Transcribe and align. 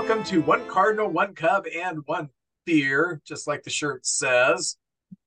Welcome 0.00 0.24
to 0.24 0.40
One 0.40 0.66
Cardinal, 0.66 1.10
One 1.10 1.34
Cub, 1.34 1.66
and 1.76 1.98
One 2.06 2.30
Beer, 2.64 3.20
just 3.22 3.46
like 3.46 3.62
the 3.64 3.68
shirt 3.68 4.06
says. 4.06 4.78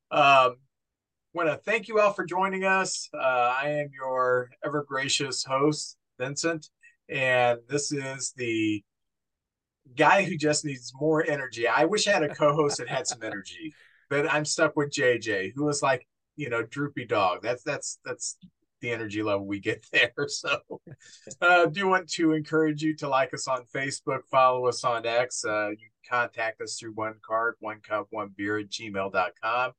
Um, 0.10 0.56
want 1.32 1.48
to 1.48 1.58
thank 1.58 1.88
you 1.88 2.00
all 2.00 2.12
for 2.12 2.26
joining 2.26 2.64
us. 2.64 3.08
Uh, 3.14 3.20
I 3.56 3.70
am 3.70 3.92
your 3.94 4.50
ever 4.66 4.84
gracious 4.84 5.44
host, 5.44 5.96
Vincent, 6.20 6.70
and 7.08 7.60
this 7.70 7.92
is 7.92 8.34
the 8.36 8.84
guy 9.96 10.24
who 10.24 10.36
just 10.38 10.66
needs 10.66 10.92
more 11.00 11.24
energy. 11.24 11.68
I 11.68 11.86
wish 11.86 12.08
I 12.08 12.14
had 12.14 12.24
a 12.24 12.34
co-host 12.34 12.80
that 12.80 12.90
had 12.90 13.06
some 13.06 13.22
energy, 13.22 13.76
but 14.10 14.26
I'm 14.34 14.44
stuck 14.44 14.76
with 14.76 14.90
JJ, 14.90 15.52
who 15.56 15.66
was 15.66 15.84
like, 15.84 16.08
you 16.36 16.50
know, 16.50 16.64
droopy 16.64 17.06
dog. 17.06 17.44
That's 17.44 17.62
that's 17.62 18.00
that's 18.04 18.38
the 18.84 18.92
energy 18.92 19.24
level 19.24 19.48
we 19.48 19.60
get 19.60 19.84
there. 19.94 20.28
So, 20.28 20.60
uh, 21.42 21.66
do 21.66 21.88
want 21.88 22.08
to 22.12 22.34
encourage 22.34 22.84
you 22.84 22.96
to 22.98 23.10
like 23.10 23.34
us 23.34 23.48
on 23.48 23.64
Facebook, 23.74 24.20
follow 24.30 24.68
us 24.68 24.84
on 24.84 25.08
X. 25.08 25.44
Uh, 25.44 25.70
you 25.70 25.78
can 25.78 26.20
contact 26.20 26.62
us 26.62 26.78
through 26.78 26.92
one 26.92 27.16
card, 27.26 27.56
one 27.60 27.80
Cub, 27.82 28.06
one 28.12 28.32
beer 28.38 28.60
at 28.60 28.70
gmail.com. 28.70 29.72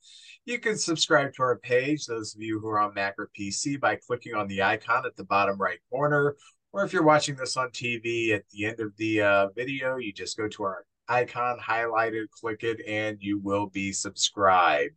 You 0.46 0.58
can 0.58 0.76
subscribe 0.76 1.34
to 1.34 1.42
our 1.42 1.58
page, 1.58 2.06
those 2.06 2.34
of 2.34 2.42
you 2.42 2.58
who 2.58 2.68
are 2.68 2.80
on 2.80 2.94
Mac 2.94 3.14
or 3.18 3.30
PC, 3.38 3.78
by 3.78 3.96
clicking 3.96 4.34
on 4.34 4.48
the 4.48 4.62
icon 4.62 5.06
at 5.06 5.14
the 5.16 5.24
bottom 5.24 5.60
right 5.60 5.78
corner. 5.90 6.36
Or 6.72 6.84
if 6.84 6.92
you're 6.92 7.04
watching 7.04 7.36
this 7.36 7.56
on 7.56 7.68
TV 7.68 8.32
at 8.32 8.42
the 8.50 8.64
end 8.66 8.80
of 8.80 8.96
the 8.96 9.20
uh, 9.20 9.48
video, 9.54 9.98
you 9.98 10.12
just 10.12 10.36
go 10.36 10.48
to 10.48 10.62
our 10.64 10.84
icon, 11.06 11.58
highlight 11.60 12.14
it, 12.14 12.30
click 12.32 12.64
it, 12.64 12.80
and 12.88 13.18
you 13.20 13.38
will 13.38 13.66
be 13.66 13.92
subscribed. 13.92 14.94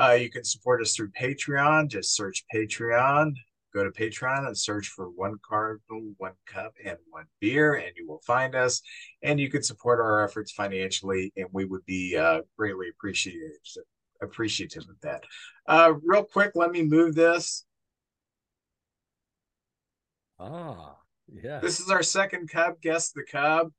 Uh, 0.00 0.12
you 0.12 0.30
can 0.30 0.44
support 0.44 0.80
us 0.80 0.94
through 0.94 1.10
Patreon. 1.10 1.88
Just 1.88 2.16
search 2.16 2.44
Patreon. 2.54 3.32
Go 3.74 3.84
to 3.84 3.90
Patreon 3.90 4.46
and 4.46 4.56
search 4.56 4.88
for 4.88 5.10
one 5.10 5.36
cardinal, 5.46 6.14
one 6.16 6.32
Cub, 6.46 6.72
and 6.84 6.96
one 7.10 7.26
beer, 7.38 7.74
and 7.74 7.92
you 7.96 8.08
will 8.08 8.22
find 8.26 8.54
us. 8.54 8.80
And 9.22 9.38
you 9.38 9.50
can 9.50 9.62
support 9.62 10.00
our 10.00 10.24
efforts 10.24 10.52
financially, 10.52 11.32
and 11.36 11.46
we 11.52 11.66
would 11.66 11.84
be 11.84 12.16
uh, 12.16 12.40
greatly 12.56 12.88
appreciative 12.88 13.52
appreciative 14.22 14.84
of 14.84 15.00
that. 15.02 15.24
Uh, 15.66 15.94
real 16.02 16.24
quick, 16.24 16.52
let 16.54 16.70
me 16.70 16.82
move 16.82 17.14
this. 17.14 17.64
Ah, 20.38 20.96
yeah. 21.30 21.60
This 21.60 21.78
is 21.78 21.90
our 21.90 22.02
second 22.02 22.48
Cub. 22.48 22.80
Guess 22.80 23.12
the 23.12 23.24
Cub. 23.30 23.70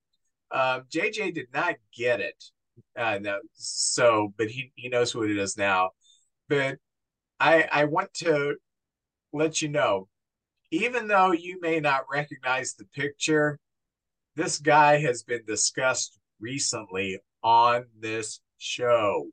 Um, 0.51 0.83
JJ 0.93 1.33
did 1.33 1.47
not 1.51 1.75
get 1.97 2.21
it. 2.21 2.43
Uh, 2.95 3.17
no, 3.19 3.39
so, 3.53 4.33
but 4.37 4.49
he 4.49 4.71
he 4.75 4.87
knows 4.87 5.11
who 5.11 5.23
it 5.23 5.31
is 5.31 5.57
now 5.57 5.91
but 6.51 6.77
I 7.39 7.65
I 7.71 7.85
want 7.85 8.13
to 8.15 8.55
let 9.31 9.61
you 9.61 9.69
know, 9.69 10.09
even 10.69 11.07
though 11.07 11.31
you 11.31 11.61
may 11.61 11.79
not 11.79 12.03
recognize 12.11 12.73
the 12.73 12.83
picture, 12.93 13.57
this 14.35 14.59
guy 14.59 14.97
has 14.97 15.23
been 15.23 15.45
discussed 15.47 16.19
recently 16.41 17.19
on 17.41 17.85
this 17.97 18.41
show. 18.57 19.29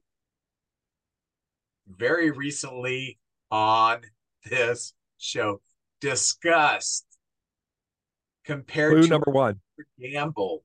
Very 1.88 2.30
recently 2.30 3.18
on 3.50 4.02
this 4.48 4.94
show, 5.18 5.60
discussed 6.00 7.04
compared 8.44 8.92
Clue 8.92 9.02
to 9.02 9.08
number 9.08 9.32
one. 9.32 9.58
Gamble. 10.00 10.62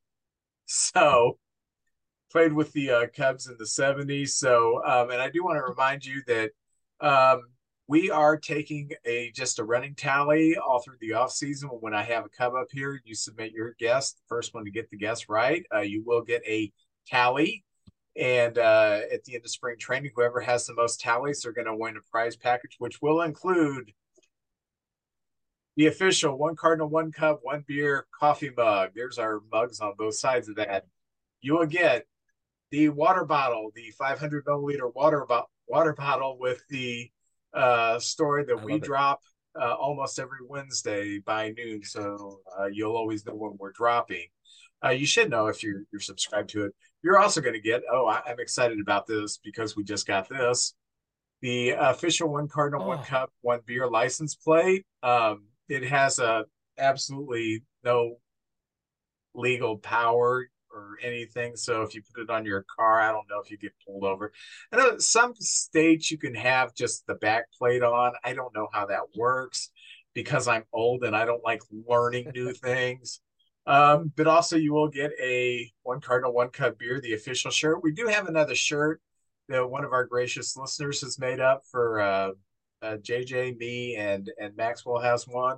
So 0.68 1.40
played 2.34 2.52
with 2.52 2.74
the 2.74 2.90
uh, 2.90 3.08
Cubs 3.16 3.48
in 3.48 3.56
the 3.60 3.64
70s. 3.64 4.30
So, 4.30 4.84
um, 4.84 5.12
and 5.12 5.22
I 5.22 5.30
do 5.30 5.44
want 5.44 5.58
to 5.58 5.72
remind 5.72 6.04
you 6.04 6.24
that 6.26 6.50
um, 7.00 7.44
we 7.88 8.10
are 8.10 8.38
taking 8.38 8.90
a 9.06 9.32
just 9.36 9.60
a 9.60 9.64
running 9.64 9.94
tally 9.94 10.56
all 10.58 10.82
through 10.82 10.98
the 11.00 11.14
off 11.14 11.32
season. 11.32 11.70
When 11.70 11.94
I 11.94 12.02
have 12.02 12.26
a 12.26 12.30
Cub 12.30 12.56
up 12.56 12.68
here, 12.72 13.00
you 13.06 13.14
submit 13.14 13.52
your 13.52 13.76
guest. 13.80 14.18
The 14.18 14.36
first 14.36 14.56
one 14.56 14.66
to 14.66 14.72
get 14.72 14.90
the 14.90 14.98
guest 14.98 15.30
right, 15.30 15.64
uh, 15.74 15.82
you 15.82 16.04
will 16.04 16.24
get 16.24 16.42
a 16.48 16.72
tally. 17.06 17.64
And 18.20 18.58
uh, 18.58 19.02
at 19.12 19.24
the 19.26 19.36
end 19.36 19.46
of 19.46 19.52
spring 19.52 19.78
training, 19.80 20.12
whoever 20.16 20.40
has 20.42 20.66
the 20.66 20.74
most 20.74 21.00
tallies, 21.00 21.42
they're 21.42 21.52
going 21.52 21.68
to 21.68 21.76
win 21.76 21.98
a 21.98 22.12
prize 22.12 22.36
package, 22.36 22.76
which 22.80 23.00
will 23.02 23.22
include 23.22 23.92
the 25.78 25.88
official 25.88 26.38
one 26.38 26.56
cardinal, 26.56 26.90
one 26.90 27.12
Cub, 27.12 27.38
one 27.44 27.64
beer 27.68 28.08
coffee 28.20 28.52
mug. 28.56 28.92
There's 28.96 29.20
our 29.20 29.42
mugs 29.52 29.80
on 29.80 29.94
both 29.98 30.16
sides 30.16 30.50
of 30.50 30.56
that. 30.56 30.86
You 31.42 31.58
will 31.58 31.66
get 31.66 32.06
the 32.74 32.90
water 32.90 33.24
bottle, 33.24 33.70
the 33.76 33.92
500 34.00 34.46
milliliter 34.46 34.92
water, 34.96 35.28
bo- 35.30 35.46
water 35.68 35.94
bottle 35.94 36.40
with 36.40 36.60
the 36.72 37.08
uh, 37.54 38.00
story 38.00 38.46
that 38.46 38.64
we 38.64 38.80
drop 38.80 39.20
uh, 39.56 39.76
almost 39.76 40.18
every 40.18 40.40
Wednesday 40.50 41.20
by 41.20 41.52
noon. 41.52 41.84
So 41.84 42.40
uh, 42.60 42.66
you'll 42.66 42.96
always 42.98 43.28
know 43.28 43.36
when 43.36 43.58
we're 43.60 43.74
dropping. 43.74 44.26
Uh, 44.84 44.90
you 44.90 45.06
should 45.06 45.30
know 45.30 45.46
if 45.46 45.62
you're, 45.62 45.84
you're 45.92 46.02
subscribed 46.02 46.50
to 46.50 46.66
it. 46.66 46.72
You're 47.04 47.20
also 47.20 47.42
going 47.42 47.54
to 47.54 47.62
get, 47.62 47.84
oh, 47.92 48.08
I, 48.08 48.24
am 48.28 48.40
excited 48.40 48.80
about 48.80 49.06
this 49.06 49.38
because 49.38 49.76
we 49.76 49.84
just 49.84 50.08
got 50.08 50.28
this. 50.28 50.74
The 51.44 51.76
official 51.78 52.28
one 52.28 52.48
cardinal, 52.48 52.82
oh. 52.86 52.88
one 52.88 53.04
Cub, 53.04 53.30
one 53.42 53.60
beer 53.68 53.88
license 53.88 54.34
plate. 54.34 54.84
Um, 55.04 55.44
it 55.70 55.84
has 55.84 56.18
a 56.18 56.46
absolutely 56.80 57.62
no 57.84 58.16
legal 59.36 59.78
power 59.78 60.48
or 60.74 60.98
anything. 61.02 61.56
So 61.56 61.82
if 61.84 61.94
you 61.94 62.02
put 62.02 62.24
it 62.24 62.30
on 62.30 62.46
your 62.46 62.66
car, 62.78 63.00
I 63.02 63.12
don't 63.12 63.30
know 63.30 63.40
if 63.44 63.52
you 63.52 63.58
get 63.58 63.74
pulled 63.86 64.04
over. 64.04 64.32
I 64.72 64.78
know 64.78 64.98
some 64.98 65.34
states 65.36 66.12
you 66.12 66.18
can 66.18 66.36
have 66.36 66.74
just 66.74 67.06
the 67.08 67.16
back 67.16 67.46
plate 67.58 67.84
on. 67.84 68.14
I 68.24 68.34
don't 68.34 68.56
know 68.56 68.68
how 68.74 68.88
that 68.88 69.16
works 69.16 69.72
because 70.14 70.48
I'm 70.48 70.64
old 70.74 71.04
and 71.04 71.16
I 71.16 71.26
don't 71.26 71.44
like 71.44 71.62
learning 71.88 72.32
new 72.34 72.52
things. 72.54 73.20
Um, 73.66 74.12
but 74.16 74.28
also 74.28 74.58
you 74.58 74.74
will 74.74 74.90
get 74.90 75.12
a 75.22 75.72
one 75.84 76.02
cardinal, 76.02 76.34
one 76.34 76.50
Cub 76.50 76.78
beer, 76.78 77.00
the 77.00 77.14
official 77.14 77.52
shirt. 77.52 77.84
We 77.84 77.94
do 77.94 78.08
have 78.08 78.28
another 78.28 78.56
shirt 78.56 79.02
that 79.50 79.70
one 79.70 79.86
of 79.86 79.94
our 79.94 80.06
gracious 80.06 80.58
listeners 80.58 81.02
has 81.02 81.20
made 81.20 81.40
up 81.40 81.64
for 81.70 82.02
uh, 82.02 82.32
uh, 82.82 82.98
JJ, 82.98 83.58
me, 83.58 83.96
and 83.96 84.30
and 84.40 84.56
Maxwell 84.56 85.02
has 85.02 85.26
one. 85.28 85.58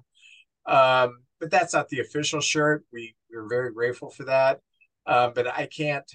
Um, 0.67 1.19
but 1.39 1.51
that's 1.51 1.73
not 1.73 1.89
the 1.89 1.99
official 1.99 2.41
shirt. 2.41 2.85
We 2.93 3.15
we're 3.31 3.49
very 3.49 3.73
grateful 3.73 4.09
for 4.09 4.25
that. 4.25 4.59
Um, 5.07 5.33
but 5.35 5.47
I 5.47 5.67
can't 5.67 6.09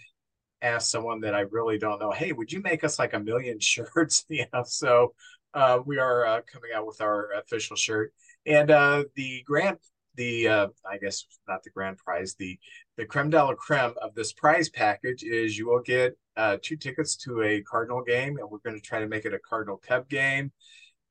ask 0.62 0.91
someone 0.91 1.21
that 1.21 1.34
I 1.34 1.41
really 1.41 1.78
don't 1.78 2.01
know, 2.01 2.11
hey, 2.11 2.33
would 2.33 2.53
you 2.53 2.61
make 2.61 2.84
us 2.84 2.99
like 2.99 3.15
a 3.15 3.21
million 3.21 3.59
shirts? 3.61 4.25
you 4.28 4.47
know, 4.53 4.65
so 4.67 5.15
uh, 5.55 5.81
we 5.84 5.99
are 5.99 6.27
uh, 6.27 6.41
coming 6.53 6.71
out 6.75 6.87
with 6.87 7.00
our 7.00 7.33
official 7.33 7.77
shirt. 7.77 8.12
And 8.47 8.71
uh, 8.71 9.05
the 9.17 9.43
grand, 9.47 9.79
the 10.15 10.49
uh, 10.49 10.67
I 10.91 10.99
guess 10.99 11.25
not 11.49 11.62
the 11.62 11.71
grand 11.71 11.99
prize, 11.99 12.34
the 12.39 12.59
the 12.97 13.06
creme 13.06 13.31
de 13.31 13.43
la 13.43 13.55
creme 13.55 13.95
of 14.00 14.15
this 14.15 14.33
prize 14.33 14.69
package 14.69 15.23
is 15.23 15.56
you 15.56 15.69
will 15.69 15.83
get 15.83 16.17
uh, 16.37 16.56
two 16.62 16.77
tickets 16.77 17.17
to 17.17 17.43
a 17.43 17.62
Cardinal 17.62 18.03
game, 18.03 18.39
and 18.39 18.50
we're 18.50 18.59
going 18.59 18.77
to 18.77 18.83
try 18.83 19.00
to 19.00 19.09
make 19.09 19.25
it 19.25 19.34
a 19.34 19.39
Cardinal 19.39 19.77
Cub 19.77 20.09
game. 20.09 20.53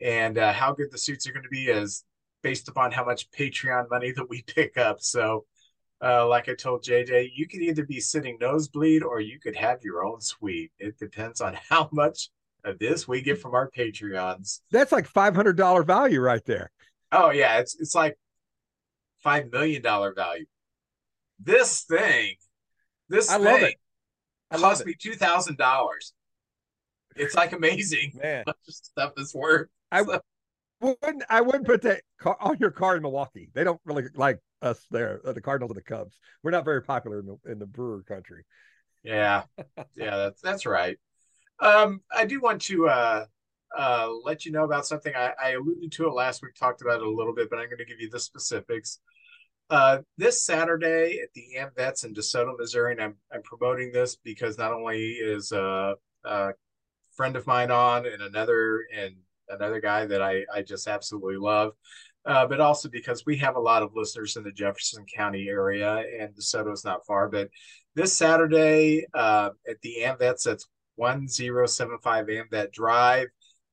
And 0.01 0.37
uh, 0.37 0.53
how 0.53 0.73
good 0.73 0.91
the 0.91 0.97
suits 0.97 1.27
are 1.27 1.33
going 1.33 1.43
to 1.43 1.49
be 1.49 1.65
is 1.65 2.03
based 2.41 2.69
upon 2.69 2.91
how 2.91 3.05
much 3.05 3.29
Patreon 3.31 3.89
money 3.89 4.11
that 4.15 4.29
we 4.29 4.41
pick 4.43 4.77
up. 4.77 5.01
So 5.01 5.45
uh, 6.01 6.27
like 6.27 6.47
I 6.47 6.55
told 6.55 6.83
JJ, 6.83 7.31
you 7.35 7.47
could 7.47 7.61
either 7.61 7.85
be 7.85 7.99
sitting 7.99 8.37
nosebleed 8.39 9.03
or 9.03 9.19
you 9.19 9.39
could 9.39 9.55
have 9.55 9.83
your 9.83 10.05
own 10.05 10.21
suite. 10.21 10.71
It 10.79 10.97
depends 10.97 11.41
on 11.41 11.57
how 11.69 11.89
much 11.91 12.29
of 12.63 12.79
this 12.79 13.07
we 13.07 13.21
get 13.21 13.39
from 13.39 13.53
our 13.53 13.69
Patreons. 13.69 14.59
That's 14.71 14.91
like 14.91 15.07
five 15.07 15.35
hundred 15.35 15.57
dollar 15.57 15.83
value 15.83 16.21
right 16.21 16.43
there. 16.45 16.71
Oh 17.11 17.31
yeah, 17.31 17.59
it's 17.59 17.79
it's 17.79 17.95
like 17.95 18.17
five 19.21 19.51
million 19.51 19.81
dollar 19.81 20.13
value. 20.13 20.45
This 21.39 21.81
thing, 21.81 22.35
this 23.07 23.29
I 23.29 23.35
thing 23.35 23.45
love 23.45 23.61
it. 23.61 23.75
I 24.51 24.57
cost 24.57 24.85
me 24.85 24.95
two 24.97 25.13
thousand 25.13 25.57
dollars. 25.57 26.13
It's 27.15 27.35
like 27.35 27.53
amazing, 27.53 28.13
man. 28.21 28.45
stuff 28.67 29.13
is 29.17 29.33
worth. 29.33 29.67
I 29.91 30.01
wouldn't. 30.01 31.23
I 31.29 31.41
wouldn't 31.41 31.65
put 31.65 31.81
that 31.81 32.01
car 32.19 32.37
on 32.39 32.57
your 32.59 32.71
car 32.71 32.95
in 32.95 33.01
Milwaukee. 33.01 33.49
They 33.53 33.63
don't 33.63 33.81
really 33.85 34.05
like 34.15 34.39
us 34.61 34.85
there, 34.91 35.21
uh, 35.25 35.33
the 35.33 35.41
Cardinals 35.41 35.71
and 35.71 35.77
the 35.77 35.83
Cubs. 35.83 36.19
We're 36.43 36.51
not 36.51 36.65
very 36.65 36.81
popular 36.81 37.19
in 37.19 37.25
the 37.25 37.51
in 37.51 37.59
the 37.59 37.65
brewer 37.65 38.03
country. 38.03 38.45
Yeah, 39.03 39.43
yeah, 39.95 40.17
that's 40.17 40.41
that's 40.41 40.65
right. 40.65 40.97
Um, 41.59 42.01
I 42.11 42.25
do 42.25 42.39
want 42.39 42.61
to 42.63 42.87
uh, 42.87 43.25
uh, 43.77 44.09
let 44.23 44.45
you 44.45 44.51
know 44.51 44.63
about 44.63 44.85
something. 44.85 45.13
I, 45.15 45.33
I 45.41 45.49
alluded 45.51 45.91
to 45.93 46.07
it 46.07 46.13
last 46.13 46.41
week, 46.41 46.55
talked 46.55 46.81
about 46.81 47.01
it 47.01 47.07
a 47.07 47.09
little 47.09 47.33
bit, 47.33 47.49
but 47.49 47.59
I'm 47.59 47.65
going 47.65 47.79
to 47.79 47.85
give 47.85 47.99
you 47.99 48.09
the 48.09 48.19
specifics. 48.19 48.99
Uh, 49.69 49.99
this 50.17 50.43
Saturday 50.43 51.19
at 51.21 51.29
the 51.35 51.45
AmVets 51.57 52.03
in 52.03 52.13
DeSoto, 52.13 52.57
Missouri, 52.57 52.93
and 52.93 53.01
I'm 53.01 53.15
I'm 53.31 53.43
promoting 53.43 53.91
this 53.91 54.15
because 54.15 54.57
not 54.57 54.73
only 54.73 55.11
is 55.11 55.51
a, 55.51 55.95
a 56.23 56.51
friend 57.15 57.35
of 57.35 57.45
mine 57.45 57.69
on 57.69 58.05
and 58.05 58.21
another 58.21 58.85
and 58.95 59.15
another 59.47 59.79
guy 59.79 60.05
that 60.05 60.21
I 60.21 60.43
I 60.53 60.63
just 60.63 60.87
absolutely 60.87 61.37
love 61.37 61.73
uh, 62.29 62.45
but 62.47 62.61
also 62.61 62.89
because 62.89 63.25
we 63.25 63.37
have 63.37 63.55
a 63.55 63.59
lot 63.59 63.83
of 63.83 63.95
listeners 63.95 64.37
in 64.37 64.43
the 64.43 64.51
Jefferson 64.51 65.05
County 65.13 65.49
area, 65.49 66.03
and 66.19 66.33
DeSoto 66.33 66.71
is 66.71 66.85
not 66.85 67.05
far. 67.05 67.27
But 67.27 67.49
this 67.95 68.15
Saturday 68.15 69.05
uh, 69.13 69.49
at 69.67 69.81
the 69.81 69.97
AmVets, 70.03 70.43
that's 70.43 70.67
1075 70.95 72.27
AmVet 72.27 72.71
Drive 72.71 73.27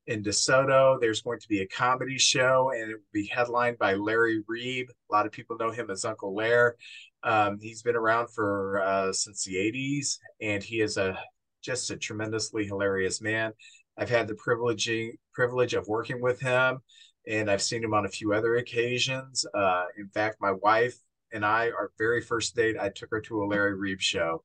in 0.07 0.23
DeSoto, 0.23 0.99
there's 0.99 1.21
going 1.21 1.39
to 1.39 1.47
be 1.49 1.61
a 1.61 1.67
comedy 1.67 2.17
show, 2.17 2.71
and 2.73 2.89
it 2.89 2.95
will 2.95 3.13
be 3.13 3.27
headlined 3.27 3.77
by 3.77 3.93
Larry 3.93 4.41
Reeb. 4.49 4.87
A 4.89 5.13
lot 5.13 5.25
of 5.25 5.33
people 5.33 5.57
know 5.57 5.69
him 5.69 5.89
as 5.91 6.05
Uncle 6.05 6.33
Lair. 6.33 6.75
Um, 7.23 7.59
he's 7.61 7.83
been 7.83 7.95
around 7.95 8.29
for 8.29 8.81
uh, 8.81 9.11
since 9.11 9.43
the 9.43 9.55
80s, 9.55 10.17
and 10.41 10.63
he 10.63 10.79
is 10.79 10.95
a 10.97 11.19
just 11.61 11.91
a 11.91 11.97
tremendously 11.97 12.65
hilarious 12.65 13.21
man. 13.21 13.51
I've 13.97 14.09
had 14.09 14.27
the 14.27 14.35
privilege 14.35 14.89
privilege 15.33 15.73
of 15.73 15.87
working 15.87 16.21
with 16.21 16.39
him, 16.39 16.79
and 17.27 17.51
I've 17.51 17.61
seen 17.61 17.83
him 17.83 17.93
on 17.93 18.05
a 18.05 18.09
few 18.09 18.33
other 18.33 18.55
occasions. 18.55 19.45
Uh, 19.53 19.85
in 19.97 20.07
fact, 20.07 20.37
my 20.39 20.51
wife 20.51 20.95
and 21.33 21.45
I, 21.45 21.69
our 21.71 21.91
very 21.97 22.21
first 22.21 22.55
date, 22.55 22.77
I 22.79 22.89
took 22.89 23.09
her 23.11 23.21
to 23.21 23.43
a 23.43 23.45
Larry 23.45 23.75
Reeb 23.77 23.99
show, 23.99 24.43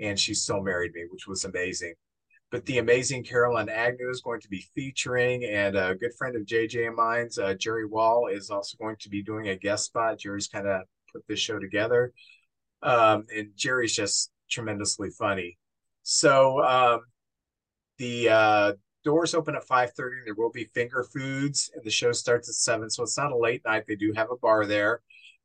and 0.00 0.18
she 0.18 0.34
still 0.34 0.62
married 0.62 0.92
me, 0.94 1.04
which 1.10 1.26
was 1.26 1.44
amazing. 1.44 1.94
But 2.50 2.66
the 2.66 2.78
amazing 2.78 3.24
Carolyn 3.24 3.68
Agnew 3.68 4.10
is 4.10 4.20
going 4.20 4.40
to 4.40 4.48
be 4.48 4.64
featuring, 4.74 5.44
and 5.44 5.76
a 5.76 5.94
good 5.94 6.14
friend 6.18 6.36
of 6.36 6.42
JJ 6.42 6.86
and 6.86 6.96
mine's, 6.96 7.38
uh, 7.38 7.54
Jerry 7.54 7.86
Wall, 7.86 8.28
is 8.28 8.50
also 8.50 8.76
going 8.78 8.96
to 9.00 9.08
be 9.08 9.22
doing 9.22 9.48
a 9.48 9.56
guest 9.56 9.86
spot. 9.86 10.18
Jerry's 10.18 10.48
kind 10.48 10.66
of 10.66 10.82
put 11.12 11.24
this 11.28 11.40
show 11.40 11.58
together, 11.58 12.12
um, 12.82 13.24
and 13.34 13.50
Jerry's 13.56 13.94
just 13.94 14.30
tremendously 14.50 15.10
funny. 15.10 15.56
So 16.02 16.62
um, 16.62 17.00
the 17.98 18.28
uh, 18.28 18.72
doors 19.04 19.34
open 19.34 19.54
at 19.54 19.66
5.30 19.66 20.24
there 20.24 20.34
will 20.34 20.50
be 20.50 20.70
finger 20.74 21.04
foods 21.04 21.70
and 21.74 21.84
the 21.84 21.90
show 21.90 22.12
starts 22.12 22.48
at 22.48 22.54
7 22.54 22.90
so 22.90 23.02
it's 23.02 23.18
not 23.18 23.32
a 23.32 23.36
late 23.36 23.62
night. 23.64 23.84
They 23.86 23.96
do 23.96 24.12
have 24.16 24.30
a 24.30 24.36
bar 24.36 24.66
there. 24.66 25.02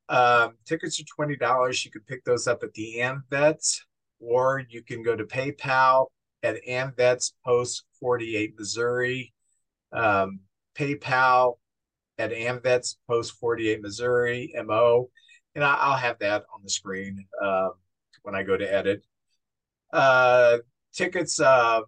Um, 0.08 0.54
tickets 0.66 1.00
are 1.00 1.26
$20 1.28 1.86
you 1.86 1.92
can 1.92 2.02
pick 2.08 2.24
those 2.24 2.48
up 2.48 2.64
at 2.64 2.74
the 2.74 2.96
amvets 2.98 3.82
or 4.20 4.64
you 4.70 4.82
can 4.82 5.04
go 5.04 5.16
to 5.16 5.26
paypal 5.26 6.08
at 6.42 6.64
amvets 6.68 7.34
post 7.46 7.84
48 8.00 8.56
missouri. 8.58 9.34
Um, 9.92 10.40
paypal 10.76 11.58
at 12.18 12.32
amvets 12.32 12.96
post 13.08 13.34
48 13.40 13.82
missouri 13.82 14.54
mo 14.66 15.10
and 15.56 15.64
I, 15.64 15.90
will 15.90 15.96
have 15.96 16.20
that 16.20 16.46
on 16.54 16.62
the 16.64 16.70
screen 16.70 17.26
um, 17.42 17.72
when 18.24 18.36
i 18.36 18.44
go 18.44 18.58
to 18.58 18.74
edit. 18.74 19.04
Uh, 19.92 20.58
tickets 20.94 21.40
uh, 21.40 21.82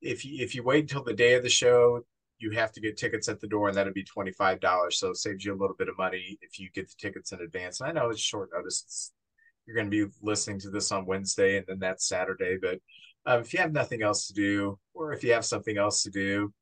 if 0.00 0.24
you 0.24 0.42
if 0.44 0.54
you 0.54 0.62
wait 0.62 0.82
until 0.82 1.04
the 1.04 1.14
day 1.14 1.34
of 1.34 1.42
the 1.42 1.48
show, 1.48 2.02
you 2.38 2.50
have 2.52 2.72
to 2.72 2.80
get 2.80 2.96
tickets 2.96 3.28
at 3.28 3.40
the 3.40 3.48
door, 3.48 3.68
and 3.68 3.76
that'd 3.76 3.94
be 3.94 4.04
twenty 4.04 4.32
five 4.32 4.60
dollars. 4.60 4.98
So 4.98 5.10
it 5.10 5.16
saves 5.16 5.44
you 5.44 5.52
a 5.54 5.60
little 5.60 5.76
bit 5.76 5.88
of 5.88 5.98
money 5.98 6.38
if 6.40 6.58
you 6.58 6.70
get 6.70 6.88
the 6.88 6.94
tickets 6.98 7.32
in 7.32 7.40
advance. 7.40 7.80
And 7.80 7.88
I 7.88 7.92
know 7.92 8.10
it's 8.10 8.20
short 8.20 8.50
notice. 8.54 8.82
It's, 8.86 9.12
you're 9.66 9.76
going 9.76 9.90
to 9.90 10.06
be 10.06 10.10
listening 10.22 10.60
to 10.60 10.70
this 10.70 10.90
on 10.92 11.04
Wednesday, 11.04 11.58
and 11.58 11.66
then 11.66 11.78
that's 11.78 12.08
Saturday. 12.08 12.56
But 12.60 12.80
um, 13.26 13.40
if 13.40 13.52
you 13.52 13.58
have 13.60 13.72
nothing 13.72 14.02
else 14.02 14.26
to 14.28 14.32
do, 14.32 14.78
or 14.94 15.12
if 15.12 15.22
you 15.22 15.32
have 15.34 15.44
something 15.44 15.76
else 15.76 16.02
to 16.04 16.10
do, 16.10 16.54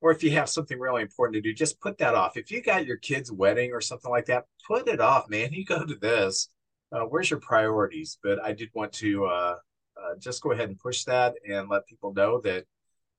or 0.00 0.10
if 0.10 0.22
you 0.22 0.30
have 0.30 0.48
something 0.48 0.78
really 0.78 1.02
important 1.02 1.34
to 1.34 1.40
do, 1.42 1.52
just 1.52 1.80
put 1.80 1.98
that 1.98 2.14
off. 2.14 2.38
If 2.38 2.50
you 2.50 2.62
got 2.62 2.86
your 2.86 2.96
kid's 2.96 3.30
wedding 3.30 3.72
or 3.72 3.82
something 3.82 4.10
like 4.10 4.26
that, 4.26 4.44
put 4.66 4.88
it 4.88 5.00
off, 5.00 5.28
man. 5.28 5.52
You 5.52 5.66
go 5.66 5.84
to 5.84 5.96
this. 5.96 6.48
Uh, 6.92 7.00
where's 7.00 7.30
your 7.30 7.40
priorities? 7.40 8.18
But 8.22 8.42
I 8.42 8.52
did 8.52 8.70
want 8.72 8.92
to 8.94 9.26
uh, 9.26 9.56
uh, 10.00 10.14
just 10.18 10.42
go 10.42 10.52
ahead 10.52 10.68
and 10.68 10.78
push 10.78 11.04
that 11.04 11.34
and 11.46 11.68
let 11.68 11.86
people 11.86 12.14
know 12.14 12.40
that 12.42 12.64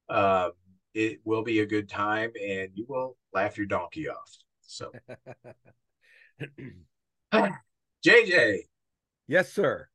um, 0.09 0.51
it 0.93 1.19
will 1.25 1.43
be 1.43 1.59
a 1.59 1.65
good 1.65 1.89
time 1.89 2.31
and 2.41 2.69
you 2.73 2.85
will 2.87 3.17
laugh 3.33 3.57
your 3.57 3.67
donkey 3.67 4.09
off. 4.09 4.35
So, 4.61 4.91
JJ. 8.05 8.59
Yes, 9.27 9.51
sir. 9.51 9.87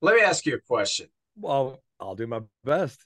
Let 0.00 0.16
me 0.16 0.22
ask 0.22 0.46
you 0.46 0.54
a 0.54 0.60
question. 0.60 1.08
Well, 1.36 1.82
I'll 1.98 2.14
do 2.14 2.26
my 2.26 2.40
best. 2.64 3.04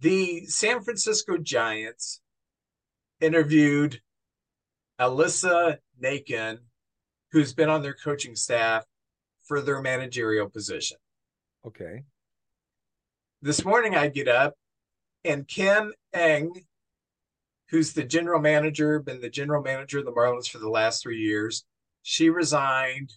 The 0.00 0.44
San 0.46 0.82
Francisco 0.82 1.38
Giants 1.38 2.20
interviewed 3.20 4.00
Alyssa 5.00 5.78
Nakken, 6.02 6.58
who's 7.32 7.54
been 7.54 7.70
on 7.70 7.82
their 7.82 7.94
coaching 7.94 8.36
staff 8.36 8.84
for 9.44 9.60
their 9.60 9.80
managerial 9.80 10.50
position. 10.50 10.98
Okay 11.66 12.02
this 13.44 13.62
morning 13.62 13.94
I 13.94 14.08
get 14.08 14.26
up 14.26 14.54
and 15.22 15.46
Kim 15.46 15.92
Ng, 16.14 16.64
who's 17.68 17.92
the 17.92 18.02
general 18.02 18.40
manager, 18.40 19.00
been 19.00 19.20
the 19.20 19.28
general 19.28 19.62
manager 19.62 19.98
of 19.98 20.06
the 20.06 20.12
Marlins 20.12 20.48
for 20.48 20.56
the 20.56 20.70
last 20.70 21.02
three 21.02 21.18
years, 21.18 21.66
she 22.02 22.30
resigned. 22.30 23.12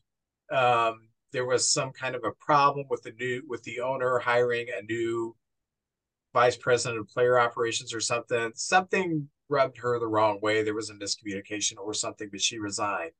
Um, 0.51 1.07
there 1.31 1.45
was 1.45 1.71
some 1.71 1.93
kind 1.93 2.13
of 2.13 2.25
a 2.25 2.33
problem 2.41 2.87
with 2.89 3.03
the 3.03 3.13
new 3.13 3.41
with 3.47 3.63
the 3.63 3.79
owner 3.79 4.19
hiring 4.19 4.67
a 4.77 4.83
new 4.83 5.33
vice 6.33 6.57
president 6.57 6.99
of 6.99 7.07
player 7.07 7.39
operations 7.39 7.93
or 7.93 8.01
something. 8.01 8.51
Something 8.53 9.29
rubbed 9.47 9.77
her 9.77 9.97
the 9.97 10.07
wrong 10.07 10.39
way. 10.41 10.61
There 10.61 10.73
was 10.73 10.89
a 10.89 10.93
miscommunication 10.93 11.77
or 11.77 11.93
something, 11.93 12.27
but 12.29 12.41
she 12.41 12.59
resigned. 12.59 13.11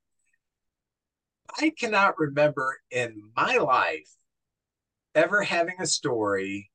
I 1.57 1.69
cannot 1.69 2.19
remember 2.19 2.81
in 2.92 3.31
my 3.33 3.59
life 3.59 4.13
ever 5.15 5.44
having 5.44 5.75
a 5.80 5.88
story 5.88 6.69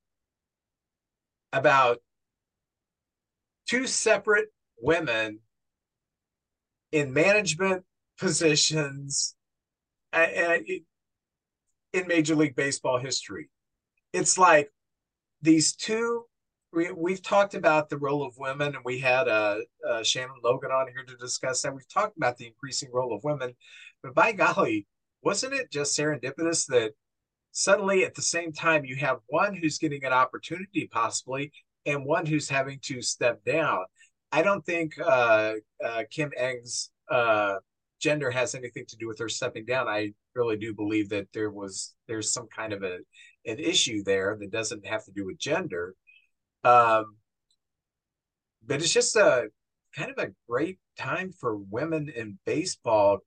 about 1.53 1.99
two 3.67 3.87
separate 3.87 4.47
women 4.81 5.39
in 6.91 7.13
management 7.13 7.83
positions 8.19 9.35
in 10.13 12.07
Major 12.07 12.35
League 12.35 12.55
Baseball 12.55 12.99
history. 12.99 13.49
It's 14.11 14.37
like 14.37 14.69
these 15.41 15.75
two. 15.75 16.25
We, 16.71 16.91
we've 16.91 17.21
talked 17.21 17.53
about 17.53 17.89
the 17.89 17.99
role 17.99 18.25
of 18.25 18.33
women, 18.37 18.75
and 18.75 18.83
we 18.83 18.97
had 18.97 19.27
uh, 19.27 19.57
uh, 19.87 20.01
Shannon 20.01 20.37
Logan 20.43 20.71
on 20.71 20.87
here 20.87 21.05
to 21.05 21.15
discuss 21.17 21.61
that. 21.61 21.73
We've 21.73 21.87
talked 21.87 22.17
about 22.17 22.37
the 22.37 22.47
increasing 22.47 22.89
role 22.91 23.15
of 23.15 23.23
women, 23.23 23.53
but 24.01 24.15
by 24.15 24.31
golly, 24.31 24.87
wasn't 25.21 25.53
it 25.53 25.71
just 25.71 25.97
serendipitous 25.97 26.65
that 26.67 26.93
suddenly 27.53 28.03
at 28.03 28.15
the 28.15 28.21
same 28.21 28.51
time 28.51 28.83
you 28.83 28.95
have 28.97 29.19
one 29.27 29.55
who's 29.55 29.77
getting 29.77 30.03
an 30.03 30.11
opportunity 30.11 30.89
possibly 30.91 31.51
and 31.85 32.03
one 32.03 32.25
who's 32.25 32.49
having 32.49 32.79
to 32.81 33.01
step 33.01 33.43
down. 33.45 33.85
I 34.31 34.41
don't 34.41 34.65
think 34.65 34.93
uh, 34.99 35.53
uh, 35.83 36.03
kim 36.11 36.31
Ng's 36.37 36.89
uh, 37.09 37.55
gender 38.01 38.31
has 38.31 38.55
anything 38.55 38.85
to 38.89 38.97
do 38.97 39.07
with 39.07 39.19
her 39.19 39.29
stepping 39.29 39.65
down. 39.65 39.87
I 39.87 40.13
really 40.35 40.57
do 40.57 40.73
believe 40.73 41.09
that 41.09 41.27
there 41.33 41.51
was 41.51 41.93
there's 42.07 42.33
some 42.33 42.47
kind 42.47 42.73
of 42.73 42.83
a 42.83 42.97
an 43.45 43.59
issue 43.59 44.03
there 44.03 44.35
that 44.39 44.51
doesn't 44.51 44.85
have 44.85 45.05
to 45.05 45.11
do 45.11 45.25
with 45.25 45.37
gender. 45.37 45.93
Um, 46.63 47.17
but 48.65 48.81
it's 48.81 48.93
just 48.93 49.15
a 49.15 49.49
kind 49.95 50.09
of 50.09 50.17
a 50.17 50.31
great 50.49 50.79
time 50.97 51.31
for 51.31 51.57
women 51.57 52.09
in 52.09 52.39
baseball 52.45 53.19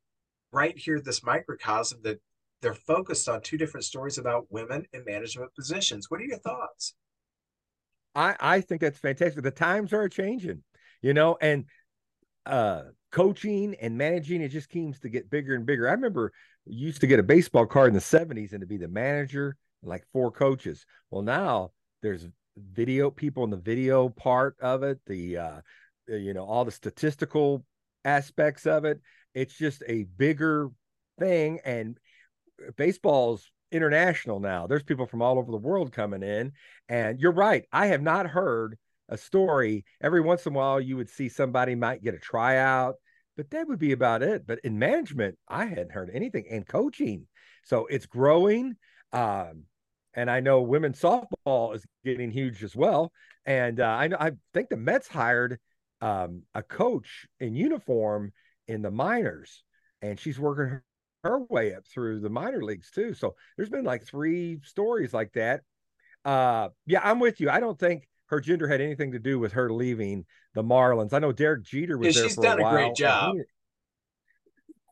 right 0.52 0.76
here 0.76 1.00
this 1.00 1.22
microcosm 1.22 2.00
that 2.02 2.18
they're 2.66 2.74
focused 2.74 3.28
on 3.28 3.40
two 3.42 3.56
different 3.56 3.84
stories 3.84 4.18
about 4.18 4.46
women 4.50 4.84
in 4.92 5.04
management 5.06 5.54
positions. 5.54 6.10
What 6.10 6.20
are 6.20 6.24
your 6.24 6.40
thoughts? 6.40 6.94
I 8.16 8.34
I 8.40 8.60
think 8.60 8.80
that's 8.80 8.98
fantastic. 8.98 9.44
The 9.44 9.52
times 9.52 9.92
are 9.92 10.08
changing, 10.08 10.64
you 11.00 11.14
know, 11.14 11.38
and 11.40 11.66
uh 12.44 12.82
coaching 13.12 13.76
and 13.80 13.96
managing 13.96 14.42
it 14.42 14.48
just 14.48 14.72
seems 14.72 14.98
to 15.00 15.08
get 15.08 15.30
bigger 15.30 15.54
and 15.54 15.64
bigger. 15.64 15.88
I 15.88 15.92
remember 15.92 16.32
used 16.64 17.02
to 17.02 17.06
get 17.06 17.20
a 17.20 17.22
baseball 17.22 17.66
card 17.66 17.88
in 17.88 17.94
the 17.94 18.00
70s 18.00 18.50
and 18.50 18.62
to 18.62 18.66
be 18.66 18.78
the 18.78 18.88
manager 18.88 19.56
like 19.84 20.04
four 20.12 20.32
coaches. 20.32 20.84
Well, 21.12 21.22
now 21.22 21.70
there's 22.02 22.26
video 22.56 23.12
people 23.12 23.44
in 23.44 23.50
the 23.50 23.56
video 23.58 24.08
part 24.08 24.56
of 24.60 24.82
it, 24.82 24.98
the 25.06 25.36
uh 25.36 25.60
you 26.08 26.34
know, 26.34 26.44
all 26.44 26.64
the 26.64 26.72
statistical 26.72 27.64
aspects 28.04 28.66
of 28.66 28.84
it. 28.84 29.00
It's 29.34 29.56
just 29.56 29.84
a 29.86 30.02
bigger 30.16 30.70
thing 31.20 31.60
and 31.64 31.98
baseball's 32.76 33.50
international 33.72 34.40
now. 34.40 34.66
There's 34.66 34.82
people 34.82 35.06
from 35.06 35.22
all 35.22 35.38
over 35.38 35.50
the 35.50 35.56
world 35.56 35.92
coming 35.92 36.22
in. 36.22 36.52
And 36.88 37.20
you're 37.20 37.32
right. 37.32 37.64
I 37.72 37.88
have 37.88 38.02
not 38.02 38.26
heard 38.26 38.78
a 39.08 39.16
story. 39.16 39.84
Every 40.00 40.20
once 40.20 40.46
in 40.46 40.52
a 40.52 40.56
while, 40.56 40.80
you 40.80 40.96
would 40.96 41.10
see 41.10 41.28
somebody 41.28 41.74
might 41.74 42.02
get 42.02 42.14
a 42.14 42.18
tryout, 42.18 42.96
but 43.36 43.50
that 43.50 43.68
would 43.68 43.78
be 43.78 43.92
about 43.92 44.22
it. 44.22 44.46
But 44.46 44.60
in 44.64 44.78
management, 44.78 45.38
I 45.48 45.66
hadn't 45.66 45.92
heard 45.92 46.10
anything 46.12 46.44
and 46.50 46.66
coaching. 46.66 47.26
So 47.64 47.86
it's 47.86 48.06
growing. 48.06 48.76
Um, 49.12 49.64
and 50.14 50.30
I 50.30 50.40
know 50.40 50.62
women's 50.62 51.00
softball 51.00 51.74
is 51.74 51.84
getting 52.04 52.30
huge 52.30 52.64
as 52.64 52.74
well. 52.74 53.12
And 53.44 53.80
uh, 53.80 53.84
I 53.84 54.08
know 54.08 54.16
I 54.18 54.32
think 54.54 54.70
the 54.70 54.76
Mets 54.76 55.08
hired 55.08 55.58
um, 56.00 56.42
a 56.54 56.62
coach 56.62 57.26
in 57.38 57.54
uniform 57.54 58.32
in 58.66 58.82
the 58.82 58.90
minors, 58.90 59.62
and 60.02 60.18
she's 60.18 60.38
working 60.38 60.80
her 61.26 61.40
way 61.48 61.74
up 61.74 61.86
through 61.86 62.20
the 62.20 62.30
minor 62.30 62.62
leagues 62.62 62.90
too. 62.90 63.14
So 63.14 63.34
there's 63.56 63.68
been 63.68 63.84
like 63.84 64.04
three 64.04 64.60
stories 64.62 65.12
like 65.12 65.32
that. 65.32 65.62
Uh, 66.24 66.68
yeah, 66.86 67.00
I'm 67.02 67.20
with 67.20 67.40
you. 67.40 67.50
I 67.50 67.60
don't 67.60 67.78
think 67.78 68.08
her 68.26 68.40
gender 68.40 68.68
had 68.68 68.80
anything 68.80 69.12
to 69.12 69.18
do 69.18 69.38
with 69.38 69.52
her 69.52 69.72
leaving 69.72 70.24
the 70.54 70.62
Marlins. 70.62 71.12
I 71.12 71.18
know 71.18 71.32
Derek 71.32 71.64
Jeter 71.64 71.98
was 71.98 72.16
yeah, 72.16 72.22
there 72.22 72.30
for 72.30 72.40
a 72.40 72.42
while. 72.42 72.54
She's 72.54 72.58
done 72.58 72.60
a 72.60 72.76
great 72.76 72.96
job. 72.96 73.36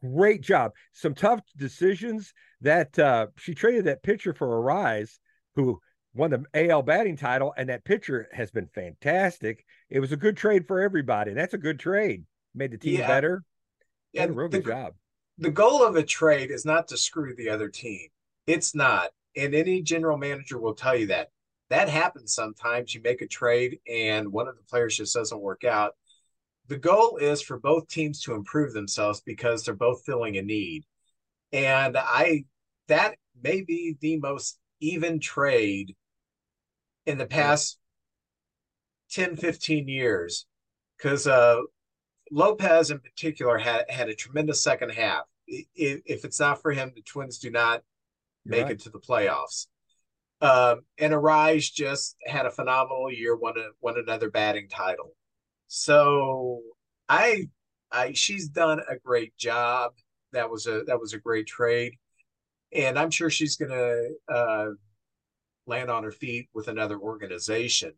Great 0.03 0.41
job. 0.43 0.73
Some 0.93 1.15
tough 1.15 1.41
decisions 1.57 2.33
that 2.61 2.99
uh, 2.99 3.29
she 3.37 3.55
traded 3.55 3.87
that 3.87 4.03
pitcher 4.03 4.35
for 4.35 4.49
Arraez, 4.49 5.19
who 5.55 5.81
won 6.15 6.31
the 6.31 6.45
AL 6.69 6.83
batting 6.83 7.17
title, 7.17 7.55
and 7.57 7.69
that 7.69 7.85
pitcher 7.85 8.29
has 8.33 8.51
been 8.51 8.69
fantastic. 8.75 9.65
It 9.89 10.01
was 10.01 10.13
a 10.13 10.17
good 10.17 10.37
trade 10.37 10.67
for 10.69 10.81
everybody. 10.81 11.33
That's 11.33 11.55
a 11.55 11.59
good 11.59 11.81
trade. 11.81 12.25
Made 12.55 12.73
the 12.73 12.79
team 12.79 12.99
yeah. 12.99 13.07
better. 13.07 13.43
Yeah, 14.13 14.25
a 14.25 14.33
real 14.33 14.49
good 14.49 14.67
job 14.67 14.95
the 15.39 15.51
goal 15.51 15.85
of 15.85 15.97
a 15.97 16.03
trade 16.03 16.51
is 16.51 16.65
not 16.65 16.89
to 16.89 16.97
screw 16.97 17.35
the 17.35 17.51
other 17.51 17.69
team. 17.69 18.09
It's 18.47 18.75
not. 18.75 19.11
And 19.37 19.55
any 19.55 19.83
general 19.83 20.17
manager 20.17 20.59
will 20.59 20.75
tell 20.75 20.97
you 20.97 21.09
that. 21.09 21.31
That 21.71 21.89
happens 21.89 22.35
sometimes. 22.35 22.95
You 22.95 23.01
make 23.03 23.21
a 23.21 23.27
trade 23.27 23.81
and 23.91 24.33
one 24.33 24.47
of 24.47 24.57
the 24.57 24.63
players 24.63 24.97
just 24.97 25.15
doesn't 25.15 25.41
work 25.41 25.65
out. 25.65 25.95
The 26.69 26.77
goal 26.77 27.17
is 27.17 27.43
for 27.43 27.59
both 27.59 27.89
teams 27.89 28.23
to 28.23 28.35
improve 28.35 28.73
themselves 28.73 29.21
because 29.21 29.65
they're 29.65 29.75
both 29.75 30.05
filling 30.05 30.37
a 30.37 30.43
need. 30.43 30.85
And 31.53 31.97
I 31.97 32.45
that 32.89 33.17
may 33.43 33.63
be 33.63 33.97
the 34.01 34.19
most 34.19 34.59
even 34.81 35.21
trade 35.21 35.97
in 37.07 37.19
the 37.19 37.27
past 37.27 37.79
10, 39.11 39.37
15 39.37 39.89
years. 39.89 40.47
Because 40.97 41.27
uh, 41.27 41.61
Lopez 42.35 42.91
in 42.91 42.99
particular 42.99 43.59
had 43.59 43.89
had 43.89 44.09
a 44.09 44.15
tremendous 44.15 44.61
second 44.61 44.91
half. 44.91 45.23
If, 45.47 46.01
if 46.05 46.25
it's 46.25 46.41
not 46.41 46.61
for 46.61 46.73
him, 46.73 46.91
the 46.93 47.03
Twins 47.03 47.39
do 47.39 47.49
not 47.49 47.83
make 48.45 48.65
right. 48.65 48.73
it 48.73 48.81
to 48.81 48.91
the 48.91 48.99
playoffs. 48.99 49.69
Um, 50.41 50.81
and 50.99 51.13
Arraez 51.13 51.73
just 51.73 52.17
had 52.27 52.45
a 52.45 52.51
phenomenal 52.51 53.13
year, 53.13 53.37
won 53.37 53.55
a, 53.57 53.69
won 53.81 53.99
another 53.99 54.31
batting 54.31 54.69
title. 54.69 55.13
So 55.69 56.61
I, 57.09 57.49
I 57.93 58.15
she's 58.15 58.49
done 58.49 58.81
a 58.91 58.97
great 58.99 59.37
job. 59.37 59.93
That 60.33 60.51
was 60.51 60.67
a 60.67 60.83
that 60.89 60.99
was 60.99 61.15
a 61.15 61.19
great 61.19 61.47
trade, 61.47 61.95
and 62.73 62.99
I'm 62.99 63.13
sure 63.13 63.31
she's 63.31 63.57
gonna 63.57 63.95
uh, 64.29 64.71
land 65.67 65.89
on 65.89 66.03
her 66.03 66.11
feet 66.11 66.49
with 66.53 66.67
another 66.67 66.99
organization. 66.99 67.93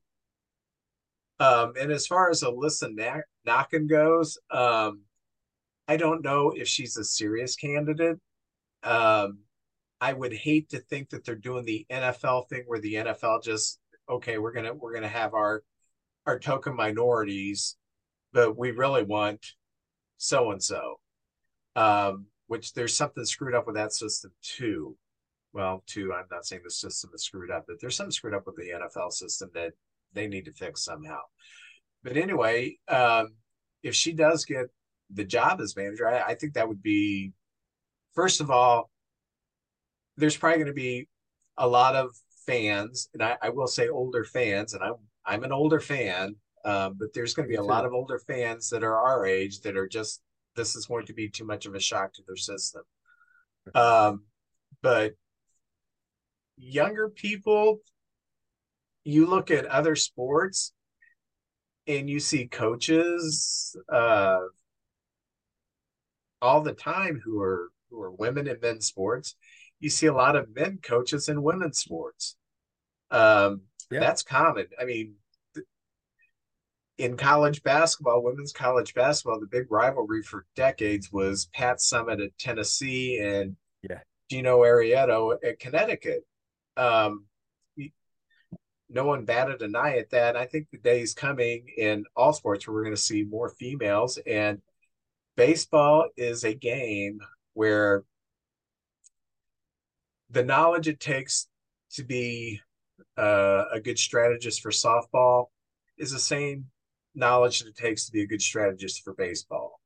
Um, 1.38 1.74
and 1.78 1.92
as 1.92 2.06
far 2.06 2.30
as 2.30 2.42
Alyssa 2.42 3.22
Nakken 3.46 3.88
goes, 3.88 4.38
um, 4.50 5.02
I 5.86 5.96
don't 5.96 6.24
know 6.24 6.52
if 6.56 6.66
she's 6.66 6.96
a 6.96 7.04
serious 7.04 7.56
candidate. 7.56 8.18
Um, 8.82 9.40
I 10.00 10.12
would 10.12 10.32
hate 10.32 10.70
to 10.70 10.78
think 10.78 11.10
that 11.10 11.24
they're 11.24 11.34
doing 11.34 11.64
the 11.64 11.86
NFL 11.90 12.48
thing 12.48 12.64
where 12.66 12.80
the 12.80 12.94
NFL 12.94 13.42
just 13.42 13.80
okay, 14.08 14.38
we're 14.38 14.52
gonna 14.52 14.74
we're 14.74 14.94
gonna 14.94 15.08
have 15.08 15.34
our 15.34 15.62
our 16.26 16.38
token 16.38 16.74
minorities, 16.74 17.76
but 18.32 18.56
we 18.56 18.70
really 18.70 19.02
want 19.02 19.54
so 20.16 20.50
and 20.50 20.62
so. 20.62 20.98
Which 22.48 22.74
there's 22.74 22.94
something 22.94 23.24
screwed 23.24 23.54
up 23.54 23.66
with 23.66 23.74
that 23.74 23.92
system 23.92 24.32
too. 24.40 24.96
Well, 25.52 25.82
too, 25.86 26.12
I'm 26.12 26.26
not 26.30 26.44
saying 26.46 26.62
the 26.64 26.70
system 26.70 27.10
is 27.14 27.24
screwed 27.24 27.50
up, 27.50 27.64
but 27.66 27.80
there's 27.80 27.96
something 27.96 28.12
screwed 28.12 28.34
up 28.34 28.46
with 28.46 28.56
the 28.56 28.70
NFL 28.70 29.12
system 29.12 29.50
that 29.54 29.72
they 30.16 30.26
need 30.26 30.46
to 30.46 30.52
fix 30.52 30.84
somehow. 30.84 31.20
But 32.02 32.16
anyway, 32.16 32.78
um, 32.88 33.34
if 33.82 33.94
she 33.94 34.12
does 34.12 34.44
get 34.44 34.66
the 35.10 35.24
job 35.24 35.60
as 35.60 35.76
manager, 35.76 36.08
I, 36.08 36.22
I 36.22 36.34
think 36.34 36.54
that 36.54 36.68
would 36.68 36.82
be, 36.82 37.32
first 38.14 38.40
of 38.40 38.50
all, 38.50 38.90
there's 40.16 40.36
probably 40.36 40.58
going 40.58 40.66
to 40.66 40.72
be 40.72 41.08
a 41.56 41.68
lot 41.68 41.94
of 41.94 42.14
fans, 42.46 43.08
and 43.12 43.22
I, 43.22 43.36
I, 43.42 43.48
will 43.50 43.66
say 43.66 43.88
older 43.88 44.24
fans, 44.24 44.74
and 44.74 44.82
I'm 44.82 44.94
I'm 45.24 45.44
an 45.44 45.52
older 45.52 45.80
fan, 45.80 46.36
um, 46.64 46.96
but 46.98 47.12
there's 47.12 47.34
going 47.34 47.48
to 47.48 47.52
be 47.52 47.56
a 47.56 47.62
lot 47.62 47.84
of 47.84 47.92
older 47.92 48.18
fans 48.18 48.70
that 48.70 48.84
are 48.84 48.96
our 48.96 49.26
age 49.26 49.60
that 49.60 49.76
are 49.76 49.88
just 49.88 50.22
this 50.54 50.74
is 50.74 50.86
going 50.86 51.06
to 51.06 51.12
be 51.12 51.28
too 51.28 51.44
much 51.44 51.66
of 51.66 51.74
a 51.74 51.80
shock 51.80 52.12
to 52.14 52.22
their 52.26 52.36
system. 52.36 52.82
Um, 53.74 54.22
but 54.80 55.14
younger 56.56 57.08
people, 57.08 57.80
you 59.06 59.26
look 59.26 59.50
at 59.50 59.66
other 59.66 59.96
sports 59.96 60.72
and 61.86 62.10
you 62.10 62.20
see 62.20 62.46
coaches 62.46 63.76
uh, 63.92 64.40
all 66.42 66.60
the 66.60 66.72
time 66.72 67.20
who 67.24 67.40
are 67.40 67.70
who 67.90 68.00
are 68.00 68.10
women 68.10 68.48
in 68.48 68.58
men's 68.60 68.86
sports 68.86 69.36
you 69.80 69.90
see 69.90 70.06
a 70.06 70.12
lot 70.12 70.36
of 70.36 70.54
men 70.54 70.78
coaches 70.82 71.28
in 71.28 71.42
women's 71.42 71.78
sports. 71.78 72.36
Um, 73.10 73.62
yeah. 73.90 74.00
That's 74.00 74.22
common. 74.22 74.66
I 74.80 74.84
mean, 74.84 75.14
in 76.98 77.16
college 77.16 77.62
basketball, 77.62 78.22
women's 78.22 78.52
college 78.52 78.94
basketball, 78.94 79.38
the 79.38 79.46
big 79.46 79.70
rivalry 79.70 80.22
for 80.22 80.46
decades 80.56 81.12
was 81.12 81.48
Pat 81.52 81.78
Summitt 81.78 82.24
at 82.24 82.38
Tennessee 82.38 83.18
and 83.18 83.56
yeah. 83.82 84.00
Geno 84.30 84.60
Auriemma 84.60 85.36
at 85.44 85.58
Connecticut. 85.58 86.26
Um, 86.76 87.26
no 88.88 89.04
one 89.04 89.24
batted 89.24 89.62
an 89.62 89.74
eye 89.74 89.98
at 89.98 90.10
that. 90.10 90.36
I 90.36 90.46
think 90.46 90.68
the 90.70 90.78
day 90.78 91.00
is 91.00 91.14
coming 91.14 91.66
in 91.76 92.04
all 92.14 92.32
sports 92.32 92.66
where 92.66 92.74
we're 92.74 92.84
going 92.84 92.94
to 92.94 93.00
see 93.00 93.24
more 93.24 93.48
females. 93.48 94.18
And 94.26 94.60
baseball 95.36 96.08
is 96.16 96.44
a 96.44 96.54
game 96.54 97.20
where 97.54 98.04
the 100.30 100.44
knowledge 100.44 100.88
it 100.88 101.00
takes 101.00 101.48
to 101.92 102.04
be 102.04 102.60
uh, 103.16 103.64
a 103.72 103.80
good 103.80 103.98
strategist 103.98 104.60
for 104.60 104.70
softball 104.70 105.46
is 105.98 106.12
the 106.12 106.18
same 106.18 106.66
knowledge 107.14 107.60
that 107.60 107.68
it 107.68 107.76
takes 107.76 108.06
to 108.06 108.12
be 108.12 108.22
a 108.22 108.26
good 108.26 108.42
strategist 108.42 109.02
for 109.02 109.14
baseball. 109.14 109.80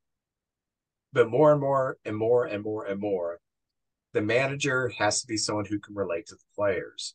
But 1.13 1.31
more 1.31 1.53
and 1.53 1.61
more 1.61 1.97
and 2.05 2.17
more 2.17 2.45
and 2.45 2.63
more 2.63 2.85
and 2.85 3.01
more, 3.01 3.41
the 4.13 4.23
manager 4.23 4.93
has 4.99 5.21
to 5.21 5.27
be 5.27 5.37
someone 5.37 5.65
who 5.65 5.79
can 5.79 5.95
relate 5.95 6.27
to 6.27 6.35
the 6.35 6.45
players. 6.55 7.15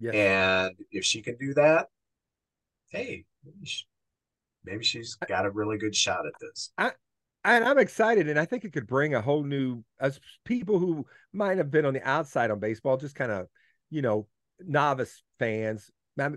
Yes. 0.00 0.14
And 0.14 0.74
if 0.90 1.04
she 1.04 1.22
can 1.22 1.36
do 1.36 1.54
that, 1.54 1.88
hey, 2.90 3.24
maybe 4.64 4.84
she's 4.84 5.16
got 5.28 5.46
a 5.46 5.50
really 5.50 5.78
good 5.78 5.94
shot 5.94 6.26
at 6.26 6.32
this. 6.40 6.72
I, 6.78 6.92
and 7.44 7.64
I'm 7.64 7.78
excited, 7.78 8.28
and 8.28 8.38
I 8.38 8.44
think 8.44 8.64
it 8.64 8.72
could 8.72 8.86
bring 8.86 9.14
a 9.14 9.20
whole 9.20 9.42
new 9.42 9.82
as 10.00 10.20
people 10.44 10.78
who 10.78 11.06
might 11.32 11.58
have 11.58 11.70
been 11.70 11.86
on 11.86 11.94
the 11.94 12.06
outside 12.06 12.50
on 12.50 12.58
baseball, 12.58 12.96
just 12.96 13.14
kind 13.14 13.30
of, 13.30 13.46
you 13.90 14.02
know, 14.02 14.26
novice 14.58 15.22
fans, 15.38 15.90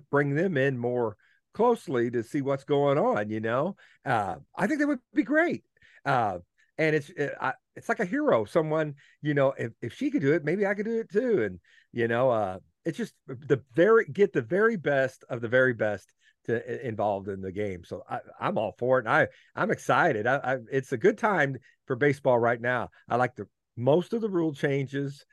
bring 0.10 0.36
them 0.36 0.58
in 0.58 0.78
more 0.78 1.18
closely 1.54 2.10
to 2.12 2.24
see 2.24 2.42
what's 2.42 2.64
going 2.64 2.98
on. 2.98 3.30
You 3.30 3.40
know, 3.40 3.76
uh, 4.06 4.36
I 4.56 4.68
think 4.68 4.80
that 4.80 4.88
would 4.88 5.00
be 5.14 5.24
great. 5.24 5.64
Uh, 6.06 6.40
and 6.78 6.96
it's 6.96 7.10
it, 7.10 7.34
I, 7.40 7.54
it's 7.76 7.90
like 7.90 8.00
a 8.00 8.06
hero, 8.06 8.46
someone 8.46 8.96
you 9.22 9.34
know. 9.34 9.54
If 9.58 9.72
if 9.82 9.94
she 9.94 10.10
could 10.10 10.22
do 10.22 10.34
it, 10.34 10.44
maybe 10.44 10.66
I 10.66 10.74
could 10.74 10.86
do 10.86 11.00
it 11.00 11.12
too. 11.12 11.44
And 11.44 11.60
you 11.92 12.08
know, 12.08 12.30
uh, 12.30 12.60
it's 12.86 12.98
just 12.98 13.14
the 13.28 13.62
very 13.76 14.06
get 14.06 14.34
the 14.34 14.42
very 14.42 14.76
best 14.76 15.24
of 15.30 15.42
the 15.42 15.48
very 15.48 15.74
best 15.74 16.12
to 16.46 16.88
involved 16.88 17.30
in 17.30 17.42
the 17.42 17.52
game. 17.52 17.84
So 17.84 18.04
I, 18.10 18.20
am 18.42 18.58
all 18.58 18.76
for 18.78 19.00
it. 19.00 19.06
And 19.06 19.14
I 19.14 19.28
I'm 19.56 19.72
excited. 19.72 20.28
I, 20.28 20.36
I, 20.38 20.58
it's 20.72 20.92
a 20.92 20.98
good 20.98 21.18
time 21.18 21.58
for 21.88 21.96
baseball 21.96 22.38
right 22.38 22.60
now. 22.60 22.90
I 23.08 23.16
like 23.16 23.36
the 23.36 23.48
most 23.78 24.14
of 24.14 24.22
the 24.22 24.30
rule 24.30 24.54
changes. 24.54 25.26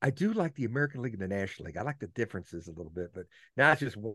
I 0.00 0.10
do 0.10 0.32
like 0.32 0.54
the 0.54 0.64
American 0.64 1.02
League 1.02 1.14
and 1.14 1.22
the 1.22 1.28
National 1.28 1.66
League. 1.66 1.76
I 1.76 1.82
like 1.82 1.98
the 1.98 2.06
differences 2.08 2.68
a 2.68 2.72
little 2.72 2.92
bit, 2.94 3.10
but 3.14 3.24
now 3.56 3.72
it's 3.72 3.80
just 3.80 3.96
one, 3.96 4.14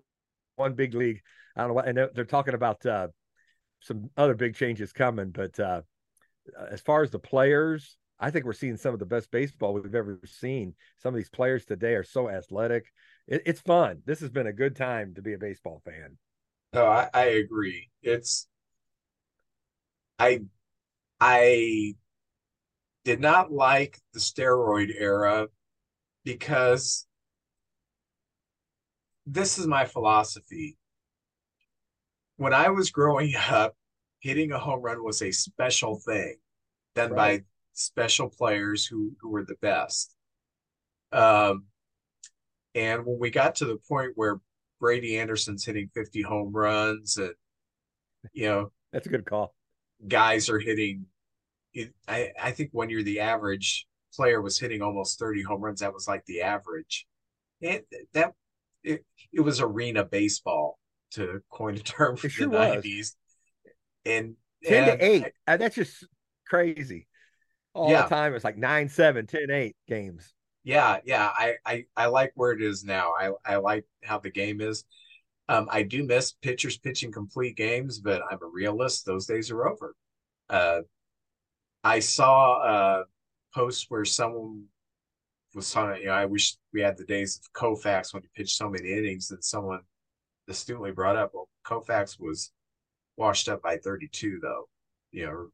one 0.56 0.74
big 0.74 0.94
league. 0.94 1.22
I 1.56 1.62
don't 1.62 1.70
know 1.70 1.74
what, 1.74 1.88
and 1.88 1.98
they're, 1.98 2.10
they're 2.14 2.26
talking 2.26 2.54
about 2.54 2.86
uh, 2.86 3.08
some 3.82 4.10
other 4.16 4.34
big 4.34 4.56
changes 4.56 4.94
coming. 4.94 5.32
But 5.32 5.60
uh, 5.60 5.82
as 6.72 6.80
far 6.82 7.04
as 7.04 7.12
the 7.12 7.20
players, 7.20 7.98
I 8.20 8.32
think 8.32 8.46
we're 8.46 8.54
seeing 8.54 8.78
some 8.78 8.94
of 8.94 9.00
the 9.00 9.06
best 9.06 9.32
baseball 9.32 9.74
we've 9.74 9.96
ever 9.96 10.20
seen. 10.26 10.76
Some 10.98 11.14
of 11.14 11.18
these 11.18 11.30
players 11.30 11.66
today 11.66 11.96
are 11.96 12.04
so 12.04 12.30
athletic. 12.30 12.86
It, 13.28 13.44
it's 13.46 13.62
fun. 13.62 14.02
This 14.06 14.20
has 14.22 14.30
been 14.30 14.48
a 14.48 14.54
good 14.54 14.76
time 14.76 15.14
to 15.16 15.22
be 15.22 15.34
a 15.34 15.38
baseball 15.38 15.82
fan. 15.84 16.18
No, 16.74 16.86
I, 16.86 17.10
I 17.14 17.26
agree. 17.26 17.90
It's 18.02 18.48
I 20.18 20.42
I 21.20 21.96
did 23.04 23.20
not 23.20 23.52
like 23.52 24.00
the 24.14 24.20
steroid 24.20 24.94
era 24.98 25.48
because 26.24 27.06
this 29.26 29.60
is 29.60 29.68
my 29.68 29.86
philosophy. 29.86 30.78
When 32.38 32.54
I 32.54 32.70
was 32.70 32.92
growing 32.92 33.34
up, 33.50 33.76
hitting 34.20 34.52
a 34.52 34.60
home 34.60 34.82
run 34.82 35.04
was 35.04 35.22
a 35.22 35.32
special 35.32 36.00
thing 36.00 36.38
done 36.96 37.12
right. 37.12 37.42
by 37.42 37.46
special 37.74 38.30
players 38.30 38.86
who, 38.86 39.12
who 39.22 39.30
were 39.30 39.46
the 39.46 39.58
best. 39.62 40.16
Um, 41.12 41.66
and 42.76 43.06
when 43.06 43.20
we 43.20 43.30
got 43.30 43.56
to 43.56 43.66
the 43.66 43.78
point 43.88 44.14
where 44.16 44.40
Brady 44.80 45.18
Anderson's 45.18 45.66
hitting 45.66 45.90
50 45.94 46.22
home 46.24 46.52
runs 46.52 47.18
and 47.18 47.34
you 48.34 48.48
know 48.48 48.72
that's 48.92 49.06
a 49.06 49.10
good 49.10 49.26
call. 49.26 49.54
Guys 50.08 50.50
are 50.50 50.60
hitting 50.60 51.06
I, 52.08 52.32
I 52.42 52.52
think 52.52 52.70
one 52.72 52.90
year 52.90 53.04
the 53.04 53.20
average 53.20 53.88
player 54.14 54.42
was 54.42 54.60
hitting 54.60 54.82
almost 54.82 55.20
30 55.20 55.44
home 55.44 55.62
runs. 55.62 55.80
That 55.80 55.94
was 55.94 56.08
like 56.08 56.26
the 56.26 56.42
average. 56.42 57.08
And 57.62 57.82
that 58.14 58.34
it, 58.84 59.06
it 59.32 59.42
was 59.42 59.62
arena 59.62 60.04
baseball 60.04 60.78
to 61.12 61.42
coin 61.50 61.76
a 61.76 61.80
term 61.80 62.18
from 62.18 62.30
sure 62.30 62.48
the 62.48 62.58
was. 62.58 62.84
90s. 62.84 63.16
And 64.06 64.36
10 64.66 64.90
and, 64.90 65.00
to 65.00 65.06
8. 65.06 65.34
I, 65.48 65.58
that's 65.58 65.76
just 65.76 66.06
crazy. 66.48 67.08
All 67.74 67.90
yeah. 67.90 68.04
the 68.04 68.10
time. 68.10 68.34
It's 68.34 68.44
like 68.44 68.58
9 68.58 68.90
7, 68.90 69.28
10 69.28 69.50
8 69.50 69.76
games 69.88 70.34
yeah 70.66 71.00
yeah 71.04 71.30
I, 71.36 71.56
I 71.66 71.84
i 71.98 72.06
like 72.06 72.32
where 72.36 72.54
it 72.54 72.62
is 72.62 72.86
now 72.86 73.12
i 73.20 73.32
i 73.46 73.58
like 73.58 73.84
how 74.02 74.20
the 74.20 74.30
game 74.30 74.62
is 74.62 74.86
um 75.50 75.68
i 75.70 75.84
do 75.84 76.04
miss 76.04 76.32
pitchers 76.42 76.78
pitching 76.78 77.12
complete 77.12 77.58
games 77.58 78.00
but 78.00 78.22
i'm 78.32 78.40
a 78.42 78.48
realist 78.48 79.06
those 79.06 79.26
days 79.26 79.52
are 79.52 79.68
over 79.68 79.94
uh 80.50 80.80
i 81.84 82.00
saw 82.00 82.64
a 82.64 83.04
post 83.54 83.88
where 83.90 84.06
someone 84.06 84.64
was 85.54 85.72
talking, 85.72 86.02
you 86.02 86.08
know, 86.08 86.14
I 86.14 86.26
wish 86.26 86.58
we 86.74 86.82
had 86.82 86.98
the 86.98 87.06
days 87.06 87.40
of 87.40 87.54
Koufax 87.54 88.14
when 88.14 88.24
he 88.24 88.30
pitched 88.36 88.58
so 88.58 88.70
many 88.70 88.92
innings 88.92 89.28
that 89.28 89.44
someone 89.44 89.82
astutely 90.50 90.92
brought 90.92 91.16
up, 91.16 91.32
well, 91.34 91.50
Koufax 91.66 92.20
was 92.20 92.52
washed 93.18 93.50
up 93.50 93.62
by 93.62 93.78
32, 93.78 94.40
though. 94.42 94.68
You 95.12 95.52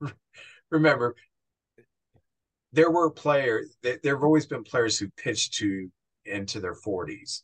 know, 0.00 0.10
remember, 0.70 1.16
there 2.72 2.90
were 2.90 3.10
players, 3.10 3.76
there 3.82 3.98
have 4.04 4.24
always 4.24 4.46
been 4.46 4.64
players 4.64 4.98
who 4.98 5.08
pitched 5.10 5.54
to 5.54 5.90
into 6.24 6.60
their 6.60 6.74
40s. 6.74 7.42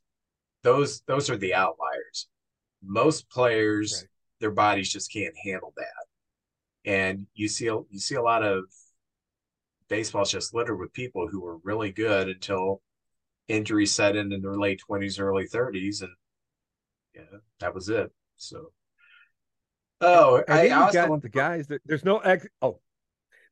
Those 0.62 1.02
those 1.06 1.30
are 1.30 1.36
the 1.36 1.54
outliers. 1.54 2.28
Most 2.82 3.28
players, 3.30 4.02
right. 4.02 4.08
their 4.40 4.50
bodies 4.50 4.92
just 4.92 5.12
can't 5.12 5.34
handle 5.44 5.72
that. 5.76 6.90
And 6.90 7.26
you 7.34 7.48
see 7.48 7.66
you 7.66 7.98
see 7.98 8.14
a 8.14 8.22
lot 8.22 8.42
of 8.42 8.64
baseball's 9.88 10.30
just 10.30 10.54
littered 10.54 10.78
with 10.78 10.92
people 10.92 11.28
who 11.28 11.40
were 11.40 11.58
really 11.58 11.90
good 11.90 12.28
until 12.28 12.80
injuries 13.48 13.94
set 13.94 14.16
in 14.16 14.32
in 14.32 14.42
their 14.42 14.58
late 14.58 14.80
20s, 14.88 15.20
early 15.20 15.46
30s, 15.48 16.02
and 16.02 16.12
yeah, 17.14 17.38
that 17.60 17.74
was 17.74 17.88
it. 17.88 18.10
So, 18.36 18.72
oh, 20.00 20.42
and 20.46 20.58
I 20.58 20.68
also 20.70 21.08
got 21.08 21.22
the 21.22 21.28
guys 21.28 21.66
that 21.68 21.80
there's 21.86 22.04
no 22.04 22.18
ex. 22.18 22.46
Oh, 22.62 22.80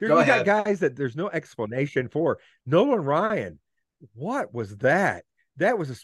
there, 0.00 0.09
Go 0.09 0.17
you 0.17 0.21
ahead. 0.23 0.45
got 0.47 0.65
guys 0.65 0.81
that 0.81 0.97
there's 0.97 1.17
no 1.17 1.29
explanation 1.31 2.09
for. 2.09 2.38
Nolan 2.67 3.00
Ryan, 3.03 3.59
what 4.15 4.53
was 4.53 4.76
that? 4.79 5.25
That 5.57 5.79
was 5.79 5.91
a. 5.91 5.97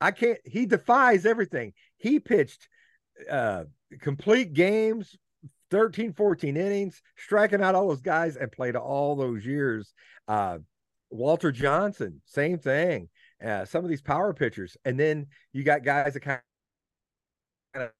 I 0.00 0.10
can't. 0.12 0.38
He 0.44 0.66
defies 0.66 1.26
everything. 1.26 1.72
He 1.96 2.20
pitched 2.20 2.68
uh 3.30 3.64
complete 4.00 4.52
games 4.52 5.16
13, 5.70 6.12
14 6.12 6.56
innings, 6.56 7.02
striking 7.16 7.62
out 7.62 7.74
all 7.74 7.88
those 7.88 8.00
guys 8.00 8.36
and 8.36 8.50
played 8.50 8.76
all 8.76 9.16
those 9.16 9.44
years. 9.44 9.92
Uh, 10.26 10.58
Walter 11.10 11.52
Johnson, 11.52 12.20
same 12.24 12.58
thing. 12.58 13.08
Uh, 13.44 13.64
some 13.64 13.84
of 13.84 13.90
these 13.90 14.02
power 14.02 14.32
pitchers. 14.34 14.76
And 14.84 14.98
then 14.98 15.26
you 15.52 15.62
got 15.62 15.84
guys 15.84 16.14
that 16.14 16.20
kind 16.20 16.40
of 17.74 17.90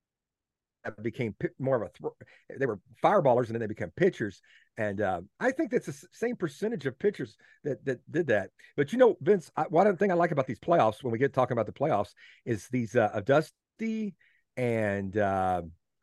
became 1.03 1.35
more 1.59 1.77
of 1.77 1.83
a 1.83 1.91
th- 2.01 2.59
they 2.59 2.67
were 2.67 2.81
fireballers 3.03 3.47
and 3.47 3.55
then 3.55 3.61
they 3.61 3.67
became 3.67 3.91
pitchers 3.97 4.41
and 4.77 5.01
uh, 5.01 5.21
i 5.41 5.51
think 5.51 5.71
that's 5.71 5.87
the 5.87 6.07
same 6.13 6.37
percentage 6.37 6.87
of 6.87 6.99
pitchers 6.99 7.37
that 7.65 7.85
that 7.85 7.99
did 8.11 8.27
that 8.27 8.51
but 8.77 8.93
you 8.93 8.99
know 8.99 9.17
vince 9.21 9.51
I, 9.57 9.65
one 9.65 9.97
thing 9.97 10.11
i 10.11 10.15
like 10.15 10.31
about 10.31 10.47
these 10.47 10.59
playoffs 10.59 11.03
when 11.03 11.13
we 11.13 11.19
get 11.19 11.33
talking 11.33 11.55
about 11.55 11.67
the 11.67 11.73
playoffs 11.73 12.15
is 12.45 12.69
these 12.69 12.97
uh 12.97 13.21
dusty 13.25 14.15
and 14.57 15.17
uh, 15.17 15.63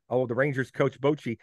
oh 0.10 0.26
the 0.26 0.36
rangers 0.36 0.72
coach 0.72 1.00
Bochy 1.00 1.38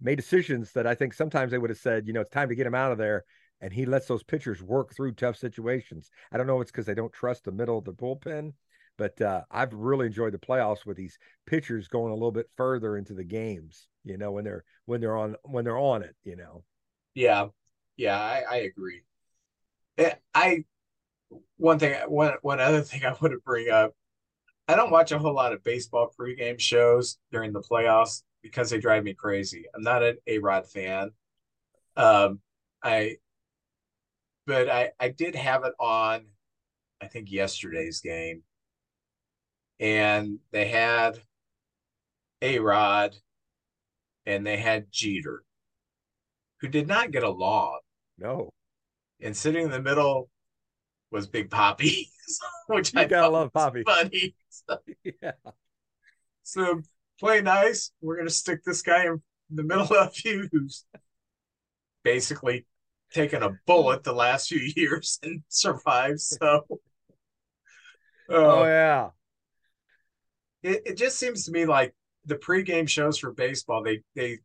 made 0.00 0.16
decisions 0.16 0.72
that 0.72 0.86
I 0.86 0.94
think 0.94 1.14
sometimes 1.14 1.50
they 1.50 1.58
would 1.58 1.70
have 1.70 1.78
said, 1.78 2.06
you 2.06 2.12
know, 2.12 2.20
it's 2.20 2.30
time 2.30 2.48
to 2.48 2.54
get 2.54 2.66
him 2.66 2.74
out 2.74 2.92
of 2.92 2.98
there. 2.98 3.24
And 3.60 3.72
he 3.72 3.86
lets 3.86 4.06
those 4.06 4.24
pitchers 4.24 4.62
work 4.62 4.94
through 4.94 5.12
tough 5.12 5.36
situations. 5.36 6.10
I 6.32 6.36
don't 6.36 6.46
know 6.46 6.56
if 6.56 6.62
it's 6.62 6.72
because 6.72 6.86
they 6.86 6.94
don't 6.94 7.12
trust 7.12 7.44
the 7.44 7.52
middle 7.52 7.78
of 7.78 7.84
the 7.84 7.92
bullpen, 7.92 8.54
but 8.98 9.20
uh, 9.20 9.42
I've 9.50 9.72
really 9.72 10.06
enjoyed 10.06 10.34
the 10.34 10.38
playoffs 10.38 10.86
with 10.86 10.96
these 10.96 11.18
pitchers 11.46 11.88
going 11.88 12.10
a 12.10 12.14
little 12.14 12.32
bit 12.32 12.50
further 12.56 12.96
into 12.96 13.14
the 13.14 13.24
games. 13.24 13.88
You 14.04 14.18
know, 14.18 14.32
when 14.32 14.44
they're 14.44 14.64
when 14.86 15.00
they're 15.00 15.16
on 15.16 15.36
when 15.42 15.64
they're 15.64 15.78
on 15.78 16.02
it. 16.02 16.16
You 16.24 16.36
know. 16.36 16.64
Yeah, 17.14 17.48
yeah, 17.96 18.18
I, 18.18 18.42
I 18.50 18.56
agree. 18.56 19.02
Eh, 19.98 20.14
I 20.34 20.64
one 21.56 21.78
thing 21.78 21.94
one 22.08 22.34
one 22.42 22.60
other 22.60 22.82
thing 22.82 23.04
I 23.04 23.10
want 23.10 23.32
to 23.32 23.40
bring 23.44 23.70
up. 23.70 23.92
I 24.68 24.76
don't 24.76 24.90
watch 24.90 25.12
a 25.12 25.18
whole 25.18 25.34
lot 25.34 25.52
of 25.52 25.64
baseball 25.64 26.12
pregame 26.18 26.58
shows 26.58 27.18
during 27.30 27.52
the 27.52 27.60
playoffs 27.60 28.22
because 28.42 28.70
they 28.70 28.78
drive 28.78 29.04
me 29.04 29.14
crazy. 29.14 29.64
I'm 29.74 29.82
not 29.82 30.02
an 30.02 30.16
A 30.26 30.38
Rod 30.38 30.66
fan. 30.66 31.10
Um, 31.96 32.40
I, 32.82 33.16
but 34.46 34.68
I 34.68 34.92
I 34.98 35.10
did 35.10 35.34
have 35.34 35.64
it 35.64 35.74
on. 35.78 36.26
I 37.00 37.08
think 37.08 37.30
yesterday's 37.30 38.00
game, 38.00 38.42
and 39.82 40.38
they 40.52 40.68
had 40.68 41.18
A 42.40 42.60
Rod, 42.60 43.16
and 44.24 44.46
they 44.46 44.56
had 44.56 44.92
Jeter, 44.92 45.42
who 46.60 46.68
did 46.68 46.86
not 46.86 47.10
get 47.10 47.24
along. 47.24 47.80
No, 48.16 48.50
and 49.20 49.36
sitting 49.36 49.64
in 49.64 49.70
the 49.70 49.82
middle 49.82 50.30
was 51.10 51.26
Big 51.26 51.50
Poppy, 51.50 52.08
which 52.68 52.94
you 52.94 53.00
I 53.00 53.04
gotta 53.06 53.28
love 53.28 53.52
Poppy. 53.52 53.82
Funny, 53.82 54.34
so, 54.48 54.78
yeah. 55.22 55.32
So 56.44 56.82
play 57.18 57.40
nice. 57.40 57.92
We're 58.00 58.16
going 58.16 58.28
to 58.28 58.34
stick 58.34 58.64
this 58.64 58.82
guy 58.82 59.06
in 59.06 59.22
the 59.50 59.62
middle 59.62 59.96
of 59.96 60.12
you 60.24 60.48
who's 60.50 60.84
basically 62.02 62.66
taken 63.12 63.42
a 63.42 63.58
bullet 63.66 64.02
the 64.02 64.12
last 64.12 64.48
few 64.48 64.72
years 64.76 65.18
and 65.22 65.42
survived. 65.48 66.20
So, 66.20 66.66
uh, 68.28 68.34
oh, 68.34 68.64
yeah. 68.64 69.10
It, 70.62 70.82
it 70.86 70.96
just 70.96 71.18
seems 71.18 71.44
to 71.44 71.52
me 71.52 71.66
like 71.66 71.94
the 72.26 72.36
pregame 72.36 72.88
shows 72.88 73.18
for 73.18 73.32
baseball, 73.32 73.82
they, 73.82 74.02
they, 74.14 74.38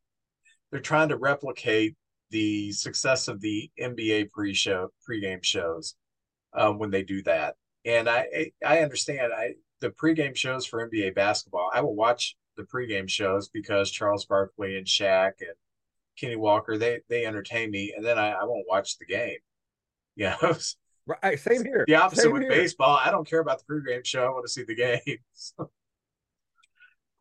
they're 0.72 0.80
trying 0.80 1.10
to 1.10 1.18
replicate 1.18 1.96
the 2.32 2.72
success 2.72 3.28
of 3.28 3.40
the 3.42 3.70
NBA 3.80 4.32
pre-show 4.32 4.92
pregame 5.10 5.44
shows 5.44 5.96
um, 6.54 6.80
when 6.80 6.92
they 6.92 7.04
do 7.04 7.22
that. 7.24 7.56
And 7.86 8.10
I 8.10 8.52
I 8.66 8.80
understand 8.80 9.32
I 9.34 9.54
the 9.80 9.92
pregame 9.92 10.36
shows 10.36 10.66
for 10.66 10.88
NBA 10.88 11.16
basketball. 11.16 11.70
I 11.74 11.82
will 11.82 11.96
watch 11.96 12.36
the 12.58 12.64
pregame 12.64 13.10
shows 13.10 13.48
because 13.48 13.92
Charles 13.92 14.26
Barkley 14.26 14.78
and 14.78 14.86
Shaq 14.86 15.34
and 15.40 15.56
Kenny 16.20 16.36
Walker 16.36 16.78
they 16.78 17.00
they 17.10 17.26
entertain 17.26 17.72
me, 17.72 17.94
and 17.96 18.06
then 18.06 18.18
I, 18.18 18.32
I 18.32 18.44
won't 18.44 18.66
watch 18.68 18.98
the 18.98 19.06
game. 19.06 19.38
Yeah, 20.16 20.36
you 20.42 20.50
know? 20.50 20.58
right. 21.24 21.40
Same 21.40 21.64
here. 21.64 21.86
The 21.88 21.96
opposite 21.96 22.24
same 22.24 22.34
with 22.34 22.42
here. 22.42 22.52
baseball. 22.52 23.00
I 23.02 23.12
don't 23.12 23.28
care 23.28 23.40
about 23.40 23.62
the 23.66 23.74
pregame 23.74 24.06
show. 24.06 24.26
I 24.26 24.30
want 24.30 24.46
to 24.46 24.52
see 24.52 24.64
the 24.64 24.76
game. 24.76 25.00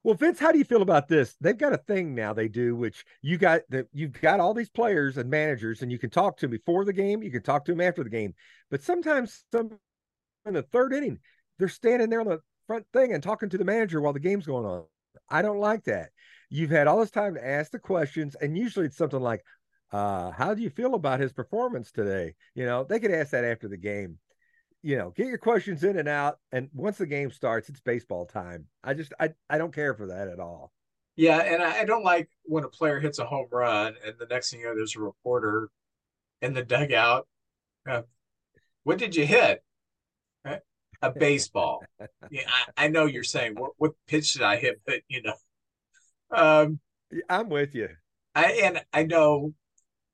Well, 0.07 0.14
Vince, 0.14 0.38
how 0.38 0.53
do 0.53 0.59
you 0.59 0.64
feel 0.64 0.83
about 0.83 1.09
this? 1.09 1.35
They've 1.40 1.59
got 1.59 1.73
a 1.73 1.79
thing 1.79 2.14
now 2.14 2.33
they 2.33 2.47
do, 2.47 2.77
which 2.77 3.05
you 3.23 3.38
got 3.38 3.62
that 3.71 3.88
you've 3.92 4.12
got 4.21 4.38
all 4.38 4.55
these 4.55 4.71
players 4.71 5.16
and 5.16 5.29
managers, 5.29 5.83
and 5.83 5.90
you 5.90 5.99
can 5.99 6.11
talk 6.11 6.37
to 6.37 6.47
them 6.47 6.53
before 6.53 6.85
the 6.85 6.92
game, 6.92 7.25
you 7.25 7.31
can 7.33 7.42
talk 7.42 7.64
to 7.64 7.73
them 7.73 7.81
after 7.81 8.05
the 8.05 8.11
game. 8.11 8.33
But 8.71 8.85
sometimes 8.85 9.42
some 9.51 9.73
in 10.47 10.55
the 10.55 10.62
third 10.62 10.92
inning, 10.92 11.19
they're 11.59 11.66
standing 11.66 12.09
there 12.09 12.21
on 12.21 12.29
the 12.29 12.38
front 12.69 12.87
thing 12.92 13.14
and 13.14 13.21
talking 13.21 13.49
to 13.49 13.59
the 13.59 13.64
manager 13.64 14.01
while 14.01 14.12
the 14.12 14.21
game's 14.21 14.47
going 14.47 14.64
on. 14.64 14.85
I 15.29 15.42
don't 15.42 15.59
like 15.59 15.83
that. 15.87 16.11
You've 16.51 16.71
had 16.71 16.87
all 16.87 17.01
this 17.01 17.11
time 17.11 17.35
to 17.35 17.45
ask 17.45 17.73
the 17.73 17.81
questions, 17.81 18.37
and 18.40 18.57
usually 18.57 18.87
it's 18.87 18.97
something 18.97 19.19
like, 19.19 19.42
uh, 19.90 20.31
how 20.31 20.55
do 20.55 20.62
you 20.62 20.71
feel 20.71 20.95
about 20.95 21.19
his 21.19 21.33
performance 21.33 21.90
today? 21.90 22.37
You 22.55 22.64
know, 22.64 22.85
they 22.85 23.01
could 23.01 23.11
ask 23.11 23.33
that 23.33 23.42
after 23.42 23.66
the 23.66 23.77
game. 23.77 24.21
You 24.87 24.96
know, 24.96 25.11
get 25.11 25.27
your 25.27 25.38
questions 25.38 25.83
in 25.83 25.99
and 25.99 26.07
out. 26.07 26.38
And 26.53 26.68
once 26.72 26.99
the 26.99 27.07
game 27.07 27.33
starts, 27.33 27.68
it's 27.68 27.81
baseball 27.81 28.25
time. 28.25 28.66
I 28.85 28.94
just 28.94 29.12
I, 29.18 29.31
I 29.51 29.59
don't 29.59 29.75
care 29.75 29.94
for 29.94 30.07
that 30.07 30.29
at 30.29 30.38
all. 30.38 30.70
Yeah, 31.16 31.38
and 31.38 31.61
I 31.61 31.85
don't 31.85 32.05
like 32.05 32.29
when 32.44 32.62
a 32.62 32.68
player 32.68 33.01
hits 33.01 33.18
a 33.18 33.25
home 33.25 33.49
run 33.51 33.94
and 34.07 34.14
the 34.16 34.27
next 34.27 34.51
thing 34.51 34.61
you 34.61 34.66
know, 34.66 34.77
there's 34.77 34.94
a 34.94 35.01
reporter 35.01 35.70
in 36.40 36.55
the 36.55 36.62
dugout. 36.62 37.27
Uh, 37.88 38.03
what 38.85 38.99
did 38.99 39.16
you 39.16 39.27
hit? 39.27 39.61
a 41.03 41.11
baseball. 41.11 41.83
yeah, 42.31 42.42
I, 42.46 42.85
I, 42.85 42.88
know 42.88 43.07
you're 43.07 43.25
saying 43.25 43.55
what, 43.57 43.72
what 43.77 43.92
pitch 44.07 44.35
did 44.35 44.42
I 44.42 44.57
hit, 44.57 44.81
but 44.87 45.01
you 45.09 45.22
know, 45.22 45.35
um, 46.31 46.81
I'm 47.29 47.49
with 47.49 47.75
you. 47.75 47.88
I 48.35 48.61
and 48.64 48.85
I 48.92 49.03
know 49.03 49.53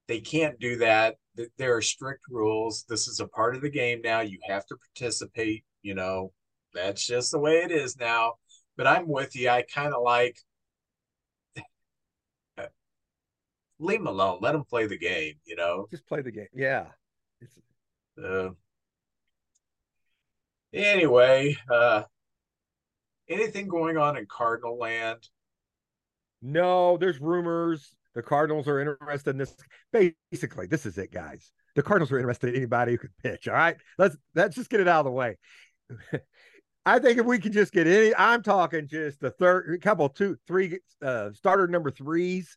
they 0.09 0.21
can't 0.21 0.59
do 0.59 0.79
that. 0.79 1.17
There 1.57 1.77
are 1.77 1.83
strict 1.83 2.23
rules. 2.31 2.85
This 2.89 3.09
is 3.09 3.21
a 3.21 3.27
part 3.27 3.55
of 3.55 3.63
the 3.63 3.71
game 3.71 4.01
now. 4.03 4.21
You 4.21 4.39
have 4.49 4.67
to 4.67 4.77
participate. 4.77 5.65
You 5.83 5.95
know, 5.95 6.33
that's 6.75 7.07
just 7.07 7.33
the 7.33 7.39
way 7.39 7.63
it 7.63 7.71
is 7.71 7.97
now. 7.99 8.35
But 8.77 8.87
I'm 8.87 9.09
with 9.09 9.35
you. 9.37 9.49
I 9.49 9.63
kind 9.63 9.95
of 9.95 10.03
like 10.03 10.37
leave 13.79 13.99
them 13.99 14.07
alone. 14.07 14.39
Let 14.41 14.53
them 14.53 14.65
play 14.65 14.87
the 14.87 14.99
game. 14.99 15.35
You 15.45 15.57
know, 15.57 15.87
just 15.91 16.07
play 16.07 16.23
the 16.23 16.33
game. 16.33 16.49
Yeah. 16.55 16.87
It's, 17.41 17.57
uh, 18.23 18.51
Anyway, 20.73 21.55
uh, 21.71 22.03
anything 23.29 23.69
going 23.69 23.99
on 23.99 24.17
in 24.17 24.27
Cardinal 24.27 24.79
land? 24.79 25.29
No, 26.41 26.97
there's 26.97 27.21
rumors. 27.21 27.95
The 28.15 28.23
Cardinals 28.23 28.69
are 28.69 28.81
interested 28.81 29.31
in 29.31 29.39
this. 29.39 29.55
Basically, 29.93 30.67
this 30.67 30.87
is 30.87 30.99
it, 30.99 31.13
guys. 31.13 31.51
The 31.75 31.83
Cardinals 31.83 32.13
are 32.13 32.19
interested 32.19 32.51
in 32.51 32.57
anybody 32.57 32.93
who 32.93 32.99
can 32.99 33.11
pitch. 33.23 33.49
All 33.49 33.55
right, 33.55 33.77
let's 33.99 34.17
let's 34.35 34.55
just 34.55 34.71
get 34.71 34.81
it 34.81 34.89
out 34.89 35.01
of 35.01 35.05
the 35.07 35.13
way. 35.13 35.39
I 36.85 36.99
think 36.99 37.19
if 37.19 37.27
we 37.27 37.39
can 37.39 37.53
just 37.53 37.73
get 37.73 37.87
any, 37.87 38.15
I'm 38.15 38.43
talking 38.43 38.89
just 38.89 39.21
the 39.21 39.31
third 39.31 39.81
couple, 39.83 40.09
two, 40.09 40.37
three 40.49 40.81
uh, 41.01 41.31
starter 41.33 41.69
number 41.69 41.93
threes, 41.93 42.57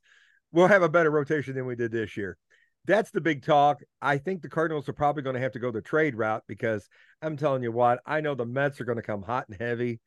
we'll 0.51 0.67
have 0.67 0.81
a 0.81 0.89
better 0.89 1.11
rotation 1.11 1.53
than 1.53 1.67
we 1.67 1.75
did 1.75 1.91
this 1.91 2.17
year 2.17 2.37
that's 2.85 3.11
the 3.11 3.21
big 3.21 3.43
talk. 3.43 3.81
I 4.01 4.17
think 4.17 4.41
the 4.41 4.49
Cardinals 4.49 4.87
are 4.87 4.93
probably 4.93 5.23
going 5.23 5.35
to 5.35 5.41
have 5.41 5.53
to 5.53 5.59
go 5.59 5.71
the 5.71 5.81
trade 5.81 6.15
route 6.15 6.43
because 6.47 6.87
I'm 7.21 7.37
telling 7.37 7.63
you 7.63 7.71
what, 7.71 7.99
I 8.05 8.21
know 8.21 8.35
the 8.35 8.45
Mets 8.45 8.79
are 8.79 8.85
going 8.85 8.97
to 8.97 9.01
come 9.01 9.23
hot 9.23 9.47
and 9.49 9.59
heavy, 9.59 9.99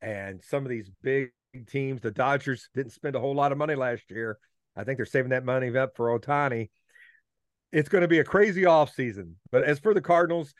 and 0.00 0.42
some 0.42 0.64
of 0.64 0.70
these 0.70 0.90
big 1.02 1.30
teams, 1.68 2.02
the 2.02 2.10
Dodgers 2.10 2.68
didn't 2.74 2.92
spend 2.92 3.16
a 3.16 3.20
whole 3.20 3.34
lot 3.34 3.52
of 3.52 3.58
money 3.58 3.74
last 3.74 4.10
year. 4.10 4.38
I 4.76 4.84
think 4.84 4.98
they're 4.98 5.06
saving 5.06 5.30
that 5.30 5.44
money 5.44 5.76
up 5.76 5.96
for 5.96 6.18
Ohtani. 6.18 6.70
it's 7.72 7.88
going 7.88 8.02
to 8.02 8.08
be 8.08 8.18
a 8.18 8.24
crazy 8.24 8.66
off 8.66 8.92
season. 8.94 9.36
But 9.50 9.64
as 9.64 9.78
for 9.78 9.94
the 9.94 10.00
Cardinals, 10.00 10.54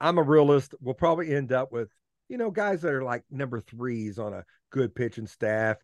I'm 0.00 0.18
a 0.18 0.22
realist. 0.22 0.74
We'll 0.80 0.94
probably 0.94 1.34
end 1.34 1.52
up 1.52 1.72
with, 1.72 1.88
you 2.28 2.38
know, 2.38 2.50
guys 2.50 2.82
that 2.82 2.92
are 2.92 3.04
like 3.04 3.22
number 3.30 3.60
threes 3.60 4.18
on 4.18 4.32
a 4.32 4.44
good 4.70 4.94
pitching 4.94 5.26
staff. 5.26 5.76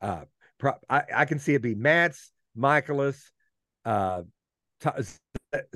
Uh, 0.00 0.24
pro- 0.58 0.78
I, 0.88 1.02
I 1.14 1.24
can 1.24 1.38
see 1.38 1.54
it 1.54 1.62
be 1.62 1.74
Matz, 1.74 2.32
Mikolas, 2.56 3.20
uh, 3.84 4.22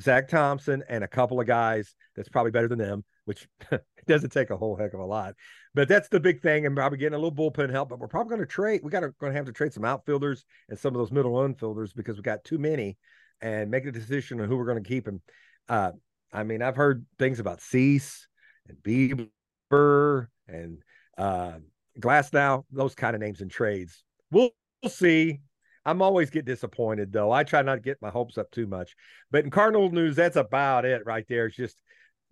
Zack 0.00 0.28
Thompson, 0.28 0.84
and 0.88 1.02
a 1.02 1.08
couple 1.08 1.40
of 1.40 1.46
guys 1.46 1.94
that's 2.14 2.28
probably 2.28 2.50
better 2.50 2.68
than 2.68 2.78
them, 2.78 3.04
which 3.24 3.48
doesn't 4.08 4.30
take 4.30 4.50
a 4.50 4.56
whole 4.56 4.76
heck 4.76 4.94
of 4.94 5.00
a 5.00 5.04
lot. 5.04 5.34
But 5.74 5.88
that's 5.88 6.08
the 6.08 6.20
big 6.20 6.40
thing, 6.40 6.66
and 6.66 6.74
probably 6.74 6.98
getting 6.98 7.14
a 7.14 7.18
little 7.18 7.32
bullpen 7.32 7.70
help. 7.70 7.88
But 7.88 7.98
we're 7.98 8.08
probably 8.08 8.30
going 8.30 8.46
to 8.46 8.52
trade. 8.52 8.80
We 8.82 8.90
got 8.90 9.02
going 9.18 9.32
to 9.32 9.36
have 9.36 9.46
to 9.46 9.52
trade 9.52 9.72
some 9.72 9.84
outfielders 9.84 10.44
and 10.68 10.78
some 10.78 10.94
of 10.94 10.98
those 10.98 11.12
middle 11.12 11.34
infielders 11.34 11.94
because 11.94 12.16
we 12.16 12.22
got 12.22 12.44
too 12.44 12.58
many, 12.58 12.96
and 13.40 13.70
make 13.70 13.84
a 13.84 13.92
decision 13.92 14.40
on 14.40 14.48
who 14.48 14.56
we're 14.56 14.66
going 14.66 14.82
to 14.82 14.88
keep. 14.88 15.06
And 15.06 15.20
uh, 15.68 15.92
I 16.32 16.42
mean, 16.42 16.62
I've 16.62 16.76
heard 16.76 17.06
things 17.18 17.40
about 17.40 17.60
Cease 17.60 18.26
and 18.68 18.78
Bieber 18.82 20.28
and 20.48 20.82
uh, 21.16 21.58
Glasnow, 22.00 22.64
those 22.70 22.94
kind 22.94 23.14
of 23.14 23.20
names 23.20 23.40
in 23.40 23.48
trades. 23.48 24.02
We'll, 24.30 24.50
we'll 24.82 24.90
see. 24.90 25.40
I'm 25.84 26.02
always 26.02 26.30
get 26.30 26.44
disappointed 26.44 27.12
though. 27.12 27.32
I 27.32 27.44
try 27.44 27.62
not 27.62 27.76
to 27.76 27.80
get 27.80 28.02
my 28.02 28.10
hopes 28.10 28.36
up 28.36 28.50
too 28.50 28.66
much. 28.66 28.94
But 29.30 29.44
in 29.44 29.50
Cardinal 29.50 29.90
news, 29.90 30.16
that's 30.16 30.36
about 30.36 30.84
it 30.84 31.06
right 31.06 31.24
there. 31.28 31.46
It's 31.46 31.56
just 31.56 31.76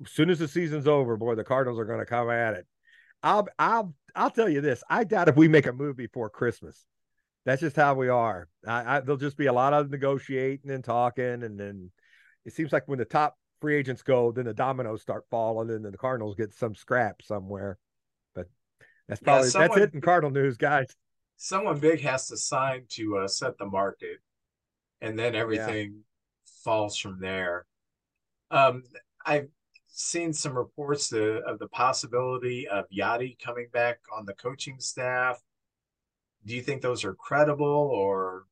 as 0.05 0.11
soon 0.11 0.31
as 0.31 0.39
the 0.39 0.49
season's 0.49 0.87
over, 0.87 1.17
boy, 1.17 1.35
the 1.35 1.45
Cardinals 1.45 1.79
are 1.79 1.85
going 1.85 2.01
to 2.01 2.07
come 2.07 2.31
at 2.31 2.55
it. 2.55 2.67
I'll 3.23 3.49
I'll 3.59 3.95
I'll 4.15 4.31
tell 4.31 4.49
you 4.49 4.61
this. 4.61 4.83
I 4.89 5.05
doubt 5.05 5.29
if 5.29 5.37
we 5.37 5.49
make 5.49 5.67
a 5.67 5.73
move 5.73 5.97
before 5.97 6.31
Christmas. 6.31 6.87
That's 7.45 7.61
just 7.61 7.77
how 7.77 7.95
we 7.95 8.09
are. 8.09 8.49
I, 8.67 8.97
I, 8.97 9.01
there'll 9.01 9.17
just 9.17 9.37
be 9.37 9.47
a 9.47 9.53
lot 9.53 9.73
of 9.73 9.89
negotiating 9.89 10.69
and 10.69 10.83
talking, 10.83 11.45
and 11.45 11.59
then 11.59 11.93
it 12.45 12.53
seems 12.55 12.73
like 12.73 12.89
when 12.89 12.99
the 12.99 13.05
top 13.05 13.37
free 13.61 13.77
agents 13.77 14.03
go, 14.03 14.33
then 14.33 14.47
the 14.47 14.53
dominoes 14.53 15.01
start 15.01 15.25
falling, 15.31 15.71
and 15.71 15.85
then 15.85 15.93
the 15.93 15.99
Cardinals 15.99 16.35
get 16.35 16.53
some 16.53 16.75
scrap 16.75 17.23
somewhere. 17.23 17.79
But 18.35 18.49
that's 19.07 19.21
probably 19.21 19.47
yeah, 19.47 19.51
someone, 19.51 19.79
that's 19.79 19.81
it 19.81 19.95
in 19.95 20.01
Cardinal 20.01 20.33
news, 20.33 20.57
guys. 20.57 20.89
Someone 21.37 21.79
big 21.79 22.01
has 22.01 22.27
to 22.29 22.37
sign 22.37 22.83
to 22.91 23.19
uh, 23.19 23.29
set 23.29 23.57
the 23.59 23.67
market, 23.67 24.19
and 25.01 25.17
then 25.17 25.37
everything 25.37 25.93
yeah. 25.93 26.53
falls 26.65 26.99
from 26.99 27.21
there. 27.21 27.65
Um, 28.51 28.83
I've 29.25 29.47
seen 29.97 30.31
some 30.33 30.57
reports 30.57 31.11
of 31.13 31.59
the 31.59 31.69
possibility 31.69 32.69
of 32.69 32.85
Yadi 32.91 33.39
coming 33.39 33.67
back 33.73 33.99
on 34.15 34.27
the 34.27 34.35
coaching 34.35 34.79
staff. 34.79 35.43
Do 36.45 36.55
you 36.55 36.61
think 36.61 36.83
those 36.83 37.03
are 37.05 37.15
credible 37.15 37.67
or 37.67 38.45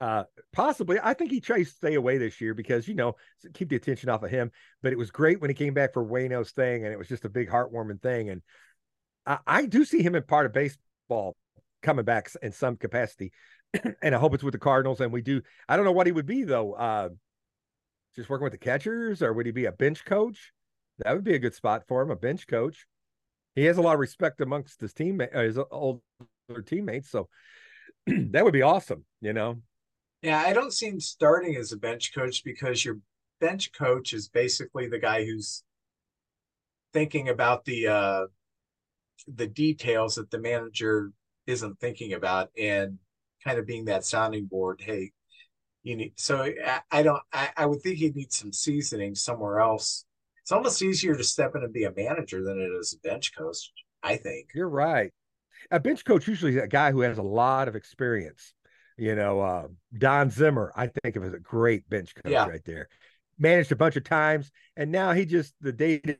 uh, 0.00 0.24
possibly. 0.52 0.98
I 1.02 1.12
think 1.14 1.32
he 1.32 1.40
tries 1.40 1.70
to 1.70 1.74
stay 1.74 1.94
away 1.94 2.18
this 2.18 2.40
year 2.40 2.54
because 2.54 2.86
you 2.86 2.94
know 2.94 3.16
keep 3.52 3.68
the 3.68 3.76
attention 3.76 4.10
off 4.10 4.22
of 4.22 4.30
him. 4.30 4.52
But 4.80 4.92
it 4.92 4.98
was 4.98 5.10
great 5.10 5.40
when 5.40 5.50
he 5.50 5.54
came 5.54 5.74
back 5.74 5.92
for 5.92 6.04
Wayno's 6.04 6.52
thing, 6.52 6.84
and 6.84 6.92
it 6.92 6.98
was 6.98 7.08
just 7.08 7.24
a 7.24 7.30
big 7.30 7.48
heartwarming 7.48 8.00
thing. 8.00 8.30
And 8.30 8.42
I, 9.26 9.38
I 9.44 9.66
do 9.66 9.84
see 9.84 10.02
him 10.02 10.14
in 10.14 10.22
part 10.22 10.46
of 10.46 10.52
baseball 10.52 11.36
coming 11.82 12.04
back 12.04 12.30
in 12.42 12.52
some 12.52 12.76
capacity, 12.76 13.32
and 14.02 14.14
I 14.14 14.18
hope 14.18 14.34
it's 14.34 14.44
with 14.44 14.52
the 14.52 14.58
Cardinals. 14.58 15.00
And 15.00 15.12
we 15.12 15.22
do. 15.22 15.42
I 15.68 15.74
don't 15.74 15.84
know 15.84 15.92
what 15.92 16.06
he 16.06 16.12
would 16.12 16.26
be 16.26 16.44
though. 16.44 16.74
Uh, 16.74 17.08
just 18.18 18.28
working 18.28 18.42
with 18.42 18.52
the 18.52 18.58
catchers, 18.58 19.22
or 19.22 19.32
would 19.32 19.46
he 19.46 19.52
be 19.52 19.66
a 19.66 19.72
bench 19.72 20.04
coach? 20.04 20.52
That 20.98 21.14
would 21.14 21.22
be 21.22 21.36
a 21.36 21.38
good 21.38 21.54
spot 21.54 21.84
for 21.86 22.02
him, 22.02 22.10
a 22.10 22.16
bench 22.16 22.48
coach. 22.48 22.84
He 23.54 23.64
has 23.66 23.78
a 23.78 23.82
lot 23.82 23.94
of 23.94 24.00
respect 24.00 24.40
amongst 24.40 24.80
his 24.80 24.92
teammates, 24.92 25.34
uh, 25.34 25.40
his 25.40 25.58
older 25.70 26.00
teammates, 26.66 27.10
so 27.10 27.28
that 28.06 28.44
would 28.44 28.52
be 28.52 28.62
awesome. 28.62 29.04
You 29.20 29.32
know, 29.32 29.62
yeah, 30.20 30.42
I 30.44 30.52
don't 30.52 30.72
see 30.72 30.88
him 30.88 30.98
starting 30.98 31.54
as 31.54 31.70
a 31.70 31.76
bench 31.76 32.12
coach 32.12 32.42
because 32.44 32.84
your 32.84 32.98
bench 33.40 33.70
coach 33.72 34.12
is 34.12 34.28
basically 34.28 34.88
the 34.88 34.98
guy 34.98 35.24
who's 35.24 35.62
thinking 36.92 37.28
about 37.28 37.64
the 37.66 37.86
uh 37.86 38.26
the 39.28 39.46
details 39.46 40.16
that 40.16 40.30
the 40.32 40.40
manager 40.40 41.12
isn't 41.46 41.78
thinking 41.78 42.14
about 42.14 42.50
and 42.58 42.98
kind 43.44 43.60
of 43.60 43.66
being 43.66 43.84
that 43.84 44.04
sounding 44.04 44.46
board. 44.46 44.80
Hey, 44.84 45.12
you 45.88 45.96
need 45.96 46.12
so 46.16 46.42
I, 46.42 46.80
I 46.90 47.02
don't 47.02 47.22
I, 47.32 47.50
I 47.56 47.66
would 47.66 47.80
think 47.82 47.98
he'd 47.98 48.16
need 48.16 48.32
some 48.32 48.52
seasoning 48.52 49.14
somewhere 49.14 49.60
else. 49.60 50.04
It's 50.42 50.52
almost 50.52 50.82
easier 50.82 51.14
to 51.14 51.24
step 51.24 51.54
in 51.54 51.62
and 51.62 51.72
be 51.72 51.84
a 51.84 51.92
manager 51.94 52.42
than 52.42 52.58
it 52.58 52.70
is 52.78 52.94
a 52.94 53.06
bench 53.06 53.36
coach, 53.36 53.70
I 54.02 54.16
think. 54.16 54.48
You're 54.54 54.68
right. 54.68 55.12
A 55.70 55.78
bench 55.78 56.04
coach 56.04 56.26
usually 56.26 56.56
is 56.56 56.62
a 56.62 56.68
guy 56.68 56.92
who 56.92 57.00
has 57.00 57.18
a 57.18 57.22
lot 57.22 57.68
of 57.68 57.76
experience 57.76 58.54
you 58.98 59.14
know, 59.14 59.40
uh, 59.40 59.68
Don 59.96 60.28
Zimmer, 60.28 60.72
I 60.74 60.88
think 60.88 61.14
of 61.14 61.22
as 61.22 61.32
a 61.32 61.38
great 61.38 61.88
bench 61.88 62.14
coach 62.16 62.32
yeah. 62.32 62.46
right 62.46 62.64
there. 62.64 62.88
Managed 63.38 63.70
a 63.70 63.76
bunch 63.76 63.94
of 63.94 64.02
times, 64.02 64.50
and 64.76 64.90
now 64.90 65.12
he 65.12 65.24
just 65.24 65.54
the 65.60 65.72
day 65.72 65.98
to 65.98 66.18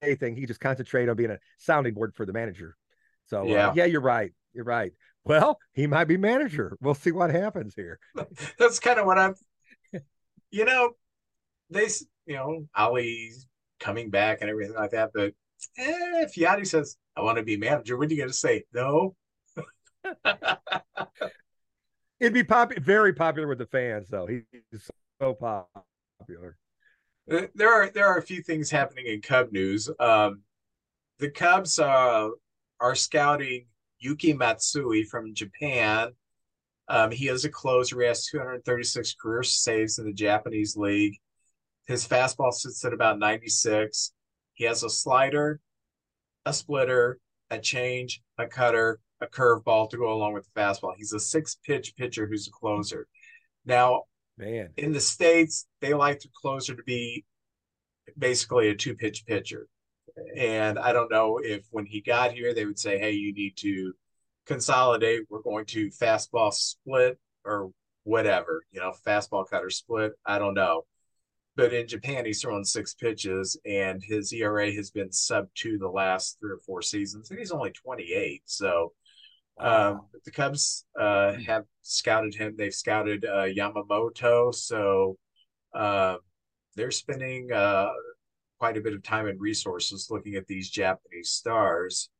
day 0.00 0.14
thing. 0.14 0.36
He 0.36 0.46
just 0.46 0.60
concentrate 0.60 1.08
on 1.08 1.16
being 1.16 1.32
a 1.32 1.40
sounding 1.58 1.94
board 1.94 2.14
for 2.14 2.24
the 2.24 2.32
manager. 2.32 2.76
So 3.26 3.40
uh, 3.40 3.44
yeah, 3.44 3.68
uh, 3.68 3.72
yeah, 3.74 3.84
you're 3.86 4.00
right. 4.00 4.32
You're 4.54 4.64
right. 4.64 4.92
Well, 5.28 5.58
he 5.74 5.86
might 5.86 6.06
be 6.06 6.16
manager. 6.16 6.76
We'll 6.80 6.94
see 6.94 7.12
what 7.12 7.30
happens 7.30 7.74
here. 7.74 8.00
That's 8.58 8.80
kind 8.80 8.98
of 8.98 9.04
what 9.04 9.18
I'm. 9.18 9.34
You 10.50 10.64
know, 10.64 10.92
they, 11.68 11.88
you 12.24 12.34
know, 12.34 12.64
Oli's 12.74 13.46
coming 13.78 14.08
back 14.08 14.38
and 14.40 14.48
everything 14.48 14.74
like 14.74 14.92
that. 14.92 15.10
But 15.12 15.34
eh, 15.76 16.22
if 16.22 16.34
Yadi 16.34 16.66
says, 16.66 16.96
"I 17.14 17.20
want 17.20 17.36
to 17.36 17.44
be 17.44 17.58
manager," 17.58 17.98
what 17.98 18.08
are 18.08 18.10
you 18.10 18.16
going 18.16 18.30
to 18.30 18.34
say? 18.34 18.64
No. 18.72 19.14
It'd 22.20 22.32
be 22.32 22.44
pop- 22.44 22.78
very 22.78 23.12
popular 23.12 23.46
with 23.46 23.58
the 23.58 23.66
fans, 23.66 24.08
though. 24.08 24.26
He's 24.26 24.44
so 25.20 25.34
popular. 25.34 26.56
Uh, 27.30 27.42
there 27.54 27.70
are 27.70 27.90
there 27.90 28.06
are 28.06 28.16
a 28.16 28.22
few 28.22 28.42
things 28.42 28.70
happening 28.70 29.04
in 29.06 29.20
Cub 29.20 29.52
news. 29.52 29.90
Um, 30.00 30.40
the 31.18 31.30
Cubs 31.30 31.78
uh, 31.78 32.30
are 32.80 32.94
scouting 32.94 33.66
Yuki 33.98 34.32
Matsui 34.32 35.04
from 35.04 35.34
Japan. 35.34 36.12
Um, 36.88 37.10
he 37.10 37.28
is 37.28 37.44
a 37.44 37.50
closer. 37.50 38.00
He 38.00 38.06
has 38.06 38.26
236 38.26 39.14
career 39.14 39.42
saves 39.42 39.98
in 39.98 40.06
the 40.06 40.12
Japanese 40.12 40.76
league. 40.76 41.16
His 41.86 42.06
fastball 42.06 42.52
sits 42.52 42.84
at 42.84 42.92
about 42.92 43.18
96. 43.18 44.12
He 44.54 44.64
has 44.64 44.82
a 44.82 44.90
slider, 44.90 45.60
a 46.44 46.52
splitter, 46.52 47.18
a 47.50 47.58
change, 47.58 48.22
a 48.38 48.46
cutter, 48.46 49.00
a 49.20 49.26
curveball 49.26 49.90
to 49.90 49.96
go 49.96 50.12
along 50.12 50.34
with 50.34 50.46
the 50.46 50.60
fastball. 50.60 50.94
He's 50.96 51.12
a 51.12 51.20
six 51.20 51.56
pitch 51.66 51.94
pitcher 51.96 52.26
who's 52.26 52.48
a 52.48 52.50
closer. 52.50 53.06
Now, 53.64 54.04
man, 54.36 54.70
in 54.76 54.92
the 54.92 55.00
States, 55.00 55.66
they 55.80 55.94
like 55.94 56.20
the 56.20 56.28
closer 56.40 56.74
to 56.74 56.82
be 56.82 57.24
basically 58.16 58.68
a 58.68 58.74
two 58.74 58.94
pitch 58.94 59.26
pitcher. 59.26 59.66
And 60.36 60.78
I 60.78 60.92
don't 60.92 61.10
know 61.10 61.38
if 61.42 61.66
when 61.70 61.86
he 61.86 62.00
got 62.00 62.32
here, 62.32 62.54
they 62.54 62.64
would 62.64 62.78
say, 62.78 62.98
hey, 62.98 63.12
you 63.12 63.32
need 63.32 63.56
to 63.58 63.92
consolidate. 64.46 65.22
We're 65.28 65.42
going 65.42 65.66
to 65.66 65.90
fastball 65.90 66.52
split 66.52 67.18
or 67.44 67.70
whatever, 68.04 68.62
you 68.72 68.80
know, 68.80 68.92
fastball 69.06 69.48
cutter 69.48 69.70
split. 69.70 70.12
I 70.24 70.38
don't 70.38 70.54
know. 70.54 70.84
But 71.56 71.72
in 71.72 71.88
Japan, 71.88 72.24
he's 72.24 72.40
thrown 72.40 72.64
six 72.64 72.94
pitches, 72.94 73.58
and 73.66 74.00
his 74.02 74.32
ERA 74.32 74.72
has 74.72 74.92
been 74.92 75.10
sub 75.10 75.48
two 75.56 75.76
the 75.76 75.88
last 75.88 76.38
three 76.38 76.52
or 76.52 76.58
four 76.58 76.82
seasons, 76.82 77.30
and 77.30 77.38
he's 77.38 77.50
only 77.50 77.72
28. 77.72 78.42
So 78.44 78.92
um, 79.58 80.02
the 80.24 80.30
Cubs 80.30 80.84
uh, 80.98 81.32
have 81.46 81.64
scouted 81.82 82.34
him. 82.34 82.54
They've 82.56 82.72
scouted 82.72 83.24
uh, 83.24 83.46
Yamamoto, 83.46 84.54
so 84.54 85.18
uh, 85.74 86.18
they're 86.76 86.92
spending 86.92 87.50
uh, 87.52 87.88
quite 88.58 88.76
a 88.76 88.80
bit 88.80 88.94
of 88.94 89.02
time 89.02 89.26
and 89.26 89.40
resources 89.40 90.08
looking 90.10 90.34
at 90.34 90.46
these 90.46 90.68
Japanese 90.70 91.30
stars. 91.30 92.10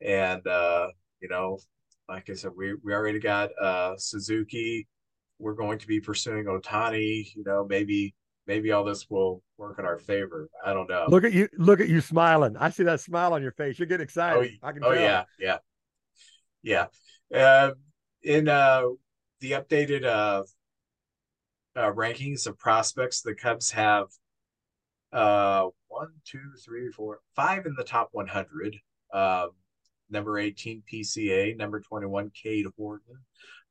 And 0.00 0.46
uh, 0.46 0.88
you 1.20 1.28
know, 1.28 1.58
like 2.08 2.30
I 2.30 2.34
said, 2.34 2.52
we 2.56 2.74
we 2.82 2.92
already 2.92 3.20
got 3.20 3.50
uh, 3.60 3.96
Suzuki. 3.96 4.88
We're 5.38 5.54
going 5.54 5.78
to 5.78 5.86
be 5.86 6.00
pursuing 6.00 6.44
Ohtani. 6.44 7.34
You 7.34 7.44
know, 7.44 7.66
maybe 7.68 8.14
maybe 8.46 8.72
all 8.72 8.84
this 8.84 9.08
will 9.08 9.42
work 9.56 9.78
in 9.78 9.84
our 9.84 9.98
favor. 9.98 10.48
I 10.64 10.72
don't 10.72 10.88
know. 10.88 11.06
Look 11.08 11.24
at 11.24 11.32
you! 11.32 11.48
Look 11.56 11.80
at 11.80 11.88
you 11.88 12.00
smiling. 12.00 12.56
I 12.56 12.70
see 12.70 12.84
that 12.84 13.00
smile 13.00 13.32
on 13.32 13.42
your 13.42 13.52
face. 13.52 13.78
You're 13.78 13.86
getting 13.86 14.04
excited. 14.04 14.58
Oh, 14.62 14.68
I 14.68 14.72
can. 14.72 14.84
Oh 14.84 14.92
tell. 14.92 15.00
yeah, 15.00 15.24
yeah. 15.38 15.58
Yeah. 16.62 16.86
Uh, 17.34 17.72
in 18.22 18.48
uh, 18.48 18.84
the 19.40 19.52
updated 19.52 20.04
uh, 20.04 20.42
uh, 21.74 21.92
rankings 21.92 22.46
of 22.46 22.58
prospects, 22.58 23.22
the 23.22 23.34
Cubs 23.34 23.70
have 23.72 24.06
uh, 25.12 25.68
one, 25.88 26.08
two, 26.24 26.40
three, 26.64 26.90
four, 26.90 27.20
five 27.36 27.66
in 27.66 27.74
the 27.76 27.84
top 27.84 28.08
100. 28.12 28.76
Um, 29.12 29.50
number 30.10 30.38
18, 30.38 30.82
PCA. 30.90 31.56
Number 31.56 31.80
21, 31.80 32.30
Cade 32.30 32.66
Horton, 32.76 33.16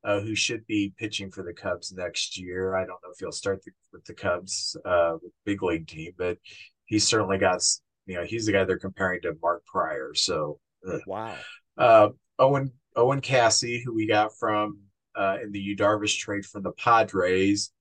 uh, 0.03 0.19
who 0.19 0.35
should 0.35 0.65
be 0.67 0.93
pitching 0.97 1.31
for 1.31 1.43
the 1.43 1.53
Cubs 1.53 1.91
next 1.91 2.37
year. 2.37 2.75
I 2.75 2.81
don't 2.81 3.01
know 3.03 3.11
if 3.11 3.19
he'll 3.19 3.31
start 3.31 3.63
the, 3.63 3.71
with 3.91 4.05
the 4.05 4.13
Cubs 4.13 4.75
uh, 4.85 5.17
big 5.45 5.63
league 5.63 5.87
team, 5.87 6.13
but 6.17 6.37
he's 6.85 7.07
certainly 7.07 7.37
got, 7.37 7.61
you 8.05 8.15
know, 8.15 8.23
he's 8.23 8.45
the 8.45 8.51
guy 8.51 8.63
they're 8.63 8.77
comparing 8.77 9.21
to 9.21 9.33
Mark 9.41 9.65
Prior. 9.65 10.13
So, 10.13 10.59
uh, 10.87 10.99
wow. 11.07 11.35
Uh, 11.77 12.09
Owen 12.37 12.71
Owen 12.95 13.21
Caissie, 13.21 13.81
who 13.83 13.93
we 13.93 14.07
got 14.07 14.31
from 14.37 14.79
uh, 15.15 15.37
in 15.41 15.51
the 15.51 15.59
Yu 15.59 15.75
Darvish 15.75 16.17
trade 16.17 16.45
from 16.45 16.63
the 16.63 16.71
Padres. 16.71 17.71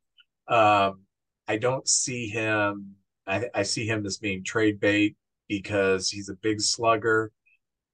Um, 0.49 1.03
I 1.49 1.57
don't 1.57 1.89
see 1.89 2.29
him. 2.29 2.95
I, 3.31 3.61
I 3.61 3.63
see 3.63 3.87
him 3.87 4.05
as 4.07 4.19
being 4.19 4.43
trade 4.43 4.81
bait 4.81 5.17
because 5.49 6.11
he's 6.11 6.29
a 6.29 6.35
big 6.35 6.61
slugger 6.61 7.31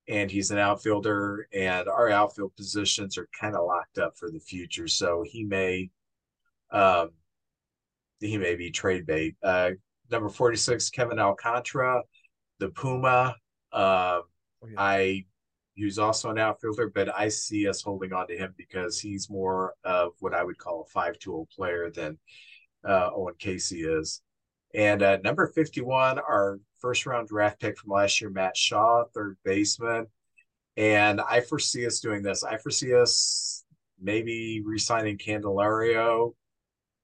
and 0.09 0.31
he's 0.31 0.51
an 0.51 0.59
outfielder, 0.59 1.49
and 1.53 1.88
our 1.88 2.09
outfield 2.11 2.55
positions 2.57 3.18
are 3.18 3.29
kind 3.38 3.55
of 3.57 3.66
locked 3.66 3.99
up 3.99 4.16
for 4.16 4.31
the 4.31 4.40
future. 4.40 4.88
So 4.88 5.25
he 5.27 5.44
may, 5.44 5.90
um, 6.70 7.11
he 8.20 8.38
may 8.38 8.55
be 8.55 8.70
trade 8.70 9.05
bait. 9.05 9.35
Uh, 9.42 9.70
number 10.11 10.29
forty 10.29 10.57
six, 10.57 10.90
Kevin 10.90 11.18
Alcantara, 11.18 12.03
the 12.61 12.68
Puma. 12.68 13.37
Um, 13.72 13.83
oh, 13.83 14.22
yeah. 14.68 14.75
I 14.79 15.25
He's 15.75 15.99
also 15.99 16.31
an 16.31 16.38
outfielder, 16.38 16.90
but 16.94 17.14
I 17.14 17.29
see 17.29 17.68
us 17.68 17.83
holding 17.83 18.14
on 18.14 18.27
to 18.29 18.37
him 18.37 18.55
because 18.57 18.99
he's 18.99 19.29
more 19.29 19.75
of 19.85 20.12
what 20.20 20.33
I 20.33 20.42
would 20.42 20.57
call 20.57 20.81
a 20.81 20.90
five 20.90 21.18
tool 21.18 21.46
player 21.55 21.90
than 21.90 22.16
uh, 22.83 23.11
Owen 23.14 23.35
Caissie 23.38 23.85
is. 24.01 24.22
And 24.75 25.03
uh, 25.03 25.19
number 25.25 25.47
51, 25.47 26.19
our 26.19 26.61
first 26.79 27.07
round 27.07 27.29
draft 27.29 27.61
pick 27.61 27.79
from 27.79 27.91
last 27.91 28.21
year, 28.21 28.31
Matt 28.31 28.57
Shaw, 28.57 29.05
third 29.15 29.37
baseman. 29.45 30.07
And 30.77 31.21
I 31.21 31.41
foresee 31.41 31.87
us 31.87 32.01
doing 32.01 32.23
this. 32.23 32.45
I 32.45 32.59
foresee 32.59 32.95
us 32.95 33.65
maybe 34.01 34.63
re 34.65 34.79
signing 34.79 35.17
Candelario 35.17 36.35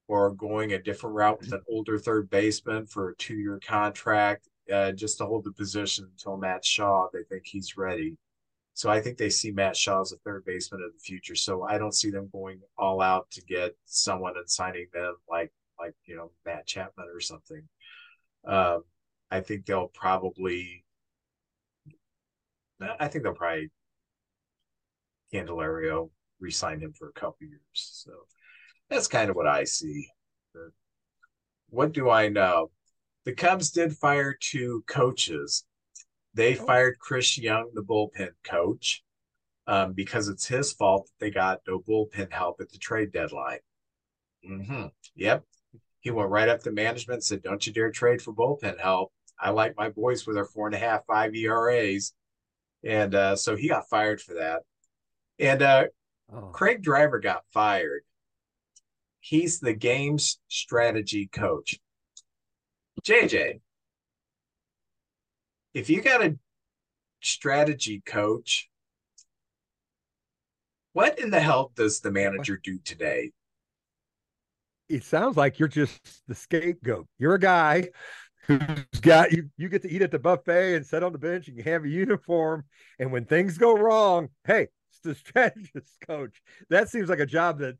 or 0.08 0.34
going 0.34 0.74
a 0.74 0.82
different 0.82 1.16
route 1.16 1.40
with 1.40 1.52
an 1.52 1.62
older 1.68 1.98
third 1.98 2.28
baseman 2.28 2.86
for 2.86 3.10
a 3.10 3.16
two 3.16 3.36
year 3.36 3.58
contract 3.66 4.48
uh, 4.72 4.92
just 4.92 5.18
to 5.18 5.26
hold 5.26 5.44
the 5.44 5.52
position 5.52 6.06
until 6.10 6.36
Matt 6.36 6.64
Shaw, 6.64 7.08
they 7.12 7.22
think 7.28 7.46
he's 7.46 7.76
ready. 7.76 8.16
So 8.74 8.90
I 8.90 9.00
think 9.00 9.18
they 9.18 9.30
see 9.30 9.50
Matt 9.50 9.76
Shaw 9.76 10.00
as 10.00 10.12
a 10.12 10.16
third 10.18 10.44
baseman 10.44 10.82
of 10.82 10.92
the 10.92 10.98
future. 10.98 11.34
So 11.34 11.64
I 11.64 11.78
don't 11.78 11.94
see 11.94 12.10
them 12.10 12.28
going 12.32 12.60
all 12.78 13.00
out 13.00 13.30
to 13.32 13.42
get 13.42 13.76
someone 13.84 14.34
and 14.36 14.48
signing 14.48 14.86
them 14.92 15.16
like 15.28 15.52
like 15.84 15.94
you 16.04 16.16
know 16.16 16.30
Matt 16.46 16.66
Chapman 16.66 17.06
or 17.12 17.20
something. 17.20 17.62
Um, 18.46 18.82
I 19.30 19.40
think 19.40 19.66
they'll 19.66 19.88
probably. 19.88 20.84
I 22.98 23.06
think 23.06 23.22
they'll 23.22 23.34
probably 23.34 23.70
Candelario 25.32 26.10
re-sign 26.40 26.80
him 26.80 26.92
for 26.92 27.08
a 27.08 27.12
couple 27.12 27.46
years. 27.46 27.60
So 27.72 28.10
that's 28.90 29.06
kind 29.06 29.30
of 29.30 29.36
what 29.36 29.46
I 29.46 29.62
see. 29.64 30.08
What 31.70 31.92
do 31.92 32.10
I 32.10 32.28
know? 32.28 32.72
The 33.24 33.34
Cubs 33.34 33.70
did 33.70 33.96
fire 33.96 34.36
two 34.38 34.82
coaches 34.88 35.64
they 36.34 36.56
oh. 36.58 36.64
fired 36.64 36.98
Chris 36.98 37.38
Young, 37.38 37.70
the 37.74 37.82
bullpen 37.82 38.30
coach, 38.44 39.02
um, 39.66 39.92
because 39.92 40.28
it's 40.28 40.46
his 40.46 40.72
fault 40.72 41.06
that 41.06 41.24
they 41.24 41.30
got 41.30 41.60
no 41.66 41.80
bullpen 41.80 42.32
help 42.32 42.60
at 42.60 42.70
the 42.70 42.78
trade 42.78 43.12
deadline. 43.12 43.58
Mm-hmm. 44.48 44.86
Yep. 45.16 45.44
He 46.02 46.10
went 46.10 46.30
right 46.30 46.48
up 46.48 46.60
to 46.64 46.72
management 46.72 47.18
and 47.18 47.24
said, 47.24 47.42
Don't 47.42 47.64
you 47.64 47.72
dare 47.72 47.90
trade 47.90 48.20
for 48.20 48.34
bullpen 48.34 48.78
help. 48.78 49.12
I 49.40 49.50
like 49.50 49.76
my 49.76 49.88
boys 49.88 50.26
with 50.26 50.36
their 50.36 50.44
four 50.44 50.66
and 50.66 50.74
a 50.74 50.78
half, 50.78 51.06
five 51.06 51.34
ERAs. 51.34 52.12
And 52.84 53.14
uh, 53.14 53.36
so 53.36 53.56
he 53.56 53.68
got 53.68 53.88
fired 53.88 54.20
for 54.20 54.34
that. 54.34 54.62
And 55.38 55.62
uh, 55.62 55.84
oh. 56.32 56.50
Craig 56.52 56.82
Driver 56.82 57.20
got 57.20 57.42
fired. 57.52 58.02
He's 59.20 59.60
the 59.60 59.72
game's 59.72 60.40
strategy 60.48 61.28
coach. 61.32 61.78
JJ, 63.04 63.60
if 65.74 65.88
you 65.88 66.02
got 66.02 66.24
a 66.24 66.36
strategy 67.20 68.02
coach, 68.04 68.68
what 70.92 71.20
in 71.20 71.30
the 71.30 71.40
hell 71.40 71.70
does 71.76 72.00
the 72.00 72.10
manager 72.10 72.60
do 72.62 72.78
today? 72.78 73.30
It 74.92 75.04
sounds 75.04 75.36
like 75.36 75.58
you're 75.58 75.68
just 75.68 76.00
the 76.28 76.34
scapegoat. 76.34 77.06
You're 77.18 77.34
a 77.34 77.40
guy 77.40 77.88
who's 78.46 78.60
got 79.00 79.32
you 79.32 79.48
you 79.56 79.68
get 79.68 79.82
to 79.82 79.90
eat 79.90 80.02
at 80.02 80.10
the 80.10 80.18
buffet 80.18 80.74
and 80.74 80.84
sit 80.86 81.02
on 81.02 81.12
the 81.12 81.18
bench 81.18 81.48
and 81.48 81.56
you 81.56 81.62
have 81.64 81.84
a 81.84 81.88
uniform. 81.88 82.64
And 82.98 83.10
when 83.12 83.24
things 83.24 83.58
go 83.58 83.74
wrong, 83.74 84.28
hey, 84.44 84.68
it's 84.90 85.00
the 85.02 85.14
strategist 85.28 85.96
coach. 86.06 86.42
That 86.70 86.88
seems 86.88 87.08
like 87.08 87.20
a 87.20 87.26
job 87.26 87.60
that 87.60 87.76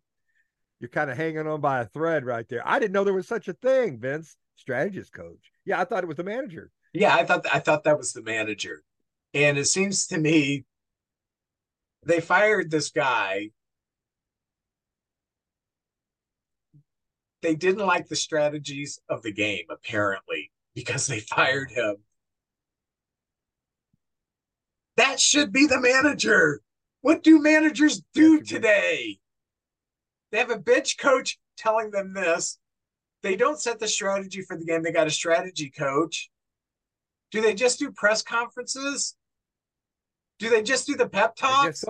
you're 0.80 0.88
kind 0.88 1.10
of 1.10 1.16
hanging 1.16 1.46
on 1.46 1.60
by 1.60 1.80
a 1.80 1.86
thread 1.86 2.24
right 2.24 2.48
there. 2.48 2.62
I 2.64 2.78
didn't 2.78 2.92
know 2.92 3.04
there 3.04 3.14
was 3.14 3.28
such 3.28 3.48
a 3.48 3.52
thing, 3.54 3.98
Vince. 4.00 4.36
Strategist 4.56 5.12
coach. 5.12 5.50
Yeah, 5.64 5.80
I 5.80 5.84
thought 5.84 6.04
it 6.04 6.08
was 6.08 6.16
the 6.16 6.24
manager. 6.24 6.70
Yeah, 6.92 7.14
I 7.14 7.24
thought 7.24 7.46
I 7.52 7.58
thought 7.58 7.84
that 7.84 7.98
was 7.98 8.12
the 8.12 8.22
manager. 8.22 8.82
And 9.34 9.58
it 9.58 9.66
seems 9.66 10.06
to 10.08 10.18
me 10.18 10.64
they 12.04 12.20
fired 12.20 12.70
this 12.70 12.90
guy. 12.90 13.50
They 17.42 17.56
didn't 17.56 17.86
like 17.86 18.08
the 18.08 18.16
strategies 18.16 19.00
of 19.08 19.22
the 19.22 19.32
game, 19.32 19.64
apparently, 19.68 20.52
because 20.74 21.08
they 21.08 21.20
fired 21.20 21.72
him. 21.72 21.96
That 24.96 25.18
should 25.18 25.52
be 25.52 25.66
the 25.66 25.80
manager. 25.80 26.60
What 27.00 27.24
do 27.24 27.42
managers 27.42 28.02
do 28.14 28.42
today? 28.42 29.18
They 30.30 30.38
have 30.38 30.50
a 30.50 30.58
bench 30.58 30.98
coach 30.98 31.38
telling 31.56 31.90
them 31.90 32.14
this. 32.14 32.58
They 33.22 33.34
don't 33.36 33.60
set 33.60 33.80
the 33.80 33.88
strategy 33.88 34.42
for 34.42 34.56
the 34.56 34.64
game. 34.64 34.82
They 34.82 34.92
got 34.92 35.06
a 35.08 35.10
strategy 35.10 35.70
coach. 35.70 36.30
Do 37.32 37.40
they 37.40 37.54
just 37.54 37.78
do 37.78 37.90
press 37.90 38.22
conferences? 38.22 39.16
Do 40.38 40.48
they 40.48 40.62
just 40.62 40.86
do 40.86 40.96
the 40.96 41.08
pep 41.08 41.34
talks? 41.34 41.84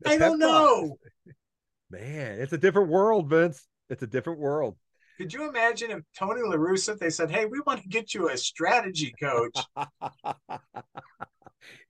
The 0.00 0.10
I 0.10 0.18
don't 0.18 0.38
know. 0.38 0.98
Man, 1.90 2.40
it's 2.40 2.52
a 2.52 2.58
different 2.58 2.88
world, 2.88 3.28
Vince. 3.28 3.66
It's 3.92 4.02
a 4.02 4.06
different 4.06 4.40
world. 4.40 4.76
Could 5.18 5.34
you 5.34 5.46
imagine 5.48 5.90
if 5.90 6.00
Tony 6.18 6.40
La 6.40 6.56
Russa, 6.56 6.98
they 6.98 7.10
said, 7.10 7.30
Hey, 7.30 7.44
we 7.44 7.60
want 7.66 7.82
to 7.82 7.88
get 7.88 8.14
you 8.14 8.30
a 8.30 8.36
strategy 8.38 9.14
coach? 9.22 9.56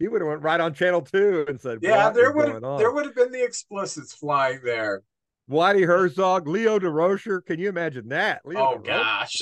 he 0.01 0.09
would 0.09 0.21
have 0.21 0.29
went 0.29 0.43
right 0.43 0.61
on 0.61 0.75
channel 0.75 1.01
two 1.01 1.45
and 1.49 1.61
said, 1.61 1.79
Yeah, 1.81 2.11
there 2.11 2.33
would 2.33 2.49
have 2.49 2.79
there 2.79 2.91
would 2.91 3.07
have 3.07 3.15
been 3.15 3.31
the 3.31 3.45
explicits 3.45 4.13
flying 4.13 4.61
there. 4.65 5.03
Whitey 5.49 5.87
Herzog, 5.87 6.49
Leo 6.49 6.81
Durocher. 6.81 7.45
Can 7.45 7.61
you 7.61 7.69
imagine 7.69 8.09
that? 8.09 8.43
Leo 8.45 8.59
oh 8.59 8.79
gosh. 8.79 9.37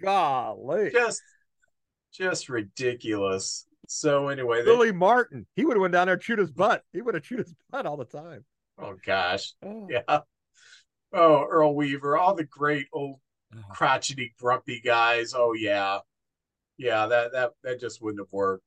Golly. 0.00 0.90
Just 0.92 1.22
just 2.12 2.48
ridiculous. 2.48 3.66
So 3.88 4.28
anyway, 4.28 4.60
they... 4.60 4.66
Billy 4.66 4.92
Martin, 4.92 5.46
he 5.56 5.64
would 5.64 5.76
have 5.76 5.82
went 5.82 5.92
down 5.92 6.06
there 6.06 6.14
and 6.14 6.22
chewed 6.22 6.38
his 6.38 6.52
butt. 6.52 6.82
He 6.92 7.02
would 7.02 7.14
have 7.14 7.24
chewed 7.24 7.40
his 7.40 7.54
butt 7.70 7.84
all 7.84 7.96
the 7.96 8.04
time. 8.04 8.44
Oh 8.78 8.94
gosh, 9.04 9.54
oh. 9.64 9.88
yeah. 9.90 10.20
Oh, 11.16 11.46
Earl 11.48 11.74
Weaver, 11.74 12.18
all 12.18 12.34
the 12.34 12.44
great 12.44 12.88
old 12.92 13.20
oh. 13.54 13.58
crotchety, 13.70 14.34
grumpy 14.38 14.82
guys. 14.84 15.32
Oh 15.34 15.54
yeah, 15.54 16.00
yeah. 16.76 17.06
That 17.06 17.32
that 17.32 17.52
that 17.62 17.80
just 17.80 18.02
wouldn't 18.02 18.20
have 18.20 18.32
worked. 18.32 18.64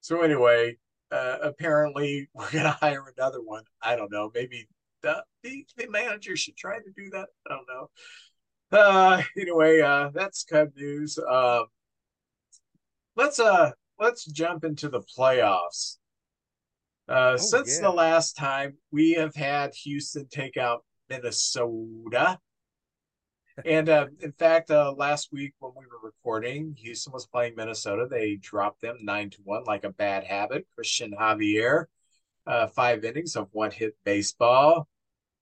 So 0.00 0.22
anyway, 0.22 0.76
uh, 1.10 1.38
apparently 1.42 2.28
we're 2.34 2.50
gonna 2.50 2.70
hire 2.80 3.04
another 3.16 3.42
one. 3.42 3.64
I 3.82 3.96
don't 3.96 4.12
know. 4.12 4.30
Maybe 4.32 4.68
the, 5.02 5.24
the 5.42 5.66
the 5.76 5.88
manager 5.88 6.36
should 6.36 6.56
try 6.56 6.78
to 6.78 6.90
do 6.96 7.10
that. 7.10 7.28
I 7.48 7.56
don't 7.56 7.66
know. 7.68 7.90
Uh, 8.70 9.22
anyway, 9.36 9.80
uh, 9.80 10.10
that's 10.14 10.44
Cub 10.44 10.68
news. 10.76 11.18
Um, 11.18 11.64
let's 13.16 13.40
uh 13.40 13.72
let's 13.98 14.24
jump 14.26 14.62
into 14.62 14.88
the 14.88 15.02
playoffs. 15.02 15.96
Uh, 17.08 17.32
oh, 17.32 17.36
since 17.36 17.76
yeah. 17.76 17.82
the 17.82 17.90
last 17.90 18.36
time 18.36 18.76
we 18.92 19.14
have 19.14 19.34
had 19.34 19.74
Houston 19.82 20.28
take 20.28 20.56
out 20.56 20.84
Minnesota. 21.10 22.38
and 23.64 23.88
uh, 23.88 24.06
in 24.20 24.32
fact, 24.32 24.70
uh, 24.70 24.94
last 24.96 25.30
week 25.32 25.54
when 25.58 25.72
we 25.76 25.84
were 25.86 26.00
recording, 26.02 26.74
Houston 26.78 27.12
was 27.12 27.26
playing 27.26 27.56
Minnesota. 27.56 28.06
They 28.08 28.36
dropped 28.36 28.80
them 28.80 28.98
nine 29.02 29.30
to 29.30 29.38
one, 29.44 29.64
like 29.64 29.84
a 29.84 29.90
bad 29.90 30.24
habit. 30.24 30.66
Cristian 30.78 31.12
Javier, 31.18 31.86
uh, 32.46 32.68
five 32.68 33.04
innings 33.04 33.36
of 33.36 33.48
one 33.52 33.70
hit 33.70 33.96
baseball. 34.04 34.88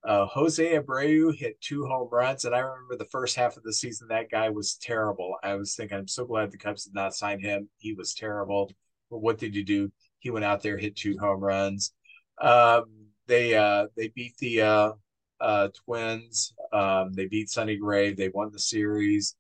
Uh, 0.05 0.27
Jose 0.27 0.79
Abreu 0.79 1.35
hit 1.35 1.61
two 1.61 1.85
home 1.85 2.09
runs, 2.11 2.45
and 2.45 2.55
I 2.55 2.61
remember 2.61 2.97
the 2.97 3.05
first 3.11 3.37
half 3.37 3.57
of 3.57 3.65
the 3.65 3.73
season 3.73 4.09
that 4.09 4.31
guy 4.31 4.49
was 4.49 4.75
terrible. 4.77 5.35
I 5.43 5.57
was 5.57 5.75
thinking, 5.75 5.99
I'm 5.99 6.09
so 6.09 6.25
glad 6.25 6.51
the 6.51 6.57
Cubs 6.57 6.85
did 6.85 6.95
not 6.95 7.15
sign 7.15 7.41
him. 7.41 7.69
He 7.79 7.93
was 7.93 8.15
terrible. 8.15 8.73
But 9.11 9.19
what 9.19 9.39
did 9.39 9.55
you 9.55 9.65
do? 9.65 9.93
He 10.21 10.31
went 10.31 10.45
out 10.45 10.63
there, 10.63 10.79
hit 10.79 10.97
two 10.97 11.19
home 11.19 11.41
runs. 11.41 11.93
Um, 12.41 12.85
they 13.27 13.55
uh, 13.55 13.89
they 13.97 14.09
beat 14.09 14.37
the 14.39 14.95
uh, 15.41 15.69
Twins. 15.85 16.55
Um, 16.73 17.13
they 17.13 17.27
beat 17.27 17.51
Sonny 17.51 17.77
Gray. 17.77 18.13
They 18.13 18.29
won 18.29 18.51
the 18.53 18.59
series, 18.59 19.37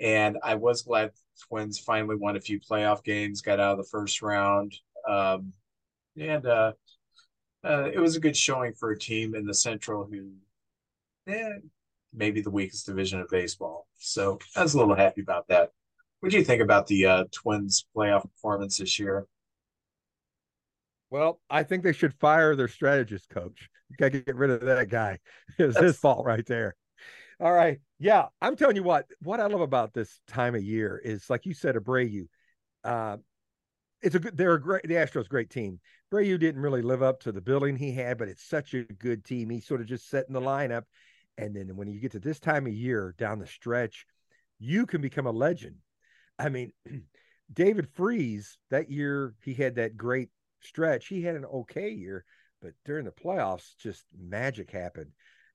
and 0.00 0.38
I 0.42 0.54
was 0.54 0.82
glad 0.82 1.12
Twins 1.48 1.78
finally 1.78 2.16
won 2.16 2.36
a 2.36 2.40
few 2.40 2.60
playoff 2.60 3.04
games, 3.04 3.40
got 3.40 3.60
out 3.60 3.72
of 3.72 3.78
the 3.78 3.90
first 3.90 4.22
round. 4.22 4.74
Um, 5.08 5.52
and 6.18 6.46
uh, 6.46 6.72
uh, 7.64 7.90
it 7.92 7.98
was 7.98 8.16
a 8.16 8.20
good 8.20 8.36
showing 8.36 8.72
for 8.74 8.90
a 8.90 8.98
team 8.98 9.34
in 9.34 9.44
the 9.44 9.54
Central 9.54 10.04
who, 10.04 10.32
yeah, 11.26 11.58
maybe 12.12 12.40
the 12.40 12.50
weakest 12.50 12.86
division 12.86 13.20
of 13.20 13.28
baseball. 13.28 13.86
So 13.98 14.38
I 14.56 14.62
was 14.62 14.74
a 14.74 14.78
little 14.78 14.94
happy 14.94 15.20
about 15.20 15.48
that. 15.48 15.70
What 16.20 16.30
do 16.30 16.38
you 16.38 16.44
think 16.44 16.62
about 16.62 16.86
the 16.86 17.06
uh, 17.06 17.24
Twins 17.32 17.86
playoff 17.94 18.22
performance 18.22 18.78
this 18.78 18.98
year? 18.98 19.26
Well, 21.10 21.40
I 21.50 21.62
think 21.62 21.82
they 21.82 21.92
should 21.92 22.14
fire 22.14 22.56
their 22.56 22.68
strategist 22.68 23.28
coach. 23.28 23.68
You 23.90 23.96
got 23.98 24.12
to 24.12 24.20
get 24.20 24.36
rid 24.36 24.50
of 24.50 24.60
that 24.62 24.88
guy. 24.88 25.18
It's 25.58 25.78
his 25.78 25.96
fault 25.96 26.24
right 26.24 26.44
there. 26.46 26.74
All 27.40 27.52
right. 27.52 27.80
Yeah. 27.98 28.26
I'm 28.40 28.56
telling 28.56 28.76
you 28.76 28.82
what, 28.82 29.06
what 29.22 29.40
I 29.40 29.46
love 29.46 29.60
about 29.60 29.92
this 29.92 30.20
time 30.28 30.54
of 30.54 30.62
year 30.62 31.00
is 31.02 31.28
like 31.28 31.46
you 31.46 31.54
said, 31.54 31.74
Abreu. 31.76 32.26
Uh, 32.82 33.18
it's 34.02 34.14
a 34.14 34.18
good, 34.18 34.36
they're 34.36 34.54
a 34.54 34.60
great, 34.60 34.82
the 34.84 34.94
Astros 34.94 35.28
great 35.28 35.50
team. 35.50 35.80
Abreu 36.12 36.38
didn't 36.38 36.60
really 36.60 36.82
live 36.82 37.02
up 37.02 37.20
to 37.20 37.32
the 37.32 37.40
billing 37.40 37.76
he 37.76 37.92
had, 37.92 38.18
but 38.18 38.28
it's 38.28 38.44
such 38.44 38.74
a 38.74 38.82
good 38.82 39.24
team. 39.24 39.50
He 39.50 39.60
sort 39.60 39.80
of 39.80 39.86
just 39.86 40.08
set 40.08 40.26
in 40.28 40.34
the 40.34 40.40
lineup. 40.40 40.84
And 41.38 41.56
then 41.56 41.74
when 41.76 41.88
you 41.88 42.00
get 42.00 42.12
to 42.12 42.20
this 42.20 42.38
time 42.38 42.66
of 42.66 42.72
year 42.72 43.14
down 43.18 43.38
the 43.38 43.46
stretch, 43.46 44.06
you 44.58 44.86
can 44.86 45.00
become 45.00 45.26
a 45.26 45.32
legend. 45.32 45.76
I 46.38 46.48
mean, 46.48 46.72
David 47.52 47.88
Freese, 47.94 48.58
that 48.70 48.90
year 48.90 49.34
he 49.42 49.54
had 49.54 49.76
that 49.76 49.96
great 49.96 50.30
stretch. 50.60 51.08
He 51.08 51.22
had 51.22 51.36
an 51.36 51.44
okay 51.44 51.90
year, 51.90 52.24
but 52.60 52.72
during 52.84 53.04
the 53.04 53.12
playoffs, 53.12 53.76
just 53.78 54.04
magic 54.18 54.70
happened. 54.70 55.10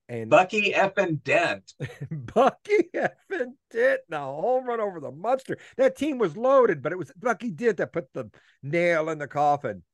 And 0.08 0.28
Bucky 0.28 0.72
effing 0.72 1.22
Dent. 1.22 1.72
Bucky 2.10 2.90
effing 2.94 3.52
Dent. 3.70 4.00
Now 4.08 4.34
home 4.34 4.64
run 4.64 4.80
over 4.80 4.98
the 4.98 5.12
Monster. 5.12 5.58
That 5.76 5.96
team 5.96 6.18
was 6.18 6.36
loaded, 6.36 6.82
but 6.82 6.90
it 6.90 6.98
was 6.98 7.12
Bucky 7.16 7.50
Dent 7.50 7.76
that 7.76 7.92
put 7.92 8.12
the 8.12 8.28
nail 8.62 9.08
in 9.10 9.18
the 9.18 9.28
coffin. 9.28 9.84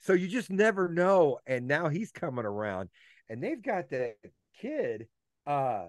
So 0.00 0.14
you 0.14 0.28
just 0.28 0.50
never 0.50 0.88
know. 0.88 1.38
And 1.46 1.68
now 1.68 1.88
he's 1.88 2.10
coming 2.10 2.46
around. 2.46 2.88
And 3.28 3.42
they've 3.42 3.60
got 3.60 3.90
that 3.90 4.14
kid, 4.60 5.08
uh 5.46 5.86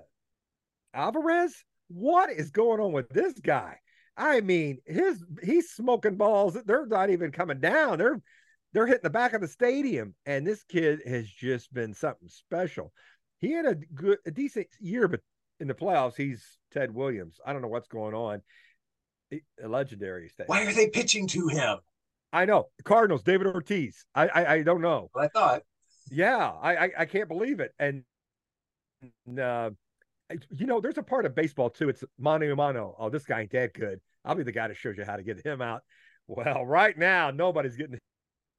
Alvarez. 0.93 1.55
What 1.87 2.29
is 2.29 2.51
going 2.51 2.81
on 2.81 2.91
with 2.91 3.07
this 3.09 3.33
guy? 3.39 3.77
I 4.17 4.41
mean, 4.41 4.79
his 4.85 5.23
he's 5.43 5.69
smoking 5.69 6.17
balls. 6.17 6.57
They're 6.65 6.87
not 6.87 7.11
even 7.11 7.31
coming 7.31 7.59
down. 7.59 7.99
They're 7.99 8.19
they're 8.77 8.87
hitting 8.87 9.01
the 9.03 9.09
back 9.09 9.33
of 9.33 9.41
the 9.41 9.47
stadium. 9.47 10.13
And 10.25 10.45
this 10.45 10.63
kid 10.63 11.01
has 11.07 11.27
just 11.27 11.73
been 11.73 11.93
something 11.93 12.27
special 12.29 12.93
he 13.39 13.51
had 13.51 13.65
a 13.65 13.75
good, 13.75 14.17
a 14.25 14.31
decent 14.31 14.67
year, 14.79 15.07
but 15.07 15.21
in 15.59 15.67
the 15.67 15.73
playoffs, 15.73 16.15
he's 16.15 16.43
Ted 16.71 16.93
Williams. 16.93 17.39
I 17.45 17.53
don't 17.53 17.61
know 17.61 17.67
what's 17.67 17.87
going 17.87 18.13
on. 18.13 18.41
A 19.31 19.67
legendary 19.67 20.29
state. 20.29 20.47
Why 20.47 20.65
are 20.65 20.73
they 20.73 20.89
pitching 20.89 21.27
to 21.27 21.47
him? 21.47 21.79
I 22.31 22.45
know 22.45 22.69
Cardinals, 22.83 23.23
David 23.23 23.47
Ortiz. 23.47 24.05
I 24.15 24.27
I, 24.27 24.53
I 24.53 24.63
don't 24.63 24.81
know. 24.81 25.09
I 25.15 25.27
thought. 25.27 25.63
Yeah, 26.09 26.51
I, 26.61 26.75
I, 26.75 26.89
I 26.99 27.05
can't 27.05 27.27
believe 27.27 27.59
it. 27.59 27.73
And 27.77 28.03
uh, 29.37 29.71
you 30.55 30.65
know, 30.65 30.79
there's 30.79 30.97
a 30.97 31.03
part 31.03 31.25
of 31.25 31.35
baseball 31.35 31.69
too. 31.69 31.89
It's 31.89 32.03
mano 32.17 32.55
mano. 32.55 32.95
Oh, 32.97 33.09
this 33.09 33.25
guy 33.25 33.41
ain't 33.41 33.51
that 33.51 33.73
good. 33.73 33.99
I'll 34.23 34.35
be 34.35 34.43
the 34.43 34.51
guy 34.53 34.69
that 34.69 34.77
shows 34.77 34.97
you 34.97 35.03
how 35.03 35.17
to 35.17 35.23
get 35.23 35.45
him 35.45 35.61
out. 35.61 35.81
Well, 36.27 36.65
right 36.65 36.97
now 36.97 37.31
nobody's 37.31 37.75
getting 37.75 37.99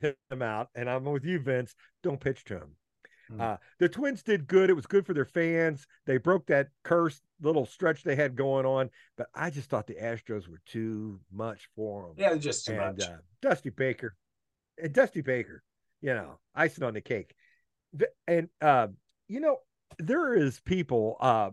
him 0.00 0.42
out, 0.42 0.68
and 0.74 0.88
I'm 0.88 1.04
with 1.04 1.24
you, 1.24 1.38
Vince. 1.38 1.74
Don't 2.02 2.20
pitch 2.20 2.44
to 2.44 2.56
him. 2.56 2.76
Mm. 3.32 3.40
Uh, 3.40 3.56
the 3.78 3.88
Twins 3.88 4.22
did 4.22 4.46
good. 4.46 4.70
It 4.70 4.74
was 4.74 4.86
good 4.86 5.04
for 5.04 5.12
their 5.12 5.24
fans. 5.24 5.86
They 6.06 6.16
broke 6.16 6.46
that 6.46 6.68
cursed 6.82 7.22
little 7.40 7.66
stretch 7.66 8.02
they 8.02 8.16
had 8.16 8.36
going 8.36 8.64
on, 8.64 8.90
but 9.16 9.28
I 9.34 9.50
just 9.50 9.68
thought 9.68 9.86
the 9.86 9.94
Astros 9.94 10.48
were 10.48 10.62
too 10.66 11.20
much 11.30 11.68
for 11.76 12.02
them. 12.02 12.14
Yeah, 12.16 12.34
just 12.36 12.66
too 12.66 12.72
and, 12.72 12.96
much. 12.96 13.08
Uh, 13.08 13.16
Dusty 13.42 13.70
Baker, 13.70 14.16
and 14.82 14.92
Dusty 14.92 15.20
Baker, 15.20 15.62
you 16.00 16.14
know, 16.14 16.38
icing 16.54 16.84
on 16.84 16.94
the 16.94 17.00
cake. 17.00 17.34
And 18.26 18.48
uh, 18.60 18.88
you 19.28 19.40
know, 19.40 19.58
there 19.98 20.34
is 20.34 20.60
people, 20.60 21.16
uh, 21.20 21.50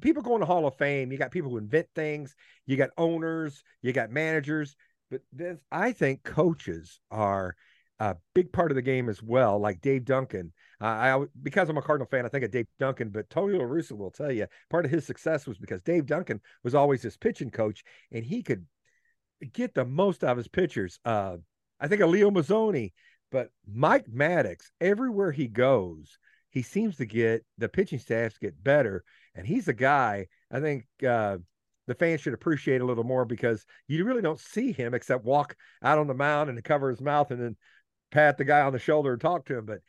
people 0.00 0.22
going 0.22 0.40
to 0.40 0.46
Hall 0.46 0.66
of 0.66 0.76
Fame. 0.76 1.12
You 1.12 1.18
got 1.18 1.30
people 1.30 1.50
who 1.50 1.58
invent 1.58 1.88
things. 1.94 2.34
You 2.66 2.76
got 2.76 2.90
owners. 2.98 3.62
You 3.82 3.92
got 3.92 4.10
managers. 4.10 4.76
But 5.10 5.22
this, 5.32 5.58
I 5.72 5.92
think 5.92 6.22
coaches 6.22 7.00
are 7.10 7.56
a 8.00 8.16
big 8.34 8.52
part 8.52 8.70
of 8.70 8.76
the 8.76 8.82
game 8.82 9.08
as 9.08 9.22
well. 9.22 9.58
Like 9.58 9.80
Dave 9.80 10.04
Duncan, 10.04 10.52
uh, 10.80 10.86
I 10.86 11.24
because 11.42 11.68
I'm 11.68 11.78
a 11.78 11.82
Cardinal 11.82 12.08
fan, 12.08 12.24
I 12.24 12.28
think 12.28 12.44
of 12.44 12.50
Dave 12.50 12.66
Duncan, 12.78 13.08
but 13.08 13.28
Tony 13.30 13.58
La 13.58 13.64
Russa 13.64 13.92
will 13.92 14.10
tell 14.10 14.30
you 14.30 14.46
part 14.70 14.84
of 14.84 14.90
his 14.90 15.06
success 15.06 15.46
was 15.46 15.58
because 15.58 15.82
Dave 15.82 16.06
Duncan 16.06 16.40
was 16.62 16.74
always 16.74 17.02
his 17.02 17.16
pitching 17.16 17.50
coach, 17.50 17.82
and 18.12 18.24
he 18.24 18.42
could 18.42 18.66
get 19.52 19.74
the 19.74 19.84
most 19.84 20.22
out 20.22 20.32
of 20.32 20.36
his 20.36 20.48
pitchers. 20.48 20.98
Uh, 21.04 21.36
I 21.80 21.88
think 21.88 22.02
of 22.02 22.10
Leo 22.10 22.30
Mazzone, 22.30 22.92
but 23.30 23.50
Mike 23.66 24.06
Maddux, 24.06 24.70
everywhere 24.80 25.32
he 25.32 25.48
goes, 25.48 26.18
he 26.50 26.62
seems 26.62 26.96
to 26.96 27.06
get 27.06 27.44
the 27.56 27.68
pitching 27.68 27.98
staffs 27.98 28.38
get 28.38 28.62
better, 28.62 29.04
and 29.34 29.46
he's 29.46 29.68
a 29.68 29.74
guy 29.74 30.26
I 30.50 30.60
think. 30.60 30.86
Uh, 31.06 31.38
the 31.88 31.94
fans 31.94 32.20
should 32.20 32.34
appreciate 32.34 32.82
a 32.82 32.84
little 32.84 33.02
more 33.02 33.24
because 33.24 33.64
you 33.88 34.04
really 34.04 34.22
don't 34.22 34.38
see 34.38 34.72
him 34.72 34.94
except 34.94 35.24
walk 35.24 35.56
out 35.82 35.98
on 35.98 36.06
the 36.06 36.14
mound 36.14 36.50
and 36.50 36.62
cover 36.62 36.90
his 36.90 37.00
mouth 37.00 37.30
and 37.30 37.42
then 37.42 37.56
pat 38.10 38.36
the 38.36 38.44
guy 38.44 38.60
on 38.60 38.72
the 38.72 38.78
shoulder 38.78 39.12
and 39.12 39.20
talk 39.20 39.46
to 39.46 39.56
him. 39.56 39.64
But 39.64 39.80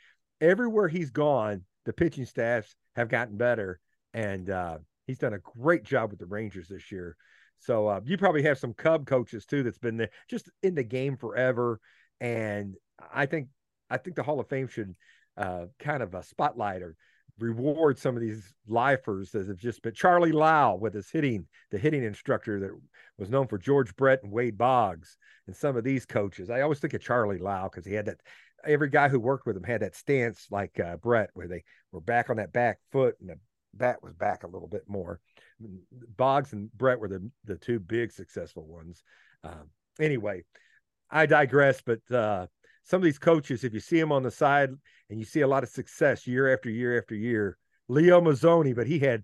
everywhere 0.41 0.87
he's 0.87 1.11
gone, 1.11 1.63
the 1.85 1.93
pitching 1.93 2.25
staffs 2.25 2.73
have 2.95 3.09
gotten 3.09 3.37
better, 3.37 3.79
and 4.13 4.49
uh, 4.49 4.77
he's 5.07 5.19
done 5.19 5.33
a 5.33 5.39
great 5.39 5.83
job 5.83 6.09
with 6.09 6.19
the 6.19 6.25
Rangers 6.25 6.69
this 6.69 6.91
year. 6.91 7.15
So 7.59 7.87
uh, 7.87 7.99
you 8.05 8.17
probably 8.17 8.43
have 8.43 8.57
some 8.57 8.73
Cub 8.73 9.05
coaches 9.05 9.45
too 9.45 9.63
that's 9.63 9.77
been 9.77 9.97
there, 9.97 10.09
just 10.29 10.49
in 10.63 10.75
the 10.75 10.83
game 10.83 11.17
forever, 11.17 11.81
and 12.21 12.75
I 13.13 13.25
think 13.25 13.49
I 13.89 13.97
think 13.97 14.15
the 14.15 14.23
Hall 14.23 14.39
of 14.39 14.47
Fame 14.47 14.67
should 14.67 14.95
uh, 15.35 15.65
kind 15.79 16.01
of 16.01 16.13
a 16.13 16.23
spotlight 16.23 16.81
or 16.81 16.95
reward 17.39 17.97
some 17.97 18.15
of 18.15 18.21
these 18.21 18.53
lifers 18.67 19.31
that 19.31 19.47
have 19.47 19.57
just 19.57 19.81
been 19.81 19.93
Charlie 19.93 20.31
Lau 20.31 20.75
with 20.75 20.93
his 20.93 21.09
hitting, 21.09 21.47
the 21.71 21.77
hitting 21.77 22.03
instructor 22.03 22.59
that 22.59 22.71
was 23.17 23.29
known 23.29 23.47
for 23.47 23.57
George 23.57 23.95
Brett 23.95 24.23
and 24.23 24.31
Wade 24.31 24.57
Boggs, 24.57 25.17
and 25.47 25.55
some 25.55 25.75
of 25.75 25.83
these 25.83 26.05
coaches. 26.05 26.49
I 26.49 26.61
always 26.61 26.79
think 26.79 26.93
of 26.93 27.01
Charlie 27.01 27.39
Lau 27.39 27.69
because 27.69 27.85
he 27.85 27.93
had 27.93 28.05
that 28.05 28.19
every 28.65 28.89
guy 28.89 29.09
who 29.09 29.19
worked 29.19 29.45
with 29.45 29.55
him 29.55 29.63
had 29.63 29.81
that 29.81 29.95
stance 29.95 30.47
like 30.51 30.79
uh, 30.79 30.97
Brett, 30.97 31.29
where 31.33 31.47
they 31.47 31.63
were 31.91 32.01
back 32.01 32.29
on 32.29 32.37
that 32.37 32.53
back 32.53 32.79
foot 32.91 33.15
and 33.19 33.29
the 33.29 33.39
bat 33.73 34.01
was 34.01 34.13
back 34.13 34.43
a 34.43 34.47
little 34.47 34.67
bit 34.67 34.83
more. 34.87 35.19
Boggs 36.17 36.53
and 36.53 36.71
Brett 36.73 36.99
were 36.99 37.07
the 37.07 37.29
the 37.45 37.57
two 37.57 37.79
big 37.79 38.11
successful 38.11 38.65
ones. 38.65 39.03
Um, 39.43 39.69
anyway, 39.99 40.43
I 41.09 41.25
digress, 41.25 41.81
but 41.81 41.99
uh, 42.11 42.47
some 42.83 42.97
of 42.97 43.03
these 43.03 43.19
coaches, 43.19 43.63
if 43.63 43.73
you 43.73 43.79
see 43.79 43.99
them 43.99 44.11
on 44.11 44.23
the 44.23 44.31
side 44.31 44.69
and 45.09 45.19
you 45.19 45.25
see 45.25 45.41
a 45.41 45.47
lot 45.47 45.63
of 45.63 45.69
success 45.69 46.25
year 46.25 46.51
after 46.53 46.69
year 46.69 46.97
after 46.97 47.15
year, 47.15 47.57
Leo 47.87 48.21
Mazzone, 48.21 48.75
but 48.75 48.87
he 48.87 48.99
had 48.99 49.23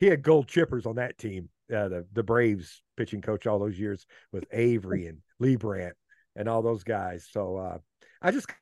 he 0.00 0.06
had 0.06 0.22
gold 0.22 0.48
chippers 0.48 0.86
on 0.86 0.96
that 0.96 1.18
team. 1.18 1.48
Uh, 1.74 1.88
the 1.88 2.06
the 2.12 2.22
Braves 2.22 2.82
pitching 2.96 3.22
coach 3.22 3.46
all 3.46 3.58
those 3.58 3.78
years 3.78 4.06
with 4.32 4.44
Avery 4.52 5.06
and 5.06 5.18
Lee 5.38 5.56
Brandt 5.56 5.96
and 6.36 6.48
all 6.48 6.62
those 6.62 6.84
guys. 6.84 7.26
So 7.30 7.56
uh, 7.56 7.78
I 8.20 8.30
just 8.30 8.48
kind 8.48 8.58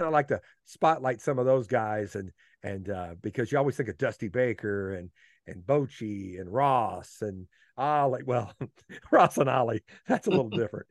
of 0.00 0.12
like 0.12 0.28
to 0.28 0.40
spotlight 0.64 1.20
some 1.20 1.38
of 1.38 1.46
those 1.46 1.66
guys 1.66 2.14
and 2.14 2.30
and 2.62 2.90
uh, 2.90 3.14
because 3.22 3.50
you 3.50 3.58
always 3.58 3.76
think 3.76 3.88
of 3.88 3.98
Dusty 3.98 4.28
Baker 4.28 4.94
and 4.94 5.10
and 5.46 5.62
Bochy 5.62 6.40
and 6.40 6.52
Ross 6.52 7.18
and 7.20 7.46
Ollie. 7.76 8.24
Well, 8.24 8.52
Ross 9.10 9.38
and 9.38 9.48
Ollie, 9.48 9.82
that's 10.06 10.26
a 10.26 10.30
little 10.30 10.50
different. 10.50 10.86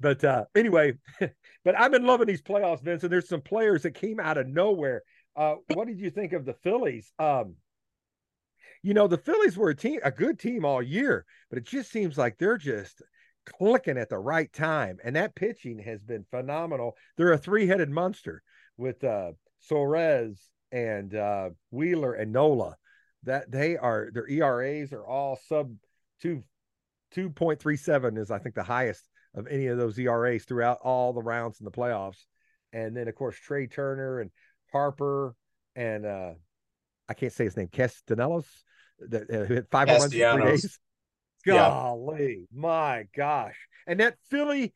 But 0.00 0.22
uh, 0.24 0.44
anyway, 0.54 0.94
but 1.64 1.78
I've 1.78 1.92
been 1.92 2.06
loving 2.06 2.26
these 2.26 2.42
playoffs, 2.42 2.82
Vince. 2.82 3.02
And 3.02 3.12
there's 3.12 3.28
some 3.28 3.40
players 3.40 3.82
that 3.82 3.92
came 3.92 4.20
out 4.20 4.38
of 4.38 4.46
nowhere. 4.46 5.02
Uh, 5.34 5.56
what 5.74 5.86
did 5.86 6.00
you 6.00 6.10
think 6.10 6.32
of 6.32 6.44
the 6.44 6.54
Phillies? 6.54 7.12
Um, 7.18 7.56
you 8.82 8.94
know, 8.94 9.08
the 9.08 9.18
Phillies 9.18 9.56
were 9.56 9.70
a 9.70 9.74
team, 9.74 10.00
a 10.04 10.10
good 10.10 10.38
team 10.38 10.64
all 10.64 10.82
year, 10.82 11.24
but 11.50 11.58
it 11.58 11.66
just 11.66 11.90
seems 11.90 12.16
like 12.16 12.38
they're 12.38 12.58
just 12.58 13.02
clicking 13.44 13.98
at 13.98 14.08
the 14.08 14.18
right 14.18 14.52
time. 14.52 14.98
And 15.04 15.16
that 15.16 15.34
pitching 15.34 15.78
has 15.80 16.02
been 16.02 16.24
phenomenal. 16.30 16.96
They're 17.16 17.32
a 17.32 17.38
three 17.38 17.66
headed 17.66 17.90
monster 17.90 18.42
with 18.76 19.02
uh, 19.04 19.32
Suarez 19.60 20.40
and 20.72 21.14
uh, 21.14 21.50
Wheeler 21.70 22.14
and 22.14 22.32
Nola. 22.32 22.76
That 23.24 23.50
they 23.50 23.76
are 23.76 24.08
their 24.12 24.28
ERAs 24.28 24.92
are 24.92 25.04
all 25.04 25.38
sub 25.48 25.74
two 26.20 26.44
two 27.10 27.30
point 27.30 27.58
three 27.58 27.76
seven 27.76 28.16
is 28.16 28.30
I 28.30 28.38
think 28.38 28.54
the 28.54 28.62
highest 28.62 29.02
of 29.36 29.46
any 29.46 29.66
of 29.66 29.78
those 29.78 29.98
ERAs 29.98 30.44
throughout 30.44 30.78
all 30.82 31.12
the 31.12 31.22
rounds 31.22 31.60
in 31.60 31.64
the 31.64 31.70
playoffs. 31.70 32.24
And 32.72 32.96
then 32.96 33.06
of 33.06 33.14
course 33.14 33.36
Trea 33.36 33.68
Turner 33.68 34.20
and 34.20 34.30
Harper 34.72 35.34
and 35.76 36.04
uh 36.04 36.32
I 37.08 37.14
can't 37.14 37.32
say 37.32 37.44
his 37.44 37.56
name 37.56 37.68
Castellanos 37.68 38.46
that 38.98 39.30
uh, 39.30 39.44
hit 39.44 39.68
five 39.70 39.88
runs 39.88 40.04
in 40.04 40.10
three 40.10 40.42
days. 40.42 40.78
Golly, 41.46 42.48
yeah. 42.50 42.60
my 42.60 43.04
gosh. 43.14 43.56
And 43.86 44.00
that 44.00 44.16
Philly 44.30 44.74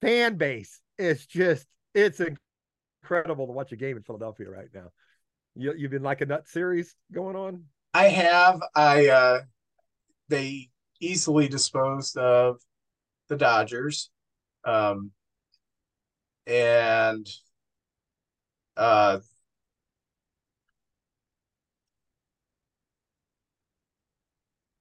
fan 0.00 0.36
base 0.36 0.80
is 0.98 1.26
just, 1.26 1.66
it's 1.94 2.20
incredible 2.20 3.46
to 3.46 3.52
watch 3.52 3.70
a 3.70 3.76
game 3.76 3.96
in 3.96 4.02
Philadelphia 4.02 4.48
right 4.48 4.68
now. 4.74 4.90
You, 5.54 5.74
you've 5.76 5.92
been 5.92 6.02
like 6.02 6.20
a 6.20 6.26
nut 6.26 6.48
series 6.48 6.96
going 7.12 7.36
on? 7.36 7.64
I 7.94 8.08
have. 8.08 8.60
I, 8.74 9.08
uh, 9.08 9.40
they 10.28 10.70
easily 11.00 11.46
disposed 11.46 12.16
of 12.16 12.58
the 13.32 13.38
Dodgers. 13.38 14.10
Um, 14.64 15.10
and, 16.46 17.26
uh, 18.76 19.20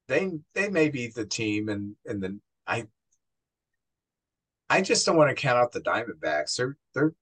they 0.07 0.29
they 0.53 0.69
may 0.69 0.89
be 0.89 1.07
the 1.07 1.25
team 1.25 1.69
and 1.69 1.95
and 2.05 2.21
then 2.21 2.41
I 2.67 2.87
I 4.69 4.81
just 4.81 5.05
don't 5.05 5.17
want 5.17 5.29
to 5.29 5.35
count 5.35 5.57
out 5.57 5.71
the 5.71 5.81
Diamondbacks. 5.81 6.55
They're 6.57 6.77
they're 6.93 7.13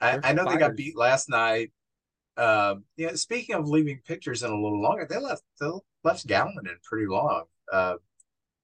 I, 0.00 0.20
I 0.22 0.32
know 0.32 0.44
they 0.44 0.56
got 0.56 0.76
beat 0.76 0.96
last 0.96 1.28
night. 1.28 1.72
um, 2.36 2.84
yeah, 2.96 3.14
speaking 3.14 3.54
of 3.56 3.68
leaving 3.68 4.00
pitchers 4.06 4.42
in 4.42 4.50
a 4.50 4.54
little 4.54 4.80
longer, 4.82 5.06
they 5.08 5.18
left 5.18 5.42
they 5.60 5.68
left 6.04 6.26
Gallen 6.26 6.66
in 6.66 6.78
pretty 6.82 7.06
long, 7.06 7.44
uh, 7.72 7.96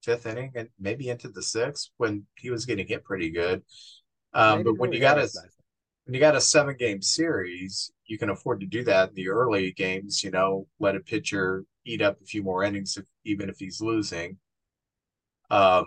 fifth 0.03 0.25
inning 0.25 0.51
and 0.55 0.69
maybe 0.79 1.09
into 1.09 1.29
the 1.29 1.41
sixth 1.41 1.89
when 1.97 2.25
he 2.35 2.49
was 2.49 2.65
getting 2.65 2.87
hit 2.87 3.03
pretty 3.03 3.31
good. 3.31 3.63
Um, 4.33 4.63
but 4.63 4.77
when 4.77 4.91
you 4.91 4.99
got 4.99 5.17
a 5.17 5.29
when 6.05 6.13
you 6.13 6.19
got 6.19 6.35
a 6.35 6.41
seven 6.41 6.75
game 6.77 7.01
series, 7.01 7.91
you 8.05 8.17
can 8.17 8.29
afford 8.29 8.59
to 8.59 8.65
do 8.65 8.83
that 8.83 9.09
in 9.09 9.15
the 9.15 9.29
early 9.29 9.71
games. 9.71 10.23
You 10.23 10.31
know, 10.31 10.67
let 10.79 10.95
a 10.95 10.99
pitcher 10.99 11.63
eat 11.85 12.01
up 12.01 12.19
a 12.21 12.25
few 12.25 12.43
more 12.43 12.63
innings, 12.63 12.97
if, 12.97 13.05
even 13.23 13.49
if 13.49 13.57
he's 13.57 13.81
losing. 13.81 14.37
Um, 15.49 15.85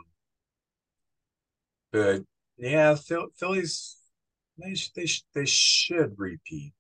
but 1.93 2.23
yeah, 2.57 2.95
Phillies 3.37 3.97
they 4.59 4.75
they 4.95 5.07
they 5.35 5.45
should 5.45 6.15
repeat. 6.17 6.73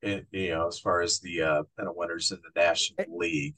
It, 0.00 0.26
you 0.30 0.50
know, 0.50 0.68
as 0.68 0.78
far 0.78 1.00
as 1.00 1.18
the 1.20 1.42
uh, 1.42 1.62
of 1.78 1.96
winners 1.96 2.30
in 2.30 2.38
the 2.42 2.60
National 2.60 3.18
League, 3.18 3.56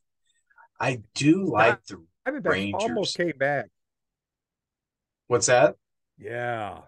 I 0.80 1.02
do 1.14 1.44
like 1.44 1.84
the 1.84 2.02
Rangers. 2.27 2.83
Almost 2.83 3.16
came 3.16 3.33
back. 3.39 3.66
What's 5.29 5.47
that? 5.47 5.77
Yeah. 6.18 6.81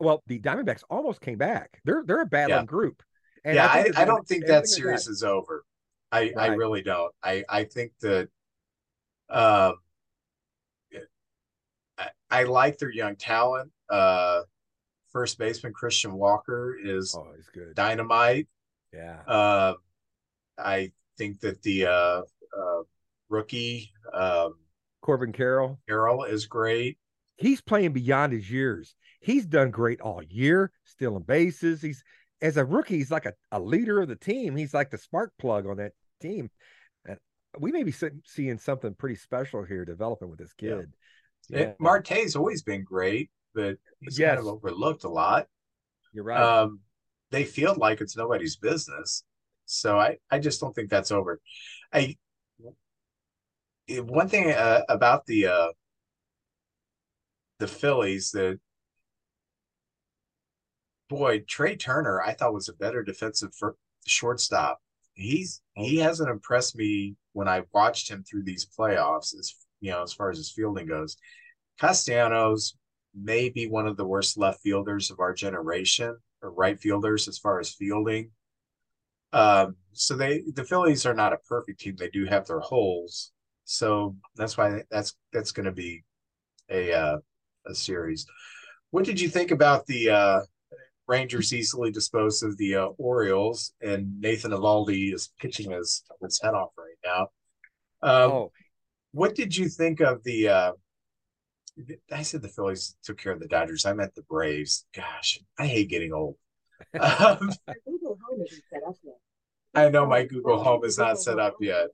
Well, 0.00 0.22
the 0.26 0.38
Diamondbacks 0.40 0.82
almost 0.90 1.20
came 1.20 1.38
back. 1.38 1.80
They're 1.84 2.02
they're 2.04 2.22
a 2.22 2.26
battling 2.26 2.60
yeah. 2.60 2.64
group. 2.64 3.02
And 3.44 3.54
yeah, 3.54 3.66
I, 3.66 3.90
I, 3.96 4.02
I 4.02 4.04
don't 4.04 4.26
think 4.26 4.46
that 4.46 4.66
series 4.66 5.06
is 5.06 5.22
over. 5.22 5.64
I, 6.10 6.32
right. 6.36 6.36
I 6.36 6.46
really 6.48 6.82
don't. 6.82 7.12
I, 7.22 7.44
I 7.48 7.64
think 7.64 7.92
that 8.00 8.28
um 9.30 9.74
I, 11.98 12.08
I 12.30 12.42
like 12.44 12.78
their 12.78 12.92
young 12.92 13.16
talent. 13.16 13.70
Uh 13.88 14.42
first 15.12 15.38
baseman 15.38 15.72
Christian 15.72 16.14
Walker 16.14 16.76
is 16.82 17.14
oh, 17.16 17.32
he's 17.36 17.48
good. 17.48 17.74
dynamite. 17.74 18.48
Yeah. 18.92 19.20
Uh, 19.26 19.74
I 20.58 20.92
think 21.16 21.40
that 21.40 21.62
the 21.62 21.86
uh, 21.86 22.22
uh, 22.58 22.82
rookie 23.28 23.92
um, 24.12 24.56
Corbin 25.02 25.32
Carroll 25.32 25.78
Carroll 25.88 26.24
is 26.24 26.46
great. 26.46 26.98
He's 27.36 27.60
playing 27.60 27.92
beyond 27.92 28.32
his 28.32 28.50
years. 28.50 28.94
He's 29.20 29.46
done 29.46 29.70
great 29.70 30.00
all 30.00 30.22
year, 30.22 30.72
stealing 30.84 31.24
bases. 31.24 31.82
He's 31.82 32.02
as 32.40 32.56
a 32.56 32.64
rookie, 32.64 32.96
he's 32.96 33.10
like 33.10 33.26
a, 33.26 33.34
a 33.52 33.60
leader 33.60 34.00
of 34.00 34.08
the 34.08 34.16
team. 34.16 34.56
He's 34.56 34.74
like 34.74 34.90
the 34.90 34.98
spark 34.98 35.32
plug 35.38 35.66
on 35.66 35.76
that 35.76 35.92
team. 36.20 36.50
And 37.06 37.18
we 37.58 37.70
may 37.70 37.84
be 37.84 37.94
seeing 38.24 38.58
something 38.58 38.94
pretty 38.94 39.16
special 39.16 39.62
here 39.64 39.84
developing 39.84 40.28
with 40.28 40.40
this 40.40 40.52
kid. 40.52 40.92
Yeah. 41.48 41.58
yeah. 41.58 41.72
Marte's 41.78 42.34
always 42.34 42.62
been 42.62 42.82
great, 42.82 43.30
but 43.54 43.76
he's 44.00 44.18
yes. 44.18 44.30
kind 44.30 44.40
of 44.40 44.46
overlooked 44.46 45.04
a 45.04 45.08
lot. 45.08 45.46
You're 46.12 46.24
right. 46.24 46.40
Um, 46.40 46.80
they 47.30 47.44
feel 47.44 47.74
like 47.76 48.00
it's 48.00 48.16
nobody's 48.16 48.56
business. 48.56 49.24
So 49.64 49.98
I, 49.98 50.18
I 50.30 50.38
just 50.38 50.60
don't 50.60 50.74
think 50.74 50.90
that's 50.90 51.12
over. 51.12 51.40
I 51.92 52.16
one 53.88 54.28
thing 54.28 54.50
uh, 54.50 54.82
about 54.88 55.26
the 55.26 55.46
uh, 55.46 55.68
the 57.58 57.68
Phillies 57.68 58.30
that 58.32 58.58
boy 61.08 61.40
Trea 61.40 61.76
Turner 61.76 62.20
I 62.20 62.32
thought 62.32 62.54
was 62.54 62.68
a 62.68 62.74
better 62.74 63.02
defensive 63.02 63.54
for 63.54 63.76
shortstop. 64.06 64.80
He's 65.14 65.60
he 65.74 65.98
hasn't 65.98 66.30
impressed 66.30 66.76
me 66.76 67.16
when 67.32 67.48
I 67.48 67.62
watched 67.72 68.10
him 68.10 68.24
through 68.24 68.44
these 68.44 68.66
playoffs 68.66 69.34
as 69.38 69.54
you 69.80 69.90
know 69.90 70.02
as 70.02 70.12
far 70.12 70.30
as 70.30 70.38
his 70.38 70.50
fielding 70.50 70.86
goes. 70.86 71.16
Castellanos 71.80 72.76
may 73.14 73.48
be 73.48 73.66
one 73.68 73.86
of 73.86 73.96
the 73.96 74.06
worst 74.06 74.38
left 74.38 74.60
fielders 74.60 75.10
of 75.10 75.20
our 75.20 75.34
generation 75.34 76.16
or 76.40 76.50
right 76.50 76.80
fielders 76.80 77.28
as 77.28 77.38
far 77.38 77.60
as 77.60 77.74
fielding. 77.74 78.30
Um, 79.32 79.76
so 79.92 80.16
they 80.16 80.42
the 80.54 80.64
Phillies 80.64 81.06
are 81.06 81.14
not 81.14 81.32
a 81.32 81.38
perfect 81.48 81.80
team. 81.80 81.96
They 81.96 82.10
do 82.10 82.24
have 82.26 82.46
their 82.46 82.60
holes. 82.60 83.31
So 83.64 84.16
that's 84.36 84.56
why 84.56 84.82
that's 84.90 85.16
that's 85.32 85.52
going 85.52 85.66
to 85.66 85.72
be 85.72 86.04
a 86.70 86.92
uh, 86.92 87.18
a 87.66 87.74
series. 87.74 88.26
What 88.90 89.04
did 89.04 89.20
you 89.20 89.28
think 89.28 89.50
about 89.50 89.86
the 89.86 90.10
uh, 90.10 90.40
Rangers 91.06 91.52
easily 91.52 91.90
disposed 91.90 92.42
of 92.44 92.56
the 92.58 92.76
uh, 92.76 92.86
Orioles 92.98 93.72
and 93.80 94.20
Nathan 94.20 94.52
Eovaldi 94.52 95.12
is 95.12 95.30
pitching 95.38 95.70
his 95.70 96.04
his 96.20 96.40
head 96.40 96.54
off 96.54 96.70
right 96.78 96.96
now. 97.04 97.22
Um, 98.02 98.30
oh. 98.30 98.52
What 99.12 99.34
did 99.34 99.56
you 99.56 99.68
think 99.68 100.00
of 100.00 100.22
the 100.24 100.48
uh, 100.48 100.72
I 102.10 102.22
said 102.22 102.42
the 102.42 102.48
Phillies 102.48 102.96
took 103.02 103.18
care 103.18 103.32
of 103.32 103.40
the 103.40 103.48
Dodgers. 103.48 103.84
I 103.84 103.92
meant 103.92 104.14
the 104.14 104.22
Braves. 104.22 104.86
Gosh, 104.94 105.38
I 105.58 105.66
hate 105.66 105.88
getting 105.88 106.12
old. 106.12 106.36
Um, 106.98 107.52
I 109.74 109.88
know 109.88 110.06
my 110.06 110.24
Google 110.24 110.62
Home 110.62 110.84
is 110.84 110.98
not 110.98 111.18
set 111.20 111.38
up 111.38 111.56
yet. 111.60 111.88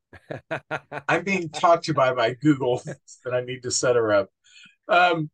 I'm 1.08 1.22
being 1.24 1.48
talked 1.48 1.84
to 1.84 1.94
by 1.94 2.12
my 2.12 2.34
Google 2.34 2.82
that 3.24 3.34
I 3.34 3.42
need 3.42 3.62
to 3.62 3.70
set 3.70 3.96
her 3.96 4.12
up. 4.12 4.30
Um, 4.88 5.30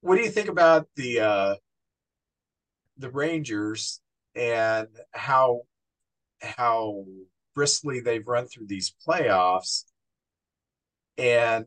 what 0.00 0.16
do 0.16 0.22
you 0.22 0.30
think 0.30 0.48
about 0.48 0.88
the 0.96 1.20
uh, 1.20 1.54
the 2.98 3.10
Rangers 3.10 4.00
and 4.34 4.88
how 5.12 5.62
how 6.40 7.04
briskly 7.54 8.00
they've 8.00 8.26
run 8.26 8.46
through 8.46 8.66
these 8.66 8.92
playoffs? 9.06 9.84
and 11.18 11.66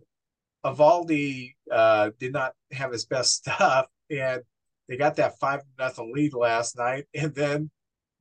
Eovaldi 0.65 1.55
uh, 1.71 2.11
did 2.19 2.33
not 2.33 2.53
have 2.71 2.91
his 2.91 3.05
best 3.05 3.35
stuff, 3.45 3.87
and 4.09 4.41
they 4.87 4.97
got 4.97 5.15
that 5.15 5.39
five 5.39 5.61
nothing 5.77 6.11
lead 6.13 6.33
last 6.33 6.77
night, 6.77 7.05
and 7.13 7.33
then 7.35 7.71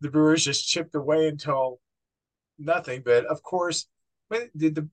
the 0.00 0.10
Brewers 0.10 0.44
just 0.44 0.68
chipped 0.68 0.94
away 0.94 1.28
until 1.28 1.80
nothing. 2.58 3.02
But 3.04 3.26
of 3.26 3.42
course, 3.42 3.86
did 4.30 4.74
the 4.74 4.88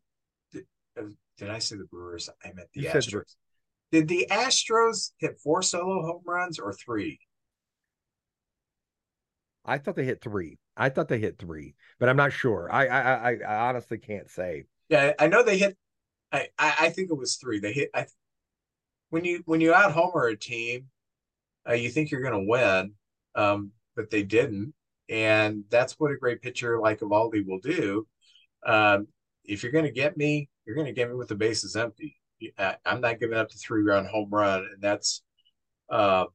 did, 0.51 0.65
uh, 0.97 1.03
did 1.37 1.49
I 1.49 1.59
say 1.59 1.77
the 1.77 1.85
Brewers? 1.85 2.29
I 2.43 2.53
meant 2.53 2.69
the 2.73 2.81
you 2.81 2.89
Astros. 2.89 3.35
Did 3.91 4.07
the 4.07 4.27
Astros 4.31 5.11
hit 5.17 5.37
four 5.43 5.61
solo 5.61 6.01
home 6.01 6.21
runs 6.25 6.59
or 6.59 6.73
three? 6.73 7.19
I 9.65 9.77
thought 9.77 9.95
they 9.95 10.05
hit 10.05 10.21
three. 10.21 10.57
I 10.75 10.89
thought 10.89 11.07
they 11.07 11.19
hit 11.19 11.37
three, 11.37 11.75
but 11.99 12.09
I'm 12.09 12.17
not 12.17 12.31
sure. 12.31 12.69
I 12.71 12.87
I 12.87 12.99
I, 12.99 13.37
I 13.47 13.55
honestly 13.69 13.97
can't 13.97 14.29
say. 14.29 14.65
Yeah, 14.89 15.13
I 15.19 15.27
know 15.27 15.43
they 15.43 15.57
hit 15.57 15.77
I, 16.31 16.47
I, 16.57 16.89
think 16.89 17.11
it 17.11 17.17
was 17.17 17.35
three. 17.35 17.59
They 17.59 17.73
hit. 17.73 17.89
I 17.93 18.05
when 19.09 19.25
you 19.25 19.41
when 19.45 19.59
you 19.59 19.73
out 19.73 19.91
homer 19.91 20.27
a 20.27 20.37
team, 20.37 20.85
uh, 21.67 21.73
you 21.73 21.89
think 21.89 22.11
you're 22.11 22.21
going 22.21 22.45
to 22.45 22.49
win, 22.49 22.93
um, 23.35 23.71
but 23.95 24.09
they 24.09 24.23
didn't, 24.23 24.73
and 25.09 25.63
that's 25.69 25.93
what 25.99 26.11
a 26.11 26.17
great 26.17 26.41
pitcher 26.41 26.79
like 26.79 26.99
Eovaldi 26.99 27.45
will 27.45 27.59
do. 27.59 28.07
Um, 28.65 29.07
if 29.43 29.63
you're 29.63 29.71
going 29.71 29.85
to 29.85 29.91
get 29.91 30.17
me, 30.17 30.49
you're 30.65 30.75
going 30.75 30.87
to 30.87 30.93
get 30.93 31.09
me 31.09 31.15
with 31.15 31.27
the 31.27 31.35
bases 31.35 31.75
empty. 31.75 32.17
I, 32.57 32.77
am 32.85 33.01
not 33.01 33.19
giving 33.19 33.37
up 33.37 33.49
the 33.49 33.57
three 33.57 33.83
run 33.83 34.05
home 34.05 34.29
run, 34.31 34.67
and 34.73 34.81
that's 34.81 35.21
uh, 35.89 36.25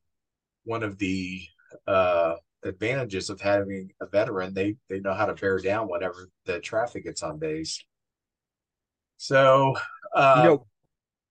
one 0.64 0.82
of 0.82 0.98
the 0.98 1.42
uh, 1.86 2.34
advantages 2.62 3.30
of 3.30 3.40
having 3.40 3.90
a 4.00 4.06
veteran. 4.06 4.54
They 4.54 4.76
they 4.88 5.00
know 5.00 5.14
how 5.14 5.26
to 5.26 5.34
bear 5.34 5.58
down 5.58 5.88
whenever 5.88 6.28
the 6.44 6.60
traffic 6.60 7.04
gets 7.04 7.22
on 7.22 7.38
base. 7.38 7.84
So, 9.16 9.76
uh, 10.14 10.34
you 10.38 10.48
know, 10.48 10.66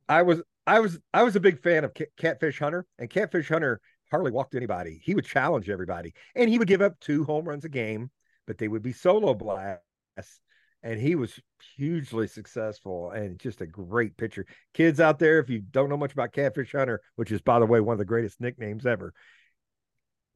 I 0.10 0.24
was 0.24 0.42
I 0.68 0.80
was 0.80 1.00
I 1.14 1.24
was 1.24 1.36
a 1.36 1.40
big 1.40 1.62
fan 1.62 1.84
of 1.84 1.94
Catfish 2.18 2.60
Hunter, 2.60 2.86
and 2.98 3.10
Catfish 3.10 3.50
Hunter 3.50 3.80
hardly 4.12 4.32
walked 4.32 4.56
anybody. 4.56 5.00
He 5.04 5.16
would 5.16 5.26
challenge 5.26 5.70
everybody, 5.70 6.14
and 6.36 6.50
he 6.50 6.58
would 6.58 6.68
give 6.68 6.82
up 6.82 7.00
two 7.00 7.24
home 7.24 7.46
runs 7.46 7.66
a 7.66 7.70
game, 7.70 8.10
but 8.48 8.58
they 8.58 8.68
would 8.68 8.84
be 8.84 8.94
solo 8.94 9.34
blasts. 9.34 9.82
And 10.84 11.00
he 11.00 11.16
was 11.16 11.40
hugely 11.76 12.28
successful 12.28 13.10
and 13.10 13.40
just 13.40 13.62
a 13.62 13.66
great 13.66 14.18
pitcher. 14.18 14.46
Kids 14.76 15.00
out 15.00 15.18
there, 15.18 15.40
if 15.40 15.50
you 15.50 15.60
don't 15.60 15.90
know 15.90 15.98
much 15.98 16.14
about 16.14 16.32
Catfish 16.32 16.74
Hunter, 16.74 17.02
which 17.16 17.32
is 17.32 17.42
by 17.42 17.60
the 17.60 17.66
way 17.66 17.80
one 17.80 17.94
of 17.94 18.00
the 18.00 18.06
greatest 18.06 18.40
nicknames 18.40 18.86
ever, 18.86 19.12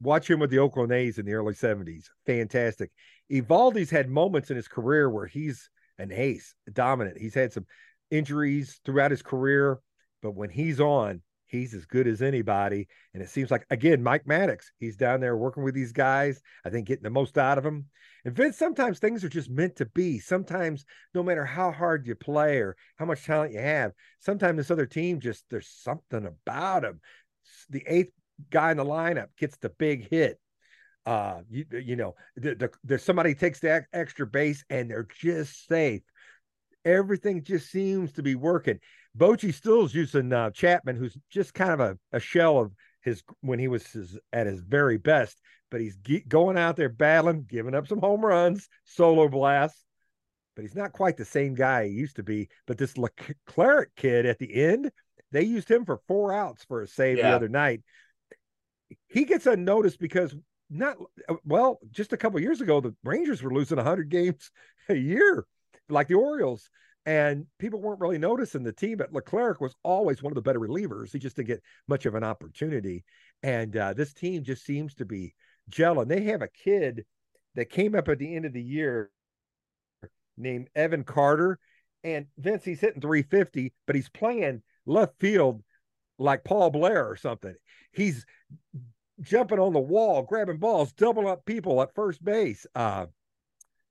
watch 0.00 0.28
him 0.28 0.40
with 0.40 0.50
the 0.50 0.58
Oakland 0.58 0.90
A's 0.90 1.18
in 1.18 1.26
the 1.26 1.34
early 1.34 1.54
70s. 1.54 2.06
Fantastic. 2.26 2.90
Eovaldi's 3.30 3.90
had 3.90 4.08
moments 4.08 4.50
in 4.50 4.56
his 4.56 4.66
career 4.66 5.08
where 5.08 5.26
he's 5.26 5.70
an 5.98 6.10
ace, 6.10 6.54
dominant. 6.72 7.18
He's 7.18 7.34
had 7.34 7.52
some 7.52 7.66
injuries 8.10 8.80
throughout 8.84 9.12
his 9.12 9.22
career, 9.22 9.78
but 10.22 10.32
when 10.32 10.50
he's 10.50 10.80
on, 10.80 11.22
he's 11.46 11.74
as 11.74 11.84
good 11.84 12.06
as 12.06 12.22
anybody. 12.22 12.88
And 13.12 13.22
it 13.22 13.28
seems 13.28 13.50
like 13.50 13.66
again, 13.70 14.02
Mike 14.02 14.24
Maddux, 14.24 14.66
he's 14.78 14.96
down 14.96 15.20
there 15.20 15.36
working 15.36 15.62
with 15.62 15.74
these 15.74 15.92
guys. 15.92 16.40
I 16.64 16.70
think 16.70 16.86
getting 16.86 17.02
the 17.02 17.10
most 17.10 17.36
out 17.36 17.58
of 17.58 17.64
them. 17.64 17.86
And 18.24 18.34
Vince, 18.34 18.56
sometimes 18.56 18.98
things 18.98 19.24
are 19.24 19.28
just 19.28 19.50
meant 19.50 19.76
to 19.76 19.86
be. 19.86 20.18
Sometimes, 20.18 20.84
no 21.14 21.22
matter 21.22 21.44
how 21.44 21.72
hard 21.72 22.06
you 22.06 22.14
play 22.14 22.58
or 22.58 22.76
how 22.96 23.04
much 23.04 23.24
talent 23.24 23.52
you 23.52 23.60
have, 23.60 23.92
sometimes 24.20 24.58
this 24.58 24.70
other 24.70 24.86
team 24.86 25.20
just 25.20 25.44
there's 25.50 25.68
something 25.68 26.26
about 26.26 26.82
them. 26.82 27.00
The 27.70 27.82
eighth 27.86 28.12
guy 28.50 28.70
in 28.70 28.76
the 28.76 28.84
lineup 28.84 29.28
gets 29.38 29.56
the 29.58 29.68
big 29.70 30.08
hit 30.08 30.38
uh 31.06 31.40
you, 31.48 31.64
you 31.72 31.96
know 31.96 32.14
the, 32.36 32.54
the, 32.54 32.70
there's 32.84 33.02
somebody 33.02 33.34
takes 33.34 33.58
the 33.60 33.84
extra 33.92 34.26
base 34.26 34.62
and 34.68 34.90
they're 34.90 35.08
just 35.18 35.66
safe 35.66 36.02
everything 36.84 37.42
just 37.42 37.70
seems 37.70 38.12
to 38.12 38.22
be 38.22 38.34
working 38.34 38.78
Bochy 39.16 39.52
still's 39.52 39.94
using 39.94 40.32
uh, 40.32 40.50
chapman 40.50 40.96
who's 40.96 41.16
just 41.30 41.52
kind 41.54 41.72
of 41.72 41.80
a, 41.80 41.98
a 42.12 42.20
shell 42.20 42.58
of 42.58 42.72
his 43.02 43.22
when 43.40 43.58
he 43.58 43.68
was 43.68 43.86
his, 43.88 44.18
at 44.32 44.46
his 44.46 44.60
very 44.60 44.98
best 44.98 45.40
but 45.70 45.80
he's 45.80 45.96
ge- 45.96 46.26
going 46.28 46.58
out 46.58 46.76
there 46.76 46.88
battling, 46.88 47.44
giving 47.48 47.74
up 47.74 47.86
some 47.86 48.00
home 48.00 48.24
runs, 48.24 48.68
solo 48.84 49.28
blasts. 49.28 49.84
But 50.56 50.62
he's 50.62 50.74
not 50.74 50.92
quite 50.92 51.16
the 51.16 51.24
same 51.24 51.54
guy 51.54 51.86
he 51.86 51.92
used 51.92 52.16
to 52.16 52.22
be. 52.22 52.48
But 52.66 52.76
this 52.76 52.98
Leclerc 52.98 53.92
kid 53.96 54.26
at 54.26 54.38
the 54.38 54.52
end, 54.52 54.90
they 55.32 55.42
used 55.42 55.70
him 55.70 55.84
for 55.84 56.00
four 56.08 56.32
outs 56.32 56.64
for 56.64 56.82
a 56.82 56.88
save 56.88 57.18
yeah. 57.18 57.30
the 57.30 57.36
other 57.36 57.48
night. 57.48 57.82
He 59.08 59.24
gets 59.24 59.46
unnoticed 59.46 60.00
because 60.00 60.34
not 60.68 60.96
well, 61.44 61.78
just 61.90 62.12
a 62.12 62.16
couple 62.16 62.40
years 62.40 62.60
ago, 62.60 62.80
the 62.80 62.94
Rangers 63.04 63.42
were 63.42 63.54
losing 63.54 63.76
100 63.76 64.08
games 64.08 64.50
a 64.88 64.94
year, 64.94 65.46
like 65.90 66.08
the 66.08 66.14
Orioles 66.14 66.70
and 67.06 67.46
people 67.58 67.80
weren't 67.80 68.00
really 68.00 68.18
noticing 68.18 68.62
the 68.62 68.72
team. 68.72 68.98
But 68.98 69.12
Leclerc 69.12 69.60
was 69.60 69.74
always 69.82 70.22
one 70.22 70.30
of 70.32 70.34
the 70.34 70.42
better 70.42 70.60
relievers. 70.60 71.12
He 71.12 71.18
just 71.18 71.36
didn't 71.36 71.48
get 71.48 71.62
much 71.88 72.06
of 72.06 72.14
an 72.14 72.24
opportunity. 72.24 73.04
And 73.42 73.76
uh, 73.76 73.94
this 73.94 74.12
team 74.12 74.44
just 74.44 74.64
seems 74.64 74.94
to 74.96 75.04
be 75.04 75.34
gelling. 75.70 76.08
They 76.08 76.24
have 76.24 76.42
a 76.42 76.48
kid 76.48 77.04
that 77.54 77.70
came 77.70 77.94
up 77.94 78.08
at 78.08 78.18
the 78.18 78.34
end 78.34 78.44
of 78.44 78.52
the 78.52 78.62
year 78.62 79.10
named 80.36 80.68
Evan 80.74 81.04
Carter. 81.04 81.58
And 82.04 82.26
Vince, 82.38 82.64
he's 82.64 82.80
hitting 82.80 83.00
350, 83.00 83.72
but 83.86 83.96
he's 83.96 84.08
playing 84.08 84.62
left 84.86 85.18
field 85.18 85.62
like 86.18 86.44
Paul 86.44 86.70
Blair 86.70 87.06
or 87.06 87.16
something. 87.16 87.54
He's 87.92 88.24
jumping 89.20 89.58
on 89.58 89.72
the 89.72 89.80
wall, 89.80 90.22
grabbing 90.22 90.58
balls, 90.58 90.92
doubling 90.92 91.28
up 91.28 91.44
people 91.44 91.80
at 91.82 91.94
first 91.94 92.22
base. 92.24 92.66
Uh, 92.74 93.06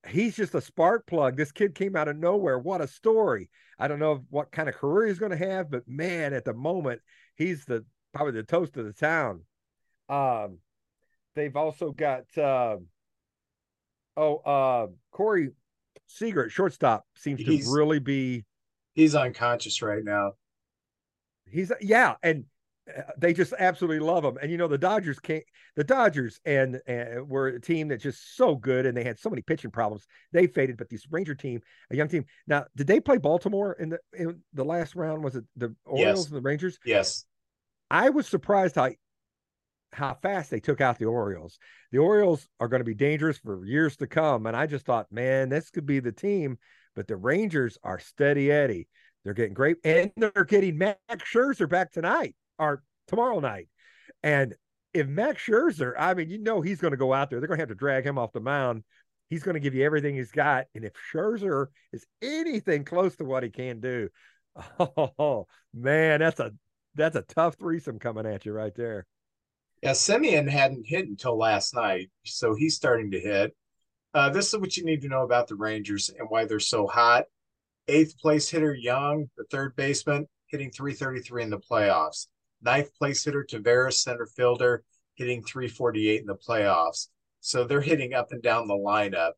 he's 0.07 0.35
just 0.35 0.55
a 0.55 0.61
spark 0.61 1.05
plug. 1.07 1.37
This 1.37 1.51
kid 1.51 1.75
came 1.75 1.95
out 1.95 2.07
of 2.07 2.17
nowhere. 2.17 2.57
What 2.57 2.81
a 2.81 2.87
story. 2.87 3.49
I 3.77 3.87
don't 3.87 3.99
know 3.99 4.23
what 4.29 4.51
kind 4.51 4.69
of 4.69 4.75
career 4.75 5.07
he's 5.07 5.19
going 5.19 5.31
to 5.31 5.37
have, 5.37 5.69
but 5.69 5.87
man, 5.87 6.33
at 6.33 6.45
the 6.45 6.53
moment, 6.53 7.01
he's 7.35 7.65
the 7.65 7.85
probably 8.13 8.33
the 8.33 8.43
toast 8.43 8.77
of 8.77 8.85
the 8.85 8.93
town. 8.93 9.41
Um, 10.09 10.59
they've 11.35 11.55
also 11.55 11.91
got 11.91 12.25
uh, 12.37 12.77
oh 14.17 14.35
uh 14.37 14.87
Corey 15.11 15.49
Seager 16.07 16.45
at 16.45 16.51
shortstop 16.51 17.05
seems 17.15 17.39
he's, 17.39 17.65
to 17.65 17.71
really 17.71 17.99
be 17.99 18.45
he's 18.93 19.15
unconscious 19.15 19.81
right 19.81 20.03
now. 20.03 20.33
He's 21.49 21.71
yeah, 21.81 22.15
and 22.23 22.45
they 23.17 23.33
just 23.33 23.53
absolutely 23.57 23.99
love 23.99 24.23
him. 24.23 24.37
And 24.41 24.51
you 24.51 24.57
know, 24.57 24.67
the 24.67 24.77
Dodgers 24.77 25.19
can't. 25.19 25.43
The 25.75 25.83
Dodgers 25.83 26.39
and, 26.45 26.79
and 26.87 27.27
were 27.27 27.47
a 27.47 27.61
team 27.61 27.87
that's 27.87 28.03
just 28.03 28.35
so 28.35 28.55
good, 28.55 28.85
and 28.85 28.95
they 28.95 29.03
had 29.03 29.19
so 29.19 29.29
many 29.29 29.41
pitching 29.41 29.71
problems. 29.71 30.05
They 30.31 30.47
faded, 30.47 30.77
but 30.77 30.89
this 30.89 31.05
Ranger 31.09 31.35
team, 31.35 31.61
a 31.91 31.95
young 31.95 32.07
team. 32.07 32.25
Now, 32.47 32.65
did 32.75 32.87
they 32.87 32.99
play 32.99 33.17
Baltimore 33.17 33.73
in 33.73 33.89
the 33.89 33.99
in 34.13 34.41
the 34.53 34.65
last 34.65 34.95
round? 34.95 35.23
Was 35.23 35.35
it 35.35 35.45
the 35.55 35.75
Orioles 35.85 36.19
yes. 36.19 36.27
and 36.27 36.35
the 36.35 36.41
Rangers? 36.41 36.79
Yes. 36.85 37.25
I 37.91 38.09
was 38.09 38.27
surprised 38.27 38.75
how 38.75 38.91
how 39.91 40.13
fast 40.21 40.51
they 40.51 40.59
took 40.59 40.81
out 40.81 40.99
the 40.99 41.05
Orioles. 41.05 41.57
The 41.91 41.97
Orioles 41.97 42.47
are 42.59 42.67
going 42.67 42.81
to 42.81 42.85
be 42.85 42.93
dangerous 42.93 43.37
for 43.39 43.65
years 43.65 43.97
to 43.97 44.07
come, 44.07 44.45
and 44.45 44.55
I 44.55 44.67
just 44.67 44.85
thought, 44.85 45.11
man, 45.11 45.49
this 45.49 45.69
could 45.69 45.85
be 45.85 45.99
the 45.99 46.11
team. 46.11 46.57
But 46.95 47.07
the 47.07 47.15
Rangers 47.15 47.77
are 47.83 47.99
steady 47.99 48.51
Eddie. 48.51 48.87
They're 49.23 49.33
getting 49.33 49.53
great, 49.53 49.77
and 49.83 50.11
they're 50.17 50.45
getting 50.45 50.77
Max 50.77 50.99
Scherzer 51.09 51.69
back 51.69 51.91
tonight 51.91 52.35
or 52.59 52.83
tomorrow 53.07 53.39
night. 53.39 53.67
And 54.21 54.55
if 54.93 55.07
Max 55.07 55.43
Scherzer, 55.43 55.93
I 55.97 56.13
mean, 56.13 56.29
you 56.29 56.39
know, 56.39 56.61
he's 56.61 56.79
going 56.79 56.91
to 56.91 56.97
go 56.97 57.13
out 57.13 57.29
there. 57.29 57.39
They're 57.39 57.47
going 57.47 57.57
to 57.57 57.61
have 57.61 57.69
to 57.69 57.75
drag 57.75 58.05
him 58.05 58.17
off 58.17 58.31
the 58.31 58.39
mound. 58.39 58.83
He's 59.29 59.43
going 59.43 59.53
to 59.53 59.59
give 59.59 59.75
you 59.75 59.85
everything 59.85 60.15
he's 60.15 60.31
got. 60.31 60.65
And 60.73 60.83
if 60.83 60.93
Scherzer 61.13 61.67
is 61.93 62.05
anything 62.21 62.83
close 62.83 63.15
to 63.17 63.25
what 63.25 63.43
he 63.43 63.49
can 63.49 63.79
do, 63.79 64.09
oh 64.79 65.47
man, 65.73 66.19
that's 66.19 66.39
a 66.39 66.51
that's 66.95 67.15
a 67.15 67.21
tough 67.21 67.55
threesome 67.59 67.99
coming 67.99 68.25
at 68.25 68.45
you 68.45 68.51
right 68.51 68.73
there. 68.75 69.05
Yeah, 69.83 69.91
Semien 69.91 70.49
hadn't 70.49 70.85
hit 70.85 71.07
until 71.07 71.37
last 71.37 71.73
night, 71.73 72.09
so 72.25 72.55
he's 72.55 72.75
starting 72.75 73.11
to 73.11 73.19
hit. 73.19 73.55
Uh, 74.13 74.29
this 74.29 74.51
is 74.51 74.59
what 74.59 74.75
you 74.75 74.83
need 74.83 75.01
to 75.03 75.07
know 75.07 75.23
about 75.23 75.47
the 75.47 75.55
Rangers 75.55 76.09
and 76.09 76.27
why 76.29 76.45
they're 76.45 76.59
so 76.59 76.87
hot. 76.87 77.25
Eighth 77.87 78.17
place 78.17 78.49
hitter 78.49 78.73
Jung, 78.73 79.29
the 79.37 79.45
third 79.51 79.75
baseman, 79.75 80.27
hitting 80.47 80.71
333 80.71 81.43
in 81.43 81.49
the 81.51 81.59
playoffs 81.59 82.25
ninth 82.61 82.93
place 82.95 83.23
hitter 83.23 83.45
Taveras, 83.49 83.93
center 83.93 84.25
fielder, 84.25 84.83
hitting 85.15 85.43
348 85.43 86.21
in 86.21 86.25
the 86.25 86.35
playoffs. 86.35 87.07
So 87.41 87.63
they're 87.63 87.81
hitting 87.81 88.13
up 88.13 88.31
and 88.31 88.41
down 88.41 88.67
the 88.67 88.73
lineup. 88.73 89.31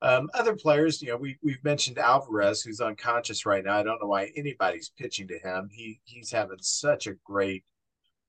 Um, 0.00 0.28
other 0.34 0.56
players, 0.56 1.00
you 1.00 1.08
know, 1.08 1.16
we 1.16 1.38
we've 1.42 1.62
mentioned 1.62 1.98
Alvarez, 1.98 2.62
who's 2.62 2.80
unconscious 2.80 3.46
right 3.46 3.64
now. 3.64 3.78
I 3.78 3.84
don't 3.84 4.00
know 4.00 4.08
why 4.08 4.32
anybody's 4.36 4.90
pitching 4.98 5.28
to 5.28 5.38
him. 5.38 5.68
He 5.70 6.00
he's 6.04 6.32
having 6.32 6.58
such 6.60 7.06
a 7.06 7.14
great 7.24 7.64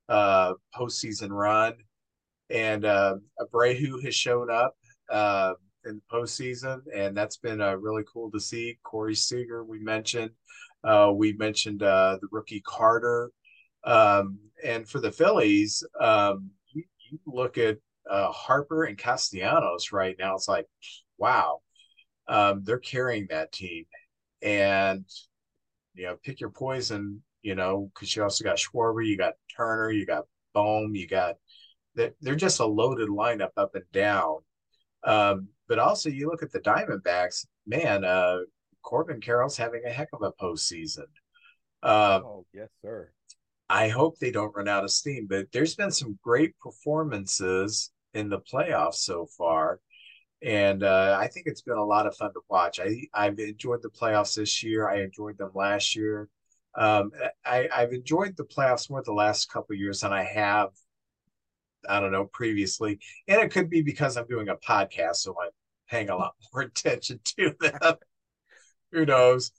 uh, 0.07 0.53
postseason 0.75 1.29
run, 1.31 1.73
and 2.51 2.85
uh, 2.85 3.15
Abreu 3.39 4.03
has 4.03 4.13
shown 4.13 4.51
up 4.51 4.75
uh, 5.09 5.53
in 5.85 5.95
the 5.95 6.15
postseason, 6.15 6.81
and 6.95 7.17
that's 7.17 7.37
been 7.37 7.59
uh, 7.59 7.75
really 7.75 8.03
cool 8.11 8.29
to 8.31 8.39
see. 8.39 8.77
Corey 8.83 9.15
Seager, 9.15 9.63
we 9.63 9.79
mentioned. 9.79 10.31
Uh, 10.83 11.11
we 11.15 11.33
mentioned 11.33 11.81
uh, 11.81 12.17
the 12.21 12.27
rookie 12.31 12.61
Carter, 12.61 13.31
um, 13.83 14.39
and 14.63 14.87
for 14.87 14.99
the 14.99 15.11
Phillies, 15.11 15.83
um, 15.99 16.49
you, 16.71 16.83
you, 17.09 17.19
look 17.25 17.57
at 17.57 17.77
uh, 18.09 18.31
Harper 18.31 18.85
and 18.85 18.97
Castellanos 18.97 19.91
right 19.91 20.15
now. 20.17 20.35
It's 20.35 20.47
like, 20.47 20.67
wow, 21.17 21.59
um, 22.27 22.63
they're 22.63 22.79
carrying 22.79 23.27
that 23.29 23.51
team. 23.51 23.85
And 24.41 25.05
you 25.95 26.05
know, 26.05 26.17
pick 26.23 26.39
your 26.39 26.49
poison. 26.49 27.21
You 27.41 27.55
know, 27.55 27.91
because 27.93 28.15
you 28.15 28.23
also 28.23 28.45
got 28.45 28.55
Schwarber, 28.55 29.05
you 29.05 29.17
got 29.17 29.33
Turner, 29.53 29.91
you 29.91 30.05
got 30.05 30.23
Bohm, 30.53 30.95
you 30.95 31.07
got 31.07 31.35
that. 31.95 32.13
They're 32.21 32.35
just 32.35 32.61
a 32.61 32.65
loaded 32.65 33.09
lineup 33.09 33.49
up 33.57 33.75
and 33.75 33.83
down. 33.91 34.37
Um, 35.03 35.49
but 35.67 35.77
also, 35.77 36.09
you 36.09 36.29
look 36.29 36.41
at 36.41 36.53
the 36.53 36.61
Diamondbacks. 36.61 37.45
Man, 37.67 38.05
uh, 38.05 38.39
Corbin 38.81 39.19
Carroll's 39.19 39.57
having 39.57 39.83
a 39.85 39.89
heck 39.89 40.09
of 40.13 40.21
a 40.21 40.31
postseason. 40.31 41.07
Uh, 41.81 42.21
oh 42.23 42.45
yes, 42.53 42.69
sir. 42.81 43.11
I 43.73 43.87
hope 43.89 44.19
they 44.19 44.29
don't 44.29 44.55
run 44.55 44.67
out 44.67 44.83
of 44.83 44.91
steam. 44.91 45.25
But 45.27 45.47
there's 45.51 45.75
been 45.75 45.89
some 45.91 46.19
great 46.21 46.57
performances 46.59 47.91
in 48.13 48.29
the 48.29 48.39
playoffs 48.39 48.97
so 48.97 49.25
far. 49.35 49.79
And 50.43 50.83
uh, 50.83 51.17
I 51.19 51.27
think 51.27 51.47
it's 51.47 51.61
been 51.63 51.77
a 51.77 51.83
lot 51.83 52.05
of 52.05 52.15
fun 52.15 52.31
to 52.33 52.41
watch. 52.49 52.79
I, 52.79 53.07
I've 53.15 53.39
enjoyed 53.39 53.81
the 53.81 53.89
playoffs 53.89 54.35
this 54.35 54.61
year. 54.61 54.87
I 54.87 55.01
enjoyed 55.01 55.39
them 55.39 55.49
last 55.55 55.95
year. 55.95 56.29
Um, 56.75 57.11
I, 57.43 57.67
I've 57.73 57.93
enjoyed 57.93 58.37
the 58.37 58.43
playoffs 58.43 58.91
more 58.91 59.01
the 59.03 59.11
last 59.13 59.49
couple 59.49 59.75
years 59.75 60.01
than 60.01 60.13
I 60.13 60.23
have, 60.23 60.69
I 61.89 61.99
don't 61.99 62.11
know, 62.11 62.25
previously. 62.25 62.99
And 63.27 63.41
it 63.41 63.51
could 63.51 63.69
be 63.71 63.81
because 63.81 64.17
I'm 64.17 64.27
doing 64.27 64.49
a 64.49 64.55
podcast, 64.55 65.17
so 65.17 65.35
I'm 65.41 65.49
paying 65.89 66.09
a 66.09 66.15
lot 66.15 66.35
more 66.53 66.61
attention 66.61 67.21
to 67.37 67.55
them. 67.59 67.95
Who 68.91 69.05
knows? 69.07 69.51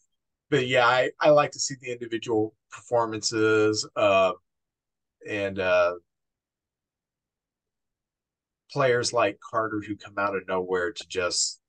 But 0.50 0.66
yeah, 0.66 0.86
I, 0.86 1.10
I 1.20 1.30
like 1.30 1.52
to 1.52 1.60
see 1.60 1.74
the 1.80 1.92
individual 1.92 2.54
performances 2.70 3.88
uh, 3.96 4.32
and 5.28 5.58
uh, 5.58 5.94
players 8.70 9.12
like 9.12 9.38
Carter 9.40 9.82
who 9.86 9.96
come 9.96 10.14
out 10.18 10.34
of 10.34 10.46
nowhere 10.48 10.92
to 10.92 11.08
just 11.08 11.60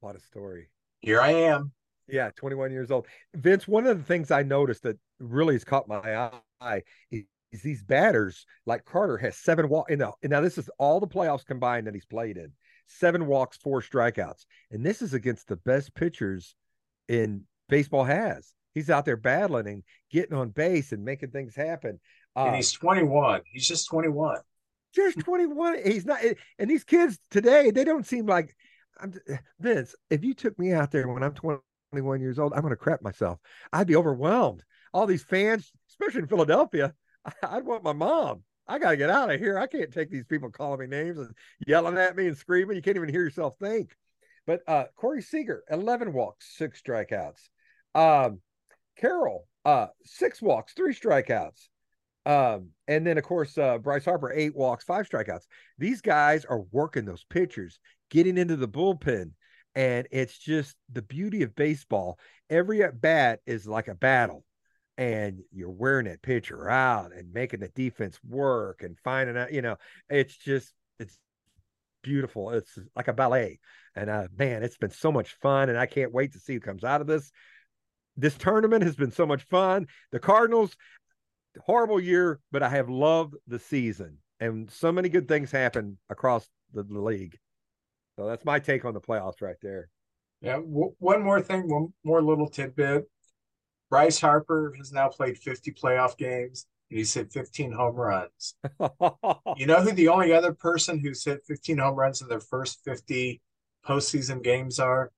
what 0.00 0.16
a 0.16 0.20
story. 0.20 0.68
Here 1.00 1.20
I 1.20 1.30
am. 1.30 1.72
Yeah, 2.08 2.30
21 2.36 2.72
years 2.72 2.90
old. 2.90 3.06
Vince, 3.34 3.66
one 3.66 3.86
of 3.86 3.96
the 3.96 4.04
things 4.04 4.30
I 4.30 4.42
noticed 4.42 4.82
that 4.82 4.98
really 5.20 5.54
has 5.54 5.64
caught 5.64 5.88
my 5.88 6.30
eye 6.60 6.82
is, 7.10 7.24
is 7.52 7.62
these 7.62 7.82
batters 7.82 8.44
like 8.66 8.84
Carter 8.84 9.16
has 9.18 9.36
seven 9.36 9.68
walk 9.68 9.90
in 9.90 10.00
the, 10.00 10.10
and 10.22 10.30
now 10.30 10.40
this 10.40 10.58
is 10.58 10.68
all 10.78 11.00
the 11.00 11.06
playoffs 11.06 11.46
combined 11.46 11.86
that 11.86 11.94
he's 11.94 12.04
played 12.04 12.36
in. 12.36 12.52
Seven 12.86 13.26
walks, 13.26 13.56
four 13.56 13.80
strikeouts. 13.80 14.44
And 14.70 14.84
this 14.84 15.02
is 15.02 15.14
against 15.14 15.48
the 15.48 15.56
best 15.56 15.94
pitchers 15.94 16.54
in 17.08 17.44
baseball 17.72 18.04
has. 18.04 18.52
He's 18.74 18.90
out 18.90 19.06
there 19.06 19.16
battling 19.16 19.66
and 19.66 19.82
getting 20.10 20.36
on 20.36 20.50
base 20.50 20.92
and 20.92 21.04
making 21.04 21.30
things 21.30 21.54
happen. 21.54 21.98
Uh, 22.36 22.44
and 22.44 22.56
he's 22.56 22.72
21. 22.72 23.40
He's 23.50 23.66
just 23.66 23.88
21. 23.88 24.38
Just 24.94 25.20
21. 25.20 25.78
he's 25.84 26.04
not. 26.04 26.20
And 26.58 26.68
these 26.68 26.84
kids 26.84 27.18
today, 27.30 27.70
they 27.70 27.84
don't 27.84 28.06
seem 28.06 28.26
like. 28.26 28.54
I'm 29.00 29.14
Vince. 29.58 29.94
If 30.10 30.22
you 30.22 30.34
took 30.34 30.58
me 30.58 30.72
out 30.72 30.90
there 30.90 31.08
when 31.08 31.22
I'm 31.22 31.32
21 31.32 32.20
years 32.20 32.38
old, 32.38 32.52
I'm 32.52 32.60
going 32.60 32.72
to 32.72 32.76
crap 32.76 33.00
myself. 33.00 33.38
I'd 33.72 33.86
be 33.86 33.96
overwhelmed. 33.96 34.62
All 34.92 35.06
these 35.06 35.24
fans, 35.24 35.72
especially 35.88 36.20
in 36.20 36.28
Philadelphia, 36.28 36.92
I'd 37.42 37.64
want 37.64 37.84
my 37.84 37.94
mom. 37.94 38.42
I 38.68 38.78
got 38.78 38.90
to 38.90 38.96
get 38.98 39.10
out 39.10 39.30
of 39.30 39.40
here. 39.40 39.58
I 39.58 39.66
can't 39.66 39.92
take 39.92 40.10
these 40.10 40.26
people 40.26 40.50
calling 40.50 40.80
me 40.80 40.86
names 40.86 41.18
and 41.18 41.34
yelling 41.66 41.96
at 41.96 42.16
me 42.16 42.28
and 42.28 42.36
screaming. 42.36 42.76
You 42.76 42.82
can't 42.82 42.96
even 42.96 43.08
hear 43.08 43.22
yourself 43.22 43.56
think. 43.58 43.96
But 44.46 44.60
uh, 44.68 44.84
Corey 44.94 45.22
Seager, 45.22 45.64
11 45.70 46.12
walks, 46.12 46.54
six 46.56 46.82
strikeouts. 46.82 47.48
Um, 47.94 48.40
Carroll, 48.96 49.46
uh, 49.64 49.88
six 50.04 50.40
walks, 50.40 50.74
three 50.74 50.94
strikeouts. 50.94 51.68
Um, 52.24 52.68
and 52.86 53.06
then 53.06 53.18
of 53.18 53.24
course, 53.24 53.58
uh, 53.58 53.78
Bryce 53.78 54.04
Harper, 54.04 54.32
eight 54.32 54.54
walks, 54.54 54.84
five 54.84 55.08
strikeouts. 55.08 55.46
These 55.78 56.00
guys 56.00 56.44
are 56.44 56.62
working 56.70 57.04
those 57.04 57.24
pitchers, 57.24 57.80
getting 58.10 58.38
into 58.38 58.56
the 58.56 58.68
bullpen. 58.68 59.32
And 59.74 60.06
it's 60.10 60.36
just 60.36 60.76
the 60.92 61.02
beauty 61.02 61.42
of 61.42 61.56
baseball. 61.56 62.18
Every 62.50 62.82
at 62.82 63.00
bat 63.00 63.40
is 63.46 63.66
like 63.66 63.88
a 63.88 63.94
battle, 63.94 64.44
and 64.98 65.40
you're 65.50 65.70
wearing 65.70 66.04
that 66.04 66.20
pitcher 66.20 66.68
out 66.68 67.12
and 67.12 67.32
making 67.32 67.60
the 67.60 67.68
defense 67.68 68.18
work 68.22 68.82
and 68.82 68.98
finding 69.02 69.38
out, 69.38 69.52
you 69.52 69.62
know, 69.62 69.76
it's 70.10 70.36
just 70.36 70.74
it's 70.98 71.18
beautiful. 72.02 72.50
It's 72.50 72.78
like 72.94 73.08
a 73.08 73.14
ballet. 73.14 73.60
And 73.96 74.10
uh, 74.10 74.28
man, 74.36 74.62
it's 74.62 74.76
been 74.76 74.90
so 74.90 75.10
much 75.10 75.36
fun. 75.40 75.70
And 75.70 75.78
I 75.78 75.86
can't 75.86 76.12
wait 76.12 76.34
to 76.34 76.38
see 76.38 76.54
who 76.54 76.60
comes 76.60 76.84
out 76.84 77.00
of 77.00 77.06
this. 77.06 77.32
This 78.16 78.36
tournament 78.36 78.82
has 78.82 78.96
been 78.96 79.12
so 79.12 79.26
much 79.26 79.42
fun. 79.44 79.86
The 80.10 80.18
Cardinals, 80.18 80.76
horrible 81.60 82.00
year, 82.00 82.40
but 82.50 82.62
I 82.62 82.68
have 82.68 82.88
loved 82.88 83.34
the 83.46 83.58
season. 83.58 84.18
And 84.40 84.70
so 84.70 84.92
many 84.92 85.08
good 85.08 85.28
things 85.28 85.50
happen 85.50 85.98
across 86.10 86.48
the, 86.72 86.82
the 86.82 87.00
league. 87.00 87.38
So 88.16 88.26
that's 88.26 88.44
my 88.44 88.58
take 88.58 88.84
on 88.84 88.94
the 88.94 89.00
playoffs 89.00 89.40
right 89.40 89.56
there. 89.62 89.88
Yeah. 90.40 90.56
W- 90.56 90.94
one 90.98 91.22
more 91.22 91.40
thing, 91.40 91.68
one 91.68 91.92
more 92.04 92.22
little 92.22 92.48
tidbit. 92.48 93.08
Bryce 93.88 94.20
Harper 94.20 94.74
has 94.78 94.92
now 94.92 95.08
played 95.08 95.38
50 95.38 95.72
playoff 95.72 96.16
games 96.16 96.66
and 96.90 96.98
he's 96.98 97.14
hit 97.14 97.32
15 97.32 97.72
home 97.72 97.94
runs. 97.94 98.54
you 99.56 99.66
know 99.66 99.80
who 99.80 99.92
the 99.92 100.08
only 100.08 100.32
other 100.32 100.52
person 100.52 100.98
who's 100.98 101.24
hit 101.24 101.40
15 101.46 101.78
home 101.78 101.94
runs 101.94 102.20
in 102.20 102.28
their 102.28 102.40
first 102.40 102.80
50 102.84 103.40
postseason 103.86 104.42
games 104.42 104.78
are? 104.78 105.10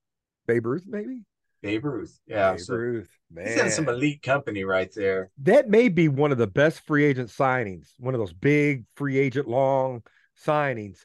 Babe 0.47 0.67
Ruth, 0.67 0.85
maybe? 0.87 1.23
Babe 1.65 1.87
Ruth. 1.87 2.21
Yeah. 2.27 2.53
Babe 2.53 2.61
so 2.61 2.75
Ruth. 2.75 3.11
Man. 3.31 3.47
He's 3.47 3.57
in 3.57 3.71
some 3.71 3.89
elite 3.89 4.23
company 4.23 4.65
right 4.65 4.93
there. 4.95 5.31
That 5.39 5.71
may 5.71 5.89
be 5.89 6.09
one 6.09 6.31
of 6.31 6.37
the 6.37 6.47
best 6.47 6.85
free 6.87 7.05
agent 7.05 7.31
signings, 7.31 7.89
one 7.99 8.15
of 8.15 8.21
those 8.21 8.35
big 8.35 8.85
free 8.97 9.19
agent 9.19 9.49
long 9.49 10.03
signings. 10.47 10.99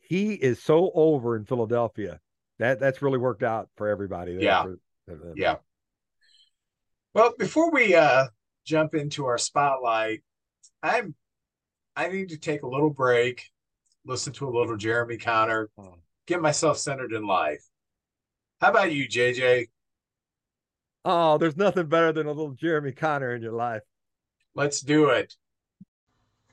He 0.00 0.34
is 0.34 0.60
so 0.60 0.90
over 0.92 1.36
in 1.36 1.44
Philadelphia. 1.44 2.18
That 2.58 2.80
that's 2.80 3.00
really 3.00 3.18
worked 3.18 3.44
out 3.44 3.68
for 3.76 3.88
everybody. 3.88 4.38
Yeah. 4.40 4.64
For, 4.64 4.78
yeah. 5.36 5.56
Well, 7.14 7.34
before 7.38 7.70
we 7.70 7.94
uh 7.94 8.26
jump 8.66 8.96
into 8.96 9.26
our 9.26 9.38
spotlight, 9.38 10.22
I'm 10.82 11.14
I 11.94 12.08
need 12.08 12.30
to 12.30 12.38
take 12.38 12.62
a 12.62 12.68
little 12.68 12.90
break, 12.90 13.50
listen 14.04 14.32
to 14.34 14.48
a 14.48 14.50
little 14.50 14.76
Jeremy 14.76 15.16
Connor, 15.16 15.70
oh. 15.78 15.94
get 16.26 16.42
myself 16.42 16.78
centered 16.78 17.12
in 17.12 17.24
life. 17.24 17.62
How 18.60 18.70
about 18.70 18.92
you, 18.92 19.08
JJ? 19.08 19.68
Oh, 21.04 21.38
there's 21.38 21.56
nothing 21.56 21.86
better 21.86 22.12
than 22.12 22.26
a 22.26 22.32
little 22.32 22.52
Jeremy 22.52 22.92
Connor 22.92 23.34
in 23.34 23.42
your 23.42 23.52
life. 23.52 23.82
Let's 24.54 24.80
do 24.80 25.08
it. 25.08 25.34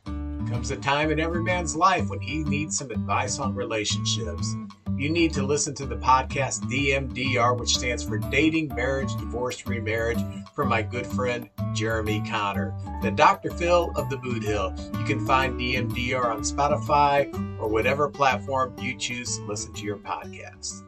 Comes 0.06 0.72
a 0.72 0.78
time 0.78 1.12
in 1.12 1.20
every 1.20 1.44
man's 1.44 1.76
life 1.76 2.10
when 2.10 2.22
he 2.22 2.44
needs 2.44 2.78
some 2.78 2.90
advice 2.90 3.38
on 3.38 3.54
relationships 3.54 4.56
you 5.00 5.10
need 5.10 5.34
to 5.34 5.44
listen 5.44 5.74
to 5.76 5.86
the 5.86 5.96
podcast 5.96 6.64
DMDR, 6.70 7.58
which 7.58 7.78
stands 7.78 8.04
for 8.04 8.18
Dating, 8.18 8.68
Marriage, 8.76 9.16
Divorce, 9.16 9.66
Remarriage, 9.66 10.20
from 10.54 10.68
my 10.68 10.82
good 10.82 11.08
friend 11.08 11.50
Jeremy 11.74 12.22
Connor, 12.30 12.76
the 13.02 13.10
Dr. 13.10 13.50
Phil 13.50 13.94
of 13.96 14.10
the 14.10 14.18
Boot 14.18 14.44
Hill. 14.44 14.74
You 15.00 15.06
can 15.06 15.26
find 15.26 15.58
DMDR 15.58 16.26
on 16.26 16.42
Spotify 16.42 17.34
or 17.62 17.70
whatever 17.70 18.10
platform 18.10 18.76
you 18.78 18.98
choose 18.98 19.38
to 19.38 19.46
listen 19.46 19.74
to 19.76 19.86
your 19.86 19.98
podcast. 19.98 20.84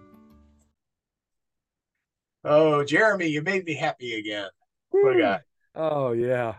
Oh, 2.43 2.83
Jeremy, 2.83 3.27
you 3.27 3.41
made 3.41 3.65
me 3.65 3.75
happy 3.75 4.15
again. 4.15 4.49
What 4.89 5.17
got? 5.17 5.41
Oh, 5.75 6.11
yeah. 6.11 6.55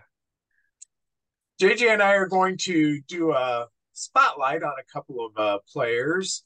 JJ 1.60 1.92
and 1.92 2.02
I 2.02 2.14
are 2.14 2.28
going 2.28 2.56
to 2.58 3.00
do 3.08 3.32
a 3.32 3.66
spotlight 3.92 4.62
on 4.62 4.72
a 4.78 4.92
couple 4.92 5.26
of 5.26 5.36
uh, 5.36 5.58
players 5.70 6.44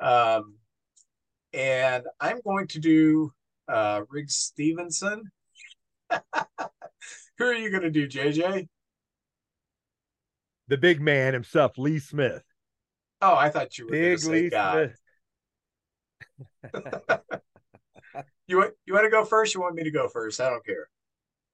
um, 0.00 0.54
and 1.52 2.04
I'm 2.20 2.40
going 2.44 2.68
to 2.68 2.78
do 2.78 3.32
uh, 3.68 4.02
Riggs 4.08 4.36
Stephenson. 4.36 5.30
Who 6.10 7.44
are 7.44 7.54
you 7.54 7.70
going 7.70 7.82
to 7.82 7.90
do, 7.90 8.08
JJ? 8.08 8.68
The 10.68 10.76
big 10.76 11.00
man 11.00 11.34
himself, 11.34 11.78
Lee 11.78 11.98
Smith. 11.98 12.42
Oh, 13.22 13.34
I 13.34 13.48
thought 13.48 13.78
you 13.78 13.86
were 13.86 13.90
big 13.90 14.24
Lee 14.24 14.50
God. 14.50 14.94
Smith. 16.72 17.20
you 18.48 18.58
want 18.58 18.72
you 18.86 18.94
want 18.94 19.04
to 19.04 19.10
go 19.10 19.24
first? 19.24 19.54
You 19.54 19.60
want 19.60 19.74
me 19.74 19.84
to 19.84 19.90
go 19.90 20.08
first? 20.08 20.40
I 20.40 20.50
don't 20.50 20.64
care. 20.64 20.88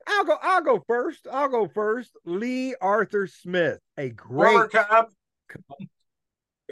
I'll 0.06 0.24
go. 0.24 0.36
I'll 0.42 0.62
go 0.62 0.82
first. 0.86 1.26
I'll 1.30 1.48
go 1.48 1.68
first. 1.68 2.12
Lee 2.24 2.74
Arthur 2.80 3.26
Smith, 3.26 3.78
a 3.96 4.10
great 4.10 4.52
Former 4.52 4.68
Cub 4.68 5.08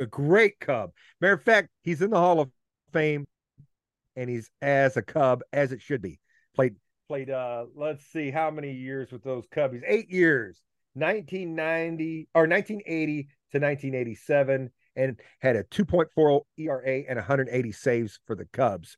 a 0.00 0.06
great 0.06 0.58
Cub. 0.60 0.90
Matter 1.20 1.34
of 1.34 1.42
fact, 1.42 1.68
he's 1.82 2.02
in 2.02 2.10
the 2.10 2.18
Hall 2.18 2.40
of 2.40 2.50
Fame, 2.92 3.26
and 4.16 4.28
he's 4.28 4.50
as 4.60 4.96
a 4.96 5.02
Cub 5.02 5.42
as 5.52 5.72
it 5.72 5.80
should 5.80 6.02
be. 6.02 6.18
Played 6.54 6.76
played. 7.08 7.30
Uh, 7.30 7.66
let's 7.74 8.04
see 8.06 8.30
how 8.30 8.50
many 8.50 8.72
years 8.72 9.10
with 9.12 9.22
those 9.22 9.46
Cubbies. 9.46 9.82
Eight 9.86 10.10
years, 10.10 10.60
1990 10.94 12.28
or 12.34 12.46
1980 12.46 13.22
to 13.22 13.58
1987, 13.58 14.70
and 14.96 15.20
had 15.40 15.56
a 15.56 15.64
2.40 15.64 16.42
ERA 16.58 17.02
and 17.08 17.16
180 17.16 17.72
saves 17.72 18.18
for 18.26 18.36
the 18.36 18.46
Cubs. 18.46 18.96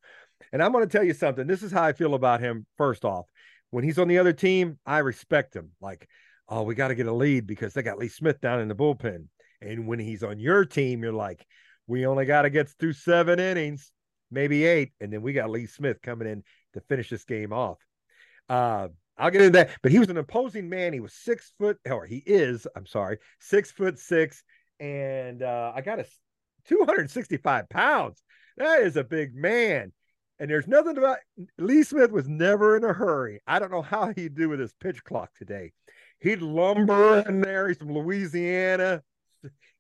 And 0.52 0.62
I'm 0.62 0.72
going 0.72 0.86
to 0.86 0.90
tell 0.90 1.04
you 1.04 1.14
something. 1.14 1.46
This 1.46 1.62
is 1.62 1.72
how 1.72 1.82
I 1.82 1.92
feel 1.92 2.14
about 2.14 2.40
him. 2.40 2.66
First 2.76 3.04
off, 3.04 3.26
when 3.70 3.84
he's 3.84 3.98
on 3.98 4.08
the 4.08 4.18
other 4.18 4.32
team, 4.32 4.78
I 4.86 4.98
respect 4.98 5.54
him. 5.54 5.70
Like, 5.80 6.08
oh, 6.48 6.62
we 6.62 6.74
got 6.74 6.88
to 6.88 6.94
get 6.94 7.06
a 7.06 7.12
lead 7.12 7.46
because 7.46 7.74
they 7.74 7.82
got 7.82 7.98
Lee 7.98 8.08
Smith 8.08 8.40
down 8.40 8.60
in 8.60 8.68
the 8.68 8.74
bullpen. 8.74 9.26
And 9.60 9.86
when 9.86 9.98
he's 9.98 10.22
on 10.22 10.38
your 10.38 10.64
team, 10.64 11.02
you're 11.02 11.12
like, 11.12 11.46
we 11.86 12.06
only 12.06 12.26
got 12.26 12.42
to 12.42 12.50
get 12.50 12.68
through 12.68 12.92
seven 12.92 13.38
innings, 13.38 13.90
maybe 14.30 14.64
eight. 14.64 14.92
And 15.00 15.12
then 15.12 15.22
we 15.22 15.32
got 15.32 15.50
Lee 15.50 15.66
Smith 15.66 16.00
coming 16.02 16.28
in 16.28 16.42
to 16.74 16.80
finish 16.80 17.10
this 17.10 17.24
game 17.24 17.52
off. 17.52 17.78
Uh, 18.48 18.88
I'll 19.16 19.30
get 19.30 19.42
into 19.42 19.58
that. 19.58 19.70
But 19.82 19.92
he 19.92 19.98
was 19.98 20.10
an 20.10 20.18
opposing 20.18 20.68
man. 20.68 20.92
He 20.92 21.00
was 21.00 21.14
six 21.14 21.52
foot, 21.58 21.78
or 21.88 22.04
he 22.06 22.22
is, 22.26 22.66
I'm 22.76 22.86
sorry, 22.86 23.18
six 23.40 23.70
foot 23.70 23.98
six. 23.98 24.42
And 24.80 25.42
uh, 25.42 25.72
I 25.74 25.80
got 25.80 26.00
a 26.00 26.06
265 26.66 27.68
pounds. 27.68 28.22
That 28.56 28.82
is 28.82 28.96
a 28.96 29.04
big 29.04 29.34
man. 29.34 29.92
And 30.44 30.50
there's 30.50 30.68
nothing 30.68 30.98
about 30.98 31.16
Lee 31.56 31.82
Smith 31.82 32.12
was 32.12 32.28
never 32.28 32.76
in 32.76 32.84
a 32.84 32.92
hurry. 32.92 33.40
I 33.46 33.58
don't 33.58 33.70
know 33.70 33.80
how 33.80 34.12
he'd 34.14 34.34
do 34.34 34.50
with 34.50 34.60
his 34.60 34.74
pitch 34.74 35.02
clock 35.02 35.30
today. 35.34 35.72
He'd 36.20 36.42
lumber 36.42 37.20
in 37.26 37.40
there. 37.40 37.66
He's 37.66 37.78
from 37.78 37.94
Louisiana 37.94 39.02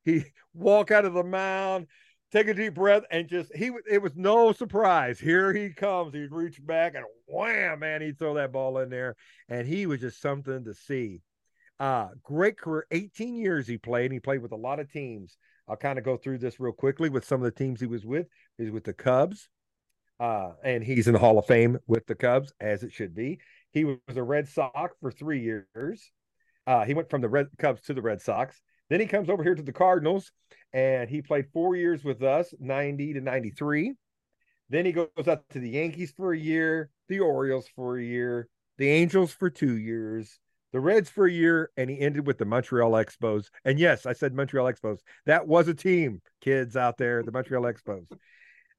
he 0.04 0.24
walk 0.54 0.90
out 0.90 1.04
of 1.04 1.14
the 1.14 1.22
mound, 1.22 1.86
take 2.32 2.48
a 2.48 2.54
deep 2.54 2.74
breath, 2.74 3.02
and 3.10 3.28
just 3.28 3.54
he 3.54 3.72
it 3.90 4.00
was 4.00 4.14
no 4.16 4.52
surprise. 4.52 5.18
Here 5.18 5.52
he 5.52 5.70
comes. 5.70 6.14
He'd 6.14 6.32
reach 6.32 6.64
back 6.64 6.94
and 6.94 7.04
wham, 7.26 7.80
man, 7.80 8.00
he'd 8.00 8.18
throw 8.18 8.34
that 8.34 8.52
ball 8.52 8.78
in 8.78 8.88
there. 8.88 9.16
And 9.50 9.66
he 9.66 9.84
was 9.84 10.00
just 10.00 10.20
something 10.20 10.64
to 10.64 10.72
see. 10.72 11.20
Uh, 11.80 12.08
great 12.22 12.56
career. 12.56 12.86
18 12.90 13.36
years 13.36 13.66
he 13.66 13.76
played. 13.76 14.12
He 14.12 14.20
played 14.20 14.42
with 14.42 14.52
a 14.52 14.56
lot 14.56 14.80
of 14.80 14.90
teams. 14.90 15.36
I'll 15.68 15.76
kind 15.76 15.98
of 15.98 16.04
go 16.04 16.16
through 16.16 16.38
this 16.38 16.60
real 16.60 16.72
quickly 16.72 17.08
with 17.08 17.26
some 17.26 17.42
of 17.42 17.44
the 17.44 17.58
teams 17.58 17.80
he 17.80 17.86
was 17.86 18.06
with. 18.06 18.28
He's 18.58 18.70
with 18.70 18.84
the 18.84 18.92
Cubs. 18.92 19.48
Uh, 20.20 20.52
and 20.62 20.84
he's 20.84 21.06
in 21.06 21.12
the 21.12 21.18
Hall 21.18 21.38
of 21.38 21.46
Fame 21.46 21.78
with 21.86 22.06
the 22.06 22.14
Cubs, 22.14 22.52
as 22.60 22.82
it 22.82 22.92
should 22.92 23.14
be. 23.14 23.40
He 23.72 23.84
was 23.84 23.98
a 24.16 24.22
Red 24.22 24.48
Sox 24.48 24.94
for 25.00 25.10
three 25.10 25.40
years. 25.40 26.10
Uh, 26.66 26.84
he 26.84 26.94
went 26.94 27.10
from 27.10 27.20
the 27.20 27.28
Red 27.28 27.48
Cubs 27.58 27.82
to 27.82 27.94
the 27.94 28.02
Red 28.02 28.20
Sox. 28.20 28.60
Then 28.88 29.00
he 29.00 29.06
comes 29.06 29.28
over 29.28 29.42
here 29.42 29.54
to 29.54 29.62
the 29.62 29.72
Cardinals 29.72 30.30
and 30.72 31.08
he 31.08 31.22
played 31.22 31.46
four 31.52 31.76
years 31.76 32.04
with 32.04 32.22
us, 32.22 32.54
90 32.58 33.14
to 33.14 33.20
93. 33.20 33.94
Then 34.70 34.86
he 34.86 34.92
goes 34.92 35.08
up 35.26 35.48
to 35.50 35.58
the 35.58 35.70
Yankees 35.70 36.12
for 36.16 36.32
a 36.32 36.38
year, 36.38 36.90
the 37.08 37.20
Orioles 37.20 37.68
for 37.74 37.98
a 37.98 38.02
year, 38.02 38.48
the 38.78 38.88
Angels 38.88 39.32
for 39.32 39.50
two 39.50 39.76
years, 39.76 40.38
the 40.72 40.80
Reds 40.80 41.08
for 41.08 41.26
a 41.26 41.30
year, 41.30 41.70
and 41.76 41.88
he 41.88 42.00
ended 42.00 42.26
with 42.26 42.38
the 42.38 42.44
Montreal 42.44 42.92
Expos. 42.92 43.46
And 43.64 43.78
yes, 43.78 44.06
I 44.06 44.12
said 44.12 44.34
Montreal 44.34 44.72
Expos. 44.72 44.98
That 45.26 45.46
was 45.46 45.68
a 45.68 45.74
team, 45.74 46.20
kids 46.40 46.76
out 46.76 46.98
there, 46.98 47.22
the 47.22 47.32
Montreal 47.32 47.62
Expos. 47.62 48.06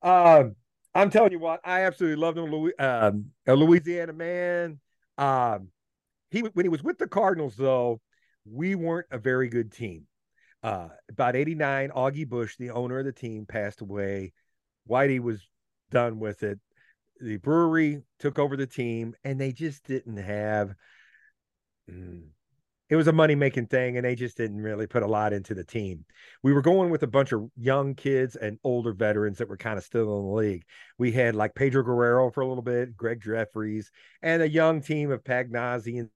Um, 0.02 0.56
I'm 0.96 1.10
telling 1.10 1.34
you 1.34 1.40
what, 1.40 1.60
I 1.66 1.82
absolutely 1.82 2.16
loved 2.16 2.38
him. 2.38 2.72
Um, 2.80 3.26
a 3.46 3.56
Louisiana 3.56 4.14
man. 4.14 4.80
Um, 5.18 5.68
he 6.32 6.40
when 6.40 6.66
he 6.66 6.70
was 6.70 6.84
with 6.84 6.98
the 6.98 7.08
Cardinals, 7.08 7.56
though, 7.58 8.00
we 8.50 8.76
weren't 8.76 9.08
a 9.12 9.18
very 9.18 9.50
good 9.50 9.74
team. 9.74 10.08
Uh, 10.64 10.88
about 11.10 11.36
89, 11.36 11.92
Augie 11.92 12.28
Busch, 12.28 12.56
the 12.58 12.72
owner 12.72 13.00
of 13.00 13.06
the 13.06 13.12
team, 13.12 13.46
passed 13.46 13.82
away. 13.82 14.34
Whitey 14.90 15.20
was 15.20 15.48
done 15.92 16.18
with 16.18 16.44
it. 16.44 16.60
The 17.20 17.38
brewery 17.38 18.02
took 18.20 18.40
over 18.40 18.58
the 18.58 18.66
team, 18.66 19.16
and 19.24 19.40
they 19.40 19.52
just 19.52 19.84
didn't 19.84 20.18
have. 20.18 20.74
Mm, 21.92 22.30
it 22.90 22.96
was 22.96 23.08
a 23.08 23.14
money 23.14 23.34
making 23.34 23.66
thing, 23.68 23.98
and 23.98 24.06
they 24.06 24.16
just 24.16 24.38
didn't 24.38 24.62
really 24.62 24.86
put 24.86 25.02
a 25.02 25.08
lot 25.08 25.34
into 25.34 25.56
the 25.56 25.64
team. 25.64 26.06
We 26.44 26.54
were 26.54 26.62
going 26.62 26.92
with 26.92 27.02
a 27.04 27.08
bunch 27.08 27.32
of 27.32 27.50
young 27.58 27.96
kids 27.96 28.36
and 28.36 28.60
older 28.64 28.94
veterans 28.94 29.40
that 29.40 29.50
were 29.50 29.58
kind 29.58 29.78
of 29.78 29.84
still 29.84 30.20
in 30.20 30.26
the 30.26 30.34
league. 30.34 30.66
We 31.00 31.12
had 31.12 31.36
like 31.36 31.56
Pedro 31.56 31.84
Guerrero 31.84 32.32
for 32.32 32.42
a 32.42 32.48
little 32.48 32.64
bit, 32.64 32.96
Gregg 32.96 33.22
Jefferies, 33.22 33.92
and 34.22 34.44
a 34.44 34.50
young 34.50 34.82
team 34.82 35.12
of 35.12 35.24
Pagnozzi 35.24 36.00
and 36.00 36.10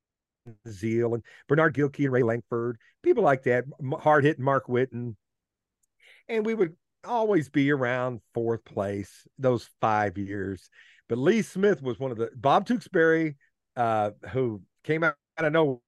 Zeile 0.67 1.15
and 1.15 1.23
Bernard 1.47 1.75
Gilkey 1.75 2.03
and 2.03 2.13
Ray 2.13 2.23
Lankford, 2.23 2.77
people 3.01 3.23
like 3.23 3.43
that, 3.43 3.65
hard 3.99 4.23
hitting 4.23 4.45
Mark 4.45 4.67
Whiten. 4.67 5.17
And 6.27 6.45
we 6.45 6.53
would 6.53 6.75
always 7.03 7.49
be 7.49 7.71
around 7.71 8.21
fourth 8.35 8.63
place 8.63 9.27
those 9.39 9.69
five 9.81 10.17
years. 10.17 10.69
But 11.07 11.17
Lee 11.17 11.41
Smith 11.41 11.81
was 11.81 11.99
one 11.99 12.11
of 12.11 12.17
the 12.17 12.29
Bob 12.35 12.67
Tewksbury, 12.67 13.37
uh, 13.75 14.11
who 14.29 14.61
came 14.83 15.03
out 15.03 15.15
of 15.37 15.51
nowhere 15.51 15.79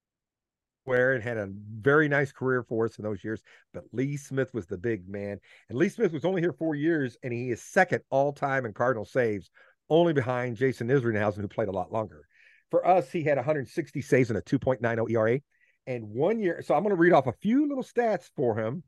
nowhere 0.86 1.14
and 1.14 1.22
had 1.22 1.36
a 1.36 1.48
very 1.50 2.08
nice 2.08 2.32
career 2.32 2.62
for 2.62 2.86
us 2.86 2.98
in 2.98 3.04
those 3.04 3.22
years. 3.22 3.42
But 3.72 3.84
Lee 3.92 4.16
Smith 4.16 4.52
was 4.54 4.66
the 4.66 4.78
big 4.78 5.08
man. 5.08 5.38
And 5.68 5.78
Lee 5.78 5.88
Smith 5.88 6.12
was 6.12 6.24
only 6.24 6.42
here 6.42 6.52
four 6.52 6.74
years, 6.74 7.16
and 7.22 7.32
he 7.32 7.50
is 7.50 7.62
second 7.62 8.02
all 8.10 8.32
time 8.32 8.64
in 8.64 8.72
Cardinal 8.72 9.04
saves, 9.04 9.50
only 9.88 10.12
behind 10.12 10.56
Jason 10.56 10.88
Isringhausen, 10.88 11.40
who 11.40 11.48
played 11.48 11.68
a 11.68 11.72
lot 11.72 11.92
longer. 11.92 12.26
For 12.70 12.86
us, 12.86 13.10
he 13.10 13.22
had 13.22 13.36
160 13.36 14.00
saves 14.00 14.30
and 14.30 14.38
a 14.38 14.42
2.90 14.42 15.10
ERA. 15.10 15.40
And 15.86 16.08
one 16.08 16.38
year, 16.38 16.62
so 16.64 16.74
I'm 16.74 16.82
going 16.82 16.94
to 16.94 17.00
read 17.00 17.12
off 17.12 17.26
a 17.26 17.32
few 17.32 17.68
little 17.68 17.84
stats 17.84 18.30
for 18.36 18.56
him. 18.56 18.84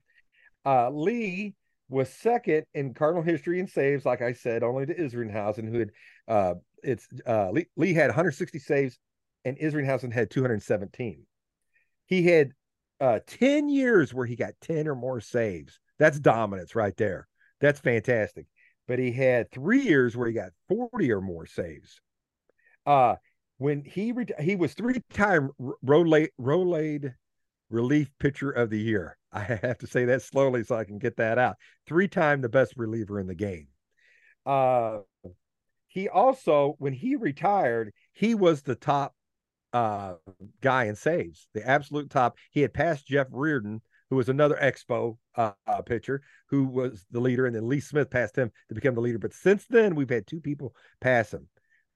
Uh, 0.65 0.91
Lee 0.91 1.55
was 1.89 2.09
second 2.09 2.65
in 2.73 2.95
Cardinal 2.95 3.23
history 3.23 3.61
in 3.61 3.67
saves, 3.67 4.07
like 4.07 4.23
I 4.23 4.33
said, 4.33 4.63
only 4.63 4.87
to 4.87 4.95
Isringhausen, 4.95 5.69
who 5.69 5.81
had 5.81 5.91
uh, 6.29 6.55
it's 6.83 7.07
uh, 7.27 7.51
Lee, 7.51 7.67
Lee 7.77 7.93
had 7.93 8.07
160 8.07 8.59
saves, 8.61 8.99
and 9.45 9.59
Isringhausen 9.59 10.13
had 10.13 10.31
217. 10.31 11.27
He 12.07 12.25
had 12.25 12.53
uh, 13.01 13.21
10 13.27 13.69
years 13.69 14.13
where 14.13 14.27
he 14.27 14.37
got 14.37 14.55
10 14.61 14.89
or 14.89 14.95
more 14.95 15.21
saves. 15.21 15.79
That's 15.99 16.19
dominance 16.19 16.75
right 16.75 16.97
there. 16.97 17.29
That's 17.61 17.81
fantastic. 17.81 18.47
But 18.87 18.99
he 18.99 19.13
had 19.13 19.51
three 19.51 19.83
years 19.83 20.17
where 20.17 20.29
he 20.29 20.35
got 20.35 20.51
40 20.69 21.11
or 21.13 21.21
more 21.21 21.47
saves. 21.47 22.01
Uh, 22.85 23.17
when 23.59 23.85
he 23.85 24.13
re- 24.13 24.27
he 24.41 24.57
was 24.57 24.75
three 24.75 25.01
time 25.13 25.51
Rolaids 25.85 27.15
relief 27.71 28.11
pitcher 28.19 28.51
of 28.51 28.71
the 28.71 28.79
year. 28.79 29.17
I 29.33 29.41
have 29.41 29.79
to 29.79 29.87
say 29.87 30.05
that 30.07 30.23
slowly 30.23 30.65
so 30.65 30.77
I 30.77 30.85
can 30.85 30.99
get 30.99 31.17
that 31.17 31.39
out. 31.39 31.57
Three 31.87 32.09
time 32.09 32.41
the 32.41 32.49
best 32.49 32.75
reliever 32.77 33.19
in 33.19 33.27
the 33.27 33.35
game. 33.35 33.69
Uh, 34.47 34.99
he 35.89 36.09
also, 36.09 36.75
when 36.79 36.93
he 36.93 37.17
retired, 37.17 37.93
he 38.13 38.35
was 38.35 38.63
the 38.63 38.75
top 38.75 39.15
uh, 39.75 40.15
guy 40.63 40.85
in 40.85 40.95
saves, 40.95 41.49
the 41.53 41.69
absolute 41.69 42.09
top. 42.09 42.39
He 42.53 42.61
had 42.61 42.73
passed 42.73 43.07
Jeff 43.07 43.27
Reardon, 43.31 43.83
who 44.09 44.17
was 44.17 44.29
another 44.29 44.57
Expo 44.63 45.19
uh, 45.37 45.51
uh, 45.67 45.83
pitcher, 45.83 46.23
who 46.49 46.65
was 46.65 47.05
the 47.11 47.21
leader, 47.21 47.47
and 47.47 47.55
then 47.55 47.69
Lee 47.69 47.81
Smith 47.81 48.09
passed 48.09 48.37
him 48.37 48.53
to 48.69 48.75
become 48.75 48.95
the 48.95 49.01
leader. 49.01 49.19
But 49.19 49.35
since 49.35 49.67
then, 49.67 49.97
we've 49.97 50.09
had 50.09 50.27
two 50.27 50.41
people 50.41 50.75
pass 51.01 51.35
him 51.35 51.49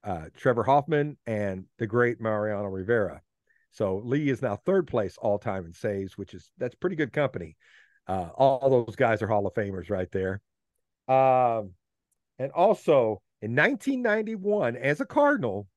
uh, 0.04 0.24
Trevor 0.36 0.64
Hoffman 0.64 1.16
and 1.26 1.64
the 1.78 1.86
great 1.86 2.20
Mariano 2.20 2.64
Rivera. 2.64 3.22
So 3.70 4.02
Lee 4.04 4.28
is 4.28 4.42
now 4.42 4.56
third 4.56 4.88
place 4.88 5.16
all 5.16 5.38
time 5.38 5.64
in 5.64 5.72
saves, 5.72 6.18
which 6.18 6.34
is 6.34 6.50
that's 6.58 6.74
pretty 6.74 6.96
good 6.96 7.12
company. 7.12 7.56
Uh, 8.08 8.30
all 8.34 8.84
those 8.86 8.96
guys 8.96 9.22
are 9.22 9.28
Hall 9.28 9.46
of 9.46 9.54
Famers 9.54 9.90
right 9.90 10.10
there. 10.10 10.40
Um, 11.06 11.72
and 12.38 12.50
also 12.52 13.22
in 13.40 13.54
1991, 13.54 14.76
as 14.76 15.00
a 15.00 15.06
Cardinal, 15.06 15.68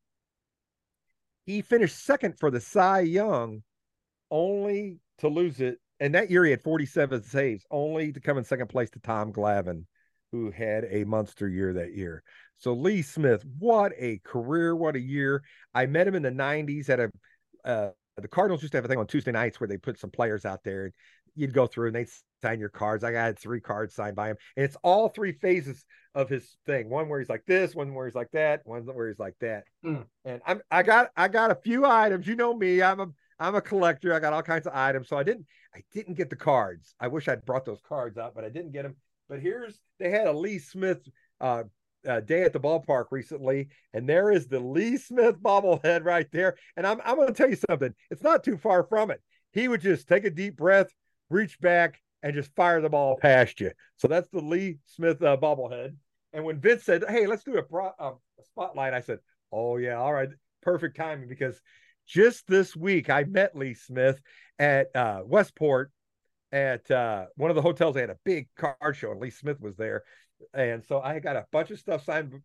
he 1.51 1.61
finished 1.61 2.03
second 2.05 2.39
for 2.39 2.49
the 2.49 2.61
Cy 2.61 3.01
Young, 3.01 3.63
only 4.29 4.99
to 5.19 5.27
lose 5.27 5.59
it. 5.59 5.79
And 5.99 6.15
that 6.15 6.31
year 6.31 6.45
he 6.45 6.51
had 6.51 6.63
47 6.63 7.23
saves, 7.23 7.65
only 7.69 8.11
to 8.11 8.19
come 8.19 8.37
in 8.37 8.43
second 8.43 8.67
place 8.67 8.89
to 8.91 8.99
Tom 8.99 9.31
Glavine, 9.31 9.85
who 10.31 10.49
had 10.49 10.85
a 10.89 11.03
monster 11.03 11.47
year 11.47 11.73
that 11.73 11.93
year. 11.93 12.23
So 12.57 12.73
Lee 12.73 13.01
Smith, 13.01 13.43
what 13.59 13.91
a 13.97 14.19
career, 14.23 14.75
what 14.75 14.95
a 14.95 14.99
year. 14.99 15.43
I 15.73 15.85
met 15.85 16.07
him 16.07 16.15
in 16.15 16.23
the 16.23 16.31
90s 16.31 16.89
at 16.89 16.99
a 16.99 17.11
uh, 17.63 17.89
the 18.17 18.27
Cardinals 18.27 18.61
used 18.61 18.71
to 18.73 18.77
have 18.77 18.85
a 18.85 18.87
thing 18.87 18.97
on 18.97 19.07
Tuesday 19.07 19.31
nights 19.31 19.59
where 19.59 19.67
they 19.67 19.77
put 19.77 19.99
some 19.99 20.09
players 20.09 20.45
out 20.45 20.63
there 20.63 20.91
you'd 21.35 21.53
go 21.53 21.67
through 21.67 21.87
and 21.87 21.95
they'd 21.95 22.09
sign 22.41 22.59
your 22.59 22.69
cards. 22.69 23.03
I 23.03 23.11
got 23.11 23.37
three 23.37 23.61
cards 23.61 23.95
signed 23.95 24.15
by 24.15 24.29
him. 24.29 24.37
And 24.57 24.65
it's 24.65 24.77
all 24.83 25.09
three 25.09 25.31
phases 25.33 25.85
of 26.15 26.29
his 26.29 26.57
thing. 26.65 26.89
One 26.89 27.07
where 27.07 27.19
he's 27.19 27.29
like 27.29 27.45
this, 27.45 27.75
one 27.75 27.93
where 27.93 28.05
he's 28.05 28.15
like 28.15 28.31
that, 28.31 28.61
one 28.65 28.83
where 28.85 29.07
he's 29.07 29.19
like 29.19 29.35
that. 29.41 29.63
Mm. 29.85 30.05
And 30.25 30.41
I'm 30.45 30.61
I 30.69 30.83
got 30.83 31.11
I 31.15 31.27
got 31.27 31.51
a 31.51 31.55
few 31.55 31.85
items. 31.85 32.27
You 32.27 32.35
know 32.35 32.53
me. 32.53 32.81
I'm 32.81 32.99
a 32.99 33.07
I'm 33.39 33.55
a 33.55 33.61
collector. 33.61 34.13
I 34.13 34.19
got 34.19 34.33
all 34.33 34.43
kinds 34.43 34.67
of 34.67 34.75
items. 34.75 35.07
So 35.07 35.17
I 35.17 35.23
didn't 35.23 35.45
I 35.75 35.83
didn't 35.93 36.15
get 36.15 36.29
the 36.29 36.35
cards. 36.35 36.95
I 36.99 37.07
wish 37.07 37.27
I'd 37.27 37.45
brought 37.45 37.65
those 37.65 37.81
cards 37.87 38.17
out, 38.17 38.35
but 38.35 38.43
I 38.43 38.49
didn't 38.49 38.71
get 38.73 38.83
them. 38.83 38.95
But 39.29 39.39
here's 39.39 39.79
they 39.99 40.09
had 40.09 40.27
a 40.27 40.33
Lee 40.33 40.59
Smith 40.59 40.99
uh, 41.39 41.63
uh, 42.07 42.19
day 42.19 42.43
at 42.43 42.53
the 42.53 42.59
ballpark 42.59 43.05
recently, 43.11 43.69
and 43.93 44.07
there 44.07 44.31
is 44.31 44.47
the 44.47 44.59
Lee 44.59 44.97
Smith 44.97 45.41
bobblehead 45.41 46.03
right 46.03 46.27
there. 46.31 46.55
And 46.75 46.85
I'm 46.85 46.99
I'm 47.05 47.15
going 47.15 47.29
to 47.29 47.33
tell 47.33 47.49
you 47.49 47.57
something. 47.69 47.93
It's 48.09 48.23
not 48.23 48.43
too 48.43 48.57
far 48.57 48.83
from 48.83 49.11
it. 49.11 49.21
He 49.53 49.67
would 49.67 49.81
just 49.81 50.07
take 50.07 50.25
a 50.25 50.29
deep 50.29 50.57
breath, 50.57 50.91
reach 51.31 51.59
back, 51.59 52.01
and 52.23 52.35
just 52.35 52.53
fire 52.55 52.81
the 52.81 52.89
ball 52.89 53.17
past 53.19 53.59
you. 53.59 53.71
So 53.97 54.07
that's 54.07 54.29
the 54.29 54.41
Lee 54.41 54.77
Smith 54.85 55.21
uh, 55.21 55.37
bobblehead. 55.37 55.95
And 56.33 56.45
when 56.45 56.59
Vince 56.59 56.83
said, 56.83 57.03
"Hey, 57.07 57.27
let's 57.27 57.43
do 57.43 57.57
a, 57.57 57.63
bro- 57.63 57.93
uh, 57.99 58.13
a 58.39 58.43
spotlight," 58.43 58.93
I 58.93 59.01
said, 59.01 59.19
"Oh 59.51 59.77
yeah, 59.77 59.95
all 59.95 60.13
right, 60.13 60.29
perfect 60.61 60.97
timing." 60.97 61.27
Because 61.27 61.59
just 62.07 62.47
this 62.47 62.75
week 62.75 63.09
I 63.09 63.23
met 63.23 63.55
Lee 63.55 63.73
Smith 63.73 64.19
at 64.59 64.95
uh, 64.95 65.21
Westport 65.25 65.91
at 66.51 66.89
uh, 66.91 67.25
one 67.35 67.49
of 67.49 67.55
the 67.55 67.61
hotels. 67.61 67.95
They 67.95 68.01
had 68.01 68.09
a 68.09 68.17
big 68.23 68.47
card 68.57 68.95
show, 68.95 69.11
and 69.11 69.19
Lee 69.19 69.29
Smith 69.29 69.59
was 69.59 69.75
there. 69.75 70.03
And 70.53 70.83
so 70.83 71.01
I 71.01 71.19
got 71.19 71.35
a 71.35 71.45
bunch 71.51 71.71
of 71.71 71.79
stuff 71.79 72.03
signed 72.03 72.41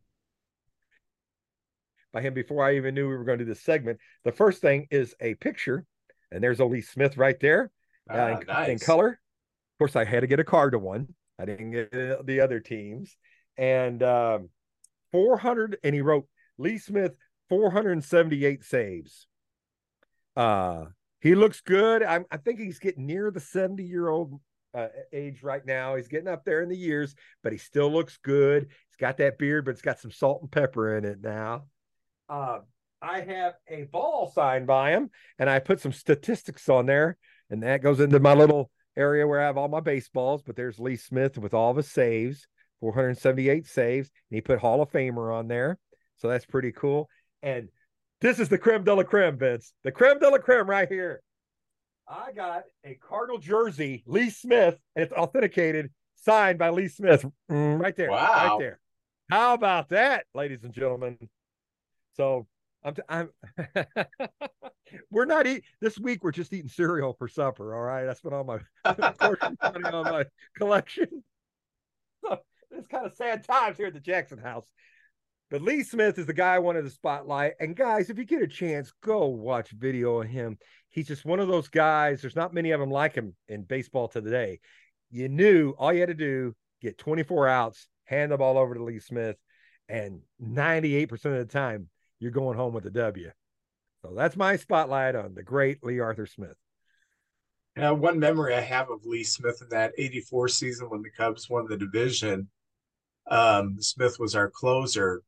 by 2.13 2.21
him 2.21 2.35
before 2.35 2.65
I 2.65 2.77
even 2.77 2.95
knew 2.95 3.09
we 3.09 3.17
were 3.17 3.25
going 3.25 3.39
to 3.39 3.45
do 3.45 3.51
this 3.51 3.63
segment. 3.63 3.99
The 4.25 4.33
first 4.33 4.61
thing 4.61 4.87
is 4.91 5.15
a 5.21 5.35
picture, 5.35 5.85
and 6.31 6.43
there's 6.43 6.61
Lee 6.61 6.83
Smith 6.83 7.17
right 7.17 7.39
there 7.41 7.71
ah, 8.11 8.29
in, 8.29 8.47
nice. 8.47 8.69
in, 8.69 8.79
color. 8.79 9.09
Of 9.09 9.79
course, 9.79 9.97
I 9.97 10.05
had 10.05 10.21
to 10.21 10.27
get 10.27 10.41
a 10.41 10.45
card 10.45 10.73
to 10.73 10.79
one. 10.79 11.15
I 11.39 11.45
didn't 11.45 11.71
get 11.71 11.91
the 12.27 12.41
other 12.41 12.61
teams. 12.61 13.17
And 13.59 14.03
um, 14.03 14.49
400, 15.13 15.79
and 15.85 15.95
he 15.95 16.01
wrote 16.01 16.27
Lee 16.59 16.79
Smith 16.79 17.13
478 17.49 18.65
saves. 18.65 19.27
Uh, 20.37 20.87
he 21.21 21.35
looks 21.35 21.61
good. 21.61 22.03
I'm, 22.03 22.25
I 22.31 22.37
think 22.37 22.61
he's 22.61 22.79
getting 22.79 23.07
near 23.07 23.31
the 23.31 23.41
70 23.41 23.83
year 23.83 24.09
old 24.09 24.41
uh, 24.75 24.89
age 25.13 25.43
right 25.43 25.65
now. 25.65 25.97
He's 25.97 26.09
getting 26.09 26.29
up 26.29 26.45
there 26.45 26.63
in 26.63 26.69
the 26.69 26.77
years, 26.77 27.15
but 27.43 27.53
he 27.53 27.59
still 27.59 27.91
looks 27.91 28.19
good. 28.23 28.65
He's 28.65 28.97
got 28.99 29.17
that 29.19 29.39
beard, 29.39 29.65
but 29.65 29.73
it's 29.73 29.83
got 29.83 29.99
some 29.99 30.11
salt 30.11 30.43
and 30.43 30.51
pepper 30.51 30.97
in 30.97 31.05
it 31.05 31.19
now. 31.23 31.65
Uh, 32.29 32.59
I 33.01 33.21
have 33.21 33.55
a 33.69 33.85
ball 33.85 34.31
signed 34.35 34.67
by 34.67 34.91
him, 34.91 35.11
and 35.39 35.49
I 35.49 35.59
put 35.59 35.81
some 35.81 35.93
statistics 35.93 36.69
on 36.69 36.87
there, 36.87 37.17
and 37.51 37.63
that 37.63 37.83
goes 37.83 38.01
into 38.01 38.21
my 38.21 38.35
little 38.35 38.71
area 38.97 39.27
where 39.27 39.41
I 39.41 39.45
have 39.47 39.59
all 39.59 39.69
my 39.69 39.81
baseballs. 39.81 40.43
But 40.43 40.57
there's 40.57 40.79
Lee 40.79 40.97
Smith 40.97 41.39
with 41.39 41.55
all 41.55 41.71
of 41.71 41.77
his 41.77 41.91
saves, 41.91 42.47
478 42.81 43.67
saves, 43.67 44.11
and 44.31 44.37
he 44.37 44.41
put 44.41 44.59
Hall 44.59 44.83
of 44.83 44.91
Famer 44.91 45.35
on 45.35 45.49
there, 45.49 45.79
so 46.17 46.29
that's 46.29 46.47
pretty 46.47 46.73
cool. 46.73 47.09
And 47.43 47.69
this 48.21 48.39
is 48.39 48.49
the 48.49 48.59
creme 48.59 48.85
de 48.85 48.95
la 48.95 49.03
creme, 49.03 49.39
Vince. 49.39 49.73
The 49.85 49.93
creme 49.93 50.19
de 50.19 50.29
la 50.29 50.39
creme 50.39 50.69
right 50.69 50.89
here. 50.89 51.23
I 52.09 52.33
got 52.33 52.65
a 52.85 52.95
Cardinal 52.95 53.39
jersey, 53.39 54.05
Lee 54.07 54.31
Smith, 54.31 54.79
and 54.95 55.03
it's 55.05 55.13
authenticated, 55.13 55.91
signed 56.15 56.59
by 56.59 56.71
Lee 56.71 56.89
Smith, 56.89 57.25
mm, 57.51 57.81
right 57.81 57.97
there, 57.97 58.11
wow. 58.11 58.51
right 58.51 58.59
there. 58.61 58.81
How 59.29 59.55
about 59.55 59.89
that, 59.89 60.25
ladies 60.35 60.63
and 60.63 60.73
gentlemen? 60.73 61.19
So 62.17 62.47
I'm, 62.87 62.95
t- 62.95 63.03
I'm 63.09 63.31
we're 65.11 65.25
not 65.25 65.47
eating 65.47 65.63
this 65.81 65.99
week. 65.99 66.23
We're 66.23 66.31
just 66.31 66.53
eating 66.53 66.69
cereal 66.69 67.15
for 67.19 67.27
supper. 67.27 67.75
All 67.75 67.83
right, 67.83 68.05
that's 68.05 68.21
been 68.21 68.33
on 68.33 68.47
my 68.47 68.59
on 68.85 70.05
my 70.05 70.25
collection. 70.57 71.25
So 72.25 72.39
it's 72.71 72.87
kind 72.87 73.05
of 73.05 73.15
sad 73.15 73.45
times 73.45 73.77
here 73.77 73.89
at 73.89 73.95
the 73.95 74.01
Jackson 74.01 74.39
House. 74.39 74.67
But 75.51 75.63
Lee 75.63 75.83
Smith 75.83 76.19
is 76.19 76.27
the 76.27 76.33
guy 76.33 76.55
I 76.55 76.61
wanted 76.61 76.83
to 76.83 76.91
spotlight. 76.91 77.55
And 77.59 77.77
guys, 77.77 78.09
if 78.09 78.19
you 78.19 78.25
get 78.25 78.43
a 78.43 78.49
chance, 78.49 78.93
go 79.03 79.27
watch 79.27 79.71
video 79.71 80.23
of 80.23 80.29
him. 80.29 80.57
He's 80.91 81.09
just 81.09 81.25
one 81.25 81.41
of 81.41 81.49
those 81.49 81.69
guys. 81.69 82.21
There's 82.21 82.37
not 82.37 82.55
many 82.55 82.71
of 82.71 82.81
them 82.81 82.91
like 82.91 83.15
him 83.15 83.35
in 83.49 83.63
baseball 83.63 84.09
today. 84.09 84.61
You 85.11 85.29
knew 85.29 85.71
all 85.79 85.93
you 85.93 86.01
had 86.01 86.09
to 86.09 86.15
do 86.15 86.55
get 86.83 86.99
24 86.99 87.49
outs, 87.49 87.89
hand 88.05 88.31
the 88.31 88.37
ball 88.37 88.59
over 88.59 88.75
to 88.75 88.85
Lee 88.85 89.01
Smith, 89.01 89.37
and 89.89 90.21
98% 90.41 91.13
of 91.13 91.21
the 91.33 91.45
time 91.45 91.89
you're 92.21 92.31
going 92.31 92.57
home 92.57 92.73
with 92.73 92.87
a 92.87 92.91
W. 92.91 93.31
So 94.03 94.13
that's 94.15 94.37
my 94.37 94.57
spotlight 94.57 95.15
on 95.15 95.35
the 95.35 95.43
great 95.43 95.83
Lee 95.83 96.01
Arthur 96.01 96.27
Smith. 96.27 96.57
Now, 97.77 97.95
one 97.95 98.19
memory 98.19 98.55
I 98.55 98.61
have 98.61 98.91
of 98.91 99.05
Lee 99.05 99.25
Smith 99.25 99.61
in 99.61 99.69
that 99.71 99.93
84 99.99 100.49
season 100.49 100.89
when 100.89 101.03
the 101.03 101.11
Cubs 101.11 101.51
won 101.51 101.67
the 101.69 101.77
division, 101.77 102.49
um, 103.31 103.77
Smith 103.81 104.19
was 104.19 104.35
our 104.35 104.49
closer 104.51 105.23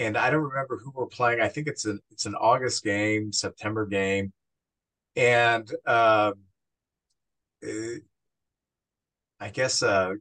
and 0.00 0.16
I 0.16 0.30
don't 0.30 0.42
remember 0.42 0.78
who 0.78 0.92
we're 0.94 1.06
playing. 1.06 1.42
I 1.42 1.48
think 1.48 1.66
it's 1.66 1.84
an 1.84 2.00
it's 2.10 2.24
an 2.24 2.34
August 2.34 2.82
game, 2.82 3.32
September 3.32 3.84
game, 3.84 4.32
and 5.14 5.70
uh, 5.86 6.32
I 7.62 9.50
guess 9.52 9.82
uh, 9.82 10.14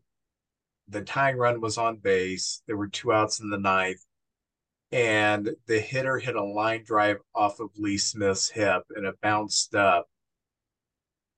the 0.90 1.02
tying 1.02 1.38
run 1.38 1.62
was 1.62 1.78
on 1.78 1.96
base. 1.96 2.62
There 2.68 2.76
were 2.76 2.90
two 2.90 3.14
outs 3.14 3.40
in 3.40 3.50
the 3.50 3.58
ninth, 3.58 4.02
and 4.92 5.50
the 5.68 5.80
hitter 5.80 6.18
hit 6.18 6.36
a 6.36 6.44
line 6.44 6.84
drive 6.84 7.18
off 7.36 7.60
of 7.60 7.70
Lee 7.78 7.98
Smith's 7.98 8.50
hip, 8.50 8.84
and 8.96 9.06
it 9.06 9.20
bounced 9.22 9.76
up 9.76 10.08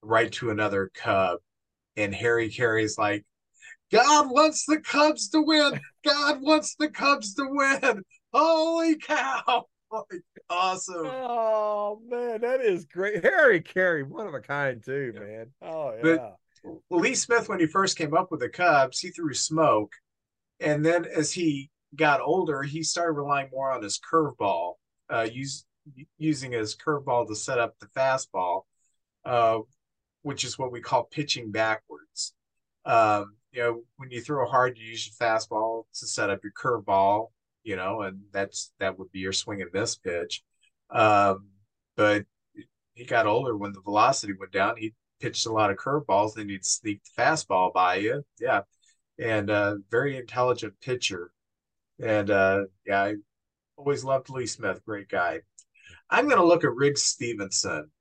right 0.01 0.31
to 0.33 0.49
another 0.49 0.91
Cub. 0.93 1.39
And 1.97 2.15
Harry 2.15 2.49
Caray's 2.49 2.97
like, 2.97 3.25
God 3.91 4.29
wants 4.29 4.65
the 4.65 4.79
Cubs 4.79 5.29
to 5.29 5.41
win. 5.41 5.79
God 6.05 6.41
wants 6.41 6.75
the 6.75 6.89
Cubs 6.89 7.33
to 7.35 7.45
win 7.49 8.03
holy 8.33 8.97
cow 8.97 9.65
awesome. 10.49 11.05
Oh 11.05 12.01
man, 12.07 12.41
that 12.41 12.61
is 12.61 12.85
great. 12.85 13.23
Harry 13.23 13.61
Caray, 13.61 14.03
one 14.03 14.25
of 14.25 14.33
a 14.33 14.39
kind 14.39 14.81
too, 14.83 15.11
yeah. 15.13 15.19
man. 15.19 15.45
Oh 15.61 15.93
yeah. 16.01 16.29
But 16.89 16.97
Lee 16.97 17.15
Smith, 17.15 17.49
when 17.49 17.59
he 17.59 17.65
first 17.65 17.97
came 17.97 18.13
up 18.13 18.31
with 18.31 18.39
the 18.39 18.47
Cubs, 18.47 18.99
he 18.99 19.09
threw 19.09 19.33
smoke, 19.33 19.91
and 20.61 20.85
then 20.85 21.05
as 21.05 21.33
he 21.33 21.69
got 21.95 22.21
older, 22.21 22.63
he 22.63 22.83
started 22.83 23.13
relying 23.13 23.49
more 23.51 23.71
on 23.71 23.83
his 23.83 23.99
curveball, 23.99 24.73
uh, 25.09 25.27
use, 25.31 25.65
using 26.17 26.51
his 26.51 26.75
curveball 26.75 27.27
to 27.27 27.35
set 27.35 27.59
up 27.59 27.75
the 27.79 27.87
fastball, 27.87 28.63
uh, 29.25 29.59
which 30.21 30.43
is 30.43 30.57
what 30.57 30.71
we 30.71 30.81
call 30.81 31.03
pitching 31.03 31.51
backwards. 31.51 32.33
Um, 32.85 33.35
you 33.51 33.61
know, 33.61 33.81
when 33.97 34.11
you 34.11 34.21
throw 34.21 34.47
hard, 34.47 34.77
you 34.77 34.87
use 34.87 35.07
your 35.07 35.27
fastball 35.27 35.83
to 35.95 36.07
set 36.07 36.29
up 36.29 36.39
your 36.43 36.53
curveball, 36.53 37.27
you 37.63 37.75
know, 37.75 38.01
and 38.01 38.21
that's 38.31 38.71
that 38.79 38.97
would 38.97 39.11
be 39.11 39.19
your 39.19 39.33
swing 39.33 39.61
and 39.61 39.71
miss 39.73 39.95
pitch. 39.95 40.43
Um, 40.89 41.49
but 41.95 42.25
he 42.93 43.05
got 43.05 43.27
older 43.27 43.57
when 43.57 43.73
the 43.73 43.81
velocity 43.81 44.33
went 44.33 44.51
down. 44.51 44.77
He 44.77 44.93
pitched 45.19 45.45
a 45.45 45.51
lot 45.51 45.71
of 45.71 45.77
curveballs, 45.77 46.35
then 46.35 46.49
he'd 46.49 46.65
sneak 46.65 47.01
the 47.03 47.21
fastball 47.21 47.73
by 47.73 47.95
you. 47.95 48.23
Yeah. 48.39 48.61
And 49.19 49.49
uh 49.49 49.75
very 49.89 50.17
intelligent 50.17 50.73
pitcher. 50.81 51.31
And 52.01 52.29
uh 52.29 52.63
yeah, 52.85 53.03
I 53.03 53.15
always 53.77 54.03
loved 54.03 54.29
Lee 54.29 54.45
Smith, 54.45 54.83
great 54.85 55.09
guy. 55.09 55.41
I'm 56.09 56.27
gonna 56.27 56.45
look 56.45 56.63
at 56.63 56.73
Riggs 56.73 57.03
Stephenson. 57.03 57.91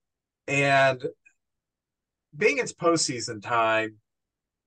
And 0.49 1.05
being 2.37 2.59
it's 2.59 2.73
postseason 2.73 3.43
time, 3.43 3.97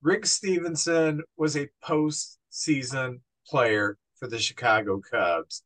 Riggs 0.01 0.31
Stephenson 0.31 1.21
was 1.37 1.55
a 1.55 1.69
postseason 1.83 3.19
player 3.47 3.97
for 4.19 4.27
the 4.27 4.39
Chicago 4.39 4.99
Cubs. 4.99 5.63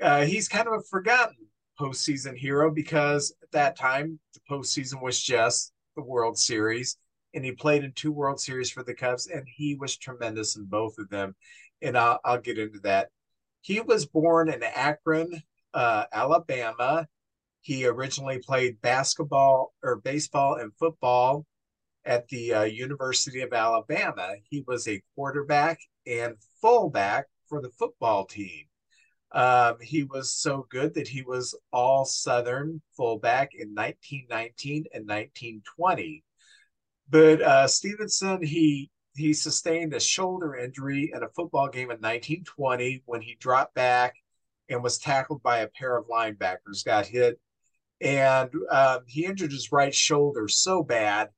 Uh, 0.00 0.24
he's 0.24 0.48
kind 0.48 0.66
of 0.66 0.74
a 0.74 0.82
forgotten 0.82 1.36
postseason 1.78 2.36
hero 2.36 2.70
because 2.70 3.34
at 3.42 3.50
that 3.52 3.76
time 3.76 4.18
the 4.34 4.40
postseason 4.50 5.02
was 5.02 5.22
just 5.22 5.72
the 5.96 6.02
World 6.02 6.38
Series, 6.38 6.96
and 7.34 7.44
he 7.44 7.52
played 7.52 7.84
in 7.84 7.92
two 7.92 8.12
World 8.12 8.40
Series 8.40 8.70
for 8.70 8.82
the 8.82 8.94
Cubs, 8.94 9.26
and 9.26 9.46
he 9.46 9.74
was 9.74 9.96
tremendous 9.96 10.56
in 10.56 10.64
both 10.64 10.98
of 10.98 11.08
them. 11.08 11.34
And 11.82 11.98
I'll, 11.98 12.20
I'll 12.24 12.40
get 12.40 12.58
into 12.58 12.78
that. 12.80 13.08
He 13.60 13.80
was 13.80 14.06
born 14.06 14.48
in 14.48 14.62
Akron, 14.62 15.42
uh, 15.74 16.04
Alabama. 16.12 17.06
He 17.60 17.86
originally 17.86 18.38
played 18.38 18.80
basketball 18.80 19.72
or 19.82 19.96
baseball 19.96 20.56
and 20.56 20.72
football 20.78 21.46
at 22.04 22.26
the 22.28 22.54
uh, 22.54 22.62
University 22.62 23.40
of 23.42 23.52
Alabama. 23.52 24.34
He 24.50 24.64
was 24.66 24.88
a 24.88 25.02
quarterback 25.14 25.78
and 26.06 26.34
fullback 26.60 27.26
for 27.48 27.60
the 27.60 27.70
football 27.70 28.24
team. 28.24 28.64
Um, 29.32 29.76
he 29.80 30.04
was 30.04 30.32
so 30.32 30.66
good 30.68 30.94
that 30.94 31.08
he 31.08 31.22
was 31.22 31.58
all 31.72 32.04
Southern 32.04 32.82
fullback 32.96 33.50
in 33.54 33.74
1919 33.74 34.84
and 34.92 35.06
1920. 35.06 36.22
But 37.08 37.40
uh, 37.40 37.66
Stephenson, 37.66 38.42
he 38.42 38.90
he 39.14 39.32
sustained 39.32 39.92
a 39.94 40.00
shoulder 40.00 40.56
injury 40.56 41.12
in 41.14 41.22
a 41.22 41.28
football 41.28 41.68
game 41.68 41.90
in 41.90 41.98
1920 41.98 43.02
when 43.06 43.20
he 43.20 43.36
dropped 43.38 43.74
back 43.74 44.14
and 44.68 44.82
was 44.82 44.98
tackled 44.98 45.42
by 45.42 45.58
a 45.58 45.68
pair 45.68 45.96
of 45.96 46.06
linebackers, 46.06 46.84
got 46.84 47.06
hit, 47.06 47.38
and 48.00 48.50
um, 48.70 49.00
he 49.06 49.26
injured 49.26 49.52
his 49.52 49.70
right 49.70 49.94
shoulder 49.94 50.48
so 50.48 50.82
bad 50.82 51.28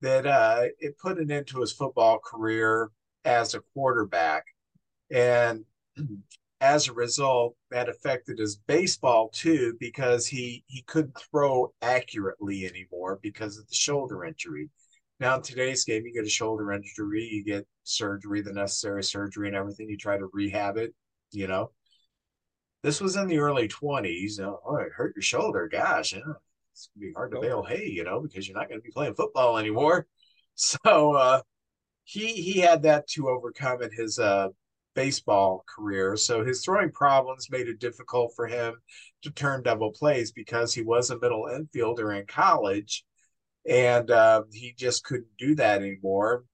that 0.00 0.26
uh, 0.26 0.64
it 0.78 0.98
put 0.98 1.18
an 1.18 1.30
end 1.30 1.46
to 1.48 1.60
his 1.60 1.72
football 1.72 2.18
career 2.18 2.90
as 3.24 3.54
a 3.54 3.60
quarterback. 3.72 4.44
And 5.10 5.64
as 6.60 6.88
a 6.88 6.92
result, 6.92 7.56
that 7.70 7.88
affected 7.88 8.38
his 8.38 8.56
baseball 8.56 9.30
too, 9.30 9.76
because 9.80 10.26
he, 10.26 10.62
he 10.66 10.82
couldn't 10.82 11.18
throw 11.30 11.72
accurately 11.82 12.66
anymore 12.66 13.18
because 13.22 13.58
of 13.58 13.66
the 13.66 13.74
shoulder 13.74 14.24
injury. 14.24 14.70
Now, 15.20 15.36
in 15.36 15.42
today's 15.42 15.84
game, 15.84 16.04
you 16.04 16.12
get 16.12 16.26
a 16.26 16.28
shoulder 16.30 16.72
injury, 16.72 17.28
you 17.30 17.44
get 17.44 17.66
surgery, 17.84 18.42
the 18.42 18.52
necessary 18.52 19.04
surgery 19.04 19.48
and 19.48 19.56
everything. 19.56 19.88
You 19.88 19.96
try 19.96 20.18
to 20.18 20.28
rehab 20.32 20.76
it, 20.76 20.94
you 21.30 21.46
know. 21.46 21.70
This 22.82 23.00
was 23.00 23.16
in 23.16 23.28
the 23.28 23.38
early 23.38 23.68
20s. 23.68 24.38
Oh, 24.40 24.76
it 24.76 24.92
hurt 24.92 25.14
your 25.16 25.22
shoulder. 25.22 25.68
Gosh, 25.68 26.12
yeah 26.12 26.20
it's 26.74 26.90
gonna 26.94 27.06
be 27.06 27.12
hard 27.12 27.30
to 27.32 27.40
bale 27.40 27.62
hay, 27.62 27.86
you 27.88 28.04
know, 28.04 28.20
because 28.20 28.48
you're 28.48 28.56
not 28.56 28.68
going 28.68 28.80
to 28.80 28.84
be 28.84 28.90
playing 28.90 29.14
football 29.14 29.58
anymore. 29.58 30.06
So 30.56 31.16
uh, 31.16 31.40
he 32.04 32.28
he 32.28 32.60
had 32.60 32.84
that 32.84 33.08
to 33.08 33.28
overcome 33.28 33.82
in 33.82 33.90
his 33.90 34.20
uh, 34.20 34.50
baseball 34.94 35.64
career. 35.66 36.16
So 36.16 36.44
his 36.44 36.64
throwing 36.64 36.92
problems 36.92 37.50
made 37.50 37.66
it 37.66 37.80
difficult 37.80 38.34
for 38.36 38.46
him 38.46 38.76
to 39.22 39.32
turn 39.32 39.64
double 39.64 39.90
plays 39.90 40.30
because 40.30 40.72
he 40.72 40.82
was 40.82 41.10
a 41.10 41.18
middle 41.18 41.48
infielder 41.50 42.16
in 42.16 42.24
college, 42.28 43.04
and 43.68 44.10
uh, 44.10 44.42
he 44.52 44.74
just 44.76 45.04
couldn't 45.04 45.36
do 45.38 45.54
that 45.56 45.80
anymore. 45.80 46.44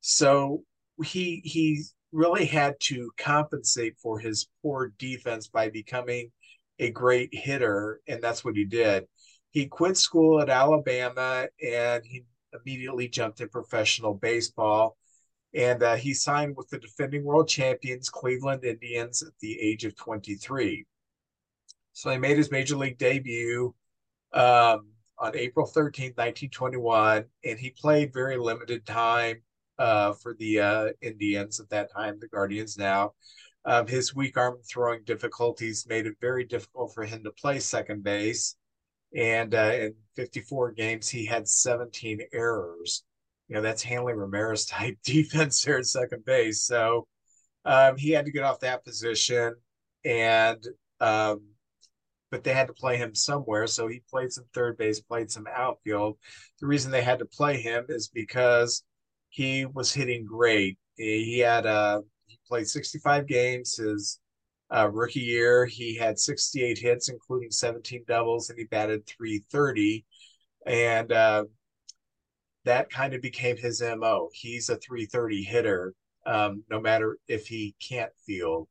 So 0.00 0.64
he 1.04 1.42
he 1.44 1.82
really 2.12 2.44
had 2.44 2.74
to 2.80 3.10
compensate 3.18 3.96
for 4.02 4.18
his 4.18 4.48
poor 4.62 4.92
defense 4.98 5.48
by 5.48 5.70
becoming 5.70 6.30
a 6.78 6.90
great 6.90 7.30
hitter, 7.32 8.00
and 8.06 8.22
that's 8.22 8.44
what 8.44 8.56
he 8.56 8.64
did 8.64 9.06
he 9.52 9.66
quit 9.66 9.96
school 9.96 10.40
at 10.40 10.48
Alabama 10.48 11.46
and 11.64 12.04
he 12.04 12.24
immediately 12.52 13.06
jumped 13.06 13.40
in 13.40 13.48
professional 13.48 14.14
baseball. 14.14 14.96
And 15.54 15.82
uh, 15.82 15.96
he 15.96 16.14
signed 16.14 16.56
with 16.56 16.70
the 16.70 16.78
defending 16.78 17.24
world 17.24 17.48
champions, 17.48 18.08
Cleveland 18.08 18.64
Indians, 18.64 19.22
at 19.22 19.34
the 19.40 19.60
age 19.60 19.84
of 19.84 19.94
23. 19.94 20.86
So 21.92 22.10
he 22.10 22.16
made 22.16 22.38
his 22.38 22.50
major 22.50 22.76
league 22.76 22.96
debut 22.96 23.74
um, 24.32 24.91
on 25.22 25.36
April 25.36 25.66
13, 25.66 26.12
1921, 26.16 27.24
and 27.44 27.58
he 27.58 27.70
played 27.70 28.12
very 28.12 28.36
limited 28.36 28.84
time 28.84 29.36
uh, 29.78 30.12
for 30.12 30.34
the 30.38 30.60
uh, 30.60 30.88
Indians 31.00 31.60
at 31.60 31.70
that 31.70 31.90
time, 31.92 32.18
the 32.20 32.28
Guardians 32.28 32.76
now. 32.76 33.12
Um, 33.64 33.86
his 33.86 34.14
weak 34.14 34.36
arm 34.36 34.58
throwing 34.68 35.04
difficulties 35.04 35.86
made 35.88 36.06
it 36.06 36.16
very 36.20 36.44
difficult 36.44 36.92
for 36.92 37.04
him 37.04 37.22
to 37.22 37.30
play 37.30 37.60
second 37.60 38.02
base 38.02 38.56
and 39.14 39.54
uh, 39.54 39.72
in 39.74 39.94
54 40.16 40.72
games 40.72 41.08
he 41.08 41.24
had 41.24 41.48
17 41.48 42.20
errors. 42.32 43.04
You 43.48 43.56
know 43.56 43.62
that's 43.62 43.82
Hanley 43.82 44.14
Ramirez 44.14 44.64
type 44.66 44.98
defense 45.04 45.62
there 45.62 45.78
at 45.78 45.86
second 45.86 46.24
base. 46.24 46.62
So 46.62 47.06
um, 47.64 47.96
he 47.96 48.10
had 48.10 48.24
to 48.26 48.32
get 48.32 48.44
off 48.44 48.60
that 48.60 48.84
position, 48.84 49.54
and 50.04 50.64
um, 51.00 51.42
but 52.32 52.42
they 52.42 52.54
had 52.54 52.66
to 52.66 52.72
play 52.72 52.96
him 52.96 53.14
somewhere. 53.14 53.66
So 53.66 53.86
he 53.86 54.02
played 54.10 54.32
some 54.32 54.46
third 54.54 54.78
base, 54.78 55.00
played 55.00 55.30
some 55.30 55.46
outfield. 55.54 56.16
The 56.60 56.66
reason 56.66 56.90
they 56.90 57.02
had 57.02 57.18
to 57.18 57.26
play 57.26 57.60
him 57.60 57.84
is 57.90 58.08
because 58.08 58.82
he 59.28 59.66
was 59.66 59.92
hitting 59.92 60.24
great. 60.24 60.78
He 60.96 61.38
had 61.40 61.66
uh, 61.66 62.00
he 62.26 62.38
played 62.48 62.66
65 62.66 63.26
games. 63.26 63.76
His 63.76 64.18
uh, 64.74 64.88
rookie 64.90 65.20
year, 65.20 65.66
he 65.66 65.94
had 65.94 66.18
68 66.18 66.78
hits, 66.78 67.10
including 67.10 67.50
17 67.50 68.04
doubles, 68.08 68.48
and 68.48 68.58
he 68.58 68.64
batted 68.64 69.06
330. 69.06 70.06
And 70.66 71.12
uh, 71.12 71.44
that 72.64 72.88
kind 72.88 73.12
of 73.12 73.20
became 73.20 73.58
his 73.58 73.82
MO. 73.82 74.30
He's 74.32 74.70
a 74.70 74.76
330 74.76 75.42
hitter, 75.42 75.92
um, 76.24 76.64
no 76.70 76.80
matter 76.80 77.18
if 77.28 77.46
he 77.46 77.74
can't 77.86 78.12
field. 78.26 78.68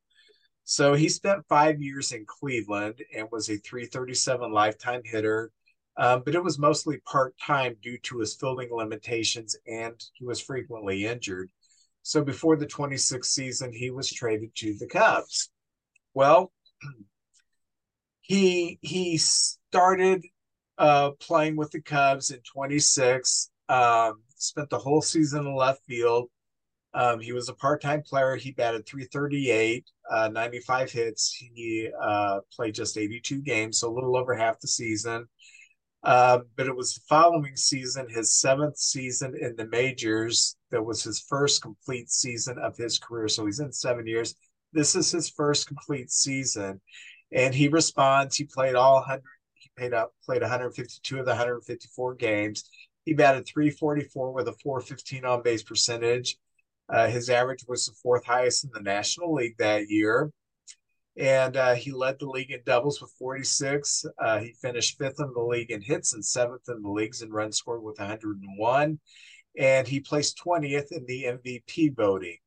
So 0.71 0.93
he 0.93 1.09
spent 1.09 1.45
five 1.49 1.81
years 1.81 2.13
in 2.13 2.25
Cleveland 2.25 3.03
and 3.13 3.27
was 3.29 3.49
a 3.49 3.57
337 3.57 4.53
lifetime 4.53 5.01
hitter, 5.03 5.51
um, 5.97 6.23
but 6.23 6.33
it 6.33 6.41
was 6.41 6.57
mostly 6.57 6.99
part 6.99 7.37
time 7.37 7.75
due 7.81 7.97
to 8.03 8.19
his 8.19 8.35
fielding 8.35 8.73
limitations 8.73 9.53
and 9.67 10.01
he 10.13 10.23
was 10.23 10.39
frequently 10.39 11.05
injured. 11.05 11.49
So 12.03 12.23
before 12.23 12.55
the 12.55 12.67
26th 12.67 13.25
season, 13.25 13.73
he 13.73 13.91
was 13.91 14.13
traded 14.13 14.55
to 14.55 14.73
the 14.75 14.87
Cubs. 14.87 15.51
Well, 16.13 16.53
he 18.21 18.79
he 18.81 19.17
started 19.17 20.25
uh, 20.77 21.11
playing 21.19 21.57
with 21.57 21.71
the 21.71 21.81
Cubs 21.81 22.31
in 22.31 22.39
26. 22.49 23.51
Um, 23.67 24.21
spent 24.37 24.69
the 24.69 24.79
whole 24.79 25.01
season 25.01 25.47
in 25.47 25.53
left 25.53 25.83
field. 25.85 26.29
Um, 26.93 27.19
he 27.19 27.31
was 27.31 27.47
a 27.47 27.53
part-time 27.53 28.01
player. 28.01 28.35
He 28.35 28.51
batted 28.51 28.85
338, 28.85 29.89
uh, 30.09 30.29
95 30.29 30.91
hits. 30.91 31.33
He 31.33 31.89
uh, 32.01 32.39
played 32.53 32.75
just 32.75 32.97
82 32.97 33.41
games, 33.41 33.79
so 33.79 33.89
a 33.89 33.93
little 33.93 34.17
over 34.17 34.35
half 34.35 34.59
the 34.59 34.67
season. 34.67 35.27
Uh, 36.03 36.39
but 36.57 36.67
it 36.67 36.75
was 36.75 36.95
the 36.95 37.01
following 37.07 37.55
season, 37.55 38.07
his 38.09 38.37
seventh 38.39 38.77
season 38.77 39.35
in 39.39 39.55
the 39.55 39.67
majors, 39.67 40.55
that 40.71 40.83
was 40.83 41.03
his 41.03 41.19
first 41.19 41.61
complete 41.61 42.09
season 42.09 42.57
of 42.57 42.75
his 42.75 42.97
career. 42.97 43.27
So 43.27 43.45
he's 43.45 43.59
in 43.59 43.71
seven 43.71 44.07
years. 44.07 44.35
This 44.73 44.95
is 44.95 45.11
his 45.11 45.29
first 45.29 45.67
complete 45.67 46.09
season, 46.09 46.81
and 47.31 47.53
he 47.53 47.67
responds. 47.67 48.35
He 48.35 48.45
played 48.45 48.75
all 48.75 48.95
100. 48.95 49.21
He 49.55 49.69
played 49.77 49.93
up 49.93 50.13
played 50.25 50.41
152 50.41 51.19
of 51.19 51.25
the 51.25 51.31
154 51.31 52.15
games. 52.15 52.69
He 53.05 53.13
batted 53.13 53.45
344 53.45 54.31
with 54.31 54.47
a 54.47 54.53
415 54.63 55.25
on 55.25 55.43
base 55.43 55.63
percentage. 55.63 56.37
Uh, 56.93 57.07
his 57.07 57.29
average 57.29 57.63
was 57.67 57.85
the 57.85 57.93
fourth 58.03 58.25
highest 58.25 58.63
in 58.65 58.71
the 58.73 58.81
National 58.81 59.33
League 59.33 59.57
that 59.57 59.89
year. 59.89 60.31
and 61.17 61.57
uh, 61.57 61.73
he 61.75 61.91
led 61.91 62.17
the 62.19 62.25
league 62.29 62.51
in 62.51 62.61
doubles 62.65 63.01
with 63.01 63.11
46. 63.19 64.05
Uh, 64.17 64.39
he 64.39 64.53
finished 64.61 64.97
fifth 64.97 65.19
in 65.19 65.31
the 65.33 65.41
league 65.41 65.71
in 65.71 65.81
hits 65.81 66.13
and 66.13 66.25
seventh 66.25 66.69
in 66.69 66.81
the 66.81 66.89
leagues 66.89 67.21
in 67.21 67.31
runs 67.31 67.57
scored 67.57 67.83
with 67.83 67.99
101. 67.99 68.99
And 69.57 69.87
he 69.87 69.99
placed 69.99 70.41
20th 70.45 70.91
in 70.91 71.05
the 71.05 71.23
MVP 71.25 71.95
voting. 71.95 72.37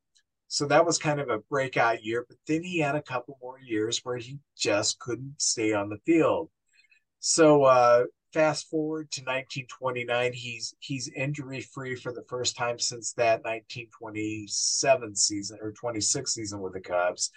So 0.49 0.67
that 0.67 0.87
was 0.87 0.99
kind 0.99 1.21
of 1.21 1.29
a 1.29 1.39
breakout 1.51 2.03
year. 2.05 2.25
But 2.29 2.39
then 2.47 2.63
he 2.63 2.79
had 2.79 2.95
a 2.95 3.03
couple 3.03 3.39
more 3.43 3.59
years 3.61 4.01
where 4.03 4.17
he 4.17 4.39
just 4.57 4.99
couldn't 4.99 5.35
stay 5.39 5.73
on 5.75 5.89
the 5.91 5.99
field. 6.07 6.51
So 7.21 7.65
uh, 7.65 8.05
fast 8.35 8.69
forward 8.69 9.11
to 9.13 9.23
1929, 9.23 10.33
he's 10.35 10.75
he's 10.81 11.09
injury 11.17 11.61
free 11.61 11.95
for 11.95 12.13
the 12.13 12.25
first 12.29 12.57
time 12.57 12.79
since 12.79 13.15
that 13.15 13.45
1927 13.45 15.17
season 15.17 15.59
or 15.63 15.73
26 15.73 16.35
season 16.35 16.61
with 16.61 16.75
the 16.75 16.81
Cubs 16.81 17.31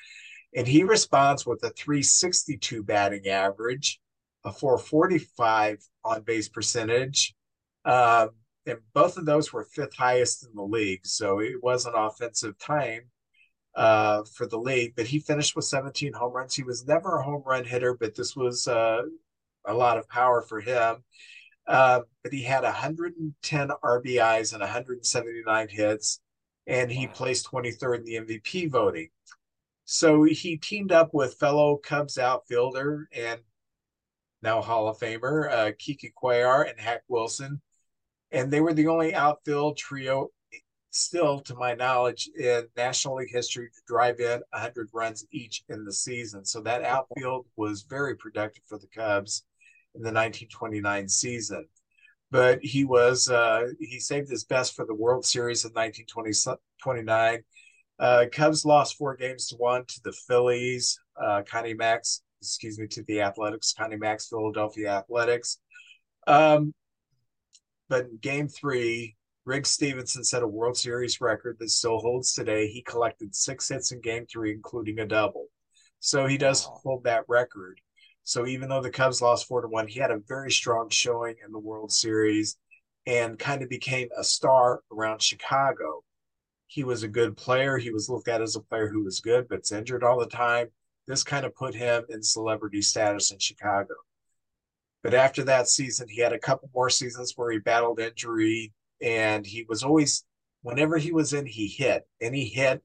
and 0.55 0.67
he 0.67 0.83
responds 0.83 1.45
with 1.45 1.63
a 1.63 1.69
362 1.69 2.83
batting 2.83 3.27
average, 3.27 3.99
a 4.43 4.51
445 4.51 5.79
on 6.03 6.21
base 6.21 6.49
percentage. 6.49 7.35
Um, 7.85 8.29
and 8.65 8.79
both 8.93 9.17
of 9.17 9.25
those 9.25 9.53
were 9.53 9.63
fifth 9.63 9.95
highest 9.95 10.45
in 10.45 10.53
the 10.55 10.63
league. 10.63 11.05
So 11.05 11.39
it 11.39 11.61
was 11.61 11.85
an 11.85 11.93
offensive 11.95 12.57
time 12.57 13.01
uh, 13.75 14.23
for 14.33 14.45
the 14.47 14.57
league, 14.57 14.93
but 14.95 15.07
he 15.07 15.19
finished 15.19 15.55
with 15.55 15.65
17 15.65 16.13
home 16.13 16.33
runs. 16.33 16.55
He 16.55 16.63
was 16.63 16.85
never 16.87 17.17
a 17.17 17.23
home 17.23 17.43
run 17.45 17.63
hitter, 17.63 17.93
but 17.93 18.15
this 18.15 18.35
was 18.35 18.67
uh, 18.67 19.03
a 19.67 19.73
lot 19.73 19.97
of 19.97 20.09
power 20.09 20.41
for 20.41 20.59
him. 20.59 21.03
Uh, 21.67 22.01
but 22.23 22.31
he 22.31 22.43
had 22.43 22.63
110 22.63 23.67
RBIs 23.83 24.53
and 24.53 24.61
179 24.61 25.67
hits, 25.69 26.21
and 26.65 26.89
he 26.89 27.07
placed 27.07 27.51
23rd 27.51 27.97
in 27.97 28.03
the 28.03 28.15
MVP 28.15 28.71
voting. 28.71 29.09
So 29.83 30.23
he 30.23 30.57
teamed 30.57 30.91
up 30.91 31.13
with 31.13 31.35
fellow 31.35 31.77
Cubs 31.77 32.17
outfielder 32.17 33.07
and 33.13 33.41
now 34.41 34.61
Hall 34.61 34.87
of 34.87 34.99
Famer 34.99 35.51
uh, 35.51 35.71
Kiki 35.77 36.13
Cuyler 36.21 36.69
and 36.69 36.79
Hack 36.79 37.01
Wilson, 37.07 37.61
and 38.31 38.51
they 38.51 38.61
were 38.61 38.73
the 38.73 38.87
only 38.87 39.13
outfield 39.15 39.77
trio, 39.77 40.29
still 40.91 41.39
to 41.41 41.55
my 41.55 41.73
knowledge, 41.73 42.29
in 42.37 42.67
National 42.75 43.15
League 43.15 43.31
history 43.31 43.67
to 43.67 43.81
drive 43.87 44.19
in 44.19 44.41
100 44.51 44.89
runs 44.93 45.25
each 45.31 45.63
in 45.69 45.85
the 45.85 45.93
season. 45.93 46.45
So 46.45 46.61
that 46.61 46.83
outfield 46.83 47.47
was 47.55 47.81
very 47.81 48.15
productive 48.15 48.63
for 48.67 48.77
the 48.77 48.87
Cubs 48.87 49.43
in 49.97 50.03
the 50.03 50.13
1929 50.13 51.09
season. 51.09 51.67
But 52.29 52.59
he 52.61 52.85
was 52.85 53.29
uh, 53.29 53.67
he 53.79 53.99
saved 53.99 54.29
his 54.29 54.43
best 54.43 54.75
for 54.75 54.85
the 54.85 54.95
World 54.95 55.25
Series 55.25 55.63
in 55.65 55.71
1929 55.71 57.43
uh, 57.99 58.25
Cubs 58.31 58.65
lost 58.65 58.97
four 58.97 59.15
games 59.15 59.47
to 59.47 59.55
one 59.55 59.83
to 59.87 60.01
the 60.03 60.11
Phillies, 60.11 60.99
uh, 61.21 61.41
Connie 61.49 61.73
Mack's, 61.73 62.21
excuse 62.41 62.77
me, 62.77 62.87
to 62.87 63.03
the 63.03 63.21
Athletics, 63.21 63.73
Connie 63.75 63.97
Mack's, 63.97 64.27
Philadelphia 64.27 64.89
Athletics. 64.89 65.59
Um, 66.27 66.73
but 67.89 68.05
in 68.05 68.17
game 68.17 68.47
three, 68.49 69.15
Riggs 69.45 69.69
Stephenson 69.69 70.23
set 70.23 70.43
a 70.43 70.47
World 70.47 70.77
Series 70.77 71.21
record 71.21 71.57
that 71.59 71.69
still 71.69 71.99
holds 71.99 72.33
today. 72.33 72.67
He 72.67 72.81
collected 72.83 73.33
six 73.33 73.67
hits 73.67 73.91
in 73.91 74.01
game 74.01 74.25
three, 74.31 74.51
including 74.51 74.99
a 74.99 75.05
double. 75.05 75.47
So 75.99 76.27
he 76.27 76.37
does 76.37 76.67
wow. 76.67 76.79
hold 76.83 77.03
that 77.05 77.23
record. 77.27 77.79
So 78.27 78.45
even 78.45 78.69
though 78.69 78.81
the 78.81 78.89
Cubs 78.89 79.21
lost 79.21 79.47
four 79.47 79.61
to 79.61 79.67
one, 79.67 79.87
he 79.87 79.99
had 79.99 80.11
a 80.11 80.17
very 80.27 80.51
strong 80.51 80.89
showing 80.89 81.35
in 81.45 81.51
the 81.51 81.59
World 81.59 81.91
Series 81.91 82.57
and 83.05 83.39
kind 83.39 83.61
of 83.61 83.69
became 83.69 84.09
a 84.17 84.23
star 84.23 84.81
around 84.91 85.21
Chicago 85.21 86.03
he 86.67 86.83
was 86.83 87.03
a 87.03 87.07
good 87.07 87.35
player. 87.35 87.77
He 87.77 87.91
was 87.91 88.09
looked 88.09 88.27
at 88.27 88.41
as 88.41 88.55
a 88.55 88.61
player 88.61 88.89
who 88.89 89.03
was 89.03 89.21
good, 89.21 89.47
but's 89.47 89.71
injured 89.71 90.03
all 90.03 90.19
the 90.19 90.27
time. 90.27 90.67
This 91.07 91.23
kind 91.23 91.45
of 91.45 91.55
put 91.55 91.73
him 91.73 92.03
in 92.09 92.21
celebrity 92.21 92.81
status 92.81 93.31
in 93.31 93.39
Chicago. 93.39 93.95
But 95.01 95.13
after 95.13 95.43
that 95.45 95.69
season, 95.69 96.09
he 96.09 96.19
had 96.19 96.33
a 96.33 96.39
couple 96.39 96.69
more 96.73 96.89
seasons 96.89 97.33
where 97.35 97.51
he 97.51 97.59
battled 97.59 97.99
injury, 97.99 98.73
and 99.01 99.45
he 99.45 99.65
was 99.69 99.83
always, 99.83 100.25
whenever 100.63 100.97
he 100.97 101.13
was 101.13 101.31
in, 101.31 101.45
he 101.45 101.67
hit, 101.67 102.05
and 102.19 102.35
he 102.35 102.45
hit 102.45 102.83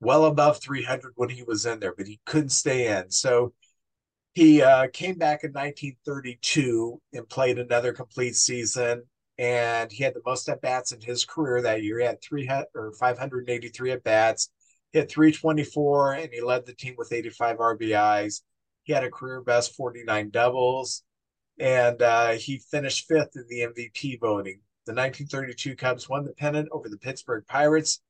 well 0.00 0.26
above 0.26 0.60
300 0.60 1.12
when 1.16 1.30
he 1.30 1.42
was 1.42 1.66
in 1.66 1.80
there, 1.80 1.94
but 1.96 2.06
he 2.06 2.20
couldn't 2.26 2.50
stay 2.50 2.96
in. 2.96 3.10
So 3.10 3.52
he 4.34 4.62
uh, 4.62 4.86
came 4.92 5.16
back 5.16 5.44
in 5.44 5.50
1932 5.50 7.00
and 7.12 7.28
played 7.28 7.58
another 7.58 7.92
complete 7.92 8.36
season 8.36 9.02
and 9.40 9.90
he 9.90 10.04
had 10.04 10.12
the 10.12 10.20
most 10.26 10.46
at 10.50 10.60
bats 10.60 10.92
in 10.92 11.00
his 11.00 11.24
career 11.24 11.62
that 11.62 11.82
year. 11.82 11.98
He 11.98 12.04
had 12.04 12.20
three 12.20 12.46
or 12.74 12.92
583 12.92 13.90
at 13.90 14.04
bats, 14.04 14.50
hit 14.92 15.10
324, 15.10 16.12
and 16.12 16.28
he 16.30 16.42
led 16.42 16.66
the 16.66 16.74
team 16.74 16.94
with 16.98 17.10
85 17.10 17.56
RBIs. 17.56 18.42
He 18.82 18.92
had 18.92 19.02
a 19.02 19.10
career 19.10 19.40
best 19.40 19.74
49 19.76 20.28
doubles, 20.28 21.04
and 21.58 22.02
uh, 22.02 22.32
he 22.32 22.58
finished 22.70 23.06
fifth 23.08 23.34
in 23.34 23.46
the 23.48 23.60
MVP 23.60 24.20
voting. 24.20 24.60
The 24.84 24.92
1932 24.92 25.74
Cubs 25.74 26.06
won 26.06 26.24
the 26.24 26.34
pennant 26.34 26.68
over 26.70 26.90
the 26.90 26.98
Pittsburgh 26.98 27.46
Pirates, 27.46 28.02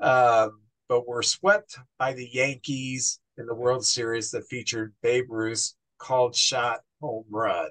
um, 0.00 0.60
but 0.88 1.06
were 1.06 1.22
swept 1.22 1.78
by 2.00 2.14
the 2.14 2.28
Yankees 2.32 3.20
in 3.38 3.46
the 3.46 3.54
World 3.54 3.84
Series 3.84 4.30
that 4.30 4.46
featured 4.46 4.94
Babe 5.02 5.26
Ruth's 5.28 5.76
called 5.98 6.34
shot 6.34 6.80
home 7.00 7.24
run. 7.30 7.70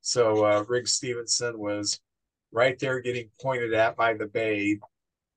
So 0.00 0.44
uh, 0.44 0.64
Riggs 0.68 0.92
Stephenson 0.92 1.58
was 1.58 2.00
right 2.52 2.78
there 2.78 3.00
getting 3.00 3.30
pointed 3.40 3.74
at 3.74 3.96
by 3.96 4.14
the 4.14 4.26
babe. 4.26 4.80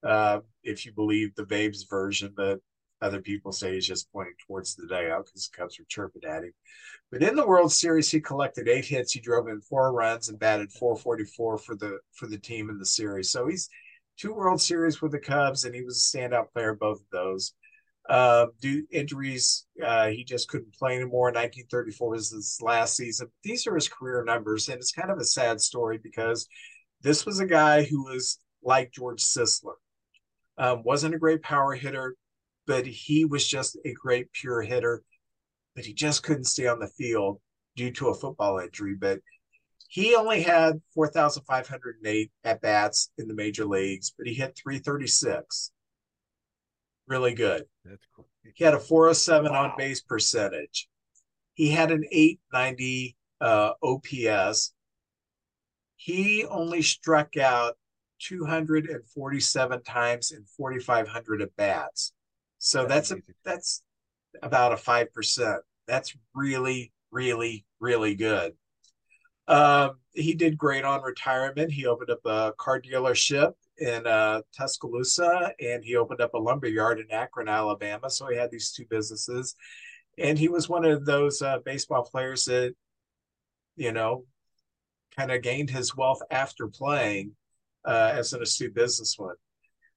Uh, 0.04 0.42
if 0.64 0.86
you 0.86 0.92
believe 0.94 1.34
the 1.36 1.46
babe's 1.46 1.84
version, 1.84 2.34
that 2.38 2.60
other 3.02 3.22
people 3.22 3.52
say 3.52 3.74
he's 3.74 3.88
just 3.88 4.12
pointing 4.12 4.34
towards 4.46 4.76
the 4.76 4.88
dugout 4.88 5.26
because 5.26 5.48
the 5.48 5.58
Cubs 5.58 5.78
were 5.78 5.86
chirping 5.88 6.24
at 6.24 6.44
him. 6.44 6.54
But 7.12 7.24
in 7.24 7.36
the 7.36 7.48
World 7.48 7.72
Series, 7.72 8.12
he 8.12 8.20
collected 8.20 8.68
eight 8.68 8.86
hits. 8.86 9.14
He 9.14 9.20
drove 9.20 9.48
in 9.48 9.62
four 9.62 9.94
runs 9.94 10.30
and 10.30 10.40
batted 10.40 10.72
444 10.72 11.58
for 11.58 11.76
the 11.76 12.00
for 12.14 12.28
the 12.28 12.38
team 12.38 12.70
in 12.70 12.80
the 12.80 12.86
series. 12.86 13.32
So 13.32 13.48
he's 13.48 13.70
two 14.18 14.34
World 14.34 14.62
Series 14.62 15.02
with 15.02 15.12
the 15.12 15.20
Cubs, 15.20 15.64
and 15.64 15.74
he 15.74 15.84
was 15.84 15.98
a 15.98 16.18
standout 16.18 16.52
player 16.52 16.74
both 16.74 17.00
of 17.00 17.10
those. 17.12 17.54
Uh, 18.10 18.48
due 18.62 18.88
injuries, 18.90 19.66
uh, 19.84 20.08
he 20.08 20.24
just 20.24 20.48
couldn't 20.48 20.74
play 20.74 20.96
anymore. 20.96 21.26
1934 21.26 22.10
was 22.10 22.32
his 22.32 22.58
last 22.62 22.96
season. 22.96 23.28
These 23.44 23.68
are 23.68 23.76
his 23.76 23.90
career 23.90 24.24
numbers, 24.24 24.70
and 24.70 24.78
it's 24.78 24.94
kind 24.94 25.12
of 25.12 25.18
a 25.18 25.26
sad 25.26 25.60
story 25.60 26.00
because 26.02 26.48
this 27.02 27.26
was 27.26 27.40
a 27.40 27.46
guy 27.46 27.84
who 27.84 28.06
was 28.06 28.40
like 28.64 28.92
George 28.92 29.22
Sisler. 29.22 29.76
Um, 30.58 30.84
wasn't 30.84 31.16
a 31.16 31.20
great 31.20 31.44
power 31.44 31.74
hitter, 31.74 32.16
but 32.66 32.86
he 32.86 33.26
was 33.26 33.48
just 33.48 33.78
a 33.86 33.94
great 33.94 34.32
pure 34.32 34.62
hitter. 34.62 35.04
But 35.76 35.86
he 35.86 35.94
just 35.94 36.24
couldn't 36.24 36.46
stay 36.46 36.68
on 36.68 36.80
the 36.80 36.88
field 36.88 37.40
due 37.76 37.92
to 37.92 38.08
a 38.10 38.16
football 38.16 38.60
injury. 38.60 38.96
But 38.96 39.20
he 39.90 40.16
only 40.16 40.42
had 40.42 40.82
4,508 40.94 42.32
at 42.44 42.62
bats 42.62 43.12
in 43.18 43.28
the 43.28 43.34
major 43.34 43.66
leagues, 43.66 44.14
but 44.18 44.28
he 44.28 44.34
hit 44.34 44.58
336. 44.62 45.72
Really 47.08 47.34
good. 47.34 47.64
That's 47.86 48.06
cool. 48.16 48.28
He 48.54 48.64
had 48.64 48.74
a 48.74 48.80
407 48.80 49.52
wow. 49.52 49.64
on 49.64 49.74
base 49.78 50.02
percentage. 50.02 50.90
He 51.54 51.70
had 51.70 51.92
an 51.92 52.04
890 52.12 53.16
uh, 53.40 53.74
OPS 53.82 54.74
he 55.98 56.46
only 56.46 56.82
struck 56.82 57.36
out 57.38 57.76
247 58.20 59.84
times 59.84 60.32
in 60.32 60.46
4,500 60.46 61.42
at 61.42 61.56
bats. 61.58 62.14
So 62.60 62.86
that's, 62.86 63.10
that's 63.10 63.20
a, 63.20 63.34
that's 63.44 63.84
about 64.42 64.72
a 64.72 64.78
five 64.78 65.14
percent. 65.14 65.62
That's 65.88 66.16
really, 66.34 66.94
really, 67.12 67.66
really 67.80 68.16
good. 68.16 68.54
Um, 69.48 69.98
he 70.14 70.34
did 70.34 70.58
great 70.58 70.86
on 70.86 71.02
retirement. 71.02 71.72
He 71.72 71.86
opened 71.86 72.12
up 72.12 72.26
a 72.26 72.54
car 72.58 72.80
dealership 72.80 73.54
in 73.80 74.08
uh, 74.08 74.42
Tuscaloosa, 74.56 75.54
and 75.60 75.84
he 75.84 75.96
opened 75.96 76.22
up 76.22 76.34
a 76.34 76.40
lumber 76.40 76.68
yard 76.68 77.00
in 77.00 77.12
Akron, 77.12 77.48
Alabama. 77.48 78.10
So 78.10 78.28
he 78.28 78.38
had 78.38 78.52
these 78.52 78.72
two 78.72 78.86
businesses, 78.90 79.56
and 80.18 80.38
he 80.38 80.50
was 80.50 80.70
one 80.70 80.86
of 80.86 81.06
those 81.06 81.42
uh, 81.42 81.60
baseball 81.64 82.04
players 82.04 82.46
that, 82.46 82.74
you 83.76 83.92
know, 83.92 84.26
kind 85.16 85.32
of 85.32 85.42
gained 85.42 85.70
his 85.70 85.96
wealth 85.96 86.22
after 86.32 86.68
playing 86.68 87.32
uh, 87.86 88.12
as 88.14 88.34
an 88.34 88.42
astute 88.42 88.74
businessman. 88.74 89.36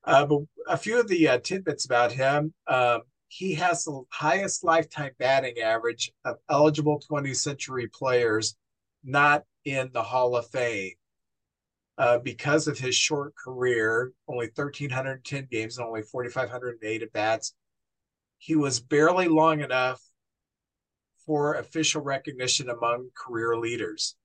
Uh, 0.04 0.24
but 0.26 0.40
a 0.68 0.76
few 0.76 0.98
of 0.98 1.08
the 1.08 1.28
uh, 1.28 1.38
tidbits 1.38 1.84
about 1.84 2.10
him 2.10 2.54
um, 2.68 3.02
he 3.30 3.54
has 3.54 3.84
the 3.84 4.02
highest 4.10 4.64
lifetime 4.64 5.12
batting 5.20 5.60
average 5.60 6.10
of 6.24 6.36
eligible 6.48 7.00
20th 7.08 7.36
century 7.36 7.86
players 7.86 8.56
not 9.04 9.44
in 9.64 9.88
the 9.92 10.02
Hall 10.02 10.34
of 10.34 10.48
Fame. 10.48 10.94
Uh, 12.00 12.18
because 12.18 12.66
of 12.66 12.78
his 12.78 12.94
short 12.94 13.34
career, 13.36 14.10
only 14.26 14.46
1,310 14.46 15.48
games 15.50 15.76
and 15.76 15.86
only 15.86 16.00
4,508 16.00 17.02
at 17.02 17.12
bats, 17.12 17.52
he 18.38 18.56
was 18.56 18.80
barely 18.80 19.28
long 19.28 19.60
enough 19.60 20.00
for 21.26 21.56
official 21.56 22.00
recognition 22.00 22.70
among 22.70 23.10
career 23.14 23.54
leaders. 23.54 24.16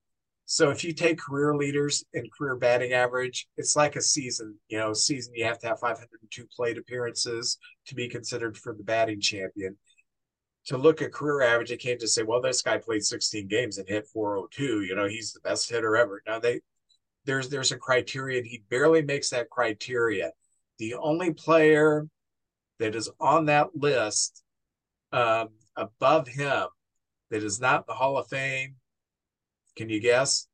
So 0.46 0.70
if 0.70 0.84
you 0.84 0.94
take 0.94 1.18
career 1.18 1.54
leaders 1.54 2.02
and 2.14 2.26
career 2.32 2.56
batting 2.56 2.94
average, 2.94 3.46
it's 3.58 3.76
like 3.76 3.94
a 3.94 4.00
season. 4.00 4.54
You 4.68 4.78
know, 4.78 4.94
season 4.94 5.34
you 5.36 5.44
have 5.44 5.58
to 5.58 5.66
have 5.66 5.78
502 5.78 6.46
plate 6.56 6.78
appearances 6.78 7.58
to 7.88 7.94
be 7.94 8.08
considered 8.08 8.56
for 8.56 8.72
the 8.72 8.84
batting 8.84 9.20
champion. 9.20 9.76
to 10.68 10.78
look 10.78 11.02
at 11.02 11.12
career 11.12 11.42
average, 11.42 11.70
it 11.70 11.82
can't 11.82 12.00
just 12.00 12.14
say, 12.14 12.22
well, 12.22 12.40
this 12.40 12.62
guy 12.62 12.78
played 12.78 13.04
16 13.04 13.48
games 13.48 13.76
and 13.76 13.86
hit 13.86 14.06
402. 14.06 14.80
You 14.80 14.96
know, 14.96 15.06
he's 15.06 15.34
the 15.34 15.40
best 15.40 15.68
hitter 15.68 15.94
ever. 15.94 16.22
Now 16.26 16.38
they 16.38 16.62
there's 17.26 17.48
there's 17.48 17.72
a 17.72 17.76
criteria, 17.76 18.38
and 18.38 18.46
he 18.46 18.62
barely 18.70 19.02
makes 19.02 19.30
that 19.30 19.50
criteria. 19.50 20.30
The 20.78 20.94
only 20.94 21.32
player 21.32 22.06
that 22.78 22.94
is 22.94 23.10
on 23.20 23.46
that 23.46 23.68
list 23.74 24.42
um, 25.12 25.48
above 25.76 26.28
him 26.28 26.66
that 27.30 27.42
is 27.42 27.60
not 27.60 27.86
the 27.86 27.94
Hall 27.94 28.18
of 28.18 28.28
Fame, 28.28 28.76
can 29.76 29.88
you 29.88 30.00
guess? 30.00 30.46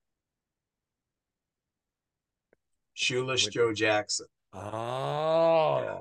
Shoeless 2.95 3.47
Joe 3.47 3.73
Jackson. 3.73 4.27
Oh, 4.53 5.83
yeah. 5.83 6.01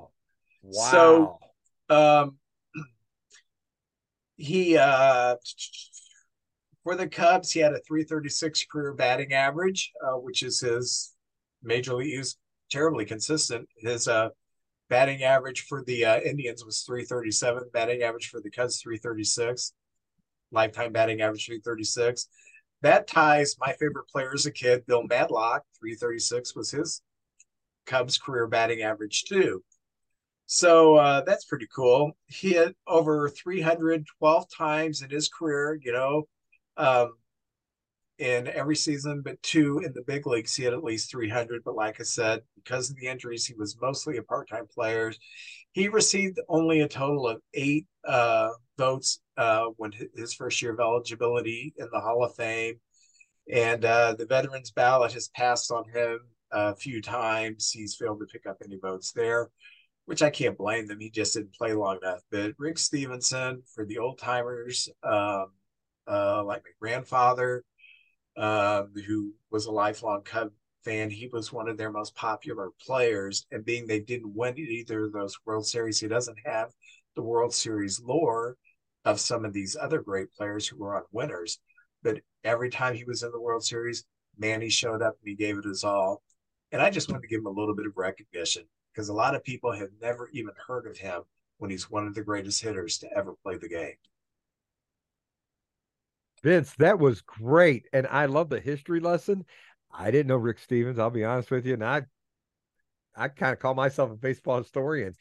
wow. 0.62 1.38
So, 1.88 1.94
um, 1.94 2.36
he 4.36 4.76
uh, 4.76 5.36
for 6.84 6.96
the 6.96 7.08
Cubs, 7.08 7.52
he 7.52 7.60
had 7.60 7.72
a 7.72 7.80
336 7.80 8.66
career 8.70 8.92
batting 8.92 9.32
average, 9.32 9.92
uh, 10.04 10.16
which 10.16 10.42
is 10.42 10.60
his 10.60 11.14
major 11.62 11.94
league. 11.94 12.08
He 12.08 12.22
terribly 12.70 13.04
consistent. 13.04 13.68
His 13.76 14.08
uh, 14.08 14.30
batting 14.88 15.22
average 15.22 15.62
for 15.62 15.84
the 15.84 16.04
uh, 16.04 16.20
Indians 16.20 16.64
was 16.64 16.82
337. 16.82 17.70
Batting 17.72 18.02
average 18.02 18.28
for 18.28 18.40
the 18.40 18.50
Cubs 18.50 18.80
336. 18.80 19.72
Lifetime 20.50 20.92
batting 20.92 21.20
average 21.20 21.46
336. 21.46 22.28
That 22.82 23.06
ties 23.06 23.56
my 23.60 23.72
favorite 23.74 24.08
player 24.08 24.32
as 24.34 24.46
a 24.46 24.50
kid, 24.50 24.84
Bill 24.86 25.04
Madlock. 25.04 25.62
336 25.78 26.56
was 26.56 26.70
his 26.72 27.00
Cubs 27.86 28.18
career 28.18 28.46
batting 28.48 28.82
average 28.82 29.24
too. 29.24 29.62
So 30.46 30.96
uh, 30.96 31.22
that's 31.22 31.44
pretty 31.44 31.68
cool. 31.74 32.12
He 32.26 32.54
hit 32.54 32.76
over 32.86 33.28
312 33.28 34.46
times 34.54 35.00
in 35.00 35.10
his 35.10 35.28
career, 35.28 35.78
you 35.80 35.92
know, 35.92 36.24
um, 36.76 37.12
in 38.18 38.46
every 38.48 38.76
season, 38.76 39.22
but 39.22 39.42
two 39.42 39.80
in 39.84 39.92
the 39.94 40.02
big 40.02 40.26
leagues. 40.26 40.54
He 40.54 40.64
had 40.64 40.74
at 40.74 40.84
least 40.84 41.10
300. 41.10 41.62
But 41.64 41.74
like 41.74 42.00
I 42.00 42.04
said, 42.04 42.40
because 42.54 42.90
of 42.90 42.96
the 42.96 43.08
injuries, 43.08 43.46
he 43.46 43.54
was 43.54 43.76
mostly 43.80 44.16
a 44.16 44.22
part 44.22 44.48
time 44.48 44.66
player. 44.72 45.12
He 45.72 45.88
received 45.88 46.38
only 46.48 46.80
a 46.80 46.88
total 46.88 47.26
of 47.26 47.40
eight 47.54 47.86
uh, 48.06 48.50
votes 48.78 49.20
uh, 49.36 49.66
when 49.76 49.92
his 50.14 50.34
first 50.34 50.60
year 50.62 50.72
of 50.72 50.80
eligibility 50.80 51.72
in 51.76 51.88
the 51.92 52.00
Hall 52.00 52.24
of 52.24 52.34
Fame. 52.36 52.74
And 53.50 53.84
uh, 53.84 54.14
the 54.16 54.26
veterans 54.26 54.70
ballot 54.70 55.12
has 55.12 55.28
passed 55.34 55.72
on 55.72 55.84
him 55.92 56.20
a 56.52 56.76
few 56.76 57.02
times. 57.02 57.70
He's 57.70 57.96
failed 57.96 58.20
to 58.20 58.26
pick 58.26 58.46
up 58.46 58.58
any 58.64 58.78
votes 58.80 59.12
there 59.12 59.48
which 60.04 60.22
I 60.22 60.30
can't 60.30 60.58
blame 60.58 60.88
them. 60.88 61.00
He 61.00 61.10
just 61.10 61.34
didn't 61.34 61.54
play 61.54 61.72
long 61.74 61.98
enough. 62.02 62.22
But 62.30 62.54
Riggs 62.58 62.82
Stephenson, 62.82 63.62
for 63.74 63.84
the 63.84 63.98
old 63.98 64.18
timers, 64.18 64.88
um, 65.02 65.46
uh, 66.08 66.42
like 66.44 66.62
my 66.64 66.70
grandfather, 66.80 67.64
uh, 68.36 68.84
who 69.06 69.32
was 69.50 69.66
a 69.66 69.72
lifelong 69.72 70.22
Cub 70.22 70.50
fan, 70.84 71.10
he 71.10 71.28
was 71.32 71.52
one 71.52 71.68
of 71.68 71.76
their 71.76 71.90
most 71.90 72.14
popular 72.14 72.70
players. 72.80 73.46
And 73.50 73.64
being 73.64 73.86
they 73.86 74.00
didn't 74.00 74.34
win 74.34 74.58
either 74.58 75.04
of 75.04 75.12
those 75.12 75.38
World 75.44 75.66
Series, 75.66 76.00
he 76.00 76.08
doesn't 76.08 76.38
have 76.44 76.70
the 77.14 77.22
World 77.22 77.54
Series 77.54 78.00
lore 78.00 78.56
of 79.04 79.20
some 79.20 79.44
of 79.44 79.52
these 79.52 79.76
other 79.80 80.00
great 80.00 80.32
players 80.32 80.66
who 80.66 80.78
were 80.78 80.96
on 80.96 81.02
winners. 81.12 81.58
But 82.02 82.20
every 82.44 82.70
time 82.70 82.94
he 82.94 83.04
was 83.04 83.22
in 83.22 83.30
the 83.32 83.40
World 83.40 83.64
Series, 83.64 84.04
Manny 84.38 84.70
showed 84.70 85.02
up 85.02 85.16
and 85.20 85.28
he 85.28 85.34
gave 85.34 85.58
it 85.58 85.64
his 85.64 85.84
all. 85.84 86.22
And 86.70 86.80
I 86.80 86.90
just 86.90 87.08
wanted 87.08 87.22
to 87.22 87.28
give 87.28 87.40
him 87.40 87.46
a 87.46 87.50
little 87.50 87.74
bit 87.74 87.86
of 87.86 87.96
recognition 87.96 88.64
because 88.92 89.08
a 89.08 89.14
lot 89.14 89.34
of 89.34 89.44
people 89.44 89.72
have 89.72 89.90
never 90.00 90.30
even 90.32 90.54
heard 90.66 90.86
of 90.86 90.96
him 90.96 91.22
when 91.58 91.70
he's 91.70 91.90
one 91.90 92.06
of 92.06 92.14
the 92.14 92.22
greatest 92.22 92.62
hitters 92.62 92.98
to 92.98 93.08
ever 93.16 93.34
play 93.42 93.56
the 93.56 93.68
game. 93.68 93.94
Vince, 96.42 96.74
that 96.78 96.98
was 96.98 97.20
great. 97.20 97.86
And 97.92 98.06
I 98.06 98.26
love 98.26 98.48
the 98.48 98.60
history 98.60 99.00
lesson. 99.00 99.44
I 99.92 100.10
didn't 100.10 100.28
know 100.28 100.36
Rick 100.36 100.58
Stevens, 100.58 100.98
I'll 100.98 101.10
be 101.10 101.24
honest 101.24 101.50
with 101.50 101.66
you. 101.66 101.74
And 101.74 101.84
I 101.84 102.02
I 103.14 103.28
kind 103.28 103.52
of 103.52 103.58
call 103.58 103.74
myself 103.74 104.10
a 104.10 104.16
baseball 104.16 104.58
historian. 104.58 105.14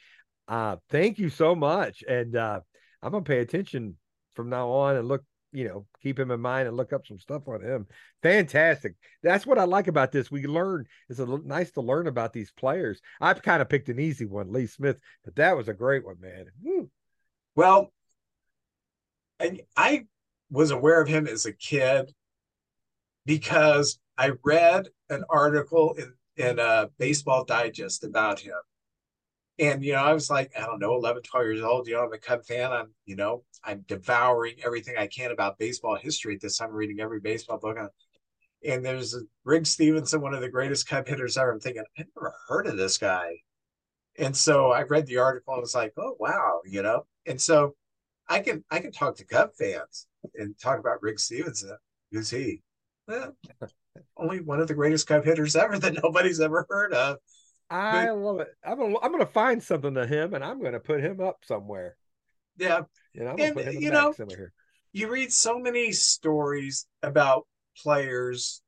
Uh, 0.47 0.77
thank 0.89 1.19
you 1.19 1.29
so 1.29 1.55
much. 1.55 2.03
And 2.07 2.35
uh, 2.35 2.61
I'm 3.01 3.11
gonna 3.11 3.23
pay 3.23 3.39
attention 3.39 3.97
from 4.35 4.49
now 4.49 4.69
on 4.69 4.95
and 4.95 5.07
look 5.07 5.23
you 5.53 5.67
know, 5.67 5.85
keep 6.01 6.17
him 6.17 6.31
in 6.31 6.39
mind 6.39 6.67
and 6.67 6.77
look 6.77 6.93
up 6.93 7.05
some 7.05 7.19
stuff 7.19 7.47
on 7.47 7.61
him. 7.61 7.85
Fantastic. 8.23 8.95
That's 9.21 9.45
what 9.45 9.59
I 9.59 9.65
like 9.65 9.87
about 9.87 10.11
this. 10.11 10.31
We 10.31 10.45
learn. 10.47 10.85
It's 11.09 11.19
a, 11.19 11.25
nice 11.25 11.71
to 11.71 11.81
learn 11.81 12.07
about 12.07 12.33
these 12.33 12.51
players. 12.51 13.01
I've 13.19 13.41
kind 13.41 13.61
of 13.61 13.69
picked 13.69 13.89
an 13.89 13.99
easy 13.99 14.25
one, 14.25 14.51
Lee 14.51 14.67
Smith, 14.67 14.97
but 15.25 15.35
that 15.35 15.57
was 15.57 15.67
a 15.67 15.73
great 15.73 16.05
one, 16.05 16.17
man. 16.21 16.45
Woo. 16.61 16.89
Well, 17.55 17.91
and 19.39 19.61
I 19.75 20.05
was 20.51 20.71
aware 20.71 21.01
of 21.01 21.07
him 21.07 21.27
as 21.27 21.45
a 21.45 21.53
kid 21.53 22.13
because 23.25 23.99
I 24.17 24.31
read 24.43 24.87
an 25.09 25.23
article 25.29 25.93
in 25.93 26.13
in 26.37 26.59
a 26.59 26.89
baseball 26.97 27.43
digest 27.43 28.03
about 28.03 28.39
him 28.39 28.55
and 29.59 29.83
you 29.83 29.91
know 29.91 29.99
i 29.99 30.13
was 30.13 30.29
like 30.29 30.49
i 30.57 30.61
don't 30.61 30.79
know 30.79 30.95
11 30.95 31.21
12 31.23 31.45
years 31.45 31.61
old 31.61 31.85
you 31.85 31.93
know 31.93 32.05
i'm 32.05 32.13
a 32.13 32.17
cub 32.17 32.43
fan 32.45 32.71
i'm 32.71 32.93
you 33.05 33.17
know 33.17 33.43
i'm 33.65 33.83
devouring 33.85 34.55
everything 34.63 34.95
i 34.97 35.05
can 35.05 35.31
about 35.31 35.59
baseball 35.59 35.97
history 35.97 36.35
at 36.35 36.41
this 36.41 36.57
time 36.57 36.71
reading 36.71 37.01
every 37.01 37.19
baseball 37.19 37.57
book 37.57 37.77
on 37.77 37.89
and 38.67 38.85
there's 38.85 39.15
Rig 39.43 39.65
Stevenson, 39.65 40.21
one 40.21 40.33
of 40.33 40.41
the 40.41 40.49
greatest 40.49 40.87
Cub 40.87 41.07
hitters 41.07 41.37
ever. 41.37 41.51
I'm 41.51 41.59
thinking, 41.59 41.83
I've 41.97 42.05
never 42.15 42.33
heard 42.47 42.67
of 42.67 42.77
this 42.77 42.97
guy. 42.97 43.37
And 44.19 44.35
so 44.35 44.71
I 44.71 44.83
read 44.83 45.07
the 45.07 45.17
article 45.17 45.53
and 45.53 45.61
was 45.61 45.73
like, 45.73 45.93
oh 45.97 46.15
wow, 46.19 46.61
you 46.65 46.81
know. 46.81 47.05
And 47.25 47.41
so 47.41 47.75
I 48.31 48.39
can 48.39 48.63
I 48.71 48.79
can 48.79 48.93
talk 48.93 49.17
to 49.17 49.25
Cub 49.25 49.49
fans 49.59 50.07
and 50.35 50.57
talk 50.57 50.79
about 50.79 51.01
Riggs 51.01 51.23
Stephenson. 51.23 51.75
Who's 52.11 52.29
he? 52.29 52.61
Well, 53.05 53.35
only 54.15 54.39
one 54.39 54.61
of 54.61 54.69
the 54.69 54.73
greatest 54.73 55.05
Cub 55.05 55.25
hitters 55.25 55.55
ever 55.57 55.77
that 55.79 56.01
nobody's 56.01 56.39
ever 56.39 56.65
heard 56.69 56.93
of. 56.93 57.17
I 57.69 58.05
but, 58.05 58.17
love 58.17 58.39
it. 58.39 58.47
I'm 58.63 58.77
gonna 58.77 58.95
I'm 59.01 59.11
gonna 59.11 59.25
find 59.25 59.61
something 59.61 59.93
to 59.95 60.07
him 60.07 60.33
and 60.33 60.45
I'm 60.45 60.63
gonna 60.63 60.79
put 60.79 61.01
him 61.01 61.19
up 61.19 61.39
somewhere. 61.43 61.97
Yeah. 62.57 62.83
You 63.13 63.25
know, 63.25 63.35
and, 63.37 63.81
you 63.81 63.91
know, 63.91 64.13
you 64.93 65.09
read 65.09 65.33
so 65.33 65.59
many 65.59 65.91
stories 65.91 66.87
about 67.03 67.47
players 67.77 68.61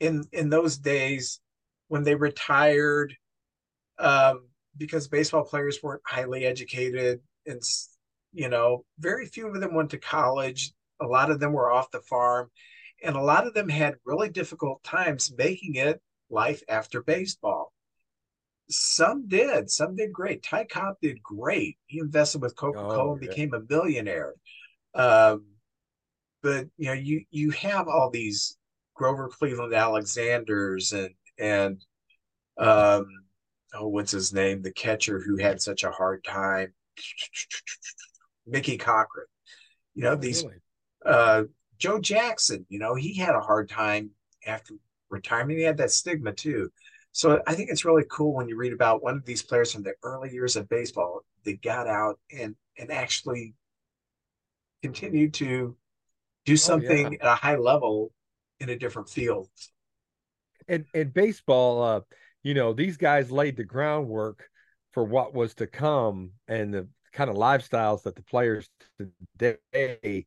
in 0.00 0.24
in 0.32 0.50
those 0.50 0.76
days 0.78 1.40
when 1.86 2.02
they 2.02 2.16
retired 2.16 3.14
um, 4.00 4.48
because 4.76 5.06
baseball 5.06 5.44
players 5.44 5.78
weren't 5.84 6.02
highly 6.04 6.44
educated 6.44 7.20
and 7.46 7.62
you 8.32 8.48
know 8.48 8.84
very 8.98 9.26
few 9.26 9.46
of 9.46 9.60
them 9.60 9.74
went 9.74 9.90
to 9.90 9.98
college 9.98 10.72
a 11.00 11.06
lot 11.06 11.30
of 11.30 11.40
them 11.40 11.52
were 11.52 11.70
off 11.70 11.90
the 11.90 12.00
farm 12.00 12.50
and 13.04 13.16
a 13.16 13.22
lot 13.22 13.46
of 13.46 13.54
them 13.54 13.68
had 13.68 13.94
really 14.04 14.28
difficult 14.28 14.82
times 14.82 15.32
making 15.36 15.74
it 15.74 16.00
life 16.30 16.62
after 16.68 17.02
baseball 17.02 17.72
some 18.72 19.28
did. 19.28 19.70
Some 19.70 19.96
did 19.96 20.12
great. 20.12 20.42
Ty 20.42 20.64
Cobb 20.64 20.96
did 21.00 21.22
great. 21.22 21.78
He 21.86 21.98
invested 21.98 22.42
with 22.42 22.56
Coca 22.56 22.78
Cola 22.78 23.04
oh, 23.04 23.12
and 23.12 23.20
became 23.20 23.54
a 23.54 23.62
millionaire. 23.68 24.34
Um, 24.94 25.46
but 26.42 26.66
you 26.76 26.86
know, 26.86 26.92
you 26.92 27.24
you 27.30 27.50
have 27.50 27.88
all 27.88 28.10
these 28.10 28.56
Grover 28.94 29.28
Cleveland 29.28 29.74
Alexanders 29.74 30.92
and 30.92 31.10
and 31.38 31.84
um, 32.58 33.06
oh, 33.74 33.88
what's 33.88 34.12
his 34.12 34.32
name? 34.32 34.62
The 34.62 34.72
catcher 34.72 35.20
who 35.20 35.36
had 35.36 35.60
such 35.60 35.84
a 35.84 35.90
hard 35.90 36.24
time, 36.24 36.72
Mickey 38.46 38.76
Cochrane. 38.76 39.26
You 39.94 40.04
know 40.04 40.16
these. 40.16 40.42
Really? 40.42 40.56
Uh, 41.04 41.44
Joe 41.78 42.00
Jackson. 42.00 42.66
You 42.68 42.78
know 42.78 42.94
he 42.94 43.14
had 43.14 43.34
a 43.34 43.40
hard 43.40 43.68
time 43.68 44.10
after 44.46 44.74
retirement. 45.10 45.58
He 45.58 45.64
had 45.64 45.76
that 45.78 45.90
stigma 45.90 46.32
too. 46.32 46.70
So 47.12 47.42
I 47.46 47.54
think 47.54 47.68
it's 47.70 47.84
really 47.84 48.04
cool 48.10 48.34
when 48.34 48.48
you 48.48 48.56
read 48.56 48.72
about 48.72 49.02
one 49.02 49.16
of 49.16 49.24
these 49.24 49.42
players 49.42 49.72
from 49.72 49.82
the 49.82 49.92
early 50.02 50.32
years 50.32 50.56
of 50.56 50.68
baseball 50.68 51.20
that 51.44 51.62
got 51.62 51.86
out 51.86 52.18
and 52.36 52.56
and 52.78 52.90
actually 52.90 53.54
continued 54.82 55.34
to 55.34 55.76
do 56.44 56.56
something 56.56 57.06
oh, 57.06 57.10
yeah. 57.10 57.18
at 57.20 57.32
a 57.32 57.34
high 57.34 57.56
level 57.56 58.10
in 58.60 58.70
a 58.70 58.76
different 58.76 59.08
field. 59.08 59.48
And 60.68 60.86
and 60.94 61.12
baseball, 61.12 61.82
uh, 61.82 62.00
you 62.42 62.54
know, 62.54 62.72
these 62.72 62.96
guys 62.96 63.30
laid 63.30 63.56
the 63.56 63.64
groundwork 63.64 64.48
for 64.92 65.04
what 65.04 65.34
was 65.34 65.54
to 65.54 65.66
come 65.66 66.32
and 66.48 66.72
the 66.72 66.88
kind 67.12 67.30
of 67.30 67.36
lifestyles 67.36 68.02
that 68.02 68.16
the 68.16 68.22
players 68.22 68.68
today 69.38 70.26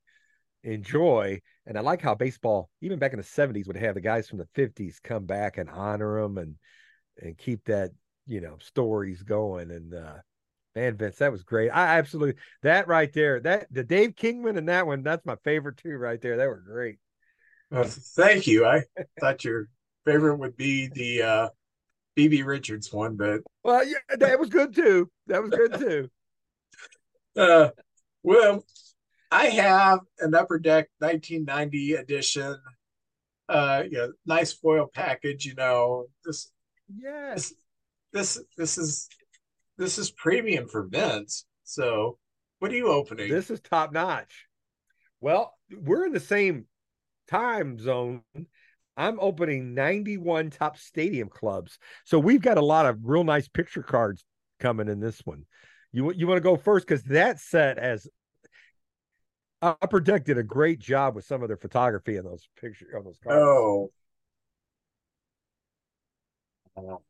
enjoy. 0.63 1.41
And 1.65 1.77
I 1.77 1.81
like 1.81 2.01
how 2.01 2.15
baseball, 2.15 2.69
even 2.81 2.99
back 2.99 3.13
in 3.13 3.17
the 3.17 3.23
70s, 3.23 3.67
would 3.67 3.77
have 3.77 3.95
the 3.95 4.01
guys 4.01 4.27
from 4.27 4.39
the 4.39 4.47
50s 4.55 4.99
come 5.03 5.25
back 5.25 5.57
and 5.57 5.69
honor 5.69 6.21
them 6.21 6.37
and 6.37 6.55
and 7.21 7.37
keep 7.37 7.63
that, 7.65 7.91
you 8.25 8.41
know, 8.41 8.57
stories 8.59 9.23
going. 9.23 9.71
And 9.71 9.93
uh 9.93 10.15
man, 10.75 10.97
Vince, 10.97 11.17
that 11.17 11.31
was 11.31 11.43
great. 11.43 11.69
I 11.69 11.97
absolutely 11.97 12.41
that 12.61 12.87
right 12.87 13.11
there, 13.13 13.39
that 13.41 13.67
the 13.71 13.83
Dave 13.83 14.15
Kingman 14.15 14.57
and 14.57 14.69
that 14.69 14.85
one, 14.85 15.03
that's 15.03 15.25
my 15.25 15.37
favorite 15.43 15.77
too, 15.77 15.97
right 15.97 16.21
there. 16.21 16.37
They 16.37 16.47
were 16.47 16.63
great. 16.65 16.97
Uh, 17.71 17.85
thank 17.85 18.47
you. 18.47 18.65
I 18.65 18.83
thought 19.19 19.43
your 19.43 19.69
favorite 20.05 20.37
would 20.37 20.55
be 20.55 20.87
the 20.87 21.21
uh 21.21 21.49
BB 22.15 22.45
Richards 22.45 22.93
one, 22.93 23.15
but 23.15 23.41
well, 23.63 23.83
yeah, 23.83 24.15
that 24.17 24.39
was 24.39 24.49
good 24.49 24.73
too. 24.75 25.09
That 25.27 25.41
was 25.41 25.51
good 25.51 25.73
too. 25.73 26.09
uh, 27.37 27.69
well, 28.23 28.65
I 29.31 29.47
have 29.47 29.99
an 30.19 30.33
Upper 30.33 30.59
Deck 30.59 30.89
1990 30.99 31.93
edition. 31.93 32.57
Uh, 33.47 33.83
you 33.89 33.97
know, 33.97 34.11
nice 34.25 34.53
foil 34.53 34.87
package. 34.91 35.45
You 35.45 35.55
know, 35.55 36.05
this, 36.23 36.51
yes, 36.95 37.53
this, 38.11 38.35
this, 38.35 38.45
this 38.57 38.77
is 38.77 39.09
this 39.77 39.97
is 39.97 40.11
premium 40.11 40.67
for 40.67 40.83
Vince. 40.83 41.45
So, 41.63 42.17
what 42.59 42.71
are 42.71 42.75
you 42.75 42.87
opening? 42.87 43.29
This 43.29 43.49
is 43.49 43.59
top 43.59 43.91
notch. 43.91 44.45
Well, 45.19 45.53
we're 45.71 46.05
in 46.05 46.13
the 46.13 46.19
same 46.19 46.65
time 47.27 47.79
zone. 47.79 48.21
I'm 48.97 49.19
opening 49.19 49.73
91 49.73 50.51
Topps 50.51 50.81
stadium 50.81 51.29
clubs. 51.29 51.77
So 52.05 52.17
we've 52.17 52.41
got 52.41 52.57
a 52.57 52.65
lot 52.65 52.85
of 52.85 52.99
real 53.03 53.23
nice 53.23 53.47
picture 53.47 53.83
cards 53.83 54.23
coming 54.59 54.87
in 54.87 54.99
this 54.99 55.19
one. 55.25 55.43
You 55.95 56.11
you 56.11 56.27
want 56.27 56.35
to 56.35 56.41
go 56.41 56.57
first 56.57 56.85
because 56.85 57.03
that 57.03 57.39
set 57.39 57.79
has 57.79 58.05
Upper 59.61 60.01
Deck 60.01 60.25
did 60.25 60.37
a 60.37 60.43
great 60.43 60.77
job 60.77 61.15
with 61.15 61.23
some 61.23 61.41
of 61.41 61.47
their 61.47 61.55
photography 61.55 62.17
in 62.17 62.25
those 62.25 62.49
pictures 62.59 62.93
on 62.93 63.05
those 63.05 63.17
cards. 63.23 63.91
Oh. 66.77 67.01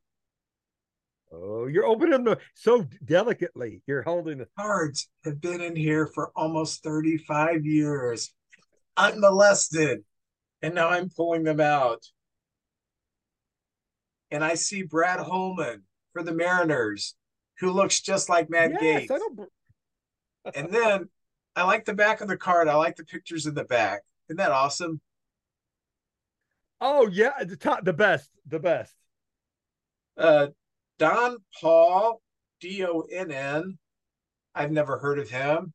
Oh, 1.34 1.66
you're 1.66 1.88
opening 1.88 2.24
them 2.24 2.36
so 2.54 2.86
delicately. 3.04 3.82
You're 3.88 4.04
holding 4.04 4.38
the 4.38 4.48
cards 4.56 5.10
have 5.24 5.42
been 5.42 5.62
in 5.62 5.76
here 5.76 6.06
for 6.06 6.32
almost 6.36 6.84
35 6.84 7.66
years, 7.66 8.32
unmolested, 8.96 10.04
and 10.62 10.76
now 10.76 10.90
I'm 10.90 11.10
pulling 11.10 11.44
them 11.44 11.60
out. 11.60 12.04
And 14.30 14.44
I 14.44 14.54
see 14.54 14.84
Brad 14.84 15.22
Holman 15.22 15.82
for 16.14 16.22
the 16.22 16.34
Mariners, 16.34 17.16
who 17.60 17.72
looks 17.72 18.02
just 18.02 18.30
like 18.30 18.50
Matt 18.50 18.72
yes, 18.82 19.08
Gates. 19.08 19.14
and 20.56 20.70
then 20.72 21.10
I 21.56 21.64
like 21.64 21.86
the 21.86 21.94
back 21.94 22.22
of 22.22 22.28
the 22.28 22.38
card. 22.38 22.68
I 22.68 22.76
like 22.76 22.96
the 22.96 23.06
pictures 23.06 23.46
in 23.46 23.54
the 23.54 23.64
back. 23.64 24.02
Isn't 24.30 24.38
that 24.38 24.52
awesome? 24.52 25.00
Oh 26.82 27.08
yeah, 27.08 27.44
the 27.44 27.56
top, 27.56 27.86
the 27.86 27.94
best, 27.94 28.30
the 28.46 28.60
best. 28.60 28.94
Uh, 30.18 30.48
Donn 31.00 31.38
Pall, 31.60 32.22
D 32.60 32.86
O 32.86 33.02
N 33.12 33.32
N. 33.32 33.78
I've 34.54 34.72
never 34.72 34.98
heard 34.98 35.20
of 35.20 35.30
him. 35.30 35.74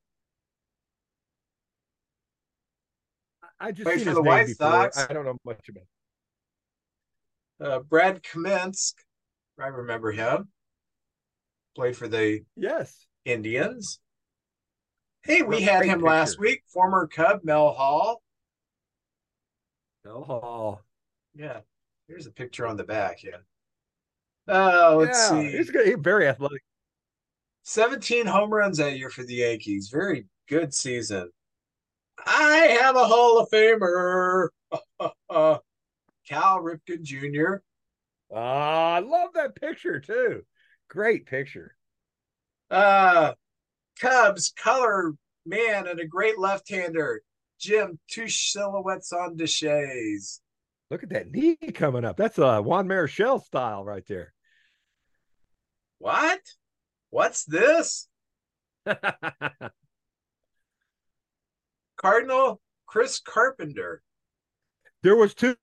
I 3.59 3.73
just 3.73 3.85
played 3.85 4.02
for 4.02 4.15
the 4.15 4.23
White 4.23 4.48
Sox. 4.48 4.98
I 4.98 5.12
don't 5.12 5.27
know 5.27 5.36
much 5.44 5.69
about. 5.69 5.85
Uh, 7.62 7.81
Brad 7.81 8.23
Komminsk, 8.23 8.94
I 9.59 9.66
remember 9.66 10.12
him. 10.12 10.48
Played 11.81 11.97
for 11.97 12.09
the 12.09 12.44
yes 12.57 13.07
Indians. 13.24 14.01
Hey, 15.23 15.40
we 15.40 15.62
had 15.62 15.86
him 15.86 16.01
picture. 16.01 16.05
last 16.05 16.39
week. 16.39 16.62
Former 16.66 17.07
Cub 17.07 17.40
Mel 17.43 17.70
Hall. 17.70 18.20
Mel 20.05 20.23
Hall. 20.23 20.82
Yeah. 21.35 21.61
Here's 22.07 22.27
a 22.27 22.32
picture 22.32 22.66
on 22.66 22.77
the 22.77 22.85
back. 22.85 23.23
Yeah. 23.23 23.39
Oh, 24.47 24.98
let's 25.01 25.31
yeah, 25.31 25.40
see. 25.40 25.57
He's, 25.57 25.70
good. 25.70 25.86
he's 25.86 25.97
very 25.98 26.28
athletic. 26.28 26.61
17 27.62 28.27
home 28.27 28.51
runs 28.51 28.77
that 28.77 28.98
year 28.98 29.09
for 29.09 29.23
the 29.23 29.36
Yankees. 29.36 29.89
Very 29.89 30.27
good 30.51 30.74
season. 30.74 31.31
I 32.27 32.77
have 32.82 32.94
a 32.94 33.07
Hall 33.07 33.39
of 33.39 33.48
Famer. 33.48 34.48
Cal 36.28 36.59
Ripken 36.62 37.05
Jr. 37.05 37.62
Uh, 38.31 38.36
I 38.36 38.98
love 38.98 39.31
that 39.32 39.59
picture 39.59 39.98
too. 39.98 40.44
Great 40.91 41.25
picture. 41.25 41.75
Uh 42.71 43.33
Cubs 44.01 44.53
color 44.57 45.15
man 45.47 45.87
and 45.87 46.01
a 46.01 46.07
great 46.07 46.39
left-hander. 46.39 47.23
Jim, 47.59 47.99
two 48.09 48.29
silhouettes 48.29 49.12
on 49.12 49.37
Deshaies. 49.37 50.41
Look 50.91 51.03
at 51.03 51.11
that 51.11 51.31
knee 51.31 51.57
coming 51.75 52.05
up. 52.05 52.17
That's 52.17 52.39
a 52.39 52.61
Juan 52.61 52.89
Marichal 52.89 53.43
style 53.43 53.85
right 53.85 54.05
there. 54.09 54.33
What? 55.99 56.41
What's 57.11 57.45
this? 57.45 58.09
Cardinal 61.97 62.61
Chris 62.87 63.21
Carpenter. 63.21 64.03
There 65.03 65.17
was 65.17 65.35
two, 65.35 65.55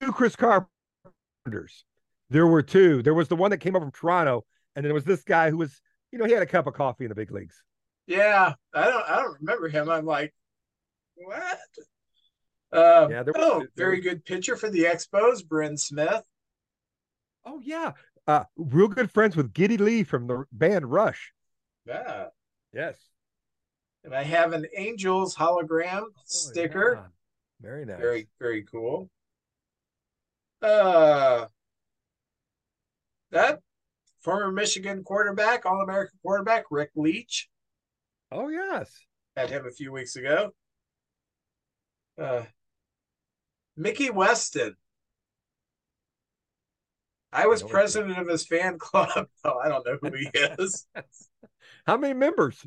two 0.00 0.12
Chris 0.12 0.36
Carpenters. 0.36 1.84
There 2.30 2.46
were 2.46 2.62
two. 2.62 3.02
There 3.02 3.14
was 3.14 3.28
the 3.28 3.36
one 3.36 3.50
that 3.52 3.58
came 3.58 3.76
up 3.76 3.82
from 3.82 3.92
Toronto, 3.92 4.44
and 4.74 4.84
then 4.84 4.88
there 4.88 4.94
was 4.94 5.04
this 5.04 5.22
guy 5.22 5.50
who 5.50 5.56
was, 5.56 5.80
you 6.12 6.18
know, 6.18 6.24
he 6.24 6.32
had 6.32 6.42
a 6.42 6.46
cup 6.46 6.66
of 6.66 6.74
coffee 6.74 7.04
in 7.04 7.08
the 7.08 7.14
big 7.14 7.30
leagues. 7.30 7.62
Yeah, 8.06 8.54
I 8.74 8.84
don't, 8.84 9.08
I 9.08 9.16
don't 9.16 9.40
remember 9.40 9.68
him. 9.68 9.88
I'm 9.88 10.04
like, 10.04 10.34
what? 11.14 11.58
Uh, 12.72 13.08
yeah, 13.10 13.22
there 13.22 13.34
oh, 13.36 13.64
very 13.76 14.00
good 14.00 14.24
pitcher 14.24 14.56
for 14.56 14.68
the 14.68 14.84
Expos, 14.84 15.46
Bryn 15.46 15.76
Smith. 15.76 16.22
Oh 17.46 17.60
yeah, 17.62 17.92
uh, 18.26 18.44
real 18.56 18.88
good 18.88 19.10
friends 19.10 19.36
with 19.36 19.52
Geddy 19.52 19.76
Lee 19.76 20.02
from 20.02 20.26
the 20.26 20.44
band 20.50 20.90
Rush. 20.90 21.32
Yeah. 21.86 22.26
Yes. 22.72 22.96
And 24.02 24.14
I 24.14 24.22
have 24.22 24.52
an 24.52 24.66
Angels 24.76 25.34
hologram 25.34 26.02
oh, 26.02 26.12
sticker. 26.24 27.00
Yeah. 27.00 27.68
Very 27.68 27.84
nice. 27.84 28.00
Very, 28.00 28.28
very 28.38 28.64
cool. 28.64 29.08
Uh 30.60 31.46
that 33.30 33.60
former 34.24 34.50
Michigan 34.50 35.04
quarterback, 35.04 35.66
All 35.66 35.82
American 35.82 36.18
quarterback, 36.22 36.64
Rick 36.70 36.90
Leach. 36.96 37.48
Oh 38.32 38.48
yes. 38.48 38.90
Had 39.36 39.50
him 39.50 39.66
a 39.66 39.70
few 39.70 39.92
weeks 39.92 40.16
ago. 40.16 40.52
Uh 42.18 42.44
Mickey 43.76 44.10
Weston. 44.10 44.76
I 47.32 47.46
was 47.48 47.62
I 47.62 47.68
president 47.68 48.18
of 48.18 48.28
his 48.28 48.46
fan 48.46 48.78
club. 48.78 49.26
Oh, 49.44 49.58
I 49.62 49.68
don't 49.68 49.86
know 49.86 49.98
who 50.00 50.10
he 50.16 50.30
is. 50.34 50.86
How 51.86 51.96
many 51.96 52.14
members? 52.14 52.64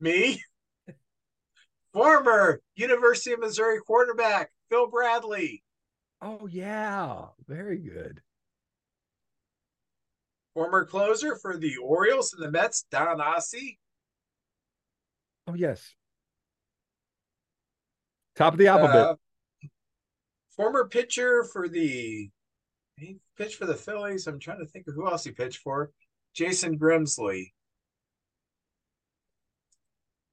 Me. 0.00 0.42
Former 1.92 2.60
University 2.74 3.32
of 3.32 3.40
Missouri 3.40 3.78
quarterback 3.86 4.50
Phil 4.70 4.88
Bradley. 4.88 5.62
Oh 6.22 6.46
yeah, 6.46 7.26
very 7.46 7.78
good. 7.78 8.22
Former 10.54 10.84
closer 10.84 11.36
for 11.36 11.56
the 11.56 11.76
Orioles 11.78 12.32
and 12.34 12.42
the 12.42 12.50
Mets, 12.50 12.84
Don 12.90 13.18
Aase. 13.18 13.76
Oh 15.46 15.54
yes. 15.54 15.94
Top 18.36 18.52
of 18.52 18.58
the 18.58 18.66
alphabet. 18.66 18.96
Uh, 18.96 19.14
former 20.56 20.88
pitcher 20.88 21.44
for 21.44 21.68
the 21.68 22.30
he 22.96 23.18
pitched 23.36 23.56
for 23.56 23.66
the 23.66 23.74
Phillies. 23.74 24.26
I'm 24.26 24.38
trying 24.38 24.60
to 24.60 24.66
think 24.66 24.86
of 24.86 24.94
who 24.94 25.06
else 25.06 25.24
he 25.24 25.32
pitched 25.32 25.58
for. 25.58 25.90
Jason 26.34 26.78
Grimsley. 26.78 27.52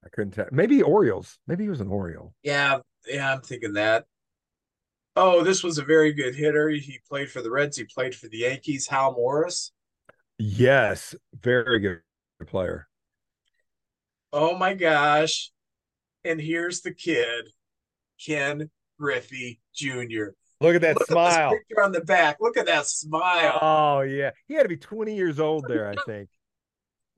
I 0.04 0.10
couldn't 0.10 0.32
tell. 0.32 0.46
Maybe 0.52 0.82
Orioles. 0.82 1.38
Maybe 1.48 1.64
he 1.64 1.70
was 1.70 1.82
an 1.82 1.90
Oriole. 1.90 2.34
Yeah, 2.44 2.80
yeah, 3.08 3.34
I'm 3.34 3.42
thinking 3.42 3.74
that. 3.74 4.06
Oh, 5.16 5.44
this 5.44 5.64
was 5.64 5.78
a 5.78 5.84
very 5.84 6.14
good 6.14 6.36
hitter. 6.36 6.70
He 6.70 7.00
played 7.10 7.30
for 7.30 7.42
the 7.42 7.52
Reds. 7.52 7.78
He 7.78 7.84
played 7.84 8.16
for 8.16 8.28
the 8.28 8.40
Yankees. 8.40 8.88
Hal 8.88 9.14
Morris. 9.14 9.72
Yes, 10.40 11.16
very 11.40 11.80
good 11.80 12.02
player. 12.48 12.88
Oh 14.32 14.58
my 14.58 14.74
gosh. 14.74 15.52
And 16.24 16.40
here's 16.40 16.82
the 16.82 16.94
kid, 16.94 17.46
Ken 18.26 18.70
Griffey 18.98 19.60
Jr. 19.76 20.30
Look 20.62 20.76
at 20.76 20.82
that 20.82 21.00
Look 21.00 21.08
smile. 21.08 21.52
At 21.52 21.58
picture 21.58 21.84
on 21.84 21.92
the 21.92 22.02
back. 22.02 22.38
Look 22.40 22.58
at 22.58 22.66
that 22.68 22.88
smile. 22.88 23.60
Oh 23.62 24.02
yeah, 24.02 24.32
he 24.48 24.54
had 24.54 24.64
to 24.64 24.70
be 24.70 24.78
20 24.78 25.16
years 25.16 25.40
old 25.40 25.66
there, 25.68 25.90
I 25.90 25.96
think. 26.06 26.30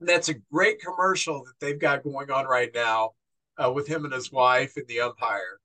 That's 0.00 0.28
a 0.28 0.34
great 0.52 0.80
commercial 0.80 1.44
that 1.44 1.54
they've 1.60 1.78
got 1.78 2.02
going 2.02 2.30
on 2.30 2.46
right 2.46 2.70
now 2.74 3.10
uh, 3.56 3.70
with 3.70 3.86
him 3.86 4.04
and 4.04 4.12
his 4.12 4.32
wife 4.32 4.76
and 4.76 4.86
the 4.88 5.00
umpire. 5.00 5.60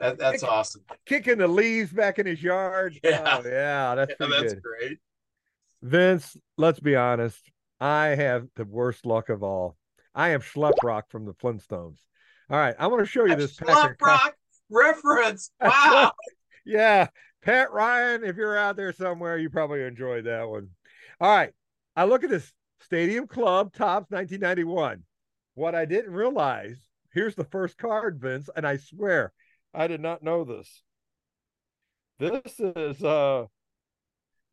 That, 0.00 0.18
that's 0.18 0.42
Kick, 0.42 0.50
awesome. 0.50 0.82
Kicking 1.06 1.38
the 1.38 1.48
leaves 1.48 1.92
back 1.92 2.18
in 2.18 2.26
his 2.26 2.42
yard. 2.42 2.98
Yeah, 3.02 3.40
oh, 3.42 3.48
yeah, 3.48 3.94
that's 3.94 4.14
yeah, 4.18 4.26
that's 4.26 4.54
good. 4.54 4.62
great. 4.62 4.98
Vince, 5.84 6.34
let's 6.56 6.80
be 6.80 6.96
honest. 6.96 7.52
I 7.78 8.06
have 8.06 8.46
the 8.56 8.64
worst 8.64 9.04
luck 9.04 9.28
of 9.28 9.42
all. 9.42 9.76
I 10.14 10.30
am 10.30 10.40
Schleprock 10.40 11.02
from 11.10 11.26
the 11.26 11.34
Flintstones. 11.34 11.98
All 12.48 12.56
right, 12.56 12.74
I 12.78 12.86
want 12.86 13.00
to 13.00 13.06
show 13.06 13.26
you 13.26 13.36
this 13.36 13.56
Schleprock 13.56 14.32
reference. 14.70 15.50
Wow. 15.60 16.12
yeah. 16.64 17.08
Pat 17.42 17.70
Ryan, 17.70 18.24
if 18.24 18.36
you're 18.36 18.56
out 18.56 18.76
there 18.76 18.94
somewhere, 18.94 19.36
you 19.36 19.50
probably 19.50 19.82
enjoyed 19.82 20.24
that 20.24 20.48
one. 20.48 20.70
All 21.20 21.36
right. 21.36 21.52
I 21.94 22.04
look 22.04 22.24
at 22.24 22.30
this 22.30 22.50
Stadium 22.80 23.26
Club 23.26 23.74
Topps 23.74 24.10
1991. 24.10 25.02
What 25.54 25.74
I 25.74 25.84
didn't 25.84 26.12
realize, 26.12 26.78
here's 27.12 27.34
the 27.34 27.44
first 27.44 27.76
card, 27.76 28.18
Vince, 28.18 28.48
and 28.56 28.66
I 28.66 28.78
swear 28.78 29.34
I 29.74 29.86
did 29.86 30.00
not 30.00 30.22
know 30.22 30.44
this. 30.44 30.82
This 32.18 32.58
is 32.58 33.04
uh 33.04 33.44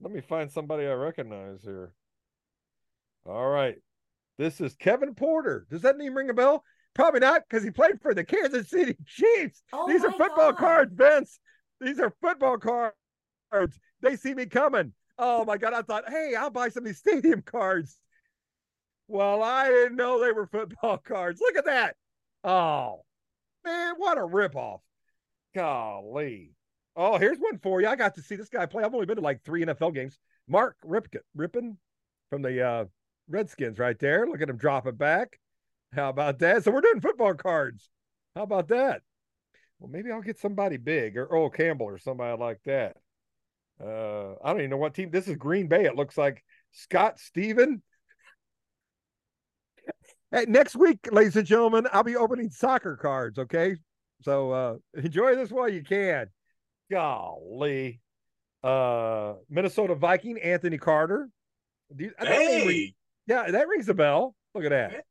let 0.02 0.12
me 0.12 0.22
find 0.22 0.52
somebody 0.52 0.86
I 0.88 0.94
recognize 0.94 1.62
here. 1.64 1.94
All 3.26 3.50
right. 3.50 3.76
This 4.38 4.60
is 4.60 4.74
Kevin 4.76 5.14
Porter. 5.14 5.68
Does 5.70 5.84
that 5.84 5.98
name 5.98 6.16
ring 6.16 6.30
a 6.30 6.34
bell? 6.34 6.64
Probably 6.94 7.20
not 7.20 7.44
because 7.48 7.64
he 7.64 7.72
played 7.72 8.02
for 8.02 8.14
the 8.14 8.24
Kansas 8.24 8.70
City 8.70 8.98
Chiefs. 9.06 9.62
Oh 9.72 9.88
These 9.88 10.04
are 10.04 10.12
football 10.12 10.52
God. 10.52 10.58
cards, 10.58 10.94
Vince. 10.96 11.40
These 11.80 12.00
are 12.00 12.14
football 12.22 12.58
cards. 12.58 13.80
They 14.02 14.16
see 14.16 14.34
me 14.34 14.48
coming. 14.48 14.94
Oh 15.18 15.46
my 15.46 15.58
God. 15.58 15.74
I 15.74 15.84
thought, 15.84 16.10
hey, 16.10 16.34
I'll 16.38 16.50
buy 16.50 16.70
some 16.70 16.84
of 16.84 16.88
these 16.88 16.98
stadium 16.98 17.42
cards. 17.44 17.98
Well, 19.08 19.44
I 19.44 19.68
didn't 19.70 19.98
know 19.98 20.20
they 20.20 20.32
were 20.32 20.48
football 20.48 20.98
cards. 21.06 21.40
Look 21.40 21.58
at 21.58 21.66
that. 21.66 21.96
Oh, 22.44 23.04
man, 23.64 23.94
what 23.98 24.18
a 24.18 24.22
ripoff. 24.22 24.80
Golly. 25.54 26.54
Oh, 26.96 27.18
here's 27.18 27.40
one 27.40 27.58
for 27.60 27.82
you. 27.82 27.88
I 27.88 27.96
got 27.96 28.16
to 28.16 28.22
see 28.22 28.36
this 28.36 28.50
guy 28.50 28.66
play. 28.66 28.84
I've 28.84 28.94
only 28.94 29.06
been 29.06 29.16
to 29.16 29.22
like 29.22 29.44
three 29.44 29.64
NFL 29.64 29.94
games. 29.94 30.20
Mark 30.48 30.76
Ripken, 30.86 31.22
Rypien 31.38 31.78
from 32.30 32.42
the 32.42 32.62
uh, 32.62 32.86
Redskins 33.30 33.80
right 33.80 33.98
there. 33.98 34.28
Look 34.28 34.42
at 34.42 34.50
him 34.50 34.58
drop 34.58 34.88
it 34.88 34.98
back. 34.98 35.40
How 35.94 36.10
about 36.10 36.40
that? 36.40 36.64
So 36.64 36.72
we're 36.72 36.82
doing 36.82 37.02
football 37.02 37.34
cards. 37.34 37.90
How 38.36 38.44
about 38.44 38.68
that? 38.70 39.02
Well, 39.80 39.90
maybe 39.90 40.12
I'll 40.12 40.22
get 40.22 40.40
somebody 40.40 40.78
big 40.78 41.18
or 41.18 41.26
Earl 41.26 41.50
Campbell 41.50 41.88
or 41.88 41.98
somebody 41.98 42.38
like 42.40 42.60
that. 42.66 42.98
Uh, 43.84 44.34
I 44.44 44.52
don't 44.52 44.60
even 44.60 44.70
know 44.70 44.78
what 44.78 44.94
team. 44.94 45.10
This 45.12 45.28
is 45.28 45.38
Green 45.38 45.68
Bay. 45.68 45.86
It 45.86 45.96
looks 45.96 46.18
like 46.18 46.44
Scott 46.72 47.20
Stephen. 47.20 47.82
Hey, 50.32 50.46
next 50.48 50.76
week, 50.76 51.10
ladies 51.12 51.36
and 51.36 51.48
gentlemen, 51.48 51.88
I'll 51.92 52.04
be 52.04 52.16
opening 52.16 52.52
soccer 52.52 52.96
cards. 52.96 53.40
Okay, 53.40 53.76
so 54.22 54.52
uh, 54.52 54.76
enjoy 54.94 55.36
this 55.36 55.52
while 55.52 55.68
you 55.68 55.84
can. 55.84 56.28
Golly, 56.92 58.02
uh, 58.64 59.34
Minnesota 59.50 59.96
Viking 59.96 60.40
Anthony 60.40 60.78
Carter. 60.78 61.30
Do 61.96 62.04
you- 62.06 62.14
that 62.20 62.28
ring- 62.30 62.68
Hey, 62.68 62.96
yeah, 63.28 63.50
that 63.52 63.68
rings 63.68 63.90
a 63.90 63.94
bell. 63.94 64.36
Look 64.54 64.66
at 64.66 64.70
that. 64.72 65.06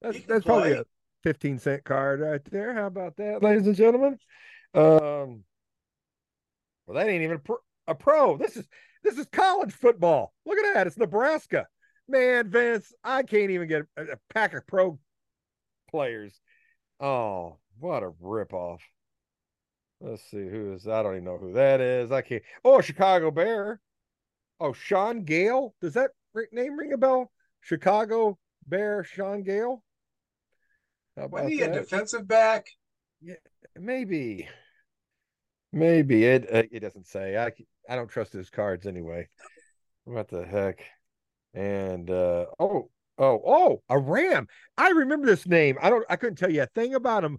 That's 0.00 0.22
that's 0.26 0.44
probably 0.44 0.72
a 0.72 0.84
fifteen 1.24 1.58
cent 1.58 1.84
card 1.84 2.20
right 2.20 2.44
there. 2.44 2.72
How 2.72 2.86
about 2.86 3.16
that, 3.16 3.42
ladies 3.42 3.66
and 3.66 3.74
gentlemen? 3.76 4.18
Um, 4.74 5.44
well, 6.86 6.94
that 6.94 7.08
ain't 7.08 7.22
even 7.22 7.36
a 7.36 7.40
pro, 7.40 7.56
a 7.88 7.94
pro. 7.94 8.36
This 8.36 8.56
is 8.56 8.68
this 9.02 9.18
is 9.18 9.26
college 9.26 9.72
football. 9.72 10.32
Look 10.46 10.58
at 10.58 10.74
that. 10.74 10.86
It's 10.86 10.96
Nebraska. 10.96 11.66
Man, 12.06 12.48
Vince, 12.50 12.92
I 13.04 13.22
can't 13.24 13.50
even 13.50 13.68
get 13.68 13.82
a, 13.96 14.02
a 14.12 14.16
pack 14.32 14.54
of 14.54 14.66
pro 14.66 14.98
players. 15.90 16.40
Oh, 17.00 17.58
what 17.78 18.02
a 18.02 18.10
ripoff. 18.10 18.78
Let's 20.00 20.22
see 20.30 20.48
who 20.48 20.74
is. 20.74 20.86
I 20.86 21.02
don't 21.02 21.14
even 21.14 21.24
know 21.24 21.38
who 21.38 21.52
that 21.54 21.80
is. 21.80 22.12
I 22.12 22.22
can't. 22.22 22.42
Oh, 22.64 22.80
Chicago 22.80 23.30
Bear. 23.30 23.80
Oh, 24.60 24.72
Shaun 24.72 25.24
Gayle. 25.24 25.74
Does 25.80 25.94
that 25.94 26.10
name 26.52 26.78
ring 26.78 26.92
a 26.92 26.96
bell? 26.96 27.30
Chicago 27.60 28.38
Bear, 28.66 29.04
Shaun 29.04 29.42
Gayle. 29.42 29.82
Wasn't 31.16 31.50
he 31.50 31.62
a 31.62 31.72
defensive 31.72 32.28
back? 32.28 32.66
Yeah, 33.20 33.34
Maybe. 33.76 34.48
Maybe 35.72 36.24
it. 36.24 36.46
Uh, 36.52 36.62
it 36.70 36.80
doesn't 36.80 37.06
say. 37.06 37.36
I 37.36 37.52
I 37.88 37.96
don't 37.96 38.08
trust 38.08 38.32
his 38.32 38.50
cards 38.50 38.86
anyway. 38.86 39.28
What 40.04 40.28
the 40.28 40.46
heck? 40.46 40.80
And 41.54 42.10
uh 42.10 42.46
oh 42.58 42.90
oh 43.18 43.42
oh 43.44 43.82
a 43.88 43.98
Ram. 43.98 44.46
I 44.76 44.90
remember 44.90 45.26
this 45.26 45.46
name. 45.46 45.76
I 45.82 45.90
don't. 45.90 46.06
I 46.08 46.16
couldn't 46.16 46.36
tell 46.36 46.50
you 46.50 46.62
a 46.62 46.66
thing 46.66 46.94
about 46.94 47.24
him. 47.24 47.38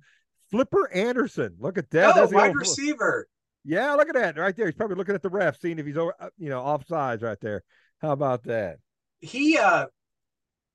Flipper 0.51 0.91
Anderson. 0.91 1.55
Look 1.59 1.77
at 1.77 1.89
that. 1.91 2.15
oh, 2.15 2.27
wide 2.31 2.49
old- 2.49 2.57
receiver. 2.57 3.27
Yeah, 3.65 3.93
look 3.93 4.09
at 4.09 4.15
that 4.15 4.37
right 4.37 4.55
there. 4.55 4.65
He's 4.65 4.75
probably 4.75 4.95
looking 4.95 5.15
at 5.15 5.21
the 5.21 5.29
ref, 5.29 5.59
seeing 5.59 5.79
if 5.79 5.85
he's 5.85 5.97
over, 5.97 6.13
uh, 6.19 6.29
you 6.37 6.49
know, 6.49 6.61
offsides 6.61 7.21
right 7.21 7.39
there. 7.41 7.63
How 8.01 8.11
about 8.11 8.43
that? 8.45 8.77
He 9.19 9.57
uh 9.57 9.87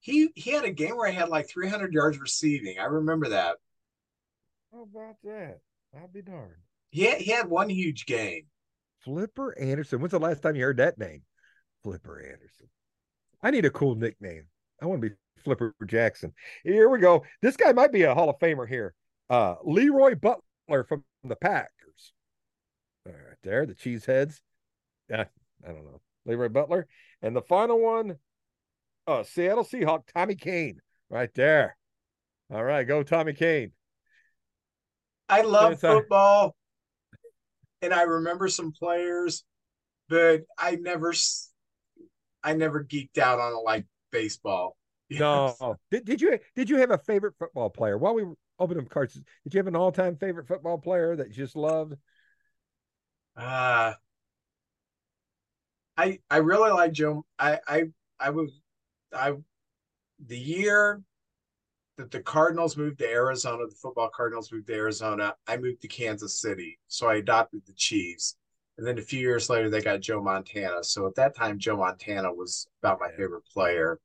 he 0.01 0.29
he 0.35 0.51
had 0.51 0.65
a 0.65 0.71
game 0.71 0.97
where 0.97 1.11
he 1.11 1.17
had 1.17 1.31
like 1.31 1.49
300 1.49 1.93
yards 1.95 2.19
receiving. 2.19 2.79
I 2.79 2.85
remember 2.85 3.31
that. 3.31 3.57
How 4.71 4.83
about 4.83 5.17
that? 5.25 5.61
I'll 5.97 6.09
be 6.09 6.21
darned. 6.23 6.53
He 6.91 7.05
had, 7.05 7.21
he 7.21 7.31
had 7.31 7.49
one 7.49 7.71
huge 7.71 8.05
game. 8.05 8.47
Flipper 9.05 9.59
Anderson. 9.59 10.01
When's 10.01 10.13
the 10.13 10.19
last 10.19 10.43
time 10.43 10.57
you 10.57 10.65
heard 10.65 10.77
that 10.77 10.99
name? 10.99 11.23
Flipper 11.83 12.21
Anderson. 12.21 12.69
I 13.43 13.51
need 13.51 13.65
a 13.65 13.71
cool 13.71 13.95
nickname. 13.95 14.47
I 14.83 14.87
want 14.87 15.01
to 15.03 15.09
be 15.09 15.15
Flipper 15.43 15.75
Jackson. 15.87 16.33
Here 16.65 16.89
we 16.89 16.99
go. 16.99 17.25
This 17.41 17.57
guy 17.57 17.73
might 17.73 17.93
be 17.93 18.03
a 18.03 18.15
Hall 18.15 18.31
of 18.31 18.39
Famer 18.39 18.69
here. 18.69 18.95
Uh, 19.31 19.57
Leroy 19.65 20.15
Butler 20.15 20.85
from 20.85 21.05
the 21.23 21.37
Packers. 21.37 22.13
All 23.07 23.13
right, 23.13 23.37
there, 23.43 23.67
the 23.67 23.75
cheeseheads. 23.75 24.41
Yeah, 25.09 25.25
I 25.65 25.69
don't 25.69 25.85
know. 25.85 26.01
Leroy 26.27 26.49
Butler. 26.49 26.87
And 27.23 27.35
the 27.35 27.43
final 27.43 27.81
one, 27.81 28.17
uh, 29.07 29.23
Seattle 29.23 29.65
Seahawk, 29.65 30.03
Tommy 30.15 30.35
Kane. 30.35 30.81
Right 31.11 31.33
there. 31.35 31.77
All 32.53 32.63
right, 32.63 32.87
go 32.87 33.03
Tommy 33.03 33.33
Kane. 33.33 33.73
I 35.29 35.41
love 35.43 35.81
football, 35.81 36.55
and 37.81 37.95
I 37.95 38.03
remember 38.03 38.49
some 38.49 38.73
players, 38.73 39.45
but 40.09 40.43
I 40.59 40.77
never, 40.77 41.15
I 42.43 42.53
never 42.55 42.85
geeked 42.85 43.19
out 43.19 43.41
on 43.41 43.53
it 43.53 43.65
like 43.65 43.87
baseball. 44.11 44.77
No. 45.11 45.77
Did, 45.91 46.07
did 46.07 46.21
you 46.21 46.39
did 46.57 46.69
you 46.69 46.79
have 46.79 46.91
a 46.91 46.99
favorite 46.99 47.35
football 47.39 47.71
player? 47.71 47.97
While 47.99 48.15
we 48.15 48.25
were 48.59 48.65
opening 48.65 48.87
cards, 48.87 49.15
did 49.15 49.55
you 49.55 49.59
have 49.59 49.67
an 49.67 49.77
all-time 49.77 50.17
favorite 50.17 50.49
football 50.49 50.79
player 50.79 51.17
that 51.17 51.29
you 51.29 51.35
just 51.35 51.57
loved? 51.57 51.95
Uh 53.37 53.95
I 55.97 56.19
I 56.31 56.39
really 56.39 56.71
like 56.71 56.93
Joe. 56.93 57.25
I 57.39 57.61
I 57.67 57.85
I 58.19 58.31
was 58.31 58.61
I 59.13 59.33
the 60.25 60.39
year 60.39 61.03
that 61.97 62.11
the 62.11 62.21
Cardinals 62.21 62.77
moved 62.77 62.99
to 63.01 63.09
Arizona, 63.09 63.67
the 63.69 63.75
football 63.77 64.11
Cardinals 64.15 64.53
moved 64.53 64.67
to 64.69 64.75
Arizona, 64.75 65.35
I 65.47 65.57
moved 65.57 65.83
to 65.83 65.89
Kansas 65.89 66.41
City. 66.41 66.79
So 66.89 67.09
I 67.09 67.17
adopted 67.17 67.63
the 67.67 67.75
Chiefs. 67.75 68.37
And 68.79 68.87
then 68.87 68.99
a 68.99 69.03
few 69.03 69.21
years 69.21 69.51
later 69.51 69.71
they 69.71 69.83
got 69.83 70.01
Joe 70.01 70.21
Montana. 70.23 70.83
So 70.83 71.07
at 71.07 71.15
that 71.17 71.37
time 71.37 71.59
Joe 71.59 71.77
Montana 71.77 72.33
was 72.33 72.69
about 72.83 73.01
my 73.01 73.11
favorite 73.11 73.47
player. 73.53 74.01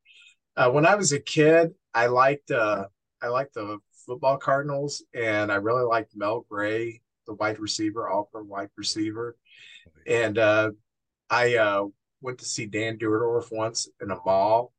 Uh, 0.58 0.72
when 0.72 0.86
I 0.86 0.96
was 0.96 1.14
a 1.14 1.20
kid, 1.20 1.74
I 1.94 2.08
liked 2.08 2.52
uh 2.52 2.88
I 3.22 3.28
liked 3.28 3.56
the 3.56 3.80
football 4.10 4.38
Cardinals 4.38 5.04
and 5.14 5.52
I 5.52 5.56
really 5.56 5.84
liked 5.84 6.16
Mel 6.16 6.44
Gray, 6.50 7.00
the 7.28 7.36
wide 7.36 7.60
receiver, 7.60 8.10
all 8.10 8.28
pro 8.32 8.42
wide 8.42 8.72
receiver. 8.76 9.38
And 10.08 10.40
uh, 10.40 10.72
I 11.30 11.58
uh, 11.58 11.86
went 12.20 12.40
to 12.40 12.46
see 12.46 12.66
Dan 12.66 12.98
Dierdorf 12.98 13.52
once 13.52 13.88
in 14.02 14.10
a 14.10 14.18
mall, 14.26 14.74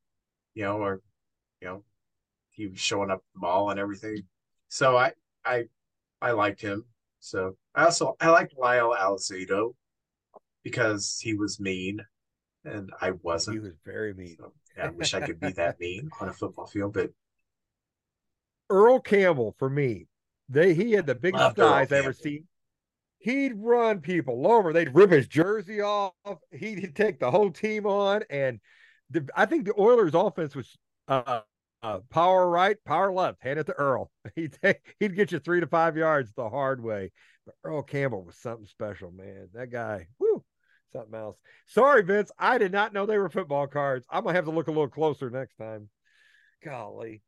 you 0.54 0.64
know, 0.64 0.78
or 0.78 1.00
you 1.60 1.68
know, 1.68 1.84
he 2.50 2.66
was 2.66 2.80
showing 2.80 3.12
up 3.12 3.18
at 3.18 3.34
the 3.34 3.40
mall 3.40 3.70
and 3.70 3.78
everything. 3.78 4.24
So 4.68 4.96
I 4.96 5.12
I 5.44 5.66
I 6.20 6.32
liked 6.32 6.60
him. 6.60 6.84
So 7.20 7.56
I 7.72 7.84
also 7.84 8.16
I 8.20 8.30
liked 8.30 8.58
Lyle 8.58 8.96
Alzado 8.98 9.74
because 10.64 11.20
he 11.22 11.34
was 11.34 11.60
mean 11.60 12.00
and 12.64 12.90
I 13.00 13.12
wasn't. 13.22 13.58
He 13.58 13.60
was 13.60 13.74
very 13.84 14.12
mean. 14.12 14.36
So, 14.38 14.52
yeah, 14.76 14.86
I 14.86 14.90
wish 14.90 15.14
I 15.14 15.20
could 15.20 15.38
be 15.38 15.52
that 15.52 15.78
mean 15.78 16.10
on 16.20 16.28
a 16.28 16.32
football 16.32 16.66
field, 16.66 16.94
but 16.94 17.10
Earl 18.70 19.00
Campbell 19.00 19.54
for 19.58 19.68
me. 19.68 20.06
They 20.48 20.74
he 20.74 20.92
had 20.92 21.06
the 21.06 21.14
biggest 21.14 21.56
thighs 21.56 21.92
I 21.92 21.98
ever 21.98 22.12
seen. 22.12 22.46
He'd 23.18 23.52
run 23.56 24.00
people 24.00 24.50
over. 24.50 24.72
They'd 24.72 24.94
rip 24.94 25.10
his 25.10 25.28
jersey 25.28 25.80
off. 25.82 26.12
He'd 26.50 26.96
take 26.96 27.20
the 27.20 27.30
whole 27.30 27.50
team 27.50 27.86
on, 27.86 28.22
and 28.30 28.60
the, 29.10 29.28
I 29.36 29.46
think 29.46 29.66
the 29.66 29.78
Oilers' 29.78 30.14
offense 30.14 30.56
was 30.56 30.76
uh, 31.06 31.40
uh, 31.82 32.00
power 32.10 32.48
right, 32.48 32.76
power 32.84 33.12
left. 33.12 33.42
Hand 33.42 33.58
it 33.58 33.66
to 33.66 33.72
Earl. 33.72 34.10
He'd 34.34 34.56
take, 34.62 34.96
he'd 34.98 35.16
get 35.16 35.32
you 35.32 35.38
three 35.38 35.60
to 35.60 35.66
five 35.66 35.96
yards 35.96 36.32
the 36.32 36.48
hard 36.48 36.82
way. 36.82 37.12
But 37.46 37.54
Earl 37.64 37.82
Campbell 37.82 38.24
was 38.24 38.36
something 38.36 38.66
special, 38.66 39.10
man. 39.10 39.48
That 39.54 39.70
guy, 39.70 40.06
whoo, 40.18 40.44
something 40.92 41.14
else. 41.14 41.36
Sorry, 41.66 42.02
Vince. 42.02 42.30
I 42.38 42.58
did 42.58 42.72
not 42.72 42.92
know 42.92 43.06
they 43.06 43.18
were 43.18 43.28
football 43.28 43.66
cards. 43.66 44.06
I'm 44.10 44.24
gonna 44.24 44.34
have 44.34 44.44
to 44.44 44.50
look 44.50 44.68
a 44.68 44.72
little 44.72 44.88
closer 44.88 45.30
next 45.30 45.56
time. 45.56 45.88
Golly. 46.64 47.22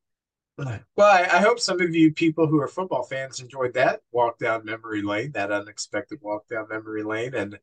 Well, 0.59 0.81
I, 0.99 1.23
I 1.23 1.41
hope 1.41 1.59
some 1.59 1.81
of 1.81 1.95
you 1.95 2.13
people 2.13 2.47
who 2.47 2.61
are 2.61 2.69
football 2.69 3.05
fans 3.05 3.41
enjoyed 3.41 3.75
that 3.75 4.01
walk 4.13 4.39
down 4.39 4.65
memory 4.65 5.03
lane, 5.03 5.33
that 5.33 5.51
unexpected 5.51 6.19
walk 6.21 6.47
down 6.49 6.67
memory 6.69 7.03
lane. 7.03 7.35
And 7.35 7.59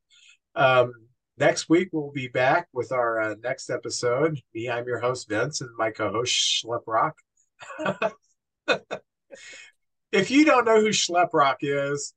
um, 0.55 0.93
next 1.37 1.69
week 1.69 1.89
we'll 1.91 2.11
be 2.11 2.27
back 2.27 2.67
with 2.73 2.91
our 2.91 3.21
uh, 3.21 3.35
next 3.43 3.69
episode. 3.69 4.39
Me, 4.53 4.69
I'm 4.69 4.87
your 4.87 4.99
host 4.99 5.29
Vince, 5.29 5.61
and 5.61 5.69
my 5.77 5.91
co-host 5.91 6.33
Schleprock. 6.65 7.13
if 10.11 10.31
you 10.31 10.45
don't 10.45 10.65
know 10.65 10.81
who 10.81 10.89
Schleprock 10.89 11.57
is, 11.61 12.13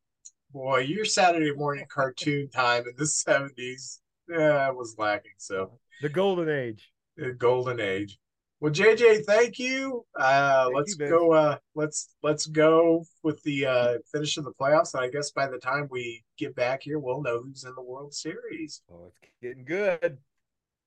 boy, 0.53 0.81
your 0.81 1.05
Saturday 1.05 1.53
morning 1.55 1.87
cartoon 1.89 2.49
time 2.51 2.85
in 2.89 2.95
the 2.97 3.05
'70s 3.05 4.01
yeah, 4.29 4.71
was 4.71 4.97
lacking. 4.99 5.33
So 5.39 5.79
The 6.01 6.09
golden 6.09 6.49
age. 6.49 6.91
the 7.17 7.33
golden 7.33 7.81
age. 7.81 8.19
Well, 8.63 8.71
JJ, 8.71 9.25
thank 9.25 9.59
you. 9.59 10.07
Uh, 10.15 10.67
Thank 10.67 10.77
let's 10.77 10.97
you, 10.97 11.09
go. 11.09 11.33
Uh, 11.33 11.57
let's 11.75 12.15
let's 12.23 12.47
go 12.47 13.05
with 13.25 13.43
the 13.43 13.67
uh, 13.67 13.95
finish 14.13 14.37
of 14.37 14.45
the 14.45 14.53
playoffs. 14.53 14.95
And 14.95 15.03
I 15.03 15.09
guess 15.09 15.33
by 15.33 15.49
the 15.49 15.59
time 15.59 15.89
we 15.91 16.23
get 16.39 16.55
back 16.55 16.85
here, 16.85 17.01
we'll 17.01 17.23
know 17.23 17.43
who's 17.43 17.65
in 17.65 17.75
the 17.75 17.83
World 17.83 18.15
Series. 18.15 18.81
Oh, 18.89 19.07
it's 19.09 19.19
getting 19.43 19.65
good. 19.65 20.19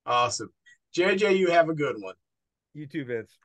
Awesome, 0.06 0.54
JJ. 0.96 1.38
You 1.38 1.52
have 1.52 1.68
a 1.68 1.74
good 1.74 1.98
one. 2.00 2.16
You 2.74 2.88
too, 2.88 3.04
Vince. 3.04 3.38